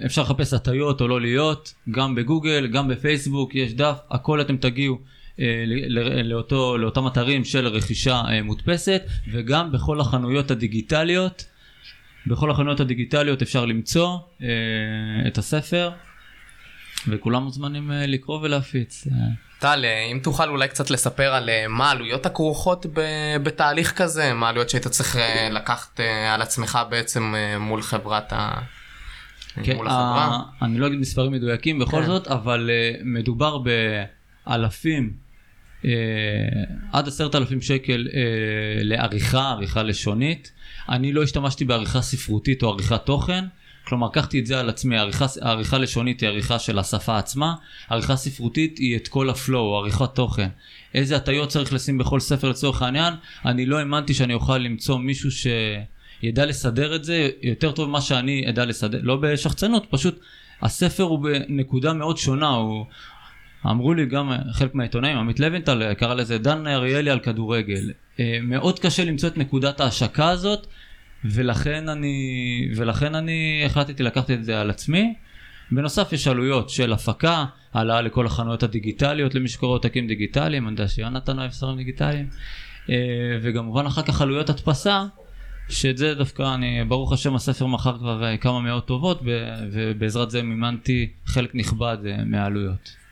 אפשר 0.07 0.23
לחפש 0.23 0.53
הטיות 0.53 1.01
או 1.01 1.09
לא 1.09 1.21
להיות, 1.21 1.75
גם 1.91 2.15
בגוגל, 2.15 2.67
גם 2.67 2.89
בפייסבוק, 2.89 3.55
יש 3.55 3.75
דף, 3.75 3.99
הכל 4.11 4.41
אתם 4.41 4.57
תגיעו. 4.57 4.99
אה, 5.41 5.65
לאותו, 6.25 6.79
לאותם 6.79 7.07
אתרים 7.07 7.45
של 7.45 7.67
רכישה 7.67 8.23
מודפסת 8.45 9.03
וגם 9.33 9.73
בכל 9.73 10.01
החנויות 10.01 10.51
הדיגיטליות 10.51 11.45
בכל 12.27 12.51
החנויות 12.51 12.81
הדיגיטליות 12.81 13.43
אפשר 13.43 13.65
למצוא 13.65 14.19
אה, 14.43 14.49
את 15.27 15.39
הספר 15.39 15.91
וכולם 17.09 17.43
מוזמנים 17.43 17.93
אה, 17.93 18.07
לקרוא 18.07 18.41
ולהפיץ. 18.43 19.07
אה, 19.07 19.13
טל, 19.59 19.85
אה, 19.85 20.03
אם 20.13 20.19
תוכל 20.23 20.49
אולי 20.49 20.69
קצת 20.69 20.91
לספר 20.91 21.35
על 21.35 21.49
אה, 21.49 21.69
מה 21.69 21.89
העלויות 21.89 22.27
הכרוכות 22.27 22.87
ב- 22.93 23.37
בתהליך 23.43 23.93
כזה, 23.93 24.35
מה 24.35 24.47
העלויות 24.47 24.71
שהיית 24.71 24.87
צריך 24.87 25.17
אה, 25.17 25.49
לקחת 25.51 26.01
אה, 26.01 26.35
על 26.35 26.43
עצמך 26.43 26.79
בעצם 26.91 27.35
אה, 27.35 27.59
מול 27.59 27.83
חברת 27.83 28.33
ה... 28.33 28.61
כן, 29.63 29.77
מול 29.77 29.87
החברה. 29.87 30.43
אני 30.63 30.79
לא 30.79 30.87
אגיד 30.87 30.99
מספרים 30.99 31.33
מדויקים 31.33 31.79
בכל 31.79 32.01
כן. 32.01 32.07
זאת, 32.07 32.29
אבל 32.29 32.71
uh, 32.71 33.01
מדובר 33.05 33.59
באלפים, 34.47 35.13
עד 36.93 37.09
עשרת 37.09 37.35
אלפים 37.35 37.61
שקל 37.61 38.09
uh, 38.11 38.15
לעריכה, 38.83 39.51
עריכה 39.51 39.83
לשונית. 39.83 40.53
אני 40.89 41.13
לא 41.13 41.23
השתמשתי 41.23 41.65
בעריכה 41.65 42.03
ספרותית 42.03 42.63
או 42.63 42.71
עריכת 42.71 43.07
תוכן, 43.07 43.45
כלומר 43.87 44.07
לקחתי 44.07 44.41
את 44.41 44.47
זה 44.47 44.61
על 44.61 44.69
עצמי, 44.69 44.99
עריכה, 44.99 45.27
עריכה 45.41 45.79
לשונית 45.79 46.21
היא 46.21 46.29
עריכה 46.29 46.59
של 46.59 46.79
השפה 46.79 47.19
עצמה, 47.19 47.55
עריכה 47.91 48.17
ספרותית 48.17 48.79
היא 48.79 48.97
את 48.97 49.09
כל 49.09 49.31
הפלואו, 49.31 49.79
עריכת 49.79 50.15
תוכן. 50.15 50.49
איזה 50.95 51.17
הטיות 51.17 51.49
צריך 51.49 51.73
לשים 51.73 51.99
בכל 51.99 52.21
ספר 52.21 52.49
לצורך 52.49 52.83
העניין, 52.83 53.15
אני 53.45 53.67
לא 53.67 53.79
האמנתי 53.79 54.15
שאני 54.15 54.35
אוכל 54.35 54.59
למצוא 54.59 54.99
מישהו 54.99 55.31
ש... 55.31 55.47
ידע 56.23 56.47
לסדר 56.47 56.97
את 56.97 57.05
זה. 57.05 57.31
יותר 57.43 57.73
טוב 57.73 57.89
ממה 57.89 58.01
שאני 58.01 58.45
אדע 58.49 58.65
לסדר, 58.65 58.99
לא 59.03 59.17
בשחצנות, 59.17 59.87
פשוט 59.91 60.21
הספר 60.63 61.03
הוא 61.03 61.19
בנקודה 61.19 61.93
מאוד 61.93 62.17
שונה, 62.17 62.49
הוא... 62.49 62.87
אמרו 63.71 63.95
לי 63.95 64.07
גם 64.07 64.33
חלק 64.53 64.75
מהעיתונאים, 64.75 65.19
עמית 65.19 65.41
לוינטל 65.41 65.95
קרא 65.95 66.15
לזה 66.15 66.39
דן 66.39 66.67
אריאלי 66.67 67.11
על 67.11 67.21
כדורגל. 67.21 67.91
אה, 68.21 68.39
מאוד 68.43 68.79
קשה 68.79 69.05
למצוא 69.05 69.29
את 69.29 69.39
נקודת 69.39 69.81
ההשקה 69.81 70.29
הזאת, 70.29 70.67
ולכן 71.25 71.89
אני, 71.89 72.17
ולכן 72.77 73.15
אני 73.15 73.63
החלטתי 73.67 74.03
לקחת 74.03 74.31
את 74.31 74.45
זה 74.45 74.61
על 74.61 74.71
עצמי. 74.71 75.15
בנוסף 75.71 76.13
יש 76.13 76.29
עלויות 76.29 76.71
של 76.71 76.93
הפקה, 76.93 77.45
העלאה 77.75 78.01
לכל 78.01 78.27
החנויות 78.27 78.63
הדיגיטליות 78.63 79.35
למי 79.35 79.49
שקורא 79.49 79.71
עותקים 79.73 80.07
דיגיטליים, 80.07 80.69
אני 80.69 80.73
יודע 80.73 80.89
שיונתן 80.89 81.39
אוהב 81.39 81.51
ספרים 81.51 81.77
דיגיטליים, 81.77 82.29
אה, 82.91 82.95
וכמובן 83.43 83.87
אחר 83.87 84.03
כך 84.03 84.23
עלויות 84.23 84.51
הדפסה, 84.51 85.05
שאת 85.69 85.99
זה 85.99 86.15
דווקא 86.15 86.55
אני, 86.55 86.85
ברוך 86.89 87.13
השם 87.13 87.35
הספר 87.35 87.67
מכר 87.67 87.99
כבר 87.99 88.25
אה, 88.25 88.37
כמה 88.37 88.61
מאות 88.61 88.87
טובות 88.87 89.21
ובעזרת 89.73 90.31
זה 90.31 90.43
מימנתי 90.43 91.09
חלק 91.27 91.55
נכבד 91.55 91.99
מהעלויות. 92.27 93.06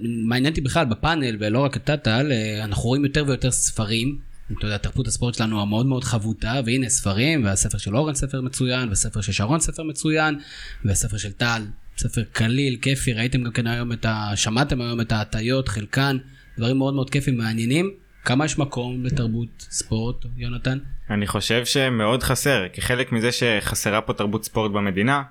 מעניין 0.00 0.52
אותי 0.52 0.60
בכלל 0.60 0.84
בפאנל 0.84 1.36
ולא 1.40 1.58
רק 1.58 1.76
אתה 1.76 1.96
טל, 1.96 2.32
אה, 2.32 2.64
אנחנו 2.64 2.82
רואים 2.82 3.04
יותר 3.04 3.24
ויותר 3.26 3.50
ספרים 3.50 4.18
אתה 4.52 4.66
יודע, 4.66 4.78
תרבות 4.78 5.06
הספורט 5.06 5.34
שלנו 5.34 5.62
המאוד 5.62 5.86
מאוד 5.86 6.04
חבוטה, 6.04 6.60
והנה 6.66 6.88
ספרים, 6.88 7.44
והספר 7.44 7.78
של 7.78 7.96
אורן 7.96 8.14
ספר 8.14 8.40
מצוין, 8.40 8.88
והספר 8.88 9.20
של 9.20 9.32
שרון 9.32 9.60
ספר 9.60 9.82
מצוין, 9.82 10.38
והספר 10.84 11.16
של 11.16 11.32
טל, 11.32 11.62
ספר 11.98 12.22
קליל, 12.32 12.76
כיפי, 12.82 13.12
ראיתם 13.12 13.42
גם 13.42 13.52
כן 13.52 13.66
היום 13.66 13.92
את 13.92 14.04
ה... 14.04 14.32
שמעתם 14.34 14.80
היום 14.80 15.00
את 15.00 15.12
ההטיות, 15.12 15.68
חלקן, 15.68 16.16
דברים 16.58 16.78
מאוד 16.78 16.94
מאוד 16.94 17.10
כיפים, 17.10 17.36
מעניינים. 17.36 17.90
כמה 18.24 18.44
יש 18.44 18.58
מקום 18.58 19.04
לתרבות 19.04 19.66
ספורט, 19.70 20.16
יונתן? 20.36 20.78
אני 21.10 21.26
חושב 21.26 21.64
שמאוד 21.64 22.22
חסר, 22.22 22.64
כחלק 22.72 23.12
מזה 23.12 23.32
שחסרה 23.32 24.00
פה 24.00 24.12
תרבות 24.12 24.44
ספורט 24.44 24.72
במדינה, 24.72 25.22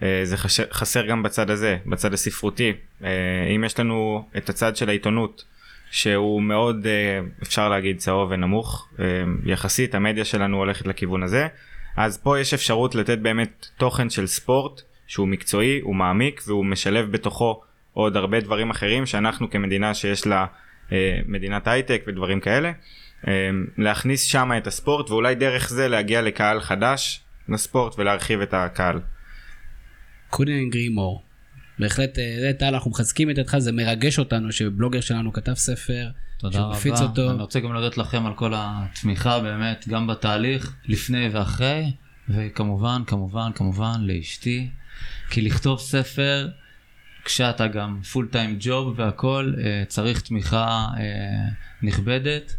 זה 0.00 0.36
חסר, 0.36 0.64
חסר 0.72 1.06
גם 1.06 1.22
בצד 1.22 1.50
הזה, 1.50 1.76
בצד 1.86 2.12
הספרותי. 2.12 2.72
אה, 3.04 3.10
אם 3.56 3.64
יש 3.64 3.80
לנו 3.80 4.28
את 4.36 4.48
הצד 4.48 4.76
של 4.76 4.88
העיתונות, 4.88 5.44
שהוא 5.90 6.42
מאוד, 6.42 6.86
אה, 6.86 7.20
אפשר 7.42 7.68
להגיד, 7.68 7.98
צהוב 7.98 8.30
ונמוך, 8.30 8.88
יחסית 9.44 9.94
המדיה 9.94 10.24
שלנו 10.24 10.56
הולכת 10.56 10.86
לכיוון 10.86 11.22
הזה, 11.22 11.46
אז 11.96 12.18
פה 12.18 12.40
יש 12.40 12.54
אפשרות 12.54 12.94
לתת 12.94 13.18
באמת 13.18 13.66
תוכן 13.76 14.10
של 14.10 14.26
ספורט 14.26 14.82
שהוא 15.06 15.28
מקצועי, 15.28 15.80
הוא 15.80 15.94
מעמיק 15.94 16.42
והוא 16.46 16.64
משלב 16.64 17.12
בתוכו 17.12 17.62
עוד 17.92 18.16
הרבה 18.16 18.40
דברים 18.40 18.70
אחרים 18.70 19.06
שאנחנו 19.06 19.50
כמדינה 19.50 19.94
שיש 19.94 20.26
לה 20.26 20.46
מדינת 21.26 21.68
הייטק 21.68 22.02
ודברים 22.06 22.40
כאלה, 22.40 22.72
להכניס 23.78 24.22
שם 24.22 24.50
את 24.56 24.66
הספורט 24.66 25.10
ואולי 25.10 25.34
דרך 25.34 25.68
זה 25.68 25.88
להגיע 25.88 26.22
לקהל 26.22 26.60
חדש 26.60 27.20
לספורט 27.48 27.98
ולהרחיב 27.98 28.40
את 28.40 28.54
הקהל. 28.54 29.00
קודין 30.30 30.70
גרימור. 30.70 31.22
בהחלט, 31.78 32.18
אה, 32.18 32.36
זה 32.40 32.52
טל, 32.58 32.66
אנחנו 32.74 32.90
מחזקים 32.90 33.30
את 33.30 33.38
ידך, 33.38 33.58
זה 33.58 33.72
מרגש 33.72 34.18
אותנו 34.18 34.52
שבלוגר 34.52 35.00
שלנו 35.00 35.32
כתב 35.32 35.54
ספר, 35.54 36.08
תודה 36.38 36.60
רבה. 36.60 36.78
אני 37.30 37.40
רוצה 37.40 37.60
גם 37.60 37.72
להודות 37.72 37.98
לכם 37.98 38.26
על 38.26 38.34
כל 38.34 38.52
התמיכה 38.56 39.40
באמת, 39.40 39.88
גם 39.88 40.06
בתהליך, 40.06 40.74
לפני 40.86 41.28
ואחרי, 41.32 41.92
וכמובן, 42.28 43.02
כמובן, 43.06 43.50
כמובן, 43.54 44.00
לאשתי. 44.00 44.68
כי 45.30 45.42
לכתוב 45.42 45.80
ספר, 45.80 46.48
כשאתה 47.24 47.66
גם 47.66 48.00
פול 48.12 48.28
טיים 48.32 48.56
ג'וב 48.60 48.94
והכל, 48.98 49.52
אה, 49.58 49.84
צריך 49.88 50.20
תמיכה 50.20 50.86
אה, 50.98 51.48
נכבדת, 51.82 52.56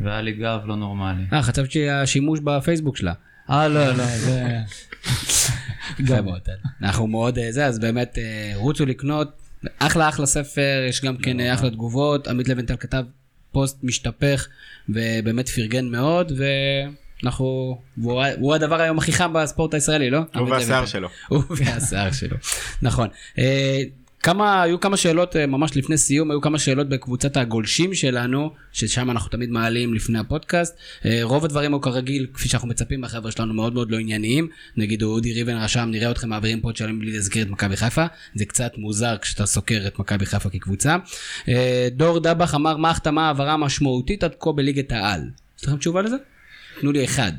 והיה 0.00 0.20
לי 0.20 0.32
גב 0.32 0.60
לא 0.64 0.76
נורמלי. 0.76 1.24
אה, 1.32 1.42
חשבתי 1.42 1.70
שהשימוש 1.72 2.40
בפייסבוק 2.40 2.96
שלה. 2.96 3.12
אה, 3.50 3.68
לא, 3.68 3.86
לא, 3.86 4.04
זה... 4.04 4.58
גם 6.08 6.24
מאוד. 6.24 6.40
אנחנו 6.82 7.06
מאוד 7.06 7.38
אה, 7.38 7.52
זה, 7.52 7.66
אז 7.66 7.78
באמת 7.78 8.18
אה, 8.18 8.52
רוצו 8.54 8.86
לקנות. 8.86 9.28
אחלה 9.78 10.08
אחלה 10.08 10.26
ספר, 10.26 10.84
יש 10.88 11.04
גם 11.04 11.16
כן 11.16 11.40
אה, 11.40 11.54
אחלה 11.54 11.70
תגובות. 11.70 12.28
עמית 12.28 12.48
לבנטל 12.48 12.76
כתב 12.76 13.04
פוסט 13.52 13.78
משתפך 13.82 14.48
ובאמת 14.88 15.48
פרגן 15.48 15.88
מאוד, 15.88 16.32
ואנחנו, 17.22 17.78
הוא 18.38 18.54
הדבר 18.54 18.80
היום 18.80 18.98
הכי 18.98 19.12
חם 19.12 19.32
בספורט 19.32 19.74
הישראלי, 19.74 20.10
לא? 20.10 20.20
הוא 20.34 20.48
והשיער 20.50 20.86
שלו. 20.86 21.08
הוא 21.28 21.42
והשיער 21.50 22.12
שלו, 22.12 22.36
נכון. 22.82 23.08
כמה, 24.24 24.62
היו 24.62 24.80
כמה 24.80 24.96
שאלות 24.96 25.36
אה, 25.36 25.46
ממש 25.46 25.76
לפני 25.76 25.98
סיום, 25.98 26.30
היו 26.30 26.40
כמה 26.40 26.58
שאלות 26.58 26.88
בקבוצת 26.88 27.36
הגולשים 27.36 27.94
שלנו, 27.94 28.50
ששם 28.72 29.10
אנחנו 29.10 29.30
תמיד 29.30 29.50
מעלים 29.50 29.94
לפני 29.94 30.18
הפודקאסט. 30.18 30.76
אה, 31.04 31.20
רוב 31.22 31.44
הדברים 31.44 31.72
הוא 31.72 31.82
כרגיל, 31.82 32.26
כפי 32.34 32.48
שאנחנו 32.48 32.68
מצפים 32.68 33.00
מהחבר'ה 33.00 33.30
שלנו, 33.30 33.54
מאוד 33.54 33.74
מאוד 33.74 33.90
לא 33.90 33.98
ענייניים. 33.98 34.48
נגיד 34.76 35.02
אודי 35.02 35.32
ריבן 35.32 35.56
רשם, 35.56 35.88
נראה 35.90 36.10
אתכם 36.10 36.28
מעבירים 36.28 36.60
פוד 36.60 36.76
שלם 36.76 36.98
בלי 36.98 37.12
להזכיר 37.12 37.42
את 37.42 37.50
מכבי 37.50 37.76
חיפה. 37.76 38.04
זה 38.34 38.44
קצת 38.44 38.72
מוזר 38.76 39.16
כשאתה 39.18 39.46
סוקר 39.46 39.84
את 39.86 39.98
מכבי 39.98 40.26
חיפה 40.26 40.50
כקבוצה. 40.50 40.96
אה, 41.48 41.88
דור 41.92 42.18
דבח 42.18 42.54
אמר, 42.54 42.76
מה 42.76 42.90
החתמה 42.90 43.26
העברה 43.26 43.56
משמעותית 43.56 44.24
עד 44.24 44.34
כה 44.40 44.52
בליגת 44.52 44.92
העל? 44.92 45.20
יש 45.58 45.64
לכם 45.64 45.76
תשובה 45.76 46.02
לזה? 46.02 46.16
תנו 46.80 46.92
לי 46.92 47.04
אחד. 47.04 47.32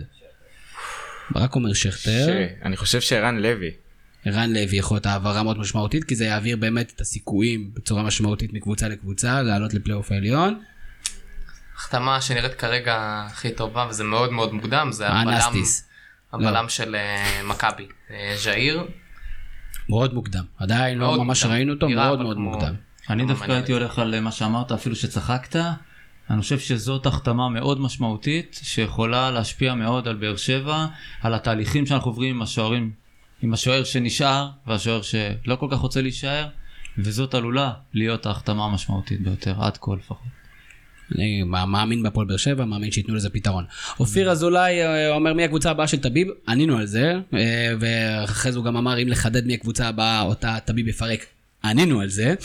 ברק 1.32 1.56
אומר 1.56 1.74
שכטר. 1.74 2.46
אני 2.64 2.78
חושב 2.78 3.02
שערן 3.02 3.38
לוי. 3.38 3.85
ערן 4.26 4.50
לוי 4.54 4.78
יכול 4.78 4.96
להיות 4.96 5.06
העברה 5.06 5.44
מאוד 5.44 5.58
משמעותית, 5.58 6.04
כי 6.04 6.16
זה 6.16 6.26
יעביר 6.26 6.58
באמת 6.58 6.92
את 6.96 7.02
הסיכויים 7.02 7.72
בצורה 7.74 8.04
משמעותית 8.04 8.54
מקבוצה 8.54 8.88
לקבוצה, 8.88 9.42
לעלות 9.42 9.74
לפלייאוף 9.74 10.12
העליון. 10.12 10.60
החתמה 11.76 12.22
שנראית 12.22 12.54
כרגע 12.54 13.26
הכי 13.28 13.52
טובה, 13.52 13.88
וזה 13.90 14.04
מאוד 14.04 14.32
מאוד 14.32 14.54
מוקדם, 14.54 14.90
זה 14.92 15.08
הבלם, 15.10 15.64
הבלם 16.34 16.64
לא. 16.64 16.70
של 16.70 16.96
uh, 16.96 17.46
מכבי, 17.46 17.88
uh, 18.08 18.12
ז'איר. 18.36 18.88
מאוד 19.90 20.14
מוקדם, 20.14 20.44
עדיין 20.58 20.98
לא 20.98 21.24
ממש 21.24 21.44
מוקדם. 21.44 21.56
ראינו 21.56 21.74
אותו, 21.74 21.90
מאוד 21.90 22.22
מאוד 22.22 22.36
כמו... 22.36 22.52
מוקדם. 22.52 22.76
אני 23.10 23.26
דווקא 23.26 23.52
הייתי 23.52 23.74
הולך 23.74 24.00
על 24.00 24.20
מה 24.20 24.32
שאמרת, 24.32 24.72
אפילו 24.72 24.96
שצחקת. 24.96 25.56
אני 26.30 26.42
חושב 26.42 26.60
שזאת 26.60 27.06
החתמה 27.06 27.50
מאוד 27.50 27.80
משמעותית, 27.80 28.60
שיכולה 28.64 29.32
להשפיע 29.32 29.74
מאוד 29.74 30.08
על 30.08 30.16
באר 30.16 30.36
שבע, 30.36 30.86
על 31.22 31.34
התהליכים 31.34 31.86
שאנחנו 31.86 32.12
עוברים 32.12 32.36
עם 32.36 32.42
השוערים 32.42 32.92
עם 33.46 33.54
השוער 33.54 33.84
שנשאר 33.84 34.50
והשוער 34.68 35.02
שלא 35.02 35.56
כל 35.56 35.68
כך 35.72 35.78
רוצה 35.78 36.02
להישאר, 36.02 36.48
וזאת 36.98 37.34
עלולה 37.34 37.72
להיות 37.94 38.26
ההחתמה 38.26 38.66
המשמעותית 38.66 39.22
ביותר, 39.22 39.54
עד 39.64 39.78
כה 39.82 39.92
לפחות. 39.96 40.18
אני 41.16 41.44
מאמין 41.44 42.04
בהפועל 42.04 42.28
באר 42.28 42.38
שבע, 42.38 42.66
מאמין 42.66 42.92
שייתנו 42.92 43.16
לזה 43.16 43.30
פתרון. 43.30 43.66
אופיר 44.00 44.32
אזולאי 44.32 44.82
אה, 44.82 45.10
אומר 45.10 45.34
מי 45.34 45.44
הקבוצה 45.44 45.72
הבאה 45.72 45.88
של 45.88 45.98
טביב, 45.98 46.28
ענינו 46.48 46.78
על 46.78 46.86
זה, 46.86 47.14
אה, 47.34 47.74
ואחרי 47.80 48.52
זה 48.52 48.58
הוא 48.58 48.66
גם 48.66 48.78
אמר 48.78 49.02
אם 49.02 49.08
לחדד 49.08 49.46
מי 49.46 49.54
הקבוצה 49.54 49.88
הבאה, 49.88 50.22
אותה 50.22 50.58
טביב 50.66 50.88
יפרק. 50.88 51.26
ענינו 51.64 52.02
על 52.02 52.10
זה, 52.10 52.36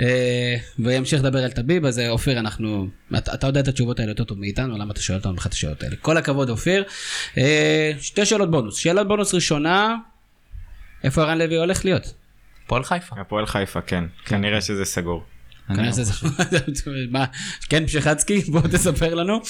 אה, 0.00 0.56
וימשיך 0.78 1.20
לדבר 1.20 1.44
על 1.44 1.50
טביב, 1.50 1.84
אז 1.86 1.98
אופיר, 2.08 2.38
אנחנו, 2.38 2.88
אתה, 3.18 3.34
אתה 3.34 3.46
יודע 3.46 3.60
את 3.60 3.68
התשובות 3.68 4.00
האלה 4.00 4.10
יותר 4.10 4.24
טוב 4.24 4.38
מאיתנו, 4.38 4.78
למה 4.78 4.92
אתה 4.92 5.00
שואל 5.00 5.18
אותנו 5.18 5.34
בכלל 5.34 5.48
את 5.48 5.54
השאלות 5.54 5.82
האלה? 5.82 5.96
כל 5.96 6.16
הכבוד, 6.16 6.50
אופיר. 6.50 6.84
שתי 8.00 8.26
שאלות 8.26 8.50
בונוס. 8.50 8.76
שאלת 8.76 9.06
בונוס 9.06 9.34
ראשונה, 9.34 9.96
איפה 11.06 11.22
ערן 11.22 11.38
לוי 11.38 11.56
הולך 11.56 11.84
להיות? 11.84 12.14
הפועל 12.64 12.84
חיפה. 12.84 13.16
הפועל 13.20 13.46
חיפה, 13.46 13.80
כן. 13.80 14.04
כנראה 14.24 14.60
שזה 14.60 14.84
סגור. 14.84 15.24
כן, 17.70 17.86
פשחצקי, 17.86 18.40
בוא 18.40 18.60
תספר 18.60 19.14
לנו. 19.14 19.40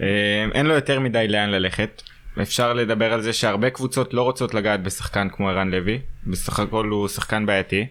אה, 0.00 0.46
אין 0.54 0.66
לו 0.66 0.74
יותר 0.74 1.00
מדי 1.00 1.28
לאן 1.28 1.50
ללכת. 1.50 2.02
אפשר 2.42 2.72
לדבר 2.72 3.12
על 3.12 3.20
זה 3.20 3.32
שהרבה 3.32 3.70
קבוצות 3.70 4.14
לא 4.14 4.22
רוצות 4.22 4.54
לגעת 4.54 4.82
בשחקן 4.82 5.28
כמו 5.28 5.50
ערן 5.50 5.70
לוי. 5.70 6.00
בסך 6.26 6.60
הכל 6.60 6.88
הוא 6.88 7.08
שחקן 7.08 7.46
בעייתי. 7.46 7.86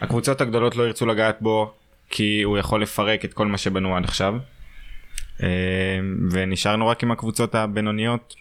הקבוצות 0.00 0.40
הגדולות 0.40 0.76
לא 0.76 0.82
ירצו 0.82 1.06
לגעת 1.06 1.36
בו 1.40 1.74
כי 2.10 2.42
הוא 2.42 2.58
יכול 2.58 2.82
לפרק 2.82 3.24
את 3.24 3.34
כל 3.34 3.46
מה 3.46 3.58
שבנו 3.58 3.96
עד 3.96 4.04
עכשיו. 4.04 4.34
אה, 5.42 5.48
ונשארנו 6.30 6.88
רק 6.88 7.02
עם 7.02 7.10
הקבוצות 7.10 7.54
הבינוניות 7.54 8.34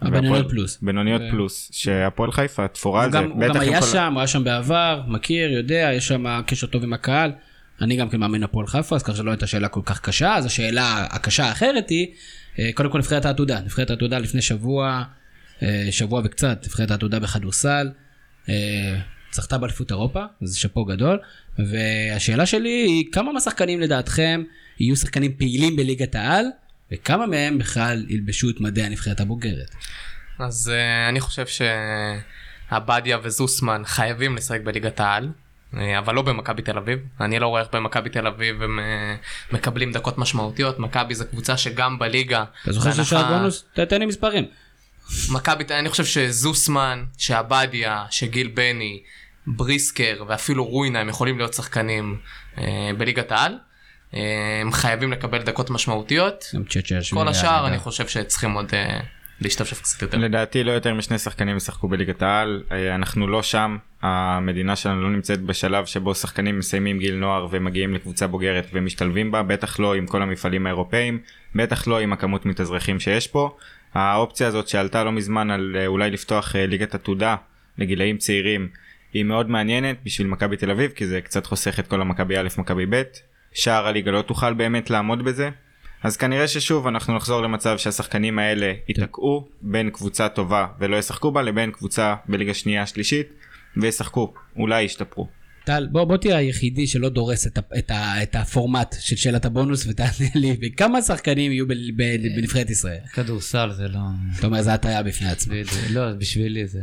הבינוניות 0.00 0.50
פלוס. 0.50 0.78
בינוניות 0.82 1.22
ו... 1.22 1.30
פלוס, 1.30 1.70
שהפועל 1.72 2.32
חיפה 2.32 2.68
תפורה 2.68 3.10
זה. 3.10 3.18
הוא 3.18 3.40
גם 3.48 3.60
היה. 3.60 3.82
שם, 3.82 4.12
הוא 4.12 4.20
היה 4.20 4.26
שם 4.26 4.44
בעבר, 4.44 5.02
מכיר, 5.08 5.52
יודע, 5.52 5.90
יש 5.94 6.08
שם 6.08 6.40
קשר 6.46 6.66
טוב 6.66 6.82
עם 6.82 6.92
הקהל. 6.92 7.32
אני 7.80 7.96
גם 7.96 8.08
כן 8.08 8.20
מאמין 8.20 8.42
הפועל 8.42 8.66
חיפה, 8.66 8.96
אז 8.96 9.02
ככה 9.02 9.16
שלא 9.16 9.30
הייתה 9.30 9.46
שאלה 9.46 9.68
כל 9.68 9.80
כך 9.84 10.00
קשה, 10.00 10.34
אז 10.34 10.46
השאלה 10.46 11.06
הקשה 11.10 11.44
האחרת 11.44 11.90
היא, 11.90 12.06
אה, 12.58 12.70
קודם 12.74 12.90
כל 12.90 12.98
נבחרת 12.98 13.24
העתודה. 13.24 13.60
נבחרת 13.60 13.90
העתודה 13.90 14.18
לפני 14.18 14.42
שבוע, 14.42 15.02
אה, 15.62 15.86
שבוע 15.90 16.22
וקצת, 16.24 16.58
נבחרת 16.64 16.90
העתודה 16.90 17.18
בכדורסל. 17.18 17.90
אה, 18.48 18.98
זכתה 19.32 19.58
באליפות 19.58 19.90
אירופה, 19.90 20.24
זה 20.42 20.58
שאפו 20.58 20.84
גדול. 20.84 21.18
והשאלה 21.58 22.46
שלי 22.46 22.68
היא, 22.68 23.04
כמה 23.12 23.32
מהשחקנים 23.32 23.80
לדעתכם 23.80 24.42
יהיו 24.80 24.96
שחקנים 24.96 25.32
פעילים 25.36 25.76
בליגת 25.76 26.14
העל? 26.14 26.46
וכמה 26.92 27.26
מהם 27.26 27.58
בכלל 27.58 28.06
ילבשו 28.08 28.50
את 28.50 28.60
מדי 28.60 28.82
הנבחרת 28.82 29.20
הבוגרת? 29.20 29.74
אז 30.38 30.72
uh, 30.74 31.08
אני 31.08 31.20
חושב 31.20 31.44
שעבדיה 32.70 33.18
וזוסמן 33.22 33.82
חייבים 33.84 34.36
לשחק 34.36 34.60
בליגת 34.60 35.00
העל. 35.00 35.30
אה, 35.76 35.98
אבל 35.98 36.14
לא 36.14 36.22
במכבי 36.22 36.62
תל 36.62 36.78
אביב, 36.78 36.98
אני 37.20 37.38
לא 37.38 37.46
רואה 37.46 37.62
איך 37.62 37.68
במכבי 37.72 38.10
תל 38.10 38.26
אביב 38.26 38.62
הם 38.62 38.78
אה, 38.78 39.16
מקבלים 39.52 39.92
דקות 39.92 40.18
משמעותיות, 40.18 40.78
מכבי 40.78 41.14
זו 41.14 41.24
קבוצה 41.30 41.56
שגם 41.56 41.98
בליגה... 41.98 42.44
אתה 42.62 42.72
זוכר 42.72 42.92
ששאר 42.92 43.28
בונוס? 43.28 43.64
תתן 43.72 43.98
לי 43.98 44.06
מספרים. 44.06 44.44
מכבי, 45.32 45.64
אני 45.70 45.88
חושב 45.88 46.04
שזוסמן, 46.04 47.04
שעבדיה, 47.18 48.04
שגיל 48.10 48.48
בני, 48.54 49.02
בריסקר 49.46 50.24
ואפילו 50.28 50.64
רוינה 50.64 51.00
הם 51.00 51.08
יכולים 51.08 51.38
להיות 51.38 51.54
שחקנים 51.54 52.18
בליגת 52.98 53.32
העל. 53.32 53.58
הם 54.60 54.72
חייבים 54.72 55.12
לקבל 55.12 55.42
דקות 55.42 55.70
משמעותיות. 55.70 56.44
כל 57.10 57.28
השאר 57.28 57.66
אני 57.66 57.78
חושב 57.78 58.08
שצריכים 58.08 58.52
עוד 58.52 58.70
אה, 58.72 59.00
להשתפשף 59.40 59.80
קצת 59.80 60.02
יותר. 60.02 60.18
לדעתי 60.18 60.64
לא 60.64 60.72
יותר 60.72 60.94
משני 60.94 61.18
שחקנים 61.18 61.56
ישחקו 61.56 61.88
בליגת 61.88 62.22
העל, 62.22 62.62
אה, 62.72 62.94
אנחנו 62.94 63.26
לא 63.26 63.42
שם, 63.42 63.76
המדינה 64.02 64.76
שלנו 64.76 65.02
לא 65.02 65.10
נמצאת 65.10 65.40
בשלב 65.40 65.86
שבו 65.86 66.14
שחקנים 66.14 66.58
מסיימים 66.58 66.98
גיל 66.98 67.14
נוער 67.14 67.48
ומגיעים 67.50 67.94
לקבוצה 67.94 68.26
בוגרת 68.26 68.66
ומשתלבים 68.72 69.30
בה, 69.30 69.42
בטח 69.42 69.78
לא 69.78 69.94
עם 69.94 70.06
כל 70.06 70.22
המפעלים 70.22 70.66
האירופאים, 70.66 71.18
בטח 71.54 71.86
לא 71.86 71.98
עם 71.98 72.12
הכמות 72.12 72.46
מתאזרחים 72.46 73.00
שיש 73.00 73.26
פה. 73.26 73.56
האופציה 73.94 74.48
הזאת 74.48 74.68
שעלתה 74.68 75.04
לא 75.04 75.12
מזמן 75.12 75.50
על 75.50 75.76
אה, 75.78 75.86
אולי 75.86 76.10
לפתוח 76.10 76.56
ליגת 76.56 76.94
עתודה 76.94 77.36
לגילאים 77.78 78.18
צעירים 78.18 78.68
היא 79.12 79.24
מאוד 79.24 79.50
מעניינת 79.50 79.96
בשביל 80.04 80.26
מכבי 80.26 80.56
תל 80.56 80.70
אביב 80.70 80.90
כי 80.90 81.06
זה 81.06 81.20
קצת 81.20 81.46
חוסך 81.46 81.80
את 81.80 81.86
כל 81.86 82.00
המכבי 82.00 82.38
א' 82.38 82.48
מכבי 82.58 82.86
ב'. 82.86 83.02
שער 83.56 83.86
הליגה 83.86 84.10
לא 84.10 84.22
תוכל 84.22 84.54
באמת 84.54 84.90
לעמוד 84.90 85.24
בזה. 85.24 85.50
אז 86.02 86.16
כנראה 86.16 86.48
ששוב 86.48 86.86
אנחנו 86.86 87.16
נחזור 87.16 87.42
למצב 87.42 87.78
שהשחקנים 87.78 88.38
האלה 88.38 88.72
ייתקעו 88.88 89.48
בין 89.62 89.90
קבוצה 89.90 90.28
טובה 90.28 90.66
ולא 90.80 90.96
ישחקו 90.96 91.32
בה 91.32 91.42
לבין 91.42 91.70
קבוצה 91.70 92.14
בליגה 92.28 92.54
שנייה 92.54 92.86
שלישית 92.86 93.26
וישחקו 93.76 94.34
אולי 94.56 94.82
ישתפרו. 94.82 95.28
טל, 95.64 95.88
בוא, 95.92 96.04
בוא 96.04 96.16
תהיה 96.16 96.36
היחידי 96.36 96.86
שלא 96.86 97.08
דורס 97.08 97.46
את, 97.46 97.58
את, 97.78 97.90
ה, 97.90 98.22
את 98.22 98.34
הפורמט 98.34 98.94
של 99.00 99.16
שאלת 99.16 99.44
הבונוס 99.44 99.86
ותענה 99.86 100.30
לי, 100.34 100.56
וכמה 100.62 101.02
שחקנים 101.02 101.52
יהיו 101.52 101.66
בנבחרת 102.36 102.70
ישראל? 102.70 102.98
כדורסל 103.12 103.70
זה 103.72 103.88
לא... 103.88 104.00
אתה 104.38 104.46
אומר, 104.46 104.62
זה 104.62 104.74
הטעיה 104.74 105.02
בפני. 105.02 105.28
בדיוק. 105.48 105.68
לא, 105.90 106.12
בשבילי 106.12 106.66
זה 106.66 106.80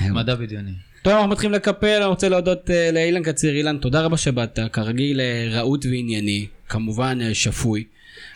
מדע 0.00 0.34
בדיוני. 0.34 0.72
טוב, 1.06 1.14
אנחנו 1.14 1.30
מתחילים 1.30 1.54
לקפל, 1.54 1.96
אני 1.96 2.04
רוצה 2.04 2.28
להודות 2.28 2.70
uh, 2.70 2.92
לאילן 2.92 3.22
קציר. 3.22 3.54
אילן, 3.54 3.78
תודה 3.78 4.00
רבה 4.00 4.16
שבאת, 4.16 4.58
כרגיל 4.72 5.20
uh, 5.20 5.54
רהוט 5.54 5.84
וענייני, 5.84 6.46
כמובן 6.68 7.18
uh, 7.20 7.34
שפוי, 7.34 7.84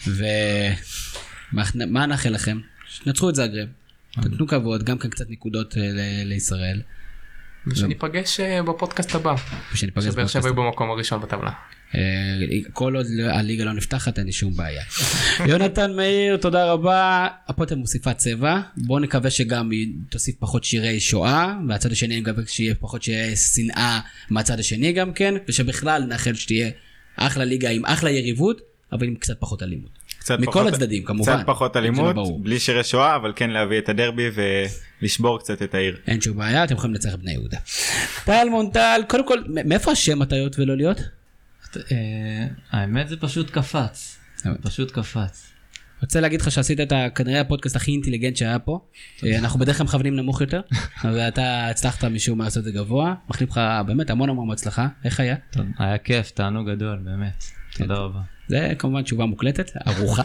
ומה 0.07 2.07
נאחל 2.07 2.31
לכם? 2.31 2.59
שנצחו 2.87 3.31
את 3.31 3.35
זאגרב, 3.35 3.69
תתנו 4.13 4.47
כבוד, 4.47 4.83
גם 4.83 4.99
כאן 4.99 5.11
קצת 5.11 5.31
נקודות 5.31 5.73
uh, 5.73 5.77
ל- 5.79 6.23
לישראל. 6.25 6.83
ושניפגש 7.67 8.41
אה, 8.41 8.63
בפודקאסט 8.63 9.15
הבא. 9.15 9.35
ושניפגש 9.73 10.05
שבאר 10.05 10.13
שבע 10.13 10.23
בפודקאסט. 10.23 10.45
יהיו 10.45 10.55
במקום 10.55 10.91
הראשון 10.91 11.21
בטבלה. 11.21 11.51
אה, 11.95 12.01
כל 12.73 12.97
עוד 12.97 13.07
הליגה 13.31 13.65
לא 13.65 13.73
נפתחת 13.73 14.19
אין 14.19 14.27
לי 14.27 14.33
שום 14.33 14.57
בעיה. 14.57 14.83
יונתן 15.49 15.93
מאיר 15.97 16.37
תודה 16.37 16.73
רבה 16.73 17.29
הפוטר 17.49 17.77
מוסיפה 17.77 18.15
צבע 18.15 18.61
בוא 18.77 19.01
נקווה 19.01 19.31
שגם 19.31 19.71
היא 19.71 19.89
תוסיף 20.11 20.35
פחות 20.39 20.65
שירי 20.65 21.01
שואה 21.01 21.55
והצד 21.69 21.93
השני 21.93 22.15
אני 22.15 22.21
מקווה 22.21 22.43
שיהיה 22.47 22.75
פחות 22.75 23.03
שירי 23.03 23.37
שנאה 23.37 24.01
מהצד 24.31 24.61
השני 24.61 24.93
גם 24.93 25.13
כן 25.13 25.35
ושבכלל 25.49 26.03
נאחל 26.09 26.35
שתהיה 26.35 26.71
אחלה 27.17 27.45
ליגה 27.45 27.71
עם 27.71 27.85
אחלה 27.85 28.11
יריבות 28.11 28.61
אבל 28.93 29.07
עם 29.07 29.15
קצת 29.15 29.41
פחות 29.41 29.63
אלימות. 29.63 29.91
קצת 30.19 30.39
מכל 30.41 30.53
פחות- 30.53 30.67
הצדדים, 30.73 31.05
כמובן. 31.05 31.37
קצת 31.37 31.47
פחות 31.47 31.77
לא 31.77 31.81
אלימות. 31.81 32.17
בלי 32.43 32.59
שירי 32.61 32.85
שואה 32.85 33.17
אבל 33.17 33.33
כן 33.37 33.51
להביא 33.51 33.79
את 33.79 33.89
הדרבי 33.89 34.23
ולשבור 35.03 35.39
קצת 35.39 35.63
את 35.63 35.75
העיר. 35.75 35.97
אין 36.07 36.21
שום 36.21 36.37
בעיה 36.37 36.65
אתם 36.65 36.75
יכולים 36.75 36.95
לנצח 36.95 37.15
בני 37.15 37.33
יהודה. 37.33 37.59
טל 38.25 38.47
מונטל 38.51 39.01
קודם 39.09 39.27
כל 39.29 39.39
מאיפה 39.65 39.93
השם 39.93 40.23
הטיות 40.23 40.59
ולא 40.59 40.77
להיות? 40.77 41.01
אה, 41.77 42.47
האמת 42.71 43.09
זה 43.09 43.17
פשוט 43.17 43.51
קפץ. 43.51 44.19
פשוט 44.63 44.91
קפץ. 44.91 45.51
רוצה 46.03 46.21
להגיד 46.21 46.41
לך 46.41 46.51
שעשית 46.51 46.81
את 46.81 46.93
כנראה 47.15 47.41
הפודקאסט 47.41 47.77
הכי 47.77 47.93
אינטליגנט 47.93 48.37
שהיה 48.37 48.59
פה. 48.59 48.81
אה, 49.25 49.39
אנחנו 49.39 49.61
בדרך 49.61 49.77
כלל 49.77 49.85
מכוונים 49.85 50.17
נמוך 50.17 50.41
יותר, 50.41 50.61
ואתה 51.15 51.67
הצלחת 51.67 52.05
משום 52.05 52.39
מה 52.39 52.45
לעשות 52.45 52.61
את 52.61 52.65
זה 52.65 52.73
גבוה. 52.73 53.15
מאחלים 53.29 53.49
לך 53.49 53.61
באמת 53.87 54.11
המון 54.11 54.31
המון 54.31 54.51
הצלחה. 54.51 54.89
איך 55.05 55.21
היה? 55.21 55.37
היה 55.79 55.99
כיף, 55.99 56.31
תענוג 56.31 56.71
גדול, 56.71 56.99
באמת. 57.05 57.45
תודה 57.77 57.95
רבה. 57.95 58.21
זה 58.51 58.73
כמובן 58.79 59.03
תשובה 59.03 59.27
מוקלטת, 59.27 59.71
ערוכה. 59.85 60.23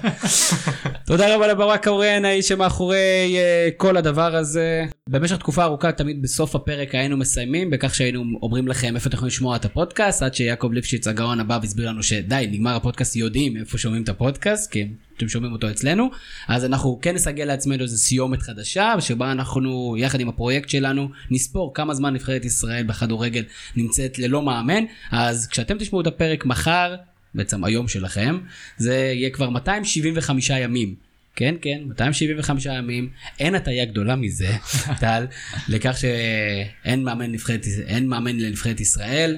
תודה 1.08 1.36
רבה 1.36 1.48
לברק 1.48 1.84
קורן, 1.84 2.26
האיש 2.26 2.48
שמאחורי 2.48 3.36
אה, 3.38 3.70
כל 3.78 3.98
הדבר 3.98 4.36
הזה. 4.36 4.86
במשך 5.10 5.38
תקופה 5.38 5.64
ארוכה 5.64 5.92
תמיד 5.92 6.22
בסוף 6.22 6.56
הפרק 6.56 6.96
היינו 6.96 7.18
מסיימים 7.18 7.70
בכך 7.70 7.96
שהיינו 7.96 8.24
אומרים 8.42 8.68
לכם 8.68 8.96
איפה 8.96 9.08
אתם 9.10 9.16
יכולים 9.16 9.28
לשמוע 9.28 9.56
את 9.56 9.66
הפודקאסט 9.66 10.24
עד 10.24 10.34
שיעקב 10.34 10.70
ליפשיץ 10.74 11.08
הגאון 11.08 11.40
הבא 11.40 11.60
והסביר 11.62 11.90
לנו 11.90 12.04
שדי 12.04 12.48
נגמר 12.52 12.76
הפודקאסט 12.76 13.16
יודעים 13.16 13.58
איפה 13.58 13.78
שומעים 13.78 14.04
את 14.04 14.10
הפודקאסט 14.10 14.72
כי 14.72 14.88
אתם 15.18 15.28
שומעים 15.28 15.54
אותו 15.54 15.70
אצלנו 15.70 16.10
אז 16.48 16.66
אנחנו 16.66 17.00
כן 17.02 17.16
נסגל 17.16 17.46
לעצמנו 17.46 17.84
איזה 17.84 17.98
סיומת 17.98 18.42
חדשה 18.42 18.94
שבה 19.00 19.32
אנחנו 19.32 19.96
יחד 19.98 20.20
עם 20.20 20.30
הפרויקט 20.30 20.70
שלנו 20.70 21.10
נספור 21.32 21.74
כמה 21.74 21.94
זמן 21.94 22.14
נבחרת 22.14 22.46
ישראל 22.46 22.84
בכדורגל 22.84 23.44
נמצאת 23.76 24.20
ללא 24.20 24.42
מאמן 24.42 24.84
אז 25.12 25.48
כשאתם 25.48 25.78
תשמעו 25.78 26.02
את 26.02 26.08
הפרק 26.08 26.46
מחר 26.46 26.96
בעצם 27.36 27.64
היום 27.64 27.88
שלכם, 27.88 28.38
זה 28.78 28.96
יהיה 28.96 29.30
כבר 29.30 29.50
275 29.50 30.50
ימים. 30.50 30.96
כן, 31.36 31.56
כן, 31.62 31.82
275 31.88 32.66
ימים, 32.66 33.10
אין 33.40 33.56
הטעיה 33.56 33.86
גדולה 33.86 34.16
מזה, 34.16 34.50
טל, 35.02 35.26
לכך 35.70 35.98
שאין 35.98 37.04
מאמן, 37.04 37.32
נבחרת, 37.32 37.66
אין 37.88 38.08
מאמן 38.08 38.38
לנבחרת 38.38 38.80
ישראל, 38.80 39.38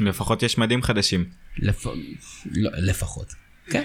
לפחות 0.00 0.42
יש 0.42 0.58
מדים 0.58 0.82
חדשים. 0.82 1.24
לפ... 1.58 1.86
לא, 2.50 2.70
לפחות. 2.76 3.34
כן, 3.70 3.84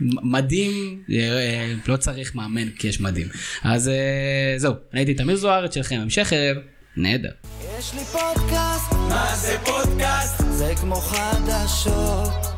מדים, 0.00 1.02
אה, 1.10 1.74
לא 1.88 1.96
צריך 1.96 2.34
מאמן 2.34 2.70
כי 2.70 2.88
יש 2.88 3.00
מדים. 3.00 3.28
אז 3.62 3.88
אה, 3.88 4.54
זהו, 4.56 4.74
אני 4.92 5.00
הייתי 5.00 5.14
תמיר 5.14 5.36
זוארץ 5.36 5.74
שלכם, 5.74 5.96
המשך 5.96 6.32
ערב, 6.32 6.56
נהדר. 6.96 7.30
יש 7.78 7.94
לי 7.94 8.00
פודקאסט, 8.04 8.92
מה 8.92 9.36
זה 9.36 9.56
פודקאסט? 9.64 10.44
זה 10.50 10.72
כמו 10.80 10.94
חדשות. 10.94 12.57